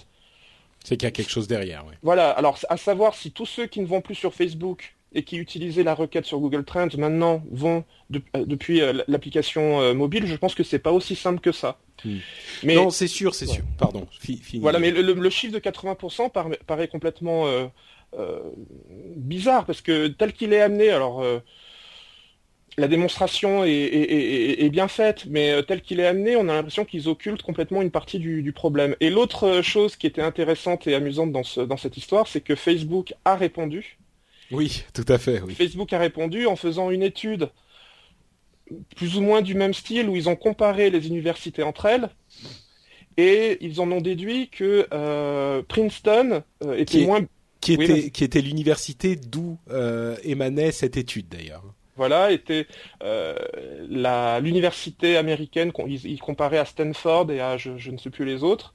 C'est 0.83 0.97
qu'il 0.97 1.05
y 1.05 1.07
a 1.07 1.11
quelque 1.11 1.29
chose 1.31 1.47
derrière. 1.47 1.85
Ouais. 1.85 1.93
voilà, 2.01 2.31
alors 2.31 2.57
à 2.67 2.77
savoir 2.77 3.15
si 3.15 3.31
tous 3.31 3.45
ceux 3.45 3.67
qui 3.67 3.79
ne 3.79 3.85
vont 3.85 4.01
plus 4.01 4.15
sur 4.15 4.33
Facebook 4.33 4.95
et 5.15 5.23
qui 5.23 5.37
utilisaient 5.37 5.83
la 5.83 5.93
requête 5.93 6.25
sur 6.25 6.39
Google 6.39 6.65
Trends 6.65 6.89
maintenant 6.97 7.43
vont 7.51 7.83
de- 8.09 8.23
euh, 8.35 8.45
depuis 8.47 8.81
euh, 8.81 9.03
l'application 9.07 9.79
euh, 9.81 9.93
mobile, 9.93 10.25
je 10.25 10.35
pense 10.35 10.55
que 10.55 10.63
c'est 10.63 10.79
pas 10.79 10.91
aussi 10.91 11.15
simple 11.15 11.39
que 11.39 11.51
ça. 11.51 11.77
Hmm. 12.03 12.17
Mais 12.63 12.73
Non, 12.73 12.89
c'est 12.89 13.05
sûr, 13.07 13.35
c'est 13.35 13.45
sûr. 13.45 13.63
Pardon. 13.77 14.07
fini. 14.19 14.59
voilà, 14.59 14.79
mais 14.79 14.89
le, 14.89 15.03
le- 15.03 15.13
le 15.13 15.29
chiffre 15.29 15.53
de 15.53 15.59
80% 15.59 16.31
par- 16.31 16.47
paraît 16.65 16.87
complètement 16.87 17.45
bizarre 19.15 19.65
parce 19.65 19.81
que 19.81 20.07
tel 20.07 20.33
qu'il 20.33 20.53
est 20.53 20.61
amené, 20.61 20.89
alors 20.89 21.21
euh, 21.21 21.39
la 22.77 22.87
démonstration 22.87 23.63
est, 23.63 23.69
est- 23.71 24.13
est- 24.13 24.65
est 24.65 24.69
bien 24.69 24.87
faite, 24.87 25.25
mais 25.27 25.51
euh, 25.51 25.61
tel 25.61 25.81
qu'il 25.81 25.99
est 25.99 26.07
amené, 26.07 26.35
on 26.35 26.49
a 26.49 26.53
l'impression 26.53 26.85
qu'ils 26.85 27.07
occultent 27.07 27.43
complètement 27.43 27.81
une 27.81 27.91
partie 27.91 28.17
du, 28.19 28.41
du 28.41 28.51
problème. 28.51 28.95
Et 28.99 29.09
l'autre 29.11 29.43
euh, 29.47 29.61
chose 29.61 29.95
qui 29.95 30.07
était 30.07 30.21
intéressante 30.23 30.87
et 30.87 30.95
amusante 30.95 31.31
dans, 31.31 31.43
ce- 31.43 31.61
dans 31.61 31.77
cette 31.77 31.97
histoire, 31.97 32.27
c'est 32.27 32.41
que 32.41 32.55
Facebook 32.55 33.13
a 33.25 33.35
répondu. 33.35 33.97
Oui, 34.51 34.83
tout 34.93 35.05
à 35.07 35.17
fait. 35.17 35.41
Oui. 35.41 35.53
Facebook 35.53 35.93
a 35.93 35.99
répondu 35.99 36.47
en 36.47 36.55
faisant 36.55 36.89
une 36.91 37.03
étude 37.03 37.49
plus 38.95 39.17
ou 39.17 39.21
moins 39.21 39.41
du 39.41 39.53
même 39.55 39.73
style 39.73 40.09
où 40.09 40.15
ils 40.15 40.27
ont 40.29 40.35
comparé 40.35 40.89
les 40.89 41.07
universités 41.07 41.63
entre 41.63 41.85
elles 41.85 42.09
et 43.17 43.57
ils 43.61 43.79
en 43.81 43.91
ont 43.91 44.01
déduit 44.01 44.49
que 44.49 44.87
euh, 44.93 45.61
Princeton 45.67 46.41
euh, 46.63 46.75
était 46.75 47.05
moins 47.05 47.21
Qui 47.63 47.73
était 47.73 47.87
vas-y. 47.87 48.11
qui 48.11 48.23
était 48.23 48.41
l'université 48.41 49.15
d'où 49.15 49.57
euh, 49.71 50.15
émanait 50.23 50.71
cette 50.71 50.97
étude 50.97 51.29
d'ailleurs. 51.29 51.63
voilà 51.95 52.31
était 52.31 52.67
euh, 53.03 53.35
l'université 54.41 55.15
américaine 55.17 55.71
ils, 55.87 56.05
ils 56.05 56.19
comparaient 56.19 56.57
à 56.57 56.65
Stanford 56.65 57.31
et 57.31 57.39
à 57.39 57.57
je, 57.57 57.77
je 57.77 57.91
ne 57.91 57.97
sais 57.97 58.09
plus 58.09 58.25
les 58.25 58.43
autres 58.43 58.73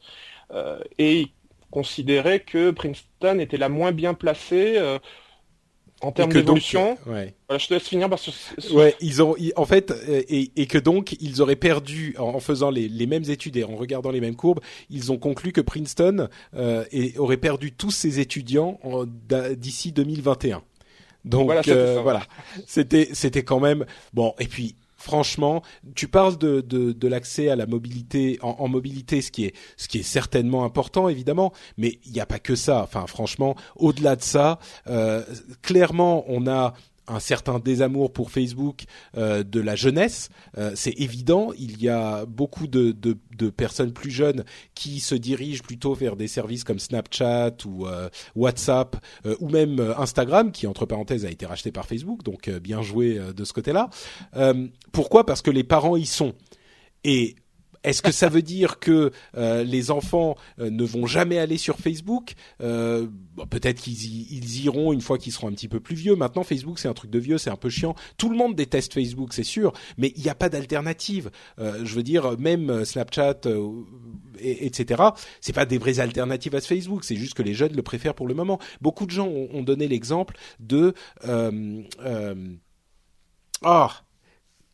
euh, 0.53 0.79
et 0.99 1.21
ils 1.21 1.33
considéraient 1.71 2.41
que 2.41 2.71
Princeton 2.71 3.39
était 3.41 3.59
la 3.59 3.69
moins 3.69 3.93
bien 3.93 4.15
placée 4.15 4.79
en 6.01 6.13
termes 6.13 6.33
d'évolution. 6.33 6.97
Ouais. 7.07 7.35
Voilà, 7.49 7.59
je 7.59 7.67
te 7.69 7.75
laisse 7.75 7.89
finir 7.89 8.09
parce 8.09 8.27
que 8.31 8.73
Ouais, 8.75 8.95
ils 9.01 9.23
ont, 9.23 9.35
ils- 9.39 9.53
en 9.57 9.65
fait, 9.65 9.91
euh, 9.91 10.23
et, 10.29 10.51
et 10.57 10.67
que 10.67 10.79
donc 10.79 11.17
ils 11.21 11.43
auraient 11.43 11.57
perdu 11.57 12.15
en, 12.19 12.35
en 12.35 12.41
faisant 12.41 12.71
les, 12.71 12.89
les 12.89 13.07
mêmes 13.07 13.25
études 13.29 13.57
et 13.57 13.65
en 13.65 13.75
regardant 13.77 14.11
les 14.11 14.21
mêmes 14.21 14.37
courbes, 14.37 14.61
ils 14.91 15.11
ont 15.13 15.19
conclu 15.19 15.53
que 15.53 15.61
Princeton 15.61 16.29
euh, 16.55 16.85
et, 16.93 17.19
aurait 17.19 17.37
perdu 17.37 17.73
tous 17.73 17.91
ses 17.91 18.21
étudiants 18.21 18.79
d'ici 19.57 19.93
2021. 19.93 20.63
Donc 21.25 21.47
Voilà, 21.47 21.63
euh, 21.69 22.01
voilà, 22.03 22.23
c'était 22.67 23.09
c'était 23.13 23.43
quand 23.43 23.61
même 23.61 23.85
bon. 24.15 24.35
Et 24.39 24.47
puis 24.47 24.77
franchement, 25.09 25.63
tu 25.95 26.07
parles 26.07 26.37
de 26.37 26.61
de, 26.61 27.09
l'accès 27.09 27.49
à 27.49 27.57
la 27.57 27.65
mobilité 27.67 28.39
en, 28.43 28.57
en 28.59 28.69
mobilité, 28.69 29.23
ce 29.23 29.31
qui 29.31 29.47
est 29.47 29.55
ce 29.79 29.89
qui 29.89 29.99
est 30.01 30.03
certainement 30.19 30.65
important 30.65 31.09
évidemment, 31.09 31.55
mais 31.79 31.99
il 32.05 32.13
n'y 32.13 32.21
a 32.21 32.27
pas 32.27 32.39
que 32.39 32.55
ça. 32.57 32.83
Enfin 32.83 33.07
franchement, 33.07 33.57
au-delà 33.77 34.17
de 34.17 34.23
ça, 34.23 34.59
euh, 34.87 35.25
clairement 35.63 36.25
on 36.29 36.47
a 36.47 36.75
un 37.09 37.21
certain 37.21 37.59
désamour 37.59 38.13
pour 38.13 38.31
Facebook 38.31 38.85
euh, 39.17 39.43
de 39.43 39.61
la 39.61 39.77
jeunesse. 39.77 40.29
Euh, 40.57 40.73
c'est 40.75 40.95
évident, 40.99 41.53
il 41.59 41.83
y 41.83 41.89
a 41.89 42.27
beaucoup 42.27 42.67
de, 42.67 42.93
de, 42.93 43.17
de, 43.37 43.51
personnes 43.51 43.93
plus 43.93 44.11
jeunes 44.11 44.45
qui 44.75 45.01
se 45.01 45.15
dirigent 45.15 45.63
plutôt 45.63 45.95
vers 45.95 46.17
des 46.17 46.29
services 46.29 46.65
comme 46.65 46.79
Snapchat 46.79 47.57
ou 47.65 47.87
euh, 47.87 48.09
WhatsApp 48.37 48.97
ou 49.41 49.49
même 49.49 49.81
Instagram, 49.99 50.53
qui 50.53 50.67
entre 50.67 50.87
parenthèses 50.87 51.25
a 51.25 51.31
été 51.31 51.47
racheté 51.47 51.73
par 51.73 51.87
Facebook, 51.87 52.23
donc 52.23 52.49
bien 52.51 52.83
joué 52.83 53.19
de 53.35 53.45
ce 53.45 53.53
côté-là. 53.53 53.91
pourquoi? 54.93 55.25
Parce 55.25 55.43
que 55.43 55.51
les 55.51 55.65
parents 55.65 55.97
y 55.97 56.07
sont. 56.07 56.35
Et 57.05 57.37
est-ce 57.85 58.03
que 58.03 58.13
ça 58.13 58.29
veut 58.29 58.43
dire 58.43 58.79
que 58.79 59.13
euh, 59.37 59.63
les 59.63 59.91
enfants 59.91 60.37
euh, 60.59 60.71
ne 60.71 60.85
vont 60.85 61.07
jamais 61.07 61.39
aller 61.39 61.59
sur 61.59 61.79
Facebook? 61.79 62.35
Euh, 62.63 63.07
Peut-être 63.51 63.81
qu'ils 63.81 64.33
ils 64.33 64.65
iront 64.65 64.93
une 64.93 65.01
fois 65.01 65.17
qu'ils 65.17 65.33
seront 65.33 65.49
un 65.49 65.53
petit 65.53 65.69
peu 65.69 65.79
plus 65.79 65.95
vieux. 65.95 66.17
Maintenant, 66.17 66.43
Facebook, 66.43 66.81
c'est 66.81 66.89
un 66.89 66.95
truc 66.95 67.11
de 67.11 67.21
vieux, 67.21 67.39
c'est 67.39 67.51
un 67.51 67.57
peu 67.57 67.71
chiant. 67.71 67.95
Tout 68.17 68.31
le 68.31 68.37
monde 68.37 68.57
déteste 68.57 68.95
Facebook, 68.95 69.33
c'est 69.33 69.45
sûr, 69.45 69.73
mais 69.97 70.13
il 70.17 70.23
n'y 70.23 70.29
a 70.29 70.35
pas 70.35 70.49
d'alternative. 70.49 71.31
je 71.59 71.95
veux 71.95 72.03
dire, 72.03 72.37
même 72.39 72.85
Snapchat, 72.85 73.43
et, 74.41 74.67
etc. 74.67 75.03
C'est 75.41 75.53
pas 75.53 75.67
des 75.67 75.79
vraies 75.79 76.01
alternatives 76.01 76.57
à 76.57 76.61
Facebook. 76.61 77.05
C'est 77.05 77.15
juste 77.15 77.35
que 77.35 77.43
les 77.43 77.55
jeunes 77.55 77.77
le 77.77 77.83
préfèrent 77.83 78.15
pour 78.15 78.27
le 78.27 78.35
moment. 78.35 78.59
Beaucoup 78.81 79.07
de 79.07 79.13
gens 79.13 79.29
ont, 79.29 79.49
ont 79.53 79.63
donné 79.63 79.87
l'exemple 79.87 80.37
de 80.59 80.95
ah, 83.63 84.03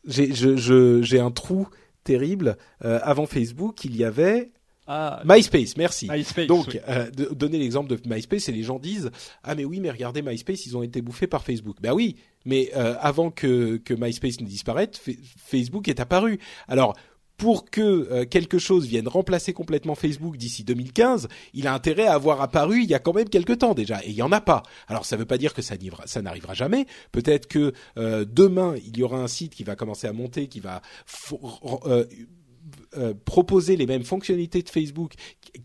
j'ai 0.07 1.19
un 1.19 1.31
trou 1.31 1.67
terrible. 2.05 2.55
Euh, 2.85 2.99
avant 3.03 3.25
Facebook, 3.25 3.83
il 3.83 3.97
y 3.97 4.05
avait 4.05 4.51
ah, 4.87 5.21
MySpace, 5.25 5.75
merci. 5.77 6.07
Donc, 6.47 6.79
euh, 6.87 7.09
donner 7.31 7.57
l'exemple 7.57 7.89
de 7.89 7.99
MySpace, 8.07 8.47
et 8.49 8.51
les 8.51 8.61
gens 8.63 8.77
disent 8.77 9.09
ah 9.43 9.55
mais 9.55 9.65
oui, 9.65 9.79
mais 9.79 9.89
regardez 9.89 10.21
MySpace, 10.21 10.67
ils 10.67 10.77
ont 10.77 10.83
été 10.83 11.01
bouffés 11.01 11.27
par 11.27 11.43
Facebook. 11.43 11.77
Ben 11.81 11.91
oui, 11.91 12.17
mais 12.45 12.69
euh, 12.75 12.95
avant 12.99 13.31
que 13.31 13.77
que 13.77 13.93
MySpace 13.95 14.39
ne 14.39 14.45
disparaisse, 14.45 15.01
Facebook 15.37 15.87
est 15.87 15.99
apparu. 15.99 16.39
Alors 16.67 16.95
pour 17.37 17.69
que 17.69 17.81
euh, 17.81 18.25
quelque 18.25 18.57
chose 18.57 18.87
vienne 18.87 19.07
remplacer 19.07 19.53
complètement 19.53 19.95
Facebook 19.95 20.37
d'ici 20.37 20.63
2015, 20.63 21.27
il 21.53 21.67
a 21.67 21.73
intérêt 21.73 22.07
à 22.07 22.13
avoir 22.13 22.41
apparu 22.41 22.83
il 22.83 22.89
y 22.89 22.93
a 22.93 22.99
quand 22.99 23.13
même 23.13 23.29
quelques 23.29 23.59
temps 23.59 23.73
déjà, 23.73 24.03
et 24.03 24.09
il 24.09 24.15
y 24.15 24.21
en 24.21 24.31
a 24.31 24.41
pas. 24.41 24.63
Alors 24.87 25.05
ça 25.05 25.15
ne 25.15 25.21
veut 25.21 25.25
pas 25.25 25.37
dire 25.37 25.53
que 25.53 25.61
ça 25.61 26.21
n'arrivera 26.21 26.53
jamais. 26.53 26.85
Peut-être 27.11 27.47
que 27.47 27.73
euh, 27.97 28.25
demain 28.27 28.75
il 28.85 28.97
y 28.97 29.03
aura 29.03 29.17
un 29.17 29.27
site 29.27 29.55
qui 29.55 29.63
va 29.63 29.75
commencer 29.75 30.07
à 30.07 30.13
monter, 30.13 30.47
qui 30.47 30.59
va 30.59 30.81
euh, 32.97 33.05
euh, 33.05 33.13
proposer 33.25 33.75
les 33.75 33.85
mêmes 33.85 34.03
fonctionnalités 34.03 34.61
de 34.61 34.69
Facebook 34.69 35.13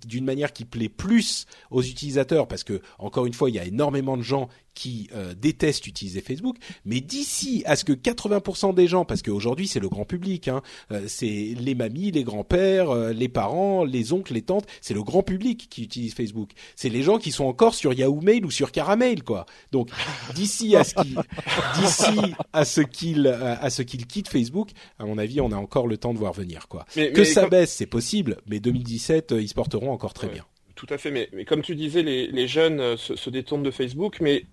d'une 0.07 0.25
manière 0.25 0.53
qui 0.53 0.65
plaît 0.65 0.89
plus 0.89 1.47
aux 1.71 1.83
utilisateurs, 1.83 2.47
parce 2.49 2.65
que 2.65 2.81
encore 2.99 3.27
une 3.27 3.33
fois, 3.33 3.51
il 3.51 3.57
y 3.57 3.59
a 3.59 3.65
énormément 3.65 4.17
de 4.17 4.23
gens 4.23 4.49
qui 4.75 5.11
euh, 5.15 5.35
détestent 5.35 5.87
utiliser 5.87 6.21
Facebook, 6.21 6.57
mais 6.85 7.01
d'ici 7.01 7.63
à 7.67 7.77
ce 7.77 7.85
que 7.85 7.93
80% 7.93 8.75
des 8.75 8.87
gens, 8.87 9.05
parce 9.05 9.21
qu'aujourd'hui 9.21 9.67
c'est 9.67 9.81
le 9.81 9.89
grand 9.89 10.05
public, 10.05 10.49
hein, 10.49 10.63
euh, 10.93 11.05
c'est 11.07 11.55
les 11.59 11.75
mamies, 11.75 12.13
les 12.13 12.23
grands-pères, 12.23 12.95
les 13.13 13.29
parents, 13.29 13.85
les 13.85 14.13
oncles, 14.13 14.33
les 14.33 14.43
tantes, 14.43 14.67
c'est 14.81 14.95
le 14.95 15.03
grand 15.03 15.23
public 15.23 15.69
qui 15.69 15.83
utilise 15.83 16.15
Facebook. 16.15 16.51
C'est 16.77 16.89
les 16.89 17.03
gens 17.03 17.19
qui 17.19 17.33
sont 17.33 17.45
encore 17.45 17.75
sur 17.75 17.93
Yahoo 17.93 18.21
Mail 18.21 18.47
ou 18.47 18.51
sur 18.51 18.73
Caramel, 18.73 19.23
quoi. 19.23 19.45
Donc 19.73 19.91
d'ici 20.35 20.77
à 20.77 20.85
ce 20.85 20.95
qu'ils, 20.95 21.19
d'ici 21.81 22.35
à 22.53 22.65
ce 22.65 22.81
qu'ils, 22.81 23.27
à 23.27 23.71
ce 23.71 23.83
qu'ils 23.83 24.07
quittent 24.07 24.29
Facebook, 24.29 24.71
à 24.99 25.05
mon 25.05 25.19
avis, 25.19 25.41
on 25.41 25.51
a 25.51 25.57
encore 25.57 25.89
le 25.89 25.97
temps 25.99 26.15
de 26.15 26.19
voir 26.19 26.33
venir, 26.33 26.69
quoi 26.69 26.87
que 27.29 27.35
ça 27.35 27.49
baisse, 27.49 27.73
c'est 27.73 27.87
possible, 27.87 28.39
mais 28.47 28.61
2017, 28.61 29.33
euh, 29.33 29.43
ils 29.43 29.49
se 29.49 29.55
porteront 29.55 29.93
encore 29.93 30.15
très 30.15 30.29
bien. 30.29 30.45
Tout 30.75 30.87
à 30.91 30.99
fait, 30.99 31.11
mais, 31.11 31.45
comme 31.45 31.63
tu 31.63 31.75
disais, 31.75 32.03
les, 32.03 32.49
jeunes 32.49 32.81
euh, 32.81 32.97
se, 32.97 33.31
détournent 33.31 33.63
de 33.63 33.71
Facebook, 33.71 34.19
mais 34.21 34.45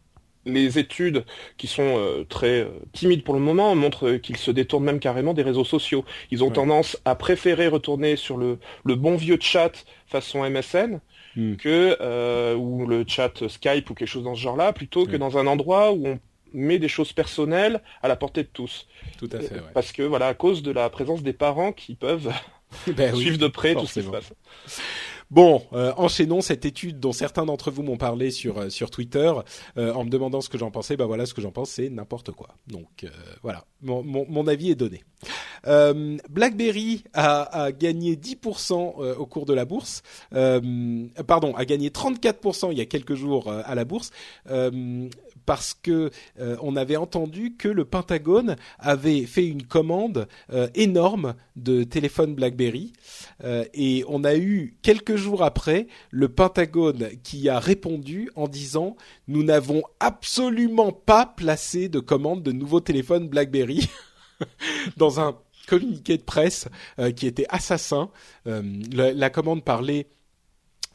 les 0.45 0.79
études 0.79 1.25
qui 1.57 1.67
sont 1.67 1.97
euh, 1.97 2.23
très 2.23 2.67
timides 2.93 3.23
pour 3.23 3.33
le 3.33 3.39
moment 3.39 3.75
montrent 3.75 4.13
qu'ils 4.15 4.37
se 4.37 4.51
détournent 4.51 4.85
même 4.85 4.99
carrément 4.99 5.33
des 5.33 5.43
réseaux 5.43 5.65
sociaux. 5.65 6.05
Ils 6.31 6.43
ont 6.43 6.51
tendance 6.51 6.97
à 7.05 7.15
préférer 7.15 7.67
retourner 7.67 8.15
sur 8.15 8.37
le, 8.37 8.57
bon 8.85 9.15
vieux 9.15 9.37
chat 9.39 9.85
façon 10.05 10.49
MSN 10.49 10.99
hmm. 11.35 11.55
que 11.55 12.55
ou 12.55 12.85
le 12.85 13.03
chat 13.05 13.47
Skype 13.47 13.89
ou 13.89 13.93
quelque 13.93 14.07
chose 14.07 14.23
dans 14.23 14.35
ce 14.35 14.41
genre-là, 14.41 14.71
plutôt 14.73 15.05
que 15.05 15.17
dans 15.17 15.37
un 15.37 15.47
endroit 15.47 15.91
où 15.91 16.07
on 16.07 16.19
met 16.53 16.79
des 16.79 16.87
choses 16.87 17.13
personnelles 17.13 17.81
à 18.01 18.07
la 18.07 18.15
portée 18.15 18.43
de 18.43 18.49
tous. 18.51 18.87
Tout 19.17 19.29
à 19.31 19.39
fait. 19.39 19.61
Parce 19.73 19.91
que 19.91 20.03
voilà, 20.03 20.27
à 20.27 20.33
cause 20.33 20.63
de 20.63 20.71
la 20.71 20.89
présence 20.89 21.23
des 21.23 21.33
parents 21.33 21.71
qui 21.71 21.95
peuvent 21.95 22.31
ben 22.95 23.15
suivre 23.15 23.37
de 23.37 23.47
près 23.47 23.73
tout 23.73 23.87
ce 23.87 23.99
qui 23.99 24.05
se 24.05 24.09
passe. 24.09 24.31
Bon, 25.29 25.61
euh, 25.73 25.91
enchaînons 25.97 26.39
cette 26.39 26.63
étude 26.63 27.01
dont 27.01 27.11
certains 27.11 27.45
d'entre 27.45 27.69
vous 27.69 27.83
m'ont 27.83 27.97
parlé 27.97 28.31
sur 28.31 28.59
euh, 28.59 28.69
sur 28.69 28.89
Twitter 28.89 29.33
euh, 29.77 29.93
en 29.93 30.05
me 30.05 30.09
demandant 30.09 30.39
ce 30.39 30.47
que 30.47 30.57
j'en 30.57 30.71
pensais. 30.71 30.95
Bah 30.95 31.05
voilà, 31.05 31.25
ce 31.25 31.33
que 31.33 31.41
j'en 31.41 31.51
pense, 31.51 31.71
c'est 31.71 31.89
n'importe 31.89 32.31
quoi. 32.31 32.55
Donc 32.67 33.05
voilà, 33.43 33.65
mon, 33.81 34.03
mon, 34.03 34.25
mon, 34.29 34.47
avis 34.47 34.71
est 34.71 34.75
donné. 34.75 35.03
BlackBerry 35.65 37.03
a, 37.13 37.63
a, 37.63 37.71
gagné 37.71 38.15
10% 38.15 39.15
au 39.15 39.25
cours 39.25 39.45
de 39.45 39.53
la 39.53 39.65
bourse. 39.65 40.01
pardon, 40.31 41.53
a 41.55 41.65
gagné 41.65 41.89
34% 41.89 42.71
il 42.71 42.77
y 42.77 42.81
a 42.81 42.85
quelques 42.85 43.15
jours 43.15 43.51
à 43.51 43.75
la 43.75 43.83
bourse 43.83 44.11
parce 45.47 45.73
que 45.73 46.11
euh, 46.39 46.57
on 46.61 46.75
avait 46.75 46.97
entendu 46.97 47.55
que 47.55 47.69
le 47.69 47.85
Pentagone 47.85 48.57
avait 48.79 49.25
fait 49.25 49.47
une 49.47 49.63
commande 49.63 50.27
euh, 50.51 50.67
énorme 50.75 51.35
de 51.55 51.83
téléphone 51.83 52.35
BlackBerry 52.35 52.91
euh, 53.45 53.63
et 53.73 54.03
on 54.09 54.25
a 54.25 54.35
eu 54.35 54.77
quelques 54.81 55.15
jours 55.15 55.43
après 55.43 55.87
le 56.11 56.27
Pentagone 56.27 57.11
qui 57.23 57.47
a 57.47 57.59
répondu 57.59 58.29
en 58.35 58.49
disant 58.49 58.97
nous 59.29 59.41
n'avons 59.41 59.83
absolument 60.01 60.91
pas 60.91 61.25
placé 61.25 61.87
de 61.87 62.01
commande 62.01 62.43
de 62.43 62.51
nouveaux 62.51 62.81
téléphones 62.81 63.29
BlackBerry 63.29 63.89
dans 64.97 65.21
un 65.21 65.37
communiqué 65.67 66.17
de 66.17 66.23
presse 66.23 66.67
qui 67.17 67.27
était 67.27 67.45
assassin. 67.49 68.09
la, 68.45 69.29
commande 69.29 69.65
parlait 69.65 70.07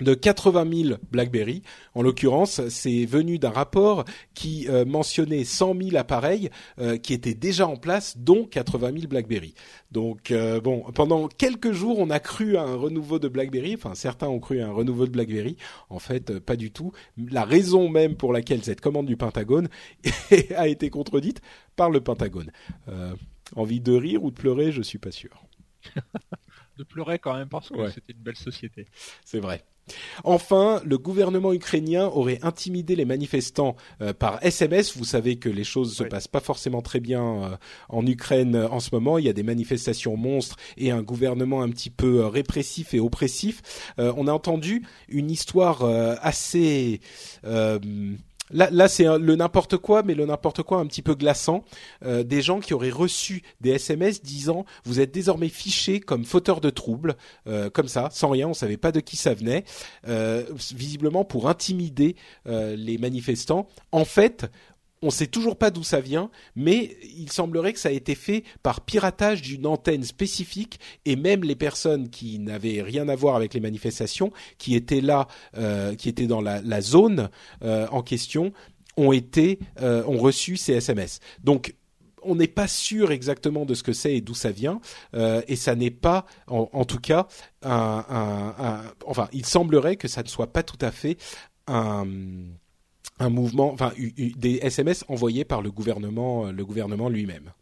de 0.03 0.15
80 0.15 0.85
000 0.85 0.99
BlackBerry. 1.11 1.63
En 1.95 2.03
l'occurrence, 2.03 2.67
c'est 2.69 3.05
venu 3.05 3.39
d'un 3.39 3.51
rapport 3.51 4.05
qui 4.35 4.67
euh, 4.69 4.85
mentionnait 4.85 5.45
100 5.45 5.75
000 5.83 5.97
appareils 5.97 6.51
euh, 6.79 6.97
qui 6.97 7.13
étaient 7.13 7.35
déjà 7.35 7.67
en 7.67 7.77
place, 7.77 8.17
dont 8.19 8.45
80 8.45 8.93
000 8.93 9.07
BlackBerry. 9.09 9.55
Donc 9.91 10.31
euh, 10.31 10.61
bon, 10.61 10.85
pendant 10.95 11.29
quelques 11.29 11.73
jours, 11.73 11.99
on 11.99 12.11
a 12.11 12.21
cru 12.21 12.57
à 12.57 12.63
un 12.63 12.77
renouveau 12.77 13.19
de 13.19 13.29
BlackBerry. 13.29 13.75
Enfin, 13.75 13.95
certains 13.95 14.29
ont 14.29 14.41
cru 14.41 14.61
à 14.61 14.69
un 14.69 14.73
renouveau 14.73 15.07
de 15.07 15.13
BlackBerry. 15.13 15.57
En 15.91 15.99
fait, 15.99 16.39
pas 16.39 16.57
du 16.57 16.71
tout. 16.71 16.93
La 17.31 17.45
raison 17.45 17.89
même 17.89 18.17
pour 18.17 18.33
laquelle 18.33 18.63
cette 18.63 18.81
commande 18.81 19.07
du 19.07 19.17
Pentagone 19.17 19.69
a 20.57 20.69
été 20.69 20.91
contredite 20.91 21.41
par 21.77 21.91
le 21.91 22.01
Pentagone. 22.01 22.51
envie 23.57 23.81
de 23.81 23.93
rire 23.93 24.23
ou 24.25 24.31
de 24.31 24.37
pleurer, 24.37 24.73
je 24.73 24.83
suis 24.83 24.99
pas 24.99 25.11
sûr. 25.11 25.45
de 26.77 26.85
pleurer 26.85 27.19
quand 27.19 27.35
même 27.35 27.49
parce 27.49 27.69
que 27.69 27.91
c'était 27.91 28.13
une 28.13 28.23
belle 28.23 28.37
société. 28.37 28.87
C'est 29.25 29.41
vrai. 29.41 29.65
Enfin, 30.25 30.81
le 30.85 30.97
gouvernement 30.97 31.53
ukrainien 31.53 32.07
aurait 32.07 32.39
intimidé 32.43 32.95
les 32.95 33.05
manifestants 33.05 33.77
euh, 34.01 34.13
par 34.13 34.43
SMS. 34.45 34.97
Vous 34.97 35.05
savez 35.05 35.37
que 35.37 35.49
les 35.49 35.65
choses 35.65 35.97
se 35.97 36.05
passent 36.05 36.29
pas 36.29 36.41
forcément 36.41 36.83
très 36.83 37.01
bien 37.01 37.23
euh, 37.23 37.57
en 37.89 38.07
Ukraine 38.07 38.55
euh, 38.55 38.69
en 38.69 38.81
ce 38.81 38.91
moment. 38.93 39.19
Il 39.19 39.25
y 39.25 39.29
a 39.29 39.33
des 39.33 39.43
manifestations 39.43 40.17
monstres 40.17 40.57
et 40.77 40.91
un 40.91 41.03
gouvernement 41.03 41.63
un 41.63 41.71
petit 41.71 41.91
peu 41.91 42.25
répressif 42.27 42.95
et 42.95 43.01
oppressif. 43.01 43.63
on 43.99 44.27
a 44.27 44.33
entendu 44.33 44.85
une 45.09 45.31
histoire 45.31 45.85
assez 45.85 47.01
Là, 48.53 48.89
c'est 48.89 49.05
le 49.05 49.37
n'importe 49.37 49.77
quoi, 49.79 50.03
mais 50.03 50.15
le 50.15 50.27
n'importe 50.27 50.63
quoi 50.63 50.79
un 50.79 50.87
petit 50.87 51.03
peu 51.03 51.15
glaçant. 51.15 51.65
Euh, 52.05 52.23
des 52.23 52.43
gens 52.43 52.61
qui 52.61 52.75
auraient 52.75 52.91
reçu 52.91 53.43
des 53.61 53.71
SMS 53.71 54.23
disant 54.23 54.65
vous 54.85 55.01
êtes 55.01 55.13
désormais 55.13 55.49
fiché 55.49 56.01
comme 56.01 56.25
fauteur 56.25 56.61
de 56.61 56.71
troubles, 56.71 57.17
euh, 57.47 57.71
comme 57.71 57.89
ça, 57.89 58.09
sans 58.13 58.31
rien, 58.31 58.49
on 58.49 58.55
savait 58.55 58.77
pas 58.77 58.93
de 58.93 59.01
qui 59.01 59.17
ça 59.17 59.35
venait, 59.35 59.65
euh, 60.09 60.45
visiblement 60.75 61.25
pour 61.25 61.49
intimider 61.49 62.17
les 62.47 62.99
manifestants. 62.99 63.69
En 63.93 64.05
fait, 64.05 64.51
on 65.03 65.11
sait 65.11 65.27
toujours 65.27 65.57
pas 65.57 65.71
d'où 65.71 65.83
ça 65.83 66.01
vient, 66.01 66.31
mais 66.55 66.97
il 67.17 67.31
semblerait 67.31 67.73
que 67.73 67.81
ça 67.81 67.89
a 67.89 67.93
été 67.93 68.15
fait 68.15 68.45
par 68.63 68.81
piratage 68.81 69.43
d'une 69.43 69.67
antenne 69.67 70.05
spécifique 70.05 70.79
et 71.05 71.17
même 71.17 71.43
les 71.43 71.57
personnes 71.57 72.09
qui 72.09 72.39
n'avaient 72.39 72.83
rien 72.83 73.09
à 73.09 73.17
voir 73.17 73.35
avec 73.35 73.53
les 73.53 73.61
manifestations, 73.61 74.33
qui 74.59 74.77
étaient 74.77 75.01
là, 75.01 75.27
euh, 75.59 75.95
qui 75.97 76.09
étaient 76.09 76.29
dans 76.29 76.41
la, 76.41 76.81
zone 76.81 77.29
euh, 77.63 77.87
en 77.91 78.03
question, 78.03 78.53
ont 78.97 79.13
été, 79.13 79.59
euh, 79.81 80.05
ont 80.07 80.19
reçu 80.19 80.57
ces 80.57 80.75
SMS. 80.75 81.19
Donc 81.43 81.75
on 82.23 82.37
n'est 82.37 82.47
pas 82.47 82.69
sûr 82.69 83.11
exactement 83.11 83.65
de 83.65 83.75
ce 83.75 83.83
que 83.83 83.93
c'est 83.93 84.15
et 84.15 84.21
d'où 84.21 84.35
ça 84.35 84.53
vient, 84.53 84.81
et 85.13 85.57
ça 85.57 85.75
n'est 85.75 85.91
pas, 85.91 86.25
en, 86.47 86.85
tout 86.85 87.01
cas, 87.01 87.27
un, 87.63 88.85
enfin, 89.05 89.29
il 89.33 89.45
semblerait 89.45 89.97
que 89.97 90.07
ça 90.07 90.23
ne 90.23 90.29
soit 90.29 90.53
pas 90.53 90.63
tout 90.63 90.79
à 90.81 90.93
fait 90.93 91.17
un 91.67 92.07
un 93.19 93.31
mouvement, 93.31 93.73
enfin 93.73 93.93
des 94.37 94.59
SMS 94.63 95.05
envoyés 95.09 95.45
par 95.45 95.63
le 95.63 95.71
gouvernement, 95.71 96.47
euh, 96.47 96.53
le 96.53 96.65
gouvernement 96.65 97.09
lui-même. 97.09 97.53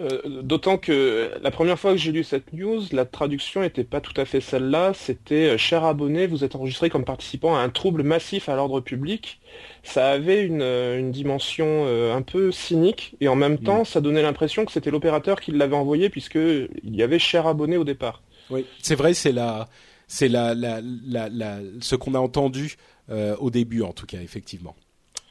Euh, 0.00 0.42
d'autant 0.42 0.78
que 0.78 1.30
la 1.42 1.50
première 1.50 1.78
fois 1.78 1.90
que 1.90 1.98
j'ai 1.98 2.10
lu 2.10 2.24
cette 2.24 2.54
news, 2.54 2.80
la 2.90 3.04
traduction 3.04 3.60
n'était 3.60 3.84
pas 3.84 4.00
tout 4.00 4.18
à 4.18 4.24
fait 4.24 4.40
celle-là. 4.40 4.92
C'était 4.94 5.58
cher 5.58 5.84
abonné, 5.84 6.26
vous 6.26 6.42
êtes 6.42 6.56
enregistré 6.56 6.88
comme 6.88 7.04
participant 7.04 7.54
à 7.54 7.60
un 7.60 7.68
trouble 7.68 8.02
massif 8.02 8.48
à 8.48 8.56
l'ordre 8.56 8.80
public. 8.80 9.40
Ça 9.82 10.10
avait 10.10 10.42
une, 10.42 11.12
dimension 11.12 11.86
un 11.86 12.22
peu 12.22 12.50
cynique 12.50 13.14
et 13.20 13.28
en 13.28 13.36
même 13.36 13.54
mm. 13.54 13.64
temps, 13.64 13.84
ça 13.84 14.00
donnait 14.00 14.22
l'impression 14.22 14.64
que 14.64 14.72
c'était 14.72 14.90
l'opérateur 14.90 15.38
qui 15.38 15.52
l'avait 15.52 15.76
envoyé 15.76 16.08
puisque 16.08 16.36
il 16.36 16.96
y 16.96 17.02
avait 17.02 17.18
cher 17.18 17.46
abonné 17.46 17.76
au 17.76 17.84
départ. 17.84 18.22
Oui, 18.48 18.64
c'est 18.80 18.94
vrai, 18.94 19.12
c'est 19.12 19.32
la, 19.32 19.68
c'est 20.08 20.28
la, 20.28 20.54
la, 20.54 20.80
la, 20.80 21.58
ce 21.80 21.94
qu'on 21.94 22.14
a 22.14 22.20
entendu 22.20 22.76
au 23.10 23.50
début 23.50 23.82
en 23.82 23.92
tout 23.92 24.06
cas, 24.06 24.22
effectivement. 24.22 24.74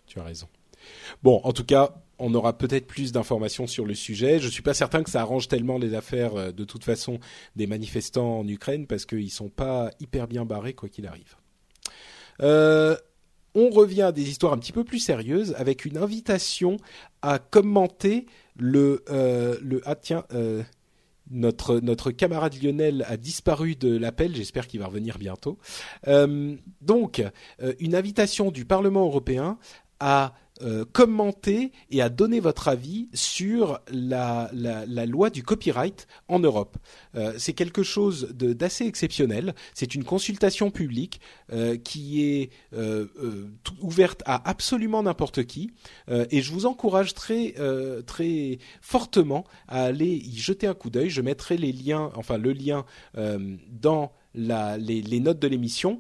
Tu 0.10 0.20
as 0.20 0.24
raison. 0.24 0.48
Bon, 1.24 1.40
en 1.44 1.54
tout 1.54 1.64
cas, 1.64 1.94
on 2.18 2.34
aura 2.34 2.58
peut-être 2.58 2.88
plus 2.88 3.12
d'informations 3.12 3.68
sur 3.68 3.86
le 3.86 3.94
sujet. 3.96 4.40
Je 4.40 4.48
ne 4.48 4.52
suis 4.52 4.62
pas 4.64 4.74
certain 4.74 5.04
que 5.04 5.10
ça 5.10 5.22
arrange 5.22 5.48
tellement 5.48 5.78
les 5.78 5.94
affaires 5.94 6.36
euh, 6.36 6.52
de 6.52 6.64
toute 6.66 6.84
façon 6.84 7.20
des 7.56 7.68
manifestants 7.68 8.40
en 8.40 8.48
Ukraine 8.48 8.88
parce 8.88 9.06
qu'ils 9.06 9.32
sont 9.32 9.50
pas 9.50 9.92
hyper 10.00 10.28
bien 10.28 10.46
barrés 10.46 10.74
quoi 10.74 10.90
qu'il 10.90 11.08
arrive. 11.08 11.36
Euh, 12.42 12.96
on 13.56 13.70
revient 13.70 14.04
à 14.04 14.12
des 14.12 14.30
histoires 14.30 14.54
un 14.54 14.58
petit 14.58 14.72
peu 14.72 14.84
plus 14.84 15.00
sérieuses 15.00 15.54
avec 15.58 15.86
une 15.86 15.98
invitation 15.98 16.78
à 17.22 17.40
commenter 17.40 18.26
le 18.58 19.04
euh, 19.10 19.58
le 19.62 19.82
ah 19.86 19.96
tiens 19.96 20.26
notre 21.32 21.80
notre 21.80 22.10
camarade 22.10 22.56
Lionel 22.62 23.06
a 23.08 23.16
disparu 23.16 23.76
de 23.76 23.96
l'appel. 23.96 24.36
J'espère 24.36 24.68
qu'il 24.68 24.80
va 24.80 24.88
revenir 24.88 25.20
bientôt. 25.20 25.60
donc 26.82 27.24
une 27.80 27.96
invitation 27.96 28.52
du 28.52 28.66
Parlement 28.66 29.06
européen 29.06 29.58
à 30.00 30.34
euh, 30.62 30.84
commenter 30.92 31.72
et 31.90 32.02
à 32.02 32.10
donner 32.10 32.42
votre 32.42 32.68
avis 32.68 33.08
sur 33.14 33.80
la, 33.90 34.50
la, 34.52 35.06
loi 35.06 35.30
du 35.30 35.42
copyright 35.42 36.06
en 36.28 36.40
Europe. 36.40 36.78
Euh, 37.16 37.34
c'est 37.38 37.54
quelque 37.54 37.82
chose 37.82 38.28
d'assez 38.34 38.86
exceptionnel. 38.86 39.56
C'est 39.74 39.96
une 39.96 40.04
consultation 40.04 40.70
publique 40.70 41.22
euh, 41.54 41.78
qui 41.78 42.26
est 42.26 42.50
ouverte 43.82 44.22
à 44.26 44.50
absolument 44.50 45.02
n'importe 45.02 45.46
qui. 45.46 45.72
et 46.10 46.42
je 46.42 46.52
vous 46.52 46.66
encourage 46.66 47.14
très, 47.14 47.56
très 48.06 48.60
fortement 48.82 49.46
à 49.70 49.84
aller 49.84 50.08
y 50.08 50.38
jeter 50.38 50.68
un 50.68 50.74
coup 50.74 50.90
d'œil. 50.90 51.10
Je 51.10 51.22
mettrai 51.22 51.56
les 51.56 51.72
liens, 51.72 52.12
enfin 52.16 52.38
le 52.38 52.52
lien 52.52 52.86
dans 53.70 54.12
les, 54.34 55.02
les 55.02 55.20
notes 55.20 55.40
de 55.40 55.48
l'émission 55.48 56.00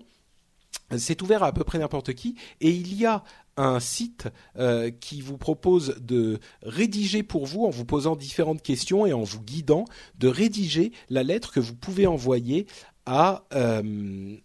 c'est 0.97 1.21
ouvert 1.21 1.43
à 1.43 1.47
à 1.47 1.51
peu 1.51 1.63
près 1.63 1.79
n'importe 1.79 2.13
qui 2.13 2.35
et 2.61 2.69
il 2.69 2.95
y 2.95 3.05
a 3.05 3.23
un 3.59 3.79
site 3.79 4.27
euh, 4.57 4.89
qui 4.89 5.21
vous 5.21 5.37
propose 5.37 5.97
de 5.99 6.39
rédiger 6.63 7.21
pour 7.23 7.45
vous, 7.45 7.65
en 7.65 7.69
vous 7.69 7.85
posant 7.85 8.15
différentes 8.15 8.61
questions 8.61 9.05
et 9.05 9.13
en 9.13 9.23
vous 9.23 9.41
guidant, 9.41 9.85
de 10.17 10.27
rédiger 10.29 10.91
la 11.09 11.23
lettre 11.23 11.51
que 11.51 11.59
vous 11.59 11.75
pouvez 11.75 12.07
envoyer 12.07 12.65
à, 13.05 13.43
euh, 13.53 14.37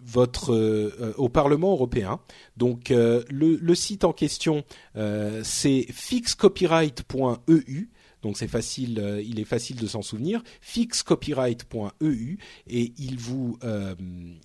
votre 0.00 0.52
euh, 0.52 1.14
au 1.16 1.28
Parlement 1.28 1.70
européen. 1.70 2.18
Donc 2.56 2.90
le, 2.90 3.24
le, 3.30 3.74
site 3.74 4.04
en 4.04 4.12
question 4.12 4.64
c'est 4.94 5.86
fixcopyright.eu 5.90 7.88
donc 8.24 8.38
c'est 8.38 8.48
facile, 8.48 8.98
euh, 9.00 9.22
il 9.22 9.38
est 9.38 9.44
facile 9.44 9.76
de 9.76 9.86
s'en 9.86 10.00
souvenir. 10.00 10.42
fixcopyright.eu 10.62 12.38
et 12.66 12.92
il 12.96 13.18
vous 13.18 13.58
euh, 13.64 13.94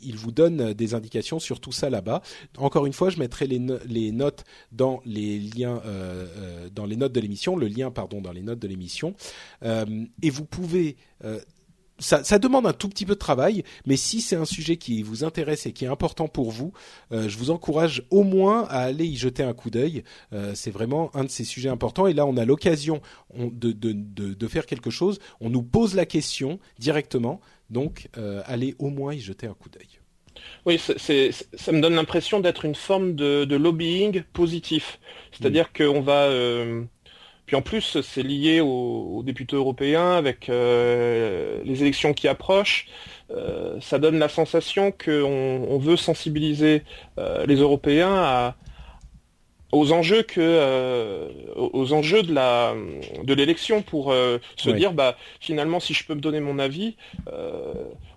il 0.02 0.18
vous 0.18 0.32
donne 0.34 0.74
des 0.74 0.94
indications 0.94 1.40
sur 1.40 1.62
tout 1.62 1.72
ça 1.72 1.90
là-bas. 1.90 2.22
Encore 2.58 2.86
une 2.86 2.92
fois, 2.92 3.10
je 3.10 3.18
mettrai 3.20 3.48
les, 3.48 3.66
les 3.88 4.12
notes 4.12 4.44
dans 4.74 5.00
les 5.06 5.40
liens 5.40 5.82
euh, 5.86 6.68
dans 6.76 6.86
les 6.86 6.98
notes 6.98 7.14
de 7.14 7.22
l'émission, 7.22 7.56
le 7.56 7.68
lien 7.68 7.90
pardon 7.90 8.20
dans 8.20 8.34
les 8.34 8.42
notes 8.42 8.60
de 8.60 8.68
l'émission. 8.68 9.16
et 9.64 10.30
vous 10.30 10.46
pouvez 10.46 10.98
ça, 12.00 12.24
ça, 12.24 12.40
demande 12.40 12.66
un 12.66 12.74
tout 12.74 12.90
petit 12.90 13.06
peu 13.06 13.14
de 13.14 13.20
travail, 13.20 13.64
mais 13.86 13.98
si 13.98 14.22
c'est 14.22 14.36
un 14.36 14.46
sujet 14.46 14.78
qui 14.78 15.04
vous 15.04 15.24
intéresse 15.24 15.66
et 15.66 15.74
qui 15.74 15.86
est 15.86 15.90
important 15.90 16.28
pour 16.28 16.52
vous, 16.52 16.72
euh, 17.12 17.30
je 17.30 17.38
vous 17.38 17.52
encourage 17.52 18.04
au 18.10 18.24
moins 18.24 18.66
à 18.66 18.80
aller 18.80 19.06
y 19.06 19.18
jeter 19.18 19.44
un 19.44 19.54
coup 19.54 19.70
d'œil. 19.70 20.04
Euh, 20.34 20.54
c'est 20.56 20.72
vraiment 20.72 21.16
un 21.16 21.24
de 21.24 21.30
ces 21.30 21.44
sujets 21.44 21.70
importants. 21.70 22.08
Et 22.08 22.14
là, 22.14 22.26
on 22.26 22.38
a 22.38 22.46
l'occasion 22.46 23.02
de, 23.36 23.72
de, 23.72 23.94
de, 23.94 24.34
de, 24.34 24.48
faire 24.48 24.66
quelque 24.66 24.90
chose. 24.90 25.20
On 25.42 25.50
nous 25.50 25.64
pose 25.64 25.96
la 25.96 26.06
question 26.06 26.60
directement, 26.80 27.40
donc 27.70 28.10
euh, 28.18 28.42
allez 28.46 28.76
au 28.80 28.90
moins 28.90 29.14
y 29.14 29.20
jeter 29.20 29.48
un 29.48 29.54
coup 29.54 29.70
d'œil. 29.70 30.00
Oui, 30.66 30.80
c'est, 30.98 31.32
ça 31.54 31.72
me 31.72 31.82
donne 31.82 31.96
l'impression 31.96 32.40
d'être 32.40 32.66
une 32.66 32.76
forme 32.76 33.16
de, 33.16 33.56
lobbying 33.56 34.24
positif. 34.34 35.00
C'est-à-dire 35.32 35.70
mm. 35.74 35.78
qu'on 35.78 36.02
va 36.02 36.24
euh, 36.26 36.84
puis 37.50 37.56
en 37.56 37.64
plus, 37.64 38.00
c'est 38.04 38.22
lié 38.22 38.62
aux, 38.62 39.24
députés 39.26 39.56
européens 39.56 40.12
avec 40.12 40.50
euh, 40.50 41.64
les 41.66 41.82
élections 41.82 42.14
qui 42.14 42.28
approchent. 42.28 42.86
Euh, 43.32 43.82
ça 43.82 43.98
donne 43.98 44.20
la 44.20 44.30
sensation 44.30 44.92
qu'on 44.92 45.66
on 45.68 45.80
veut 45.80 45.98
sensibiliser 45.98 46.84
euh, 47.18 47.48
les 47.48 47.56
Européens 47.56 48.54
aux 49.72 49.92
enjeux 49.94 50.22
que 50.22 51.28
aux 51.56 51.92
enjeux 51.92 52.22
de 52.22 52.36
la 52.36 52.76
de 53.24 53.34
l'élection 53.34 53.82
pour 53.82 54.14
se 54.56 54.70
dire 54.70 54.94
bah 54.94 55.16
finalement 55.40 55.80
si 55.80 55.96
je 55.96 56.06
peux 56.06 56.14
me 56.16 56.22
donner 56.22 56.40
mon 56.40 56.58
avis 56.58 56.98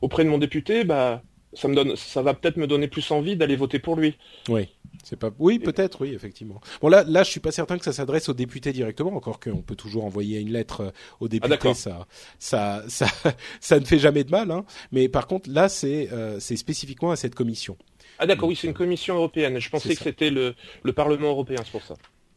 auprès 0.01 0.25
de 0.25 0.31
mon 0.31 0.39
député 0.39 0.85
bah 0.85 1.23
ça 1.55 1.69
me 1.69 1.75
donne 1.75 1.97
ça 1.97 2.23
va 2.23 2.35
peut-être 2.35 2.57
me 2.57 2.67
donner 2.67 2.89
plus 2.89 3.11
envie 3.11 3.37
d'aller 3.37 3.57
voter 3.57 3.79
pour 3.79 3.97
lui. 3.97 4.17
Oui. 4.49 4.69
C'est 5.03 5.17
pas. 5.17 5.31
Oui, 5.39 5.59
peut-être, 5.59 6.03
oui, 6.03 6.13
effectivement. 6.15 6.61
Bon, 6.81 6.89
là, 6.89 7.03
là, 7.07 7.23
je 7.23 7.31
suis 7.31 7.41
pas 7.41 7.51
certain 7.51 7.79
que 7.79 7.85
ça 7.85 7.93
s'adresse 7.93 8.29
aux 8.29 8.35
députés 8.35 8.73
directement, 8.73 9.15
encore 9.15 9.41
qu'on 9.41 9.63
peut 9.63 9.75
toujours 9.75 10.05
envoyer 10.05 10.39
une 10.39 10.53
lettre 10.53 10.81
euh, 10.83 10.91
aux 11.21 11.27
ah, 11.27 11.29
députés. 11.29 11.75
ça, 11.75 12.07
ça, 12.39 12.85
ça, 12.89 13.07
ça 13.61 13.81
ne 13.81 13.85
fait 13.85 13.99
jamais 13.99 14.23
de 14.23 14.31
mal. 14.31 14.51
Hein. 14.51 14.65
Mais 14.93 15.09
par 15.09 15.27
contre, 15.27 15.51
là, 15.51 15.69
c'est, 15.69 16.13
euh, 16.13 16.39
c'est 16.41 16.57
spécifiquement 16.57 17.11
à 17.11 17.17
cette 17.17 17.35
commission. 17.35 17.77
Ah 18.19 18.27
d'accord, 18.27 18.49
oui, 18.49 18.57
c'est 18.57 18.69
une 18.69 18.75
commission 18.75 19.17
européenne. 19.17 19.59
Je 19.59 19.71
pensais 19.71 19.97
que 19.97 20.03
c'était 20.03 20.31
le, 20.31 20.55
le 20.83 20.93
Parlement 20.93 21.31
européen, 21.31 21.59
c'est 21.65 21.73
pour 21.73 21.83
ça. 21.83 21.95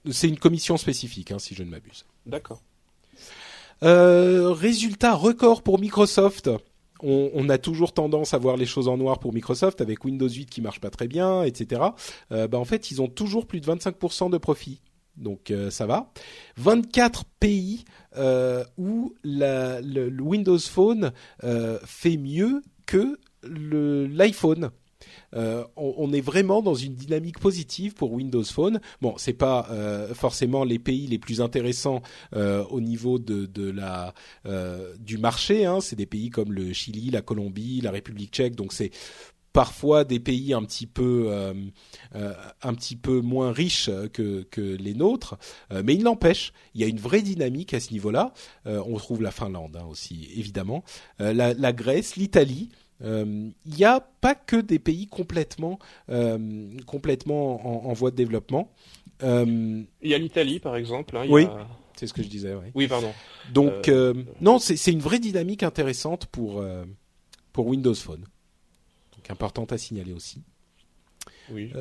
C'est 0.10 0.28
une 0.28 0.40
commission 0.40 0.78
spécifique, 0.78 1.32
hein, 1.32 1.40
si 1.40 1.54
je 1.56 1.64
ne 1.64 1.70
m'abuse. 1.70 2.06
D'accord. 2.26 2.62
Euh, 3.84 4.52
résultat 4.52 5.14
record 5.14 5.62
pour 5.62 5.80
Microsoft 5.80 6.50
on, 7.02 7.50
a 7.50 7.58
toujours 7.58 7.94
tendance 7.94 8.34
à 8.34 8.38
voir 8.38 8.58
les 8.58 8.66
choses 8.66 8.88
en 8.88 8.98
noir 8.98 9.20
pour 9.20 9.34
Microsoft 9.34 9.82
avec 9.82 10.06
Windows 10.06 10.30
8 10.30 10.50
qui 10.50 10.62
marche 10.62 10.80
pas 10.80 10.90
très 10.90 11.08
bien, 11.08 11.44
etc. 11.44 11.82
Euh, 12.32 12.48
bah 12.48 12.58
en 12.58 12.66
fait, 12.66 12.92
ils 12.92 13.02
ont 13.02 13.08
toujours 13.08 13.48
plus 13.48 13.62
de 13.62 13.66
25% 13.66 14.30
de 14.30 14.38
profit. 14.38 14.82
Donc 15.18 15.52
euh, 15.52 15.70
ça 15.70 15.86
va. 15.86 16.12
24 16.58 17.26
pays 17.40 17.86
euh, 18.18 18.64
où 18.78 19.14
le, 19.24 20.10
Windows 20.22 20.60
Phone 20.60 21.12
fait 21.86 22.18
mieux 22.18 22.62
que 22.86 23.18
l'iPhone. 23.44 24.72
Euh, 25.36 25.64
on, 25.76 26.14
est 26.14 26.22
vraiment 26.22 26.62
dans 26.62 26.76
une 26.76 26.96
dynamique 26.96 27.40
positive 27.40 27.94
pour 27.94 28.12
Windows 28.14 28.44
Phone. 28.44 28.80
Bon, 29.02 29.16
c'est 29.18 29.34
pas 29.34 29.68
euh, 29.72 30.14
forcément 30.14 30.64
les 30.64 30.80
pays 30.80 31.08
les 31.08 31.20
plus 31.20 31.42
intéressants 31.42 32.02
euh, 32.36 32.64
au 32.70 32.82
niveau 32.82 33.20
de, 33.20 33.70
la 33.70 34.14
du 35.00 35.18
marché. 35.18 35.66
Hein. 35.66 35.82
C'est 35.82 35.96
des 35.96 36.06
pays 36.06 36.30
comme 36.30 36.54
le 36.54 36.74
Chili, 36.74 37.10
la 37.10 37.22
Colombie, 37.22 37.82
la 37.82 37.92
République 37.92 38.32
Tchèque. 38.32 38.56
Donc 38.56 38.74
c'est 38.74 38.92
parfois 39.54 40.04
des 40.04 40.20
pays 40.20 40.54
un 40.54 40.64
petit 40.64 40.86
peu 40.86 41.32
un 42.14 42.74
petit 42.74 42.96
peu 42.96 43.22
moins 43.22 43.52
riches 43.52 43.90
que, 44.14 44.46
les 44.58 44.94
nôtres, 44.94 45.38
mais 45.84 45.96
il 45.96 46.04
n'empêche, 46.04 46.52
il 46.74 46.82
y 46.82 46.84
a 46.84 46.88
une 46.88 47.00
vraie 47.00 47.22
dynamique 47.22 47.74
à 47.74 47.80
ce 47.80 47.92
niveau-là. 47.94 48.34
on 48.66 48.98
trouve 48.98 49.22
la 49.22 49.32
Finlande 49.32 49.78
hein, 49.78 49.86
aussi, 49.90 50.30
évidemment, 50.36 50.84
la, 51.20 51.74
Grèce, 51.74 52.18
l'Italie 52.18 52.70
il 53.02 53.08
euh, 53.08 53.50
n'y 53.66 53.84
a 53.84 54.00
pas 54.00 54.36
que 54.36 54.56
des 54.56 54.80
pays 54.80 55.08
complètement, 55.08 55.80
euh, 56.10 56.78
complètement 56.86 57.88
en, 57.88 57.94
voie 57.94 58.12
de 58.12 58.16
développement. 58.16 58.72
Euh, 59.24 59.84
il 60.02 60.10
y 60.10 60.14
a 60.14 60.18
l'Italie, 60.18 60.60
par 60.60 60.76
exemple. 60.76 61.18
Hein, 61.18 61.26
oui. 61.30 61.48
C'est 61.96 62.08
ce 62.08 62.14
que 62.14 62.24
je 62.24 62.28
disais. 62.28 62.54
Oui, 62.54 62.66
oui 62.74 62.88
pardon. 62.88 63.14
Donc, 63.54 63.90
non, 64.42 64.60
c'est 64.60 64.92
une 64.92 65.00
vraie 65.00 65.20
dynamique 65.20 65.64
intéressante 65.64 66.26
pour, 66.28 66.64
pour 67.52 67.68
Windows 67.68 67.94
Phone. 67.94 68.26
Donc, 69.16 69.30
importante 69.30 69.72
à 69.72 69.78
signaler 69.78 70.14
aussi. 70.14 70.42
Oui. 71.52 71.72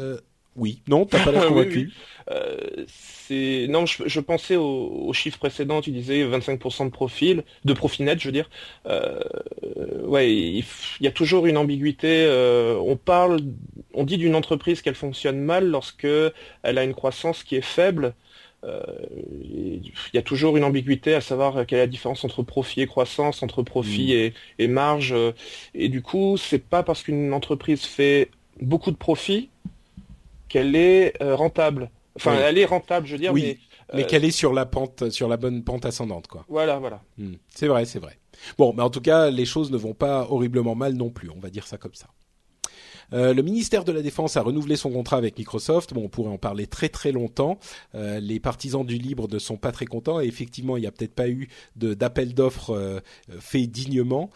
Oui, 0.56 0.80
non, 0.88 1.04
t'as 1.04 1.24
pas 1.24 1.32
l'air 1.32 1.46
convaincu. 1.48 1.92
Euh, 2.30 2.56
c'est 2.86 3.66
non, 3.68 3.86
je, 3.86 4.20
pensais 4.20 4.56
au, 4.56 5.12
chiffre 5.12 5.38
précédent. 5.38 5.80
Tu 5.80 5.90
disais 5.90 6.24
25% 6.24 6.86
de 6.86 6.90
profil, 6.90 7.44
de 7.64 7.72
profit 7.72 8.02
net, 8.02 8.20
je 8.20 8.28
veux 8.28 8.32
dire. 8.32 8.48
Euh, 8.86 9.20
ouais, 10.04 10.32
il, 10.32 10.64
y 11.00 11.06
a 11.06 11.10
toujours 11.10 11.46
une 11.46 11.56
ambiguïté. 11.56 12.24
Euh, 12.26 12.76
on 12.84 12.96
parle, 12.96 13.40
on 13.94 14.04
dit 14.04 14.16
d'une 14.16 14.34
entreprise 14.34 14.80
qu'elle 14.80 14.94
fonctionne 14.94 15.40
mal 15.40 15.66
lorsque 15.66 16.06
elle 16.62 16.78
a 16.78 16.84
une 16.84 16.94
croissance 16.94 17.42
qui 17.42 17.56
est 17.56 17.64
faible. 17.64 18.14
il 19.42 19.92
y 20.14 20.18
a 20.18 20.22
toujours 20.22 20.56
une 20.56 20.64
ambiguïté 20.64 21.14
à 21.14 21.20
savoir 21.20 21.66
quelle 21.66 21.78
est 21.80 21.82
la 21.82 21.86
différence 21.86 22.24
entre 22.24 22.42
profit 22.42 22.80
et 22.80 22.86
croissance, 22.86 23.42
entre 23.42 23.62
profit 23.62 24.12
mm. 24.12 24.16
et, 24.16 24.34
et, 24.60 24.68
marge. 24.68 25.14
Et 25.74 25.88
du 25.88 26.00
coup, 26.00 26.36
c'est 26.36 26.62
pas 26.62 26.82
parce 26.82 27.02
qu'une 27.02 27.32
entreprise 27.32 27.82
fait 27.84 28.30
beaucoup 28.60 28.92
de 28.92 28.96
profit 28.96 29.50
qu'elle 30.54 30.76
est 30.76 31.20
euh, 31.20 31.34
rentable. 31.34 31.90
Enfin, 32.14 32.36
elle 32.38 32.58
est 32.58 32.64
rentable, 32.64 33.08
je 33.08 33.14
veux 33.14 33.18
dire, 33.18 33.34
mais 33.34 33.58
mais 33.92 34.06
qu'elle 34.06 34.24
est 34.24 34.30
sur 34.30 34.52
la 34.52 34.66
pente, 34.66 35.10
sur 35.10 35.26
la 35.26 35.36
bonne 35.36 35.64
pente 35.64 35.84
ascendante, 35.84 36.28
quoi. 36.28 36.44
Voilà, 36.48 36.78
voilà. 36.78 37.02
Hmm. 37.18 37.34
C'est 37.48 37.66
vrai, 37.66 37.84
c'est 37.86 37.98
vrai. 37.98 38.18
Bon, 38.56 38.72
mais 38.72 38.82
en 38.84 38.90
tout 38.90 39.00
cas, 39.00 39.30
les 39.30 39.46
choses 39.46 39.72
ne 39.72 39.76
vont 39.76 39.94
pas 39.94 40.28
horriblement 40.30 40.76
mal 40.76 40.94
non 40.94 41.10
plus. 41.10 41.28
On 41.28 41.40
va 41.40 41.50
dire 41.50 41.66
ça 41.66 41.76
comme 41.76 41.94
ça. 41.94 42.06
Euh, 43.12 43.34
le 43.34 43.42
ministère 43.42 43.84
de 43.84 43.92
la 43.92 44.00
Défense 44.00 44.36
a 44.36 44.42
renouvelé 44.42 44.76
son 44.76 44.90
contrat 44.90 45.16
avec 45.16 45.36
Microsoft. 45.38 45.92
Bon, 45.92 46.04
on 46.04 46.08
pourrait 46.08 46.30
en 46.30 46.38
parler 46.38 46.68
très 46.68 46.88
très 46.88 47.10
longtemps. 47.12 47.58
Euh, 47.94 48.20
les 48.20 48.40
partisans 48.40 48.86
du 48.86 48.96
libre 48.96 49.28
ne 49.28 49.38
sont 49.38 49.56
pas 49.56 49.72
très 49.72 49.86
contents 49.86 50.20
et 50.20 50.26
effectivement, 50.26 50.76
il 50.76 50.80
n'y 50.80 50.86
a 50.86 50.92
peut-être 50.92 51.14
pas 51.14 51.28
eu 51.28 51.48
d'appel 51.76 52.32
d'offres 52.34 52.70
euh, 52.70 53.00
fait 53.40 53.66
dignement. 53.66 54.30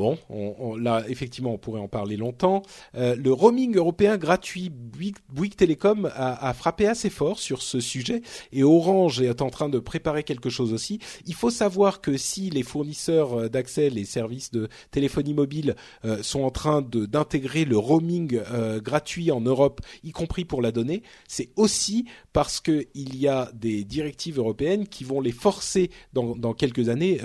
Bon, 0.00 0.16
on, 0.30 0.76
là, 0.76 1.04
effectivement, 1.10 1.52
on 1.52 1.58
pourrait 1.58 1.82
en 1.82 1.86
parler 1.86 2.16
longtemps. 2.16 2.62
Euh, 2.94 3.14
le 3.14 3.34
roaming 3.34 3.76
européen 3.76 4.16
gratuit, 4.16 4.70
Bouygues, 4.70 5.54
Telecom 5.54 6.10
a, 6.14 6.54
frappé 6.54 6.86
assez 6.86 7.10
fort 7.10 7.38
sur 7.38 7.60
ce 7.60 7.80
sujet 7.80 8.22
et 8.50 8.62
Orange 8.62 9.20
est 9.20 9.42
en 9.42 9.50
train 9.50 9.68
de 9.68 9.78
préparer 9.78 10.22
quelque 10.22 10.48
chose 10.48 10.72
aussi. 10.72 11.00
Il 11.26 11.34
faut 11.34 11.50
savoir 11.50 12.00
que 12.00 12.16
si 12.16 12.48
les 12.48 12.62
fournisseurs 12.62 13.34
euh, 13.34 13.48
d'accès, 13.50 13.90
les 13.90 14.06
services 14.06 14.50
de 14.52 14.70
téléphonie 14.90 15.34
mobile 15.34 15.76
euh, 16.06 16.22
sont 16.22 16.44
en 16.44 16.50
train 16.50 16.80
d'intégrer 16.80 17.66
le 17.66 17.76
roaming 17.76 18.40
gratuit 18.82 19.30
en 19.30 19.42
Europe, 19.42 19.82
y 20.02 20.12
compris 20.12 20.46
pour 20.46 20.62
la 20.62 20.72
donnée, 20.72 21.02
c'est 21.28 21.50
aussi 21.56 22.06
parce 22.32 22.58
qu'il 22.58 22.86
y 22.94 23.28
a 23.28 23.50
des 23.52 23.84
directives 23.84 24.38
européennes 24.38 24.88
qui 24.88 25.04
vont 25.04 25.20
les 25.20 25.32
forcer 25.32 25.90
dans, 26.14 26.54
quelques 26.54 26.88
années 26.88 27.20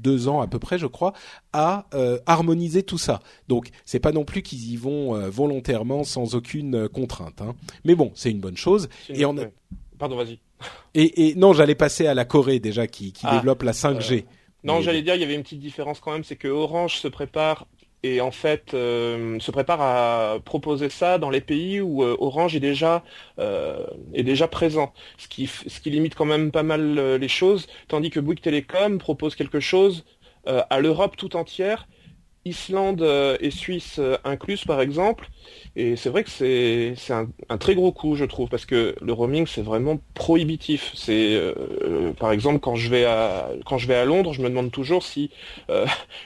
deux 0.00 0.28
ans 0.28 0.40
à 0.40 0.46
peu 0.46 0.58
près, 0.58 0.78
je 0.78 0.86
crois, 0.86 1.12
à 1.52 1.86
euh, 1.94 2.18
harmoniser 2.26 2.82
tout 2.82 2.98
ça. 2.98 3.20
Donc, 3.48 3.70
c'est 3.84 4.00
pas 4.00 4.12
non 4.12 4.24
plus 4.24 4.42
qu'ils 4.42 4.70
y 4.70 4.76
vont 4.76 5.14
euh, 5.14 5.28
volontairement 5.28 6.04
sans 6.04 6.34
aucune 6.34 6.74
euh, 6.74 6.88
contrainte. 6.88 7.40
Hein. 7.40 7.54
Mais 7.84 7.94
bon, 7.94 8.12
c'est 8.14 8.30
une 8.30 8.40
bonne 8.40 8.56
chose. 8.56 8.88
Et 9.08 9.24
on 9.24 9.36
a... 9.38 9.44
Pardon, 9.98 10.16
vas-y. 10.16 10.38
Et, 10.94 11.28
et, 11.28 11.34
non, 11.34 11.52
j'allais 11.52 11.74
passer 11.74 12.06
à 12.06 12.14
la 12.14 12.24
Corée 12.24 12.60
déjà 12.60 12.86
qui, 12.86 13.12
qui 13.12 13.26
ah, 13.26 13.36
développe 13.36 13.62
la 13.62 13.72
5G. 13.72 14.24
non, 14.64 14.80
j'allais 14.80 15.02
dire, 15.02 15.14
il 15.14 15.20
y 15.20 15.24
avait 15.24 15.34
une 15.34 15.42
petite 15.42 15.60
différence 15.60 16.00
quand 16.00 16.12
même, 16.12 16.24
c'est 16.24 16.36
que 16.36 16.48
Orange 16.48 16.96
se 16.96 17.08
prépare 17.08 17.66
et 18.02 18.20
en 18.20 18.30
fait 18.30 18.74
euh, 18.74 19.38
se 19.40 19.50
prépare 19.50 19.80
à 19.80 20.38
proposer 20.44 20.88
ça 20.88 21.18
dans 21.18 21.30
les 21.30 21.40
pays 21.40 21.80
où 21.80 22.02
euh, 22.02 22.16
Orange 22.20 22.54
est 22.54 22.60
déjà 22.60 23.04
euh, 23.38 23.86
est 24.14 24.22
déjà 24.22 24.48
présent, 24.48 24.92
ce 25.16 25.28
qui 25.28 25.46
ce 25.46 25.80
qui 25.80 25.90
limite 25.90 26.14
quand 26.14 26.24
même 26.24 26.50
pas 26.50 26.62
mal 26.62 27.16
les 27.16 27.28
choses, 27.28 27.66
tandis 27.88 28.10
que 28.10 28.20
Bouygues 28.20 28.40
Telecom 28.40 28.98
propose 28.98 29.34
quelque 29.34 29.60
chose 29.60 30.04
à 30.46 30.80
l'Europe 30.80 31.16
tout 31.16 31.36
entière 31.36 31.86
Islande 32.48 33.02
euh, 33.02 33.36
et 33.40 33.50
Suisse 33.50 33.96
euh, 33.98 34.16
incluses 34.24 34.64
par 34.64 34.80
exemple. 34.80 35.28
Et 35.76 35.96
c'est 35.96 36.08
vrai 36.08 36.24
que 36.24 36.30
c'est 36.30 36.94
un, 37.10 37.28
un, 37.48 37.58
très 37.58 37.74
gros 37.74 37.92
coup, 37.92 38.16
je 38.16 38.24
trouve, 38.24 38.48
parce 38.48 38.66
que 38.66 38.94
le 39.00 39.12
roaming 39.12 39.46
c'est 39.46 39.62
vraiment 39.62 39.98
prohibitif. 40.14 40.92
C'est 40.94 41.34
euh, 41.34 42.12
par 42.18 42.32
exemple 42.32 42.58
quand 42.60 42.74
je 42.74 42.88
vais 42.88 43.04
à 43.04 43.50
quand 43.64 43.78
je 43.78 43.86
vais 43.86 43.94
à 43.94 44.04
Londres, 44.04 44.32
je 44.32 44.42
me 44.42 44.48
demande 44.48 44.70
toujours 44.70 45.02
si 45.02 45.30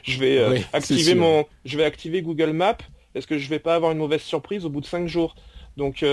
je 0.02 0.18
vais 0.18 0.64
activer 0.72 1.14
mon 1.14 1.44
je 1.64 1.76
vais 1.76 1.84
activer 1.84 2.22
Google 2.22 2.52
Maps. 2.52 2.78
Est-ce 3.14 3.26
que 3.26 3.36
je 3.36 3.48
vais 3.48 3.58
pas 3.58 3.74
avoir 3.74 3.92
une 3.92 3.98
mauvaise 3.98 4.22
surprise 4.22 4.64
au 4.64 4.70
bout 4.70 4.80
de 4.80 4.86
cinq 4.86 5.06
jours? 5.06 5.34
Donc 5.76 6.04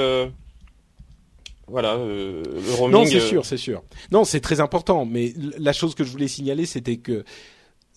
voilà, 1.68 1.98
le 1.98 2.74
roaming. 2.78 2.92
Non, 2.92 3.06
c'est 3.06 3.20
sûr, 3.20 3.46
c'est 3.46 3.58
sûr. 3.58 3.84
Non, 4.12 4.24
c'est 4.24 4.42
très 4.42 4.60
important. 4.60 5.06
Mais 5.06 5.34
la 5.58 5.72
chose 5.72 5.96
que 5.96 6.04
je 6.04 6.12
voulais 6.12 6.28
signaler, 6.28 6.66
c'était 6.66 6.98
que 6.98 7.24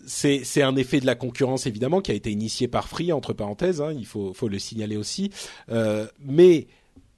c'est 0.07 0.63
un 0.63 0.77
effet 0.77 1.01
de 1.01 1.07
la 1.07 1.15
concurrence 1.15 1.67
évidemment 1.67 2.01
qui 2.01 2.11
a 2.11 2.15
été 2.15 2.31
initié 2.31 2.69
par 2.69 2.89
Free 2.89 3.13
entre 3.13 3.33
parenthèses, 3.33 3.81
hein, 3.81 3.93
il 3.93 4.07
faut, 4.07 4.33
faut 4.35 4.49
le 4.49 4.59
signaler 4.59 4.97
aussi. 4.97 5.31
Euh, 5.71 6.07
mais 6.21 6.67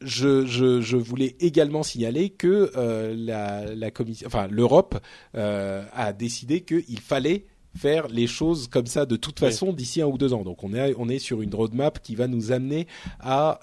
je, 0.00 0.44
je, 0.46 0.80
je, 0.80 0.96
voulais 0.96 1.36
également 1.40 1.82
signaler 1.82 2.30
que 2.30 2.70
euh, 2.76 3.14
la, 3.16 3.74
la 3.74 3.90
commission, 3.90 4.26
enfin 4.26 4.48
l'Europe 4.50 4.98
euh, 5.34 5.84
a 5.92 6.12
décidé 6.12 6.60
qu'il 6.60 7.00
fallait 7.00 7.46
faire 7.76 8.06
les 8.08 8.26
choses 8.26 8.68
comme 8.68 8.86
ça 8.86 9.04
de 9.06 9.16
toute 9.16 9.40
façon 9.40 9.72
d'ici 9.72 10.00
un 10.00 10.06
ou 10.06 10.18
deux 10.18 10.32
ans. 10.32 10.42
Donc 10.42 10.62
on 10.62 10.74
est 10.74 10.94
on 10.96 11.08
est 11.08 11.18
sur 11.18 11.42
une 11.42 11.54
roadmap 11.54 12.00
qui 12.02 12.14
va 12.14 12.28
nous 12.28 12.52
amener 12.52 12.86
à 13.18 13.58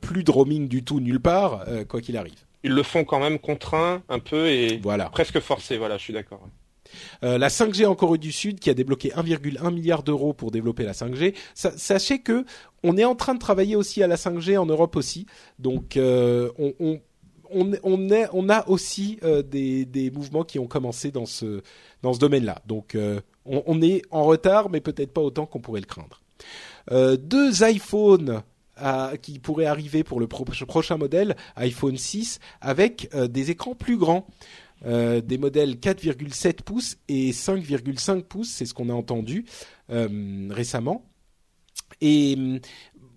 plus 0.00 0.22
de 0.22 0.30
roaming 0.30 0.68
du 0.68 0.84
tout 0.84 1.00
nulle 1.00 1.20
part 1.20 1.64
quoi 1.88 2.00
qu'il 2.00 2.16
arrive. 2.16 2.46
Ils 2.62 2.72
le 2.72 2.82
font 2.82 3.04
quand 3.04 3.20
même 3.20 3.38
contraint 3.38 4.02
un 4.08 4.18
peu 4.18 4.48
et 4.48 4.78
voilà. 4.82 5.08
presque 5.08 5.40
forcé. 5.40 5.78
Voilà, 5.78 5.98
je 5.98 6.02
suis 6.02 6.12
d'accord. 6.12 6.48
Euh, 7.22 7.38
la 7.38 7.48
5G 7.48 7.86
en 7.86 7.94
Corée 7.94 8.18
du 8.18 8.32
Sud 8.32 8.60
qui 8.60 8.70
a 8.70 8.74
débloqué 8.74 9.10
1,1 9.10 9.72
milliard 9.72 10.02
d'euros 10.02 10.32
pour 10.32 10.50
développer 10.50 10.84
la 10.84 10.92
5G. 10.92 11.34
sachez 11.54 12.20
que 12.20 12.44
on 12.82 12.96
est 12.96 13.04
en 13.04 13.14
train 13.14 13.34
de 13.34 13.38
travailler 13.38 13.76
aussi 13.76 14.02
à 14.02 14.06
la 14.06 14.16
5G 14.16 14.58
en 14.58 14.66
Europe 14.66 14.96
aussi. 14.96 15.26
Donc 15.58 15.96
euh, 15.96 16.50
on, 16.58 18.48
a 18.48 18.68
aussi 18.68 19.18
euh, 19.22 19.42
des, 19.42 20.10
mouvements 20.14 20.44
qui 20.44 20.58
ont 20.58 20.66
commencé 20.66 21.10
dans 21.10 21.26
ce, 21.26 21.62
domaine-là. 22.02 22.62
Donc 22.66 22.96
on, 23.44 23.82
est 23.82 24.02
en 24.10 24.24
retard, 24.24 24.70
mais 24.70 24.80
peut-être 24.80 25.12
pas 25.12 25.22
autant 25.22 25.46
qu'on 25.46 25.60
pourrait 25.60 25.80
le 25.80 25.86
craindre. 25.86 26.22
Deux 27.18 27.64
iPhones 27.64 28.42
qui 29.22 29.38
pourraient 29.38 29.66
arriver 29.66 30.04
pour 30.04 30.20
le 30.20 30.26
pro 30.26 30.44
prochain 30.44 30.96
modèle, 30.96 31.34
iPhone 31.56 31.96
6, 31.96 32.38
avec 32.60 33.10
des 33.14 33.50
écrans 33.50 33.74
plus 33.74 33.96
grands. 33.96 34.26
Euh, 34.84 35.20
des 35.20 35.38
modèles 35.38 35.76
4,7 35.76 36.62
pouces 36.62 36.98
et 37.08 37.30
5,5 37.30 38.22
pouces, 38.24 38.50
c'est 38.50 38.66
ce 38.66 38.74
qu'on 38.74 38.90
a 38.90 38.92
entendu 38.92 39.46
euh, 39.90 40.48
récemment. 40.50 41.04
Et 42.00 42.36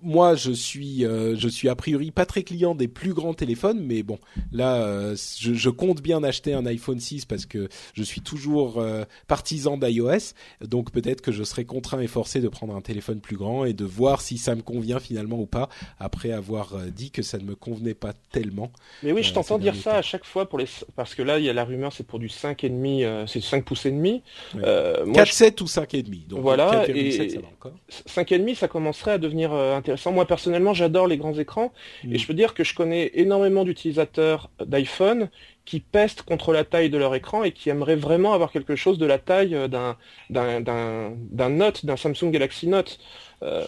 moi, 0.01 0.35
je 0.35 0.51
suis, 0.51 1.05
euh, 1.05 1.35
je 1.35 1.47
suis 1.47 1.69
a 1.69 1.75
priori 1.75 2.11
pas 2.11 2.25
très 2.25 2.43
client 2.43 2.75
des 2.75 2.87
plus 2.87 3.13
grands 3.13 3.33
téléphones, 3.33 3.79
mais 3.81 4.03
bon, 4.03 4.17
là, 4.51 4.75
euh, 4.75 5.15
je, 5.39 5.53
je, 5.53 5.69
compte 5.69 6.01
bien 6.01 6.23
acheter 6.23 6.53
un 6.53 6.65
iPhone 6.65 6.99
6 6.99 7.25
parce 7.25 7.45
que 7.45 7.69
je 7.93 8.03
suis 8.03 8.21
toujours 8.21 8.79
euh, 8.79 9.03
partisan 9.27 9.77
d'iOS, 9.77 10.33
donc 10.61 10.91
peut-être 10.91 11.21
que 11.21 11.31
je 11.31 11.43
serai 11.43 11.65
contraint 11.65 11.99
et 11.99 12.07
forcé 12.07 12.39
de 12.39 12.47
prendre 12.47 12.75
un 12.75 12.81
téléphone 12.81 13.19
plus 13.19 13.37
grand 13.37 13.65
et 13.65 13.73
de 13.73 13.85
voir 13.85 14.21
si 14.21 14.37
ça 14.37 14.55
me 14.55 14.61
convient 14.61 14.99
finalement 14.99 15.39
ou 15.39 15.45
pas, 15.45 15.69
après 15.99 16.31
avoir 16.31 16.77
dit 16.87 17.11
que 17.11 17.21
ça 17.21 17.37
ne 17.37 17.43
me 17.43 17.55
convenait 17.55 17.93
pas 17.93 18.13
tellement. 18.31 18.71
Mais 19.03 19.11
oui, 19.11 19.23
je 19.23 19.33
t'entends 19.33 19.59
dire 19.59 19.75
ça 19.75 19.95
à 19.95 20.01
chaque 20.01 20.25
fois 20.25 20.47
pour 20.47 20.59
les, 20.59 20.65
parce 20.95 21.15
que 21.15 21.21
là, 21.21 21.39
il 21.39 21.45
y 21.45 21.49
a 21.49 21.53
la 21.53 21.65
rumeur, 21.65 21.91
c'est 21.93 22.05
pour 22.05 22.19
du 22.19 22.29
5 22.29 22.63
et 22.63 22.69
demi, 22.69 23.03
c'est 23.27 23.41
5 23.41 23.65
pouces 23.65 23.85
et 23.85 23.91
demi. 23.91 24.21
Ouais. 24.55 24.61
4,7 24.61 25.61
ou 25.61 25.67
5 25.67 25.93
et 25.93 26.03
demi. 26.03 26.25
Donc 26.27 26.41
voilà, 26.41 26.85
4, 26.85 26.89
et 26.89 27.11
7, 27.11 27.31
ça 27.31 27.39
va 27.39 27.47
encore. 27.47 27.73
5 28.05 28.31
et 28.31 28.39
demi, 28.39 28.55
ça 28.55 28.67
commencerait 28.67 29.11
à 29.11 29.17
devenir 29.17 29.53
intéressant 29.53 29.88
moi 30.11 30.25
personnellement, 30.25 30.73
j'adore 30.73 31.07
les 31.07 31.17
grands 31.17 31.37
écrans 31.37 31.71
et 32.03 32.07
mm. 32.07 32.17
je 32.17 32.27
peux 32.27 32.33
dire 32.33 32.53
que 32.53 32.63
je 32.63 32.73
connais 32.73 33.11
énormément 33.13 33.63
d'utilisateurs 33.63 34.49
d'iPhone 34.65 35.29
qui 35.65 35.79
pestent 35.79 36.23
contre 36.23 36.51
la 36.51 36.63
taille 36.63 36.89
de 36.89 36.97
leur 36.97 37.13
écran 37.15 37.43
et 37.43 37.51
qui 37.51 37.69
aimeraient 37.69 37.95
vraiment 37.95 38.33
avoir 38.33 38.51
quelque 38.51 38.75
chose 38.75 38.97
de 38.97 39.05
la 39.05 39.19
taille 39.19 39.69
d'un 39.69 39.97
d'un 40.29 40.61
d'un 40.61 41.49
Note, 41.49 41.85
d'un 41.85 41.97
Samsung 41.97 42.31
Galaxy 42.31 42.67
Note. 42.67 42.99
Euh... 43.43 43.65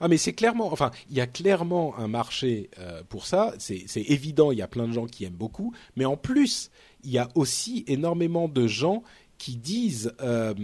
Ah 0.00 0.08
mais 0.08 0.16
c'est 0.16 0.32
clairement, 0.32 0.72
enfin, 0.72 0.90
il 1.10 1.16
y 1.16 1.20
a 1.20 1.26
clairement 1.26 1.96
un 1.98 2.08
marché 2.08 2.70
euh, 2.78 3.02
pour 3.08 3.26
ça. 3.26 3.54
C'est 3.58 3.84
évident, 3.96 4.52
il 4.52 4.58
y 4.58 4.62
a 4.62 4.68
plein 4.68 4.86
de 4.86 4.92
gens 4.92 5.06
qui 5.06 5.24
aiment 5.24 5.32
beaucoup, 5.32 5.74
mais 5.96 6.04
en 6.04 6.16
plus, 6.16 6.70
il 7.04 7.10
y 7.10 7.18
a 7.18 7.28
aussi 7.34 7.84
énormément 7.86 8.48
de 8.48 8.66
gens 8.66 9.02
qui 9.38 9.56
disent 9.56 10.12
euh, 10.20 10.54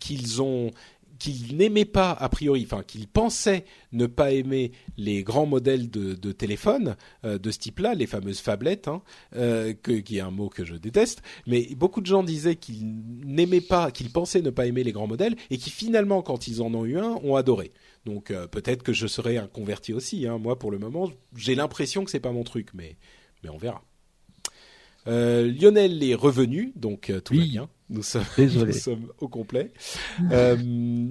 qu'ils 0.00 0.42
ont 0.42 0.72
qu'il 1.18 1.56
n'aimait 1.56 1.84
pas 1.84 2.10
a 2.12 2.28
priori, 2.28 2.66
enfin 2.68 2.82
qu'il 2.82 3.06
pensait 3.08 3.64
ne 3.92 4.06
pas 4.06 4.32
aimer 4.32 4.72
les 4.96 5.22
grands 5.22 5.46
modèles 5.46 5.90
de, 5.90 6.14
de 6.14 6.32
téléphone 6.32 6.96
euh, 7.24 7.38
de 7.38 7.50
ce 7.50 7.58
type-là, 7.58 7.94
les 7.94 8.06
fameuses 8.06 8.40
phablettes, 8.40 8.88
hein, 8.88 9.02
euh, 9.34 9.74
que, 9.74 9.92
qui 9.92 10.18
est 10.18 10.20
un 10.20 10.30
mot 10.30 10.48
que 10.48 10.64
je 10.64 10.74
déteste. 10.74 11.22
Mais 11.46 11.74
beaucoup 11.74 12.00
de 12.00 12.06
gens 12.06 12.22
disaient 12.22 12.56
qu'ils 12.56 12.86
n'aimaient 13.24 13.60
pas, 13.60 13.90
qu'ils 13.90 14.10
pensaient 14.10 14.42
ne 14.42 14.50
pas 14.50 14.66
aimer 14.66 14.84
les 14.84 14.92
grands 14.92 15.06
modèles 15.06 15.36
et 15.50 15.58
qui 15.58 15.70
finalement, 15.70 16.22
quand 16.22 16.48
ils 16.48 16.62
en 16.62 16.72
ont 16.74 16.84
eu 16.84 16.98
un, 16.98 17.18
ont 17.22 17.36
adoré. 17.36 17.72
Donc 18.04 18.30
euh, 18.30 18.46
peut-être 18.46 18.82
que 18.82 18.92
je 18.92 19.06
serai 19.06 19.36
un 19.36 19.46
converti 19.46 19.92
aussi. 19.92 20.26
Hein. 20.26 20.38
Moi, 20.38 20.58
pour 20.58 20.70
le 20.70 20.78
moment, 20.78 21.10
j'ai 21.34 21.54
l'impression 21.54 22.04
que 22.04 22.10
c'est 22.10 22.20
pas 22.20 22.32
mon 22.32 22.44
truc, 22.44 22.68
mais 22.74 22.96
mais 23.42 23.50
on 23.50 23.58
verra. 23.58 23.82
Euh, 25.06 25.52
Lionel 25.52 26.02
est 26.02 26.14
revenu, 26.14 26.72
donc 26.76 27.10
euh, 27.10 27.20
tout 27.20 27.34
oui. 27.34 27.40
va 27.40 27.46
bien. 27.46 27.68
Nous 27.90 28.02
sommes, 28.02 28.24
nous 28.38 28.72
sommes 28.72 29.12
au 29.20 29.28
complet. 29.28 29.72
euh, 30.32 31.06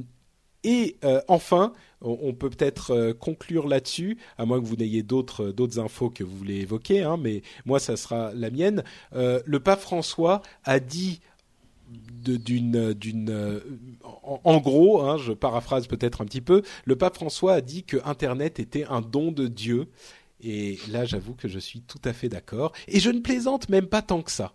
et 0.64 0.98
euh, 1.04 1.22
enfin, 1.28 1.74
on, 2.02 2.18
on 2.24 2.34
peut 2.34 2.50
peut-être 2.50 3.12
conclure 3.20 3.68
là-dessus, 3.68 4.18
à 4.38 4.46
moins 4.46 4.60
que 4.60 4.66
vous 4.66 4.76
n'ayez 4.76 5.04
d'autres 5.04 5.52
d'autres 5.52 5.80
infos 5.80 6.10
que 6.10 6.24
vous 6.24 6.36
voulez 6.36 6.62
évoquer, 6.62 7.04
hein, 7.04 7.18
mais 7.18 7.44
moi, 7.66 7.80
ça 7.80 7.96
sera 7.98 8.34
la 8.34 8.50
mienne. 8.50 8.84
le 9.14 9.58
pape 9.60 9.80
François 9.80 10.42
a 10.64 10.80
dit 10.80 11.22
d'une 11.88 12.94
d'une 12.94 13.62
en, 14.04 14.42
en, 14.44 14.58
gros 14.58 15.02
hein, 15.04 15.18
je 15.18 15.34
paraphrase 15.34 15.86
peut-être 15.86 16.20
un 16.22 16.26
petit 16.26 16.42
peu 16.42 16.64
le 16.86 16.96
pape 16.96 17.14
François 17.14 17.54
a 17.54 17.62
dit 17.62 17.84
que 17.84 17.98
internet 18.06 18.60
était 18.60 18.86
un 18.86 19.02
don 19.02 19.32
de 19.32 19.46
Dieu 19.46 19.88
et 20.48 20.80
là, 20.90 21.06
j'avoue 21.06 21.34
que 21.34 21.48
je 21.48 21.58
suis 21.58 21.82
tout 21.82 22.02
à 22.06 22.14
fait 22.14 22.30
d'accord. 22.30 22.72
Et 22.88 23.00
je 23.00 23.10
ne 23.10 23.20
plaisante 23.20 23.68
même 23.70 23.88
pas 23.88 24.04
tant 24.04 24.22
que 24.22 24.30
ça. 24.30 24.54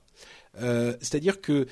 Euh, 0.61 0.97
C'est-à-dire 1.01 1.41
que 1.41 1.67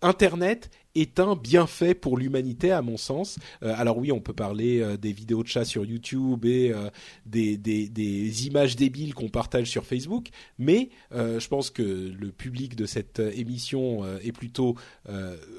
Internet 0.00 0.68
est 0.94 1.20
un 1.20 1.36
bienfait 1.36 1.94
pour 1.94 2.18
l'humanité 2.18 2.70
à 2.70 2.82
mon 2.82 2.96
sens. 2.96 3.38
Euh, 3.62 3.74
alors 3.76 3.98
oui, 3.98 4.12
on 4.12 4.20
peut 4.20 4.32
parler 4.32 4.80
euh, 4.80 4.96
des 4.96 5.12
vidéos 5.12 5.42
de 5.42 5.48
chat 5.48 5.64
sur 5.64 5.84
YouTube 5.84 6.44
et 6.44 6.72
euh, 6.72 6.90
des, 7.24 8.46
images 8.46 8.76
débiles 8.76 9.14
qu'on 9.14 9.28
partage 9.28 9.68
sur 9.68 9.84
Facebook, 9.84 10.28
mais 10.58 10.90
je 11.12 11.46
pense 11.48 11.70
que 11.70 11.82
le 11.82 12.32
public 12.32 12.74
de 12.74 12.86
cette 12.86 13.18
émission 13.18 14.04
est 14.18 14.32
plutôt 14.32 14.74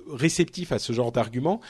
réceptif 0.07 0.71
à 0.71 0.79
ce 0.79 0.91
genre 0.93 1.11
d'arguments. 1.11 1.61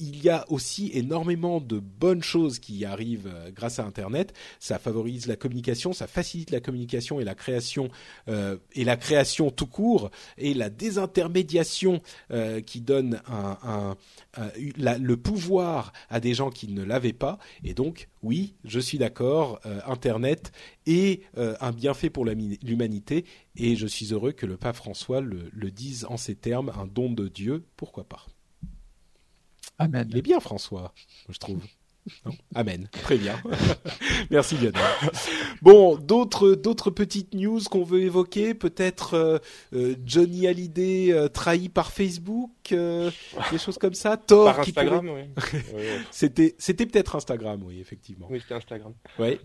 il 0.00 0.22
y 0.22 0.28
a 0.28 0.44
aussi 0.48 0.90
énormément 0.94 1.60
de 1.60 1.78
bonnes 1.78 2.22
choses 2.22 2.58
qui 2.58 2.84
arrivent 2.84 3.32
grâce 3.54 3.78
à 3.78 3.84
Internet. 3.84 4.32
Ça 4.60 4.78
favorise 4.78 5.26
la 5.26 5.36
communication, 5.36 5.92
ça 5.92 6.06
facilite 6.06 6.50
la 6.50 6.60
communication 6.60 7.20
et 7.20 7.24
la 7.24 7.34
création 7.34 7.90
et 8.28 8.84
la 8.84 8.96
création 8.96 9.50
tout 9.50 9.66
court 9.66 10.10
et 10.38 10.54
la 10.54 10.70
désintermédiation 10.70 12.00
qui 12.66 12.80
donne 12.80 13.11
un, 13.26 13.96
le 14.36 15.14
pouvoir 15.16 15.92
à 16.08 16.20
des 16.20 16.34
gens 16.34 16.50
qui 16.50 16.68
ne 16.68 16.82
l'avaient 16.82 17.12
pas. 17.12 17.38
Et 17.64 17.74
donc, 17.74 18.08
oui, 18.22 18.54
je 18.64 18.80
suis 18.80 18.98
d'accord, 18.98 19.60
euh, 19.66 19.80
Internet 19.86 20.52
est 20.86 21.22
euh, 21.36 21.54
un 21.60 21.72
bienfait 21.72 22.10
pour 22.10 22.24
l'humanité. 22.24 23.24
Et 23.56 23.76
je 23.76 23.86
suis 23.86 24.12
heureux 24.12 24.32
que 24.32 24.46
le 24.46 24.56
pape 24.56 24.76
François 24.76 25.20
le, 25.20 25.50
le 25.52 25.70
dise 25.70 26.06
en 26.08 26.16
ces 26.16 26.34
termes, 26.34 26.72
un 26.78 26.86
don 26.86 27.10
de 27.10 27.28
Dieu, 27.28 27.64
pourquoi 27.76 28.04
pas. 28.04 28.26
Amen. 29.78 30.06
Il 30.10 30.16
est 30.16 30.22
bien, 30.22 30.40
François, 30.40 30.94
je 31.28 31.38
trouve. 31.38 31.62
Amen. 32.54 32.88
Très 32.90 33.16
bien. 33.16 33.40
Merci 34.30 34.56
Lionel. 34.56 34.82
Bon, 35.62 35.96
d'autres 35.96 36.54
d'autres 36.54 36.90
petites 36.90 37.34
news 37.34 37.60
qu'on 37.70 37.84
veut 37.84 38.02
évoquer, 38.02 38.54
peut-être 38.54 39.14
euh, 39.14 39.38
euh, 39.72 39.94
Johnny 40.04 40.46
Hallyday 40.46 41.12
euh, 41.12 41.28
trahi 41.28 41.68
par 41.68 41.92
Facebook, 41.92 42.50
des 42.70 43.58
choses 43.58 43.78
comme 43.78 43.94
ça. 43.94 44.16
Thor 44.16 44.46
par 44.46 44.60
Instagram, 44.60 45.08
oui. 45.08 45.42
c'était 46.10 46.54
c'était 46.58 46.86
peut-être 46.86 47.16
Instagram, 47.16 47.62
oui, 47.64 47.80
effectivement. 47.80 48.26
Oui, 48.30 48.40
c'était 48.40 48.54
Instagram. 48.54 48.94
Oui. 49.18 49.38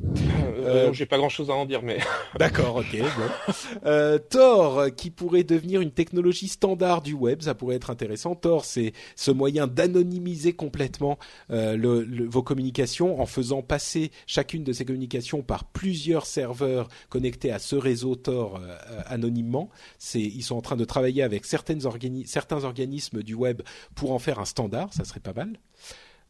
J'ai 0.92 1.06
pas 1.06 1.18
grand-chose 1.18 1.50
à 1.50 1.54
en 1.54 1.66
dire, 1.66 1.82
mais. 1.84 2.00
D'accord, 2.40 2.78
ok. 2.78 2.98
Bon. 3.00 4.20
Thor, 4.30 4.88
qui 4.96 5.10
pourrait 5.10 5.44
devenir 5.44 5.82
une 5.82 5.92
technologie 5.92 6.48
standard 6.48 7.02
du 7.02 7.14
web, 7.14 7.42
ça 7.42 7.56
pourrait 7.56 7.76
être 7.76 7.90
intéressant. 7.90 8.36
Tor, 8.36 8.66
c'est 8.66 8.94
ce 9.16 9.32
moyen 9.32 9.68
d'anonymiser 9.68 10.54
complètement 10.54 11.18
le, 11.50 11.76
le, 12.04 12.26
vos 12.26 12.44
communications 12.44 13.20
en 13.20 13.26
faisant 13.26 13.62
passer 13.62 14.12
chacune 14.26 14.64
de 14.64 14.74
ces 14.74 14.86
communications 14.86 15.42
par 15.42 15.66
plusieurs 15.66 16.26
serveurs 16.26 16.88
connectés 17.10 17.52
à 17.52 17.60
ce 17.60 17.76
réseau 17.76 18.16
Tor 18.16 18.58
euh, 18.58 18.76
euh, 18.90 19.02
anonymement. 19.06 19.70
C'est, 20.00 20.22
ils 20.22 20.44
sont 20.44 20.56
en 20.56 20.62
train 20.62 20.76
de 20.76 20.86
travailler 20.86 21.24
avec 21.24 21.46
certaines 21.46 21.82
certains 22.26 22.64
organismes 22.64 23.07
du 23.14 23.34
web 23.34 23.62
pour 23.96 24.12
en 24.12 24.20
faire 24.20 24.40
un 24.40 24.46
standard. 24.46 24.94
Ça 24.94 25.04
serait 25.04 25.20
pas 25.20 25.34
mal. 25.34 25.60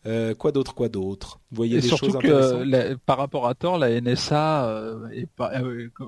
Euh, 0.05 0.35
quoi 0.35 0.51
d'autre, 0.51 0.73
quoi 0.73 0.89
d'autre? 0.89 1.39
Vous 1.51 1.57
voyez 1.57 1.81
des 1.81 1.87
surtout 1.87 2.11
choses 2.11 2.21
que 2.21 2.95
par 3.05 3.17
rapport 3.17 3.47
à 3.47 3.55
Tor, 3.55 3.77
la 3.77 3.99
NSA, 3.99 4.99
est 5.13 5.25
pas, 5.25 5.51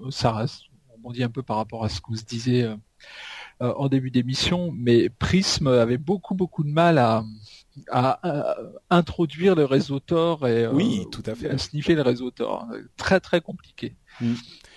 ça 0.10 0.46
on 1.04 1.12
dit 1.12 1.24
un 1.24 1.30
peu 1.30 1.44
par 1.44 1.58
rapport 1.58 1.84
à 1.84 1.90
ce 1.90 2.00
qu'on 2.02 2.16
se 2.16 2.24
disait 2.24 2.70
en 3.60 3.90
début 3.90 4.12
d'émission, 4.12 4.72
mais 4.74 5.10
Prism 5.10 5.68
avait 5.68 5.98
beaucoup 5.98 6.36
beaucoup 6.36 6.64
de 6.64 6.70
mal 6.70 6.98
à 6.98 7.24
à, 7.92 8.58
introduire 8.90 9.56
le 9.56 9.66
réseau 9.66 10.00
Tor 10.00 10.48
et 10.48 10.68
oui, 10.68 11.06
tout 11.12 11.24
à 11.26 11.36
fait. 11.36 11.50
à 11.50 11.58
sniffer 11.58 11.96
le 11.96 12.02
réseau 12.02 12.32
Tor. 12.32 12.68
Très 12.98 13.20
très 13.20 13.42
compliqué. 13.42 13.96
Mm. 14.22 14.34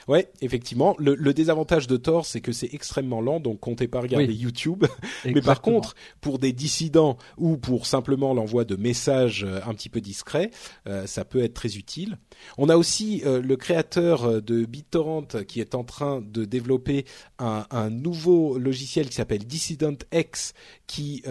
Ouais, 0.09 0.31
effectivement. 0.41 0.95
Le, 0.99 1.15
le 1.15 1.35
désavantage 1.35 1.87
de 1.87 1.97
Tor, 1.97 2.27
c'est 2.27 2.41
que 2.41 2.53
c'est 2.53 2.73
extrêmement 2.73 3.21
lent, 3.21 3.41
donc 3.41 3.61
comptez 3.61 3.89
pas 3.89 4.01
regarder 4.01 4.33
YouTube. 4.33 4.85
Mais 5.25 5.41
par 5.41 5.63
contre, 5.63 5.95
pour 6.21 6.39
des 6.39 6.53
dissidents 6.53 7.19
ou 7.37 7.57
pour 7.57 7.87
simplement 7.87 8.35
l'envoi 8.35 8.65
de 8.65 8.77
messages 8.77 9.45
euh, 9.45 9.61
un 9.67 9.75
petit 9.75 9.89
peu 9.89 10.01
discrets, 10.01 10.51
euh, 10.87 11.07
ça 11.07 11.25
peut 11.25 11.43
être 11.43 11.55
très 11.55 11.77
utile. 11.77 12.19
On 12.59 12.69
a 12.69 12.77
aussi 12.77 13.23
euh, 13.25 13.41
le 13.41 13.57
créateur 13.57 14.43
de 14.43 14.65
BitTorrent 14.65 15.45
qui 15.47 15.61
est 15.61 15.75
en 15.75 15.85
train 15.85 16.21
de 16.21 16.45
développer 16.45 17.05
un, 17.39 17.67
un 17.71 17.91
nouveau 17.91 18.59
logiciel 18.59 19.09
qui 19.09 19.15
s'appelle 19.15 19.45
Dissident 19.45 19.97
X, 20.13 20.55
qui 20.93 21.23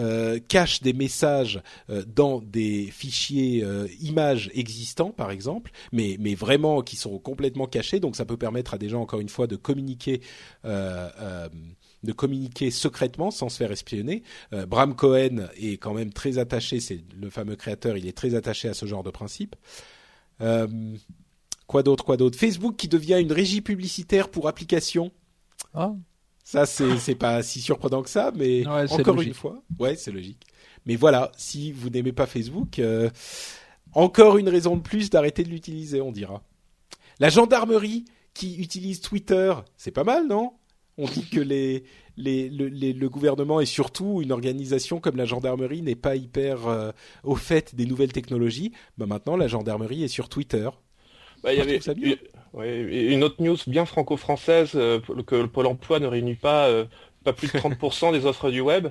cache 0.48 0.82
des 0.82 0.92
messages 0.92 1.62
dans 2.06 2.40
des 2.40 2.86
fichiers 2.86 3.64
images 4.00 4.50
existants, 4.54 5.10
par 5.10 5.30
exemple, 5.30 5.70
mais 5.92 6.16
mais 6.18 6.34
vraiment 6.34 6.82
qui 6.82 6.96
sont 6.96 7.18
complètement 7.18 7.66
cachés. 7.66 8.00
Donc 8.00 8.16
ça 8.16 8.24
peut 8.24 8.36
permettre 8.36 8.74
à 8.74 8.78
des 8.78 8.88
gens, 8.88 9.00
encore 9.00 9.20
une 9.20 9.28
fois, 9.28 9.46
de 9.46 9.56
communiquer. 9.56 10.20
Euh, 10.64 11.08
euh, 11.20 11.48
de 12.02 12.10
communiquer 12.10 12.72
secrètement 12.72 13.30
sans 13.30 13.48
se 13.48 13.58
faire 13.58 13.70
espionner. 13.70 14.24
Euh, 14.52 14.66
Bram 14.66 14.96
Cohen 14.96 15.46
est 15.56 15.76
quand 15.76 15.94
même 15.94 16.12
très 16.12 16.36
attaché, 16.38 16.80
c'est 16.80 17.00
le 17.14 17.30
fameux 17.30 17.54
créateur, 17.54 17.96
il 17.96 18.08
est 18.08 18.16
très 18.16 18.34
attaché 18.34 18.68
à 18.68 18.74
ce 18.74 18.86
genre 18.86 19.04
de 19.04 19.12
principe. 19.12 19.54
quoi 21.68 21.82
d'autre, 21.84 22.04
quoi 22.04 22.16
d'autre? 22.16 22.36
Facebook 22.36 22.74
qui 22.74 22.88
devient 22.88 23.20
une 23.20 23.30
régie 23.30 23.60
publicitaire 23.60 24.30
pour 24.30 24.48
applications. 24.48 25.12
Ah. 25.74 25.92
Ça, 26.44 26.66
c'est 26.66 27.14
pas 27.14 27.42
si 27.42 27.60
surprenant 27.60 28.02
que 28.02 28.10
ça, 28.10 28.32
mais 28.34 28.66
encore 28.66 29.20
une 29.20 29.34
fois, 29.34 29.62
ouais, 29.78 29.96
c'est 29.96 30.10
logique. 30.10 30.46
Mais 30.86 30.96
voilà, 30.96 31.30
si 31.36 31.70
vous 31.70 31.90
n'aimez 31.90 32.12
pas 32.12 32.26
Facebook, 32.26 32.80
encore 33.94 34.38
une 34.38 34.48
raison 34.48 34.76
de 34.76 34.82
plus 34.82 35.10
d'arrêter 35.10 35.44
de 35.44 35.48
l'utiliser, 35.48 36.00
on 36.00 36.12
dira. 36.12 36.42
La 37.20 37.28
gendarmerie 37.28 38.04
qui 38.34 38.56
utilise 38.56 39.00
Twitter, 39.00 39.54
c'est 39.76 39.90
pas 39.90 40.04
mal, 40.04 40.26
non? 40.26 40.52
On 40.98 41.06
dit 41.06 41.26
que 41.28 41.40
les, 41.40 41.84
les, 42.16 42.48
le, 42.48 43.08
gouvernement 43.08 43.60
et 43.60 43.66
surtout 43.66 44.20
une 44.22 44.32
organisation 44.32 45.00
comme 45.00 45.16
la 45.16 45.24
gendarmerie 45.24 45.82
n'est 45.82 45.94
pas 45.94 46.16
hyper 46.16 46.66
euh, 46.66 46.92
au 47.24 47.34
fait 47.34 47.74
des 47.74 47.86
nouvelles 47.86 48.12
technologies. 48.12 48.72
Bah 48.98 49.06
maintenant, 49.06 49.36
la 49.36 49.48
gendarmerie 49.48 50.04
est 50.04 50.08
sur 50.08 50.28
Twitter. 50.28 50.68
Bah, 51.42 51.54
y 51.54 51.60
avait 51.60 51.80
une 52.60 53.24
autre 53.24 53.42
news 53.42 53.56
bien 53.66 53.86
franco-française 53.86 54.72
euh, 54.74 55.00
que 55.26 55.34
le 55.34 55.48
Pôle 55.48 55.66
Emploi 55.66 56.00
ne 56.00 56.06
réunit 56.06 56.34
pas 56.34 56.68
euh, 56.68 56.84
pas 57.24 57.32
plus 57.32 57.52
de 57.52 57.58
30% 57.58 58.12
des 58.12 58.26
offres 58.26 58.50
du 58.50 58.60
web. 58.60 58.88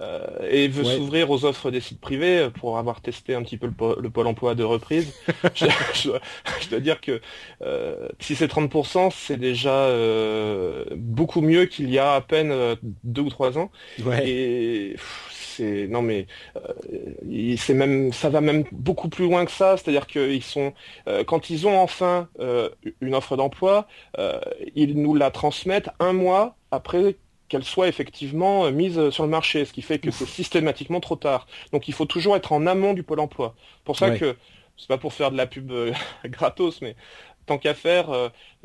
Euh, 0.00 0.48
et 0.48 0.68
veut 0.68 0.84
s'ouvrir 0.84 1.28
aux 1.28 1.44
offres 1.44 1.72
des 1.72 1.80
sites 1.80 2.00
privés 2.00 2.38
euh, 2.38 2.50
pour 2.50 2.78
avoir 2.78 3.00
testé 3.00 3.34
un 3.34 3.42
petit 3.42 3.56
peu 3.56 3.66
le, 3.66 4.10
pôle 4.10 4.26
emploi 4.28 4.54
de 4.54 4.62
reprise. 4.62 5.12
je, 5.54 6.10
dois 6.70 6.78
dire 6.78 7.00
que 7.00 7.20
euh, 7.62 8.08
si 8.20 8.36
c'est 8.36 8.46
30%, 8.46 9.10
c'est 9.12 9.36
déjà 9.36 9.90
beaucoup 10.96 11.40
mieux 11.40 11.66
qu'il 11.66 11.90
y 11.90 11.98
a 11.98 12.12
à 12.14 12.20
peine 12.20 12.54
deux 13.02 13.22
ou 13.22 13.28
trois 13.28 13.58
ans. 13.58 13.72
Et 14.22 14.94
c'est 15.58 15.86
non 15.88 16.02
mais 16.02 16.26
c'est 17.56 17.74
même 17.74 18.12
ça 18.12 18.28
va 18.28 18.40
même 18.40 18.64
beaucoup 18.72 19.08
plus 19.08 19.24
loin 19.24 19.44
que 19.44 19.50
ça. 19.50 19.76
C'est-à-dire 19.76 20.06
qu'ils 20.06 20.42
sont 20.42 20.72
quand 21.26 21.50
ils 21.50 21.66
ont 21.66 21.78
enfin 21.78 22.28
une 23.00 23.14
offre 23.14 23.36
d'emploi, 23.36 23.86
ils 24.74 25.00
nous 25.00 25.14
la 25.14 25.30
transmettent 25.30 25.90
un 26.00 26.12
mois 26.12 26.56
après 26.70 27.16
qu'elle 27.48 27.64
soit 27.64 27.88
effectivement 27.88 28.66
euh, 28.66 28.70
mise 28.70 29.10
sur 29.10 29.24
le 29.24 29.30
marché, 29.30 29.64
ce 29.64 29.72
qui 29.72 29.82
fait 29.82 29.98
que 29.98 30.10
c'est 30.10 30.26
systématiquement 30.26 31.00
trop 31.00 31.16
tard. 31.16 31.46
Donc 31.72 31.88
il 31.88 31.94
faut 31.94 32.04
toujours 32.04 32.36
être 32.36 32.52
en 32.52 32.66
amont 32.66 32.94
du 32.94 33.02
pôle 33.02 33.20
emploi. 33.20 33.54
Pour 33.84 33.96
ça 33.96 34.10
que 34.10 34.36
c'est 34.76 34.88
pas 34.88 34.98
pour 34.98 35.12
faire 35.12 35.32
de 35.32 35.36
la 35.36 35.46
pub 35.46 35.72
euh, 35.72 35.92
gratos, 36.26 36.80
mais 36.82 36.94
tant 37.46 37.58
qu'à 37.58 37.74
faire, 37.74 38.08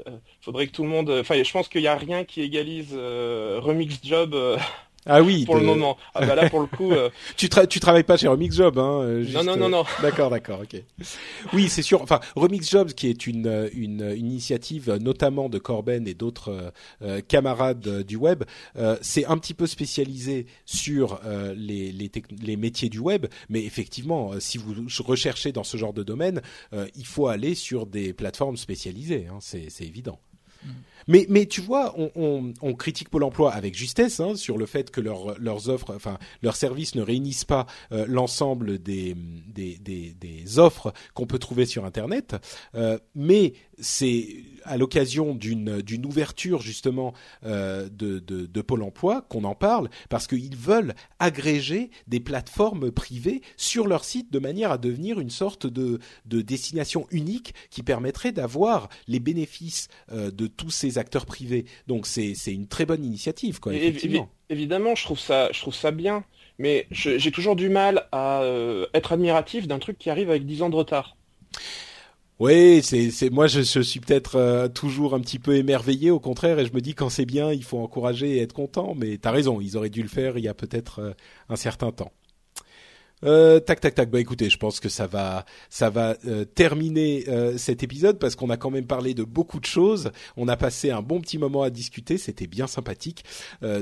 il 0.05 0.11
euh, 0.11 0.17
faudrait 0.41 0.67
que 0.67 0.73
tout 0.73 0.83
le 0.83 0.89
monde. 0.89 1.09
Enfin, 1.09 1.41
je 1.41 1.51
pense 1.51 1.69
qu'il 1.69 1.81
n'y 1.81 1.87
a 1.87 1.95
rien 1.95 2.25
qui 2.25 2.41
égalise 2.41 2.93
Remix 2.93 3.99
Job 4.03 4.35
ah 5.05 5.21
oui. 5.21 5.45
Pour 5.45 5.55
le 5.55 5.63
moment. 5.63 5.97
Ah 6.13 6.25
bah 6.25 6.35
là 6.35 6.49
pour 6.49 6.61
le 6.61 6.67
coup. 6.67 6.91
Euh, 6.91 7.09
tu 7.37 7.49
tu 7.69 7.79
travailles 7.79 8.03
pas 8.03 8.17
chez 8.17 8.27
Remix 8.27 8.55
Job, 8.55 8.77
hein 8.77 9.01
euh, 9.01 9.25
Non 9.33 9.43
non 9.43 9.57
non 9.57 9.69
non. 9.69 9.83
D'accord 10.01 10.29
d'accord 10.29 10.61
ok. 10.61 10.81
Oui 11.53 11.69
c'est 11.69 11.81
sûr. 11.81 12.01
Enfin 12.01 12.19
Remix 12.35 12.69
Jobs 12.69 12.93
qui 12.93 13.07
est 13.07 13.27
une 13.27 13.69
une, 13.73 14.13
initiative 14.15 14.97
notamment 15.01 15.49
de 15.49 15.59
Corben 15.59 16.07
et 16.07 16.13
d'autres 16.13 16.71
euh, 17.01 17.21
camarades 17.27 18.03
du 18.03 18.15
web, 18.15 18.43
c'est 19.01 19.25
un 19.25 19.37
petit 19.37 19.53
peu 19.53 19.67
spécialisé 19.67 20.47
sur 20.65 21.19
les 21.55 21.91
les, 21.91 22.11
les 22.41 22.57
métiers 22.57 22.89
du 22.89 22.99
web, 22.99 23.27
mais 23.49 23.63
effectivement 23.63 24.31
si 24.39 24.57
vous 24.57 24.73
recherchez 25.03 25.51
dans 25.51 25.63
ce 25.63 25.77
genre 25.77 25.93
de 25.93 26.03
domaine, 26.03 26.41
il 26.95 27.05
faut 27.05 27.27
aller 27.27 27.55
sur 27.55 27.85
des 27.85 28.13
plateformes 28.13 28.57
spécialisées. 28.57 29.27
Hein, 29.29 29.37
c'est 29.41 29.69
c'est 29.69 29.85
évident. 29.85 30.19
Mm. 30.63 30.69
Mais, 31.07 31.45
tu 31.45 31.61
vois, 31.61 31.95
on, 31.97 32.53
critique 32.75 33.09
Pôle 33.09 33.23
Emploi 33.23 33.51
avec 33.51 33.75
justesse 33.75 34.19
hein, 34.19 34.35
sur 34.35 34.57
le 34.57 34.65
fait 34.65 34.91
que 34.91 34.99
leur, 34.99 35.39
leurs 35.39 35.69
offres, 35.69 35.93
enfin 35.95 36.17
leurs 36.41 36.55
services 36.55 36.95
ne 36.95 37.01
réunissent 37.01 37.45
pas 37.45 37.65
euh, 37.91 38.05
l'ensemble 38.07 38.79
des, 38.79 39.15
offres 40.57 40.93
qu'on 41.13 41.25
peut 41.25 41.39
trouver 41.39 41.65
sur 41.65 41.85
Internet. 41.85 42.35
Euh, 42.75 42.97
mais 43.15 43.53
c'est 43.79 44.27
à 44.65 44.77
l'occasion 44.77 45.35
d'une 45.35 46.05
ouverture 46.05 46.61
justement 46.61 47.13
euh, 47.45 47.89
de, 47.89 48.61
Pôle 48.61 48.83
Emploi 48.83 49.21
qu'on 49.29 49.43
en 49.43 49.55
parle 49.55 49.89
parce 50.09 50.25
qu'ils 50.25 50.55
veulent 50.55 50.93
agréger 51.19 51.89
des 52.07 52.21
plateformes 52.21 52.91
privées 52.91 53.41
sur 53.57 53.87
leur 53.87 54.05
site 54.05 54.31
de 54.31 54.39
manière 54.39 54.71
à 54.71 54.77
devenir 54.77 55.19
une 55.19 55.29
sorte 55.29 55.67
de, 55.67 55.99
de 56.25 56.41
destination 56.41 57.07
unique 57.11 57.53
qui 57.69 57.83
permettrait 57.83 58.31
d'avoir 58.31 58.87
les 59.07 59.19
bénéfices 59.19 59.89
de 60.11 60.47
tous 60.47 60.69
ces 60.69 60.92
acteurs 60.97 61.25
privés. 61.25 61.65
Donc 61.87 62.07
c'est 62.07 62.33
une 62.47 62.67
très 62.67 62.85
bonne 62.85 63.03
initiative 63.03 63.59
quoi. 63.59 63.73
Effectivement. 63.73 64.29
évidemment, 64.49 64.95
je 64.95 65.03
trouve 65.03 65.19
ça 65.19 65.49
je 65.51 65.59
trouve 65.59 65.75
ça 65.75 65.91
bien. 65.91 66.23
mais 66.57 66.87
j'ai 66.91 67.31
toujours 67.31 67.55
du 67.55 67.69
mal 67.69 68.07
à 68.11 68.41
euh, 68.43 68.85
être 68.93 69.13
admiratif 69.13 69.67
d'un 69.67 69.79
truc 69.79 69.97
qui 69.97 70.09
arrive 70.09 70.29
avec 70.29 70.45
10 70.45 70.63
ans 70.63 70.69
de 70.69 70.75
retard. 70.75 71.17
Oui, 72.39 72.81
c'est 72.83 73.11
c'est 73.11 73.29
moi 73.29 73.47
je, 73.47 73.61
suis 73.61 73.99
peut-être 73.99 74.35
euh, 74.35 74.67
toujours 74.67 75.13
un 75.13 75.19
petit 75.19 75.39
peu 75.39 75.55
émerveillé 75.55 76.09
au 76.09 76.19
contraire 76.19 76.59
et 76.59 76.65
je 76.65 76.73
me 76.73 76.81
dis 76.81 76.95
quand 76.95 77.09
c'est 77.09 77.25
bien 77.25 77.51
il 77.51 77.63
faut 77.63 77.77
encourager 77.77 78.37
et 78.37 78.41
être 78.41 78.53
content 78.53 78.95
mais 78.97 79.17
t'as 79.17 79.31
raison 79.31 79.61
ils 79.61 79.77
auraient 79.77 79.91
dû 79.91 80.01
le 80.01 80.09
faire 80.09 80.37
il 80.37 80.43
y 80.43 80.47
a 80.47 80.53
peut-être 80.53 80.99
euh, 80.99 81.11
un 81.49 81.55
certain 81.55 81.91
temps. 81.91 82.11
Euh, 83.25 83.59
tac 83.59 83.79
tac 83.79 83.95
tac. 83.95 84.09
Bah 84.09 84.19
écoutez, 84.19 84.49
je 84.49 84.57
pense 84.57 84.79
que 84.79 84.89
ça 84.89 85.07
va 85.07 85.45
ça 85.69 85.89
va 85.89 86.17
euh, 86.25 86.43
terminer 86.43 87.23
euh, 87.29 87.57
cet 87.57 87.81
épisode 87.81 88.19
parce 88.19 88.35
qu'on 88.35 88.49
a 88.49 88.57
quand 88.57 88.69
même 88.69 88.85
parlé 88.85 89.13
de 89.13 89.23
beaucoup 89.23 89.59
de 89.59 89.65
choses. 89.65 90.11
On 90.35 90.47
a 90.47 90.57
passé 90.57 90.91
un 90.91 91.01
bon 91.01 91.21
petit 91.21 91.37
moment 91.37 91.63
à 91.63 91.69
discuter, 91.69 92.17
c'était 92.17 92.47
bien 92.47 92.67
sympathique. 92.67 93.23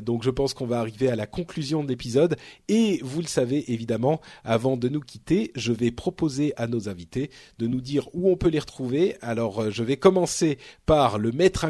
donc 0.04 0.24
je 0.24 0.30
pense 0.30 0.54
qu'on 0.54 0.66
va 0.66 0.80
arriver 0.80 1.10
à 1.10 1.16
la 1.16 1.26
conclusion 1.26 1.84
de 1.84 1.90
l'épisode 1.90 2.36
et 2.68 3.00
vous 3.04 3.22
le 3.22 3.28
savez 3.28 3.72
évidemment, 3.72 4.22
avant 4.44 4.78
de 4.78 4.90
nous 4.90 5.00
quitter, 5.00 5.52
je 5.56 5.74
vais 5.74 5.92
proposer 5.92 6.54
à 6.58 6.68
nos 6.68 6.90
invités 6.90 7.32
de 7.58 7.68
nous 7.68 7.82
dire 7.82 8.08
où 8.14 8.30
on 8.30 8.38
peut 8.38 8.50
les 8.50 8.60
retrouver. 8.60 9.16
Alors 9.22 9.72
je 9.72 9.84
vais 9.84 9.98
commencer 9.98 10.58
par 10.86 11.18
le 11.18 11.32
maître 11.32 11.66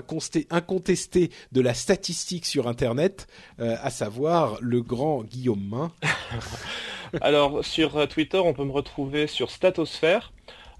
incontesté 0.49 1.31
de 1.52 1.61
la 1.61 1.73
statistique 1.73 2.45
sur 2.45 2.68
internet, 2.68 3.27
à 3.60 3.89
savoir 3.89 4.57
le 4.61 4.81
grand 4.81 5.23
Guillaume 5.23 5.68
Main. 5.69 5.91
Alors 7.20 7.66
sur 7.66 7.98
euh, 7.98 8.06
Twitter, 8.06 8.38
on 8.38 8.54
peut 8.54 8.64
me 8.64 8.72
retrouver 8.72 9.28
sur 9.28 9.52
Statosphère. 9.52 10.32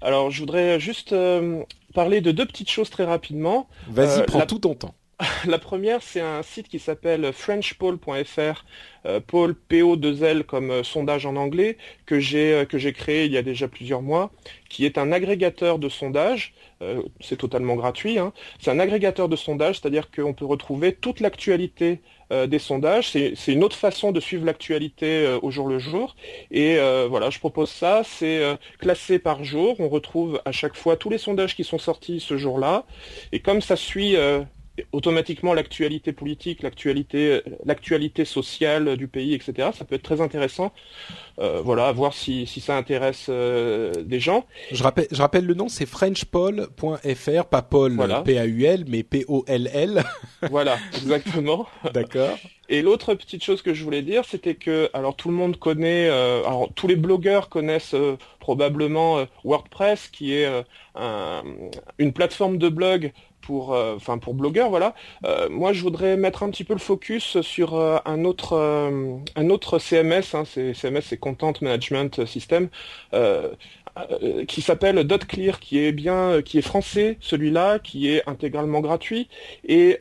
Alors 0.02 0.30
je 0.30 0.40
voudrais 0.40 0.80
juste 0.80 1.12
euh, 1.12 1.62
parler 1.94 2.20
de 2.20 2.32
deux 2.32 2.46
petites 2.46 2.70
choses 2.70 2.90
très 2.90 3.04
rapidement. 3.04 3.68
Vas-y, 3.88 4.20
euh, 4.20 4.24
prends 4.24 4.46
tout 4.46 4.58
ton 4.58 4.74
temps. 4.74 4.94
La 5.46 5.58
première, 5.58 6.02
c'est 6.02 6.20
un 6.20 6.42
site 6.42 6.66
qui 6.66 6.80
s'appelle 6.80 7.32
frenchpoll.fr, 7.32 8.64
euh, 9.06 9.20
Poll 9.24 9.54
PO2L 9.70 10.42
comme 10.42 10.82
sondage 10.82 11.26
en 11.26 11.36
anglais, 11.36 11.76
que 12.06 12.18
j'ai 12.18 12.66
que 12.68 12.78
j'ai 12.78 12.92
créé 12.92 13.26
il 13.26 13.32
y 13.32 13.36
a 13.36 13.42
déjà 13.42 13.68
plusieurs 13.68 14.02
mois, 14.02 14.32
qui 14.68 14.84
est 14.84 14.98
un 14.98 15.12
agrégateur 15.12 15.78
de 15.78 15.88
sondages. 15.88 16.54
c'est 17.20 17.36
totalement 17.36 17.76
gratuit. 17.76 18.18
Hein. 18.18 18.32
C'est 18.58 18.72
un 18.72 18.80
agrégateur 18.80 19.28
de 19.28 19.36
sondages, 19.36 19.78
c'est-à-dire 19.78 20.10
qu'on 20.10 20.34
peut 20.34 20.46
retrouver 20.46 20.92
toute 20.92 21.20
l'actualité 21.20 22.00
euh, 22.32 22.46
des 22.46 22.58
sondages. 22.58 23.10
C'est 23.10 23.52
une 23.52 23.62
autre 23.62 23.76
façon 23.76 24.10
de 24.10 24.18
suivre 24.18 24.46
l'actualité 24.46 25.26
euh, 25.26 25.38
au 25.42 25.50
jour 25.50 25.68
le 25.68 25.78
jour. 25.78 26.16
Et 26.50 26.78
euh, 26.78 27.06
voilà, 27.08 27.28
je 27.28 27.38
propose 27.38 27.68
ça. 27.68 28.02
C'est 28.04 28.42
classé 28.78 29.18
par 29.18 29.44
jour. 29.44 29.76
On 29.80 29.88
retrouve 29.88 30.40
à 30.46 30.52
chaque 30.52 30.74
fois 30.74 30.96
tous 30.96 31.10
les 31.10 31.18
sondages 31.18 31.54
qui 31.54 31.64
sont 31.64 31.78
sortis 31.78 32.20
ce 32.20 32.38
jour-là. 32.38 32.86
Et 33.32 33.40
comme 33.40 33.60
ça 33.60 33.76
suit 33.76 34.16
automatiquement 34.92 35.54
l'actualité 35.54 36.12
politique, 36.12 36.62
l'actualité, 36.62 37.42
l'actualité 37.64 38.24
sociale 38.24 38.96
du 38.96 39.06
pays, 39.06 39.34
etc. 39.34 39.70
Ça 39.74 39.84
peut 39.84 39.96
être 39.96 40.02
très 40.02 40.20
intéressant. 40.20 40.72
Euh, 41.38 41.60
voilà, 41.62 41.86
à 41.86 41.92
voir 41.92 42.12
si, 42.12 42.46
si 42.46 42.60
ça 42.60 42.76
intéresse 42.76 43.26
euh, 43.28 43.92
des 44.04 44.20
gens. 44.20 44.44
Je 44.70 44.82
rappelle, 44.82 45.06
je 45.10 45.20
rappelle 45.20 45.46
le 45.46 45.54
nom, 45.54 45.68
c'est 45.68 45.86
frenchpoll.fr, 45.86 47.44
pas 47.46 47.62
Paul 47.62 47.96
P-A-U-L, 48.24 48.84
mais 48.86 49.02
P-O-L-L. 49.02 50.04
voilà, 50.50 50.78
exactement. 50.94 51.66
D'accord. 51.92 52.38
Et 52.68 52.80
l'autre 52.80 53.14
petite 53.14 53.42
chose 53.42 53.60
que 53.60 53.74
je 53.74 53.82
voulais 53.84 54.02
dire, 54.02 54.24
c'était 54.24 54.54
que, 54.54 54.90
alors 54.94 55.16
tout 55.16 55.28
le 55.28 55.34
monde 55.34 55.58
connaît, 55.58 56.08
euh, 56.08 56.44
alors 56.44 56.70
tous 56.74 56.86
les 56.86 56.96
blogueurs 56.96 57.48
connaissent 57.48 57.96
probablement 58.40 59.26
WordPress, 59.44 60.08
qui 60.08 60.34
est 60.34 60.48
une 61.98 62.12
plateforme 62.12 62.58
de 62.58 62.68
blog 62.68 63.12
pour, 63.42 63.74
euh, 63.74 63.96
enfin 63.96 64.16
pour 64.18 64.34
blogueurs, 64.34 64.70
voilà. 64.70 64.94
Euh, 65.26 65.48
moi, 65.50 65.72
je 65.72 65.82
voudrais 65.82 66.16
mettre 66.16 66.42
un 66.42 66.50
petit 66.50 66.64
peu 66.64 66.72
le 66.72 66.78
focus 66.78 67.40
sur 67.42 67.74
euh, 67.74 67.98
un 68.06 68.24
autre, 68.24 68.56
un 69.36 69.50
autre 69.50 69.78
CMS. 69.78 70.34
Hein, 70.34 70.44
c'est 70.46 70.72
CMS, 70.72 71.02
c'est 71.02 71.18
Content 71.18 71.52
Management 71.60 72.24
System. 72.24 72.68
qui 74.48 74.62
s'appelle 74.62 75.04
DotClear, 75.04 75.60
qui 75.60 75.78
est 75.78 75.92
bien, 75.92 76.40
qui 76.42 76.56
est 76.56 76.62
français, 76.62 77.18
celui-là, 77.20 77.78
qui 77.78 78.08
est 78.08 78.26
intégralement 78.26 78.80
gratuit. 78.80 79.28
Et 79.68 79.98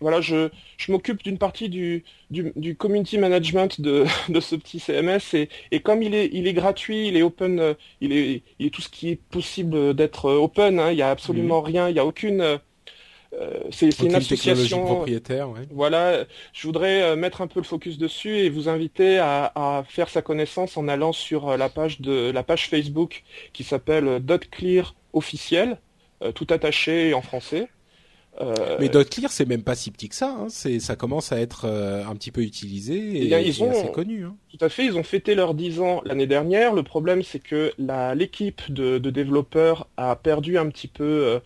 voilà, 0.00 0.20
je, 0.20 0.50
je 0.76 0.92
m'occupe 0.92 1.24
d'une 1.24 1.38
partie 1.38 1.68
du, 1.68 2.04
du, 2.30 2.52
du, 2.54 2.76
community 2.76 3.18
management 3.18 3.80
de, 3.80 4.04
de 4.28 4.40
ce 4.40 4.54
petit 4.54 4.78
CMS. 4.78 5.34
Et, 5.34 5.48
et, 5.72 5.80
comme 5.80 6.04
il 6.04 6.14
est, 6.14 6.30
il 6.32 6.46
est 6.46 6.54
gratuit, 6.54 7.08
il 7.08 7.16
est 7.16 7.22
open, 7.22 7.74
il 8.00 8.12
est, 8.12 8.42
il 8.60 8.66
est 8.66 8.70
tout 8.70 8.82
ce 8.82 8.88
qui 8.88 9.10
est 9.10 9.16
possible 9.16 9.94
d'être 9.94 10.30
open. 10.30 10.78
Hein, 10.78 10.92
il 10.92 10.96
n'y 10.96 11.02
a 11.02 11.10
absolument 11.10 11.62
rien, 11.62 11.88
il 11.88 11.94
n'y 11.94 12.00
a 12.00 12.06
aucune 12.06 12.60
euh, 13.38 13.60
c'est 13.70 13.98
une 14.00 14.14
association 14.14 14.84
propriétaire. 14.84 15.48
Voilà, 15.70 16.24
je 16.52 16.66
voudrais 16.66 17.02
euh, 17.02 17.16
mettre 17.16 17.40
un 17.42 17.46
peu 17.46 17.60
le 17.60 17.66
focus 17.66 17.98
dessus 17.98 18.38
et 18.38 18.48
vous 18.48 18.68
inviter 18.68 19.18
à, 19.18 19.84
faire 19.88 20.08
sa 20.08 20.22
connaissance 20.22 20.76
en 20.76 20.88
allant 20.88 21.12
sur 21.12 21.48
euh, 21.48 21.56
la 21.56 21.68
page 21.68 22.00
de 22.00 22.30
la 22.30 22.42
page 22.42 22.68
Facebook 22.68 23.24
qui 23.52 23.64
s'appelle 23.64 24.20
DotClear 24.20 24.94
officiel, 25.12 25.78
tout 26.34 26.46
attaché 26.50 27.14
en 27.14 27.22
français. 27.22 27.68
Mais 28.78 28.90
DotClear, 28.90 29.32
c'est 29.32 29.46
même 29.46 29.62
pas 29.62 29.74
si 29.74 29.90
petit 29.90 30.10
que 30.10 30.14
ça. 30.14 30.28
Hein. 30.28 30.46
C'est, 30.50 30.78
ça 30.78 30.94
commence 30.94 31.32
à 31.32 31.40
être 31.40 31.66
un 31.66 32.14
petit 32.16 32.30
peu 32.30 32.42
utilisé 32.42 32.94
et, 32.94 33.32
eh 33.32 33.48
ils 33.48 33.62
ont, 33.62 33.70
assez 33.70 33.90
connu. 33.90 34.24
Hein. 34.24 34.36
Tout 34.50 34.62
à 34.62 34.68
fait, 34.68 34.84
ils 34.84 34.96
ont 34.98 35.02
fêté 35.02 35.34
leurs 35.34 35.54
10 35.54 35.80
ans 35.80 36.02
l'année 36.04 36.26
dernière. 36.26 36.74
Le 36.74 36.82
problème, 36.82 37.22
c'est 37.22 37.38
que 37.38 37.72
l'équipe 38.14 38.70
de, 38.70 38.98
développeurs 38.98 39.88
a 39.96 40.16
perdu 40.16 40.58
un 40.58 40.68
petit 40.68 40.88
peu 40.88 41.40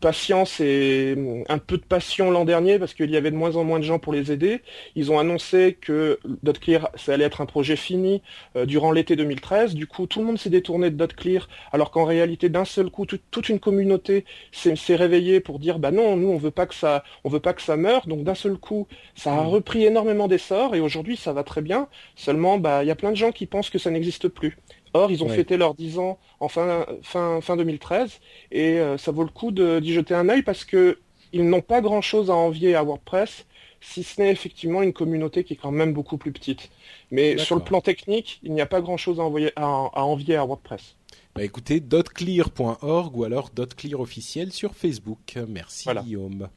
patience 0.00 0.60
et 0.60 1.16
un 1.48 1.58
peu 1.58 1.76
de 1.76 1.84
passion 1.84 2.30
l'an 2.30 2.44
dernier 2.44 2.78
parce 2.78 2.94
qu'il 2.94 3.10
y 3.10 3.16
avait 3.16 3.30
de 3.30 3.36
moins 3.36 3.56
en 3.56 3.64
moins 3.64 3.78
de 3.78 3.84
gens 3.84 3.98
pour 3.98 4.12
les 4.12 4.32
aider. 4.32 4.62
Ils 4.94 5.10
ont 5.12 5.18
annoncé 5.18 5.76
que 5.80 6.18
DotClear, 6.42 6.90
ça 6.94 7.14
allait 7.14 7.24
être 7.24 7.40
un 7.40 7.46
projet 7.46 7.76
fini 7.76 8.22
euh, 8.56 8.66
durant 8.66 8.92
l'été 8.92 9.16
2013. 9.16 9.74
Du 9.74 9.86
coup, 9.86 10.06
tout 10.06 10.20
le 10.20 10.26
monde 10.26 10.38
s'est 10.38 10.50
détourné 10.50 10.90
de 10.90 10.96
DotClear 10.96 11.48
alors 11.72 11.90
qu'en 11.90 12.04
réalité, 12.04 12.48
d'un 12.48 12.64
seul 12.64 12.90
coup, 12.90 13.06
toute 13.06 13.48
une 13.48 13.60
communauté 13.60 14.24
s'est 14.52 14.96
réveillée 14.96 15.40
pour 15.40 15.58
dire 15.58 15.78
bah 15.78 15.90
non, 15.90 16.16
nous 16.16 16.28
on 16.28 16.38
veut 16.38 16.50
pas 16.50 16.66
que 16.66 16.74
ça, 16.74 17.04
on 17.24 17.28
veut 17.28 17.40
pas 17.40 17.52
que 17.52 17.62
ça 17.62 17.76
meure. 17.76 18.06
Donc 18.06 18.24
d'un 18.24 18.34
seul 18.34 18.56
coup, 18.56 18.86
ça 19.14 19.32
a 19.34 19.42
repris 19.42 19.84
énormément 19.84 20.28
d'essor 20.28 20.74
et 20.74 20.80
aujourd'hui 20.80 21.16
ça 21.16 21.32
va 21.32 21.44
très 21.44 21.62
bien. 21.62 21.88
Seulement, 22.14 22.58
bah 22.58 22.84
il 22.84 22.86
y 22.88 22.90
a 22.90 22.96
plein 22.96 23.10
de 23.10 23.16
gens 23.16 23.32
qui 23.32 23.46
pensent 23.46 23.70
que 23.70 23.78
ça 23.78 23.90
n'existe 23.90 24.28
plus. 24.28 24.58
Or, 24.96 25.10
ils 25.10 25.22
ont 25.22 25.28
fêté 25.28 25.56
leurs 25.56 25.74
10 25.74 25.98
ans 25.98 26.18
en 26.40 26.48
fin, 26.48 26.86
fin, 27.02 27.40
fin 27.42 27.56
2013 27.56 28.20
et 28.50 28.78
euh, 28.78 28.96
ça 28.96 29.12
vaut 29.12 29.24
le 29.24 29.30
coup 29.30 29.52
d'y 29.52 29.92
jeter 29.92 30.14
un 30.14 30.28
œil 30.28 30.42
parce 30.42 30.64
que 30.64 30.98
ils 31.32 31.46
n'ont 31.46 31.60
pas 31.60 31.82
grand-chose 31.82 32.30
à 32.30 32.34
envier 32.34 32.74
à 32.74 32.82
WordPress, 32.82 33.44
si 33.80 34.02
ce 34.02 34.20
n'est 34.20 34.30
effectivement 34.30 34.82
une 34.82 34.94
communauté 34.94 35.44
qui 35.44 35.52
est 35.52 35.56
quand 35.56 35.70
même 35.70 35.92
beaucoup 35.92 36.16
plus 36.16 36.32
petite. 36.32 36.70
Mais 37.10 37.36
sur 37.36 37.56
le 37.56 37.62
plan 37.62 37.80
technique, 37.80 38.40
il 38.42 38.52
n'y 38.52 38.60
a 38.62 38.66
pas 38.66 38.80
grand-chose 38.80 39.20
à, 39.20 39.62
à, 39.62 40.02
envier 40.02 40.36
à 40.36 40.44
WordPress. 40.44 40.96
Bah 41.34 41.44
écoutez, 41.44 41.80
dotclear.org 41.80 43.16
ou 43.16 43.24
alors 43.24 43.50
dotclear 43.50 44.00
officiel 44.00 44.52
sur 44.52 44.74
Facebook. 44.74 45.38
Merci 45.46 45.88
Guillaume. 46.04 46.48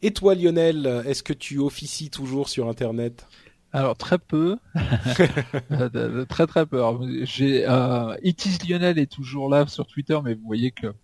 Et 0.00 0.12
toi 0.12 0.34
Lionel, 0.34 1.02
est-ce 1.06 1.22
que 1.22 1.34
tu 1.34 1.58
officies 1.58 2.08
toujours 2.08 2.48
sur 2.48 2.68
Internet? 2.68 3.26
Alors 3.72 3.96
très 3.96 4.18
peu, 4.18 4.58
euh, 5.70 6.24
très 6.26 6.46
très 6.46 6.66
peu. 6.66 6.82
J'ai 7.22 7.66
euh, 7.66 8.14
Itis 8.22 8.58
Lionel 8.68 8.98
est 8.98 9.10
toujours 9.10 9.48
là 9.48 9.66
sur 9.66 9.86
Twitter, 9.86 10.18
mais 10.22 10.34
vous 10.34 10.44
voyez 10.44 10.70
que 10.70 10.94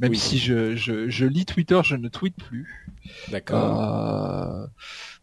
même 0.00 0.14
si 0.14 0.38
je, 0.38 0.76
je, 0.76 1.08
je, 1.10 1.26
lis 1.26 1.44
Twitter, 1.44 1.80
je 1.84 1.94
ne 1.94 2.08
tweete 2.08 2.36
plus. 2.36 2.88
D'accord. 3.30 3.80
Euh, 3.80 4.66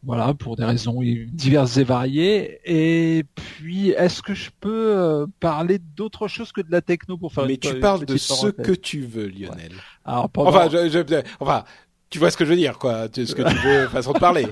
voilà, 0.03 0.34
pour 0.34 0.56
des 0.56 0.65
raisons 0.65 1.02
diverses 1.02 1.78
et 1.78 1.84
variées. 1.84 2.60
Et 2.65 3.24
puis, 3.36 3.90
est-ce 3.90 4.22
que 4.22 4.36
je 4.36 4.52
peux 4.60 4.95
euh, 4.95 5.26
parler 5.40 5.80
d'autre 5.80 6.28
chose 6.28 6.52
que 6.52 6.61
de 6.61 6.72
la 6.72 6.82
techno 6.82 7.18
pour 7.18 7.34
faire 7.34 7.45
Mais 7.48 7.57
tu 7.57 7.80
parles 7.80 8.06
de 8.06 8.18
ce 8.18 8.48
que 8.48 8.72
tu 8.72 9.02
veux, 9.02 9.28
Lionel. 9.28 9.72
Alors, 10.06 10.30
enfin, 10.38 10.69
je, 10.69 11.24
enfin, 11.40 11.64
tu 12.10 12.19
vois 12.19 12.30
ce 12.30 12.38
que 12.38 12.45
je 12.45 12.52
veux 12.52 12.56
dire, 12.56 12.78
quoi. 12.78 13.07
Ce 13.14 13.34
que 13.34 13.49
tu 13.49 13.68
veux, 13.68 13.88
façon 13.91 14.14
de 14.14 14.19
parler. 14.19 14.48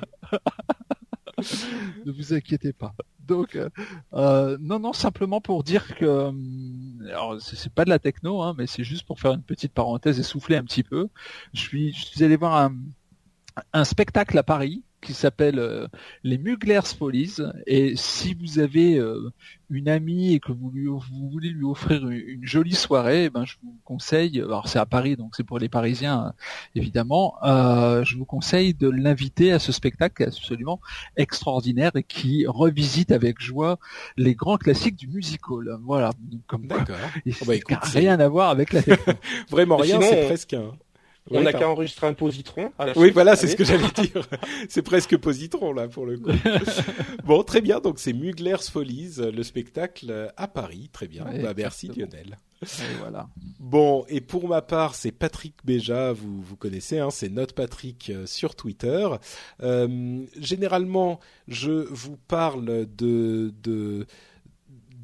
Ne 2.05 2.11
vous 2.11 2.33
inquiétez 2.33 2.73
pas. 2.73 2.95
Donc, 3.19 3.55
euh, 3.55 3.69
euh, 4.13 4.57
non, 4.61 4.79
non, 4.79 4.93
simplement 4.93 5.41
pour 5.41 5.63
dire 5.63 5.95
que, 5.95 6.05
euh, 6.05 6.31
alors 7.09 7.41
c'est 7.41 7.73
pas 7.73 7.85
de 7.85 7.89
la 7.89 7.99
techno, 7.99 8.41
hein, 8.41 8.53
mais 8.57 8.67
c'est 8.67 8.83
juste 8.83 9.05
pour 9.05 9.19
faire 9.19 9.33
une 9.33 9.43
petite 9.43 9.73
parenthèse 9.73 10.19
et 10.19 10.23
souffler 10.23 10.55
un 10.55 10.63
petit 10.63 10.83
peu. 10.83 11.09
Je 11.53 11.59
suis, 11.59 11.93
je 11.93 12.05
suis 12.05 12.23
allé 12.23 12.35
voir 12.35 12.55
un, 12.55 12.75
un 13.73 13.83
spectacle 13.83 14.37
à 14.37 14.43
Paris 14.43 14.83
qui 15.05 15.13
s'appelle 15.13 15.59
euh, 15.59 15.87
les 16.23 16.37
Muglers 16.37 16.95
Police. 16.97 17.41
Et 17.67 17.95
si 17.95 18.33
vous 18.33 18.59
avez 18.59 18.97
euh, 18.97 19.31
une 19.69 19.87
amie 19.87 20.33
et 20.33 20.39
que 20.39 20.51
vous, 20.51 20.71
lui, 20.71 20.87
vous 20.87 21.29
voulez 21.29 21.49
lui 21.49 21.63
offrir 21.63 22.07
une, 22.09 22.45
jolie 22.45 22.73
soirée, 22.73 23.25
eh 23.25 23.29
ben 23.29 23.45
je 23.45 23.55
vous 23.63 23.77
conseille. 23.83 24.41
Alors 24.41 24.67
c'est 24.67 24.79
à 24.79 24.85
Paris, 24.85 25.15
donc 25.15 25.35
c'est 25.35 25.43
pour 25.43 25.59
les 25.59 25.69
Parisiens 25.69 26.33
évidemment. 26.73 27.35
Euh, 27.43 28.03
je 28.03 28.17
vous 28.17 28.25
conseille 28.25 28.73
de 28.73 28.89
l'inviter 28.89 29.51
à 29.51 29.59
ce 29.59 29.71
spectacle 29.71 30.23
absolument 30.23 30.81
extraordinaire 31.17 31.91
et 31.95 32.03
qui 32.03 32.45
revisite 32.47 33.11
avec 33.11 33.39
joie 33.39 33.77
les 34.17 34.33
grands 34.33 34.57
classiques 34.57 34.95
du 34.95 35.07
musical. 35.07 35.77
Voilà. 35.83 36.11
comme 36.47 36.65
D'accord. 36.67 36.95
Oh 37.27 37.45
bah, 37.45 37.53
rien 37.83 38.19
à 38.19 38.27
voir 38.27 38.49
avec 38.49 38.73
la. 38.73 38.81
Vraiment 39.49 39.77
rien. 39.77 40.01
C'est 40.01 40.25
presque 40.25 40.53
un 40.53 40.71
On 41.31 41.41
n'a 41.41 41.53
qu'à 41.53 41.67
enregistrer 41.67 42.07
un 42.07 42.13
positron. 42.13 42.71
à 42.77 42.87
la 42.87 42.97
Oui, 42.97 43.11
voilà, 43.11 43.35
c'est 43.35 43.47
ce 43.47 43.55
que 43.55 43.63
j'allais 43.63 43.89
dire. 43.95 44.27
c'est 44.69 44.83
presque 44.83 45.17
positron 45.17 45.73
là 45.73 45.87
pour 45.87 46.05
le 46.05 46.17
coup. 46.17 46.31
bon, 47.25 47.43
très 47.43 47.61
bien. 47.61 47.79
Donc 47.79 47.99
c'est 47.99 48.13
Mugler's 48.13 48.69
Follies, 48.69 49.15
le 49.17 49.43
spectacle 49.43 50.31
à 50.37 50.47
Paris. 50.47 50.89
Très 50.93 51.07
bien. 51.07 51.25
Ouais, 51.25 51.39
bah, 51.39 51.53
merci. 51.55 51.87
Lionel. 51.87 52.37
Et 52.63 52.95
voilà. 52.99 53.27
Bon, 53.59 54.05
et 54.07 54.21
pour 54.21 54.47
ma 54.47 54.61
part, 54.61 54.95
c'est 54.95 55.11
Patrick 55.11 55.55
Béja, 55.65 56.13
vous 56.13 56.41
vous 56.41 56.55
connaissez, 56.55 56.99
hein, 56.99 57.09
c'est 57.11 57.29
Note 57.29 57.53
Patrick 57.53 58.09
euh, 58.09 58.25
sur 58.25 58.55
Twitter. 58.55 59.07
Euh, 59.61 60.25
généralement, 60.39 61.19
je 61.47 61.71
vous 61.71 62.17
parle 62.27 62.85
de 62.95 63.53
de 63.61 64.07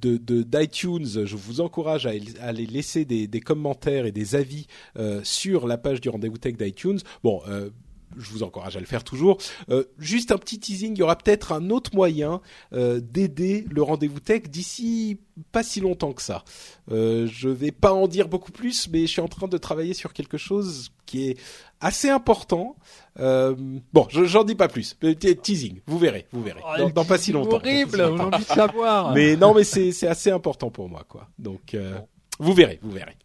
de 0.07 0.41
d'iTunes, 0.43 1.25
je 1.25 1.35
vous 1.35 1.61
encourage 1.61 2.05
à, 2.05 2.11
aller 2.41 2.65
laisser 2.65 3.05
des, 3.05 3.27
des 3.27 3.39
commentaires 3.39 4.05
et 4.05 4.11
des 4.11 4.35
avis 4.35 4.67
euh, 4.97 5.21
sur 5.23 5.67
la 5.67 5.77
page 5.77 6.01
du 6.01 6.09
rendez-vous 6.09 6.37
tech 6.37 6.55
d'iTunes. 6.57 6.99
Bon, 7.23 7.41
euh, 7.47 7.69
je 8.17 8.29
vous 8.31 8.43
encourage 8.43 8.77
à 8.77 8.79
le 8.79 8.85
faire 8.85 9.03
toujours. 9.03 9.37
Euh, 9.69 9.83
juste 9.97 10.31
un 10.31 10.37
petit 10.37 10.59
teasing, 10.59 10.93
il 10.95 10.99
y 10.99 11.03
aura 11.03 11.15
peut-être 11.17 11.51
un 11.51 11.69
autre 11.69 11.91
moyen 11.95 12.41
euh, 12.73 12.99
d'aider 13.01 13.65
le 13.69 13.81
rendez-vous 13.83 14.19
tech 14.19 14.43
d'ici 14.43 15.19
pas 15.51 15.63
si 15.63 15.79
longtemps 15.79 16.13
que 16.13 16.21
ça. 16.21 16.43
Euh, 16.91 17.27
je 17.31 17.49
vais 17.49 17.71
pas 17.71 17.93
en 17.93 18.07
dire 18.07 18.27
beaucoup 18.27 18.51
plus, 18.51 18.87
mais 18.89 19.01
je 19.01 19.07
suis 19.07 19.21
en 19.21 19.27
train 19.27 19.47
de 19.47 19.57
travailler 19.57 19.93
sur 19.93 20.13
quelque 20.13 20.37
chose 20.37 20.91
qui 21.05 21.29
est 21.29 21.37
assez 21.79 22.09
important. 22.09 22.75
Euh, 23.19 23.55
bon, 23.91 24.07
je- 24.09 24.25
j'en 24.25 24.43
dis 24.43 24.55
pas 24.55 24.67
plus. 24.67 24.93
Petit 24.93 25.35
teasing, 25.35 25.81
vous 25.87 25.97
verrez, 25.97 26.27
vous 26.31 26.43
verrez. 26.43 26.61
Dans, 26.77 26.89
dans 26.89 27.05
pas 27.05 27.17
si 27.17 27.31
longtemps. 27.31 27.57
Horrible, 27.57 28.01
on 28.01 28.19
a 28.19 28.23
envie 28.35 28.43
de 28.43 28.49
savoir. 28.49 29.13
Mais 29.13 29.35
non, 29.35 29.53
mais 29.53 29.63
c'est 29.63 29.91
c'est 29.91 30.07
assez 30.07 30.29
important 30.31 30.69
pour 30.69 30.87
moi, 30.89 31.03
quoi. 31.07 31.27
Donc. 31.39 31.73
euh, 31.73 31.97
Vous 32.39 32.53
verrez, 32.53 32.79
vous 32.81 32.89
verrez. 32.91 33.15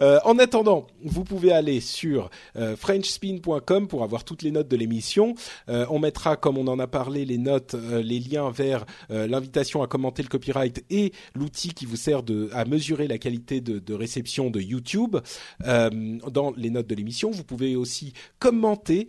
Euh, 0.00 0.18
en 0.24 0.38
attendant, 0.38 0.86
vous 1.02 1.24
pouvez 1.24 1.52
aller 1.52 1.80
sur 1.80 2.30
euh, 2.56 2.76
frenchspin.com 2.76 3.88
pour 3.88 4.02
avoir 4.02 4.24
toutes 4.24 4.42
les 4.42 4.50
notes 4.50 4.68
de 4.68 4.76
l'émission. 4.76 5.34
Euh, 5.68 5.86
on 5.90 5.98
mettra, 5.98 6.36
comme 6.36 6.58
on 6.58 6.66
en 6.66 6.78
a 6.78 6.86
parlé, 6.86 7.24
les 7.24 7.38
notes, 7.38 7.74
les 7.74 8.20
liens 8.20 8.50
vers 8.50 8.84
l'invitation 9.10 9.82
à 9.82 9.86
commenter 9.86 10.22
le 10.22 10.28
copyright 10.28 10.84
et 10.90 11.12
l'outil 11.34 11.72
qui 11.74 11.86
vous 11.86 11.96
sert 11.96 12.22
à 12.52 12.64
mesurer 12.64 13.08
la 13.08 13.18
qualité 13.18 13.60
de, 13.60 13.94
réception 13.94 14.50
de 14.50 14.60
YouTube 14.60 15.16
dans 15.60 16.52
les 16.56 16.70
notes 16.70 16.86
de 16.86 16.94
l'émission. 16.94 17.30
Vous 17.30 17.44
pouvez 17.44 17.76
aussi 17.76 18.12
commenter 18.38 19.08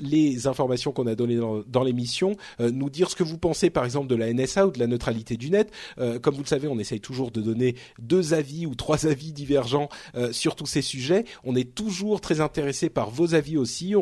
les 0.00 0.46
informations 0.46 0.92
qu'on 0.92 1.06
a 1.06 1.14
données 1.14 1.38
dans, 1.66 1.82
l'émission, 1.82 2.36
nous 2.58 2.90
dire 2.90 3.10
ce 3.10 3.16
que 3.16 3.22
vous 3.22 3.38
pensez, 3.38 3.70
par 3.70 3.84
exemple, 3.84 4.08
de 4.08 4.14
la 4.14 4.32
NSA 4.32 4.66
ou 4.66 4.70
de 4.70 4.78
la 4.78 4.86
neutralité 4.86 5.36
du 5.36 5.50
net. 5.50 5.70
Comme 6.22 6.34
vous 6.34 6.42
le 6.42 6.48
savez, 6.48 6.68
on 6.68 6.78
essaye 6.78 7.00
toujours 7.00 7.30
de 7.30 7.40
donner 7.40 7.74
deux 7.98 8.34
avis 8.34 8.66
ou 8.66 8.74
trois 8.74 9.06
avis 9.06 9.32
divergents 9.32 9.89
euh, 10.14 10.32
sur 10.32 10.56
tous 10.56 10.66
ces 10.66 10.82
sujets. 10.82 11.24
On 11.44 11.54
est 11.56 11.74
toujours 11.74 12.20
très 12.20 12.40
intéressé 12.40 12.90
par 12.90 13.10
vos 13.10 13.34
avis 13.34 13.56
aussi. 13.56 13.94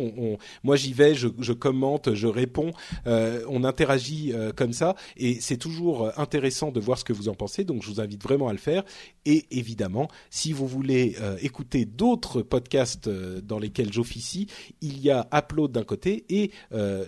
Moi, 0.64 0.76
j'y 0.76 0.92
vais, 0.92 1.14
je, 1.14 1.52
commente, 1.52 2.14
je 2.14 2.26
réponds, 2.26 2.72
euh, 3.06 3.42
on 3.48 3.64
interagit 3.64 4.32
euh, 4.32 4.52
comme 4.52 4.72
ça, 4.72 4.94
et 5.16 5.40
c'est 5.40 5.56
toujours 5.56 6.10
intéressant 6.18 6.70
de 6.70 6.80
voir 6.80 6.98
ce 6.98 7.04
que 7.04 7.12
vous 7.12 7.28
en 7.28 7.34
pensez. 7.34 7.64
Donc, 7.64 7.82
je 7.82 7.88
vous 7.88 8.00
invite 8.00 8.22
vraiment 8.22 8.48
à 8.48 8.52
le 8.52 8.58
faire. 8.58 8.84
Et 9.24 9.46
évidemment, 9.50 10.08
si 10.30 10.52
vous 10.52 10.66
voulez 10.66 11.16
écouter 11.42 11.84
d'autres 11.84 12.42
podcasts 12.42 13.08
dans 13.08 13.58
lesquels 13.58 13.92
j'officie, 13.92 14.46
il 14.80 15.00
y 15.00 15.10
a 15.10 15.28
Upload 15.34 15.72
d'un 15.72 15.84
côté 15.84 16.24
et 16.30 16.50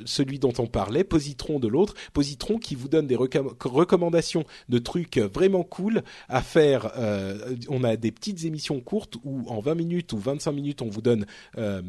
celui 0.04 0.38
dont 0.38 0.52
on 0.58 0.66
parlait, 0.66 1.04
Positron 1.04 1.58
de 1.58 1.68
l'autre. 1.68 1.94
Positron 2.12 2.58
qui 2.58 2.74
vous 2.74 2.88
donne 2.88 3.06
des 3.06 3.16
recom- 3.16 3.54
recommandations 3.64 4.44
de 4.68 4.78
trucs 4.78 5.18
vraiment 5.18 5.62
cool 5.62 6.02
à 6.28 6.42
faire. 6.42 6.92
On 7.68 7.84
a 7.84 7.96
des 7.96 8.12
petites 8.12 8.44
émissions 8.44 8.69
courtes 8.78 9.16
où 9.24 9.42
en 9.48 9.58
20 9.58 9.74
minutes 9.74 10.12
ou 10.12 10.18
25 10.18 10.52
minutes, 10.52 10.82
on 10.82 10.88
vous 10.88 11.02
donne 11.02 11.26
euh, 11.58 11.82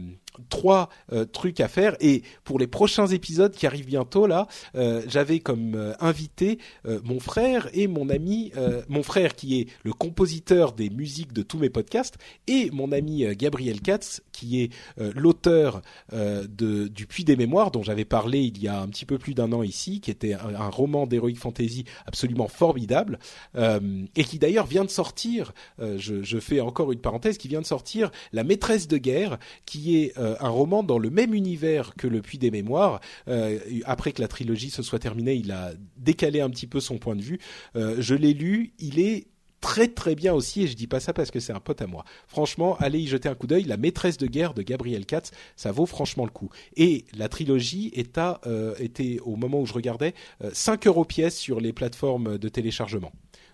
trois 0.49 0.89
euh, 1.11 1.25
trucs 1.25 1.59
à 1.59 1.67
faire. 1.67 1.95
Et 1.99 2.23
pour 2.43 2.59
les 2.59 2.67
prochains 2.67 3.07
épisodes 3.07 3.53
qui 3.53 3.67
arrivent 3.67 3.85
bientôt, 3.85 4.27
là, 4.27 4.47
euh, 4.75 5.01
j'avais 5.07 5.39
comme 5.39 5.75
euh, 5.75 5.93
invité 5.99 6.59
mon 7.03 7.19
frère 7.19 7.69
et 7.73 7.87
mon 7.87 8.09
ami, 8.09 8.51
mon 8.87 9.03
frère 9.03 9.35
qui 9.35 9.59
est 9.59 9.67
le 9.83 9.93
compositeur 9.93 10.73
des 10.73 10.89
musiques 10.89 11.33
de 11.33 11.41
tous 11.41 11.57
mes 11.57 11.69
podcasts, 11.69 12.17
et 12.47 12.69
mon 12.71 12.91
ami 12.91 13.25
Gabriel 13.35 13.81
Katz 13.81 14.21
qui 14.31 14.61
est 14.61 14.71
l'auteur 14.97 15.81
de 16.11 16.87
du 16.87 17.07
Puits 17.07 17.23
des 17.23 17.35
Mémoires 17.35 17.71
dont 17.71 17.83
j'avais 17.83 18.05
parlé 18.05 18.41
il 18.41 18.61
y 18.61 18.67
a 18.67 18.79
un 18.79 18.87
petit 18.87 19.05
peu 19.05 19.17
plus 19.17 19.33
d'un 19.33 19.51
an 19.53 19.63
ici, 19.63 20.01
qui 20.01 20.11
était 20.11 20.33
un, 20.33 20.69
roman 20.69 21.07
d'heroic 21.07 21.35
fantasy 21.35 21.85
absolument 22.05 22.47
formidable 22.47 23.19
et 23.55 24.23
qui 24.23 24.39
d'ailleurs 24.39 24.67
vient 24.67 24.85
de 24.85 24.89
sortir. 24.89 25.53
je, 25.79 26.23
je 26.23 26.39
fais 26.39 26.59
encore 26.71 26.93
une 26.93 27.01
parenthèse, 27.01 27.37
qui 27.37 27.49
vient 27.49 27.59
de 27.59 27.65
sortir 27.65 28.11
La 28.31 28.45
Maîtresse 28.45 28.87
de 28.87 28.97
guerre, 28.97 29.37
qui 29.65 29.97
est 29.97 30.17
euh, 30.17 30.35
un 30.39 30.47
roman 30.47 30.83
dans 30.83 30.97
le 30.97 31.09
même 31.09 31.33
univers 31.33 31.95
que 31.95 32.07
Le 32.07 32.21
Puits 32.21 32.37
des 32.37 32.49
Mémoires. 32.49 33.01
Euh, 33.27 33.59
après 33.83 34.13
que 34.13 34.21
la 34.21 34.29
trilogie 34.29 34.69
se 34.69 34.81
soit 34.81 34.99
terminée, 34.99 35.35
il 35.35 35.51
a 35.51 35.71
décalé 35.97 36.39
un 36.39 36.49
petit 36.49 36.67
peu 36.67 36.79
son 36.79 36.97
point 36.97 37.17
de 37.17 37.21
vue. 37.21 37.39
Euh, 37.75 37.97
je 37.99 38.15
l'ai 38.15 38.33
lu, 38.33 38.73
il 38.79 38.99
est 38.99 39.27
très 39.59 39.89
très 39.89 40.15
bien 40.15 40.33
aussi 40.33 40.63
et 40.63 40.67
je 40.67 40.75
dis 40.75 40.87
pas 40.87 41.01
ça 41.01 41.13
parce 41.13 41.29
que 41.29 41.41
c'est 41.41 41.53
un 41.53 41.59
pote 41.59 41.81
à 41.81 41.87
moi. 41.87 42.05
Franchement, 42.27 42.77
allez 42.79 42.99
y 42.99 43.07
jeter 43.07 43.27
un 43.27 43.35
coup 43.35 43.47
d'œil. 43.47 43.65
La 43.65 43.77
maîtresse 43.77 44.17
de 44.17 44.27
guerre 44.27 44.53
de 44.53 44.61
Gabriel 44.61 45.05
Katz, 45.05 45.31
ça 45.57 45.71
vaut 45.71 45.85
franchement 45.85 46.23
le 46.23 46.31
coup. 46.31 46.49
Et 46.77 47.05
la 47.15 47.27
trilogie 47.27 47.91
était 47.93 49.19
au 49.19 49.35
moment 49.35 49.59
où 49.59 49.65
je 49.65 49.73
regardais 49.73 50.15
euh, 50.41 50.49
5 50.53 50.87
euros 50.87 51.05
pièce 51.05 51.37
sur 51.37 51.59
les 51.59 51.73
plateformes 51.73 52.37
de 52.37 52.49
téléchargement. 52.49 53.11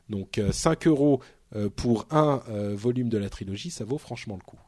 Donc 0.09 0.37
euh, 0.37 0.51
5 0.51 0.87
euros 0.87 1.21
pour 1.75 2.05
un 2.11 2.41
euh, 2.49 2.75
volume 2.75 3.09
de 3.09 3.17
la 3.17 3.29
trilogie, 3.29 3.71
ça 3.71 3.85
vaut 3.85 3.97
franchement 3.97 4.35
le 4.35 4.43
coup. 4.43 4.59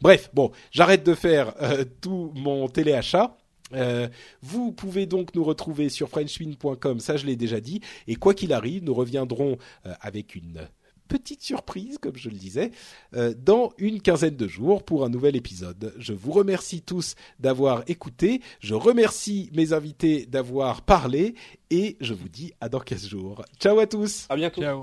Bref, 0.00 0.30
bon, 0.34 0.50
j'arrête 0.70 1.04
de 1.04 1.14
faire 1.14 1.54
euh, 1.62 1.84
tout 2.00 2.32
mon 2.34 2.68
téléachat. 2.68 3.36
Euh, 3.74 4.08
vous 4.42 4.72
pouvez 4.72 5.06
donc 5.06 5.34
nous 5.34 5.44
retrouver 5.44 5.88
sur 5.88 6.08
frenchspin.com, 6.08 7.00
ça 7.00 7.16
je 7.16 7.26
l'ai 7.26 7.36
déjà 7.36 7.60
dit. 7.60 7.80
Et 8.06 8.16
quoi 8.16 8.34
qu'il 8.34 8.52
arrive, 8.52 8.84
nous 8.84 8.94
reviendrons 8.94 9.58
euh, 9.86 9.94
avec 10.00 10.34
une 10.34 10.68
petite 11.08 11.42
surprise, 11.42 11.98
comme 11.98 12.16
je 12.16 12.30
le 12.30 12.36
disais, 12.36 12.70
euh, 13.14 13.34
dans 13.38 13.72
une 13.78 14.00
quinzaine 14.00 14.36
de 14.36 14.48
jours 14.48 14.82
pour 14.82 15.04
un 15.04 15.10
nouvel 15.10 15.36
épisode. 15.36 15.94
Je 15.98 16.14
vous 16.14 16.32
remercie 16.32 16.80
tous 16.80 17.16
d'avoir 17.38 17.82
écouté, 17.86 18.40
je 18.60 18.74
remercie 18.74 19.50
mes 19.52 19.72
invités 19.72 20.26
d'avoir 20.26 20.82
parlé 20.82 21.34
et 21.70 21.96
je 22.00 22.14
vous 22.14 22.28
dis 22.28 22.52
à 22.60 22.68
dans 22.68 22.80
15 22.80 23.08
jours. 23.08 23.44
Ciao 23.60 23.78
à 23.78 23.86
tous 23.86 24.26
À 24.30 24.36
bientôt. 24.36 24.62
Ciao. 24.62 24.82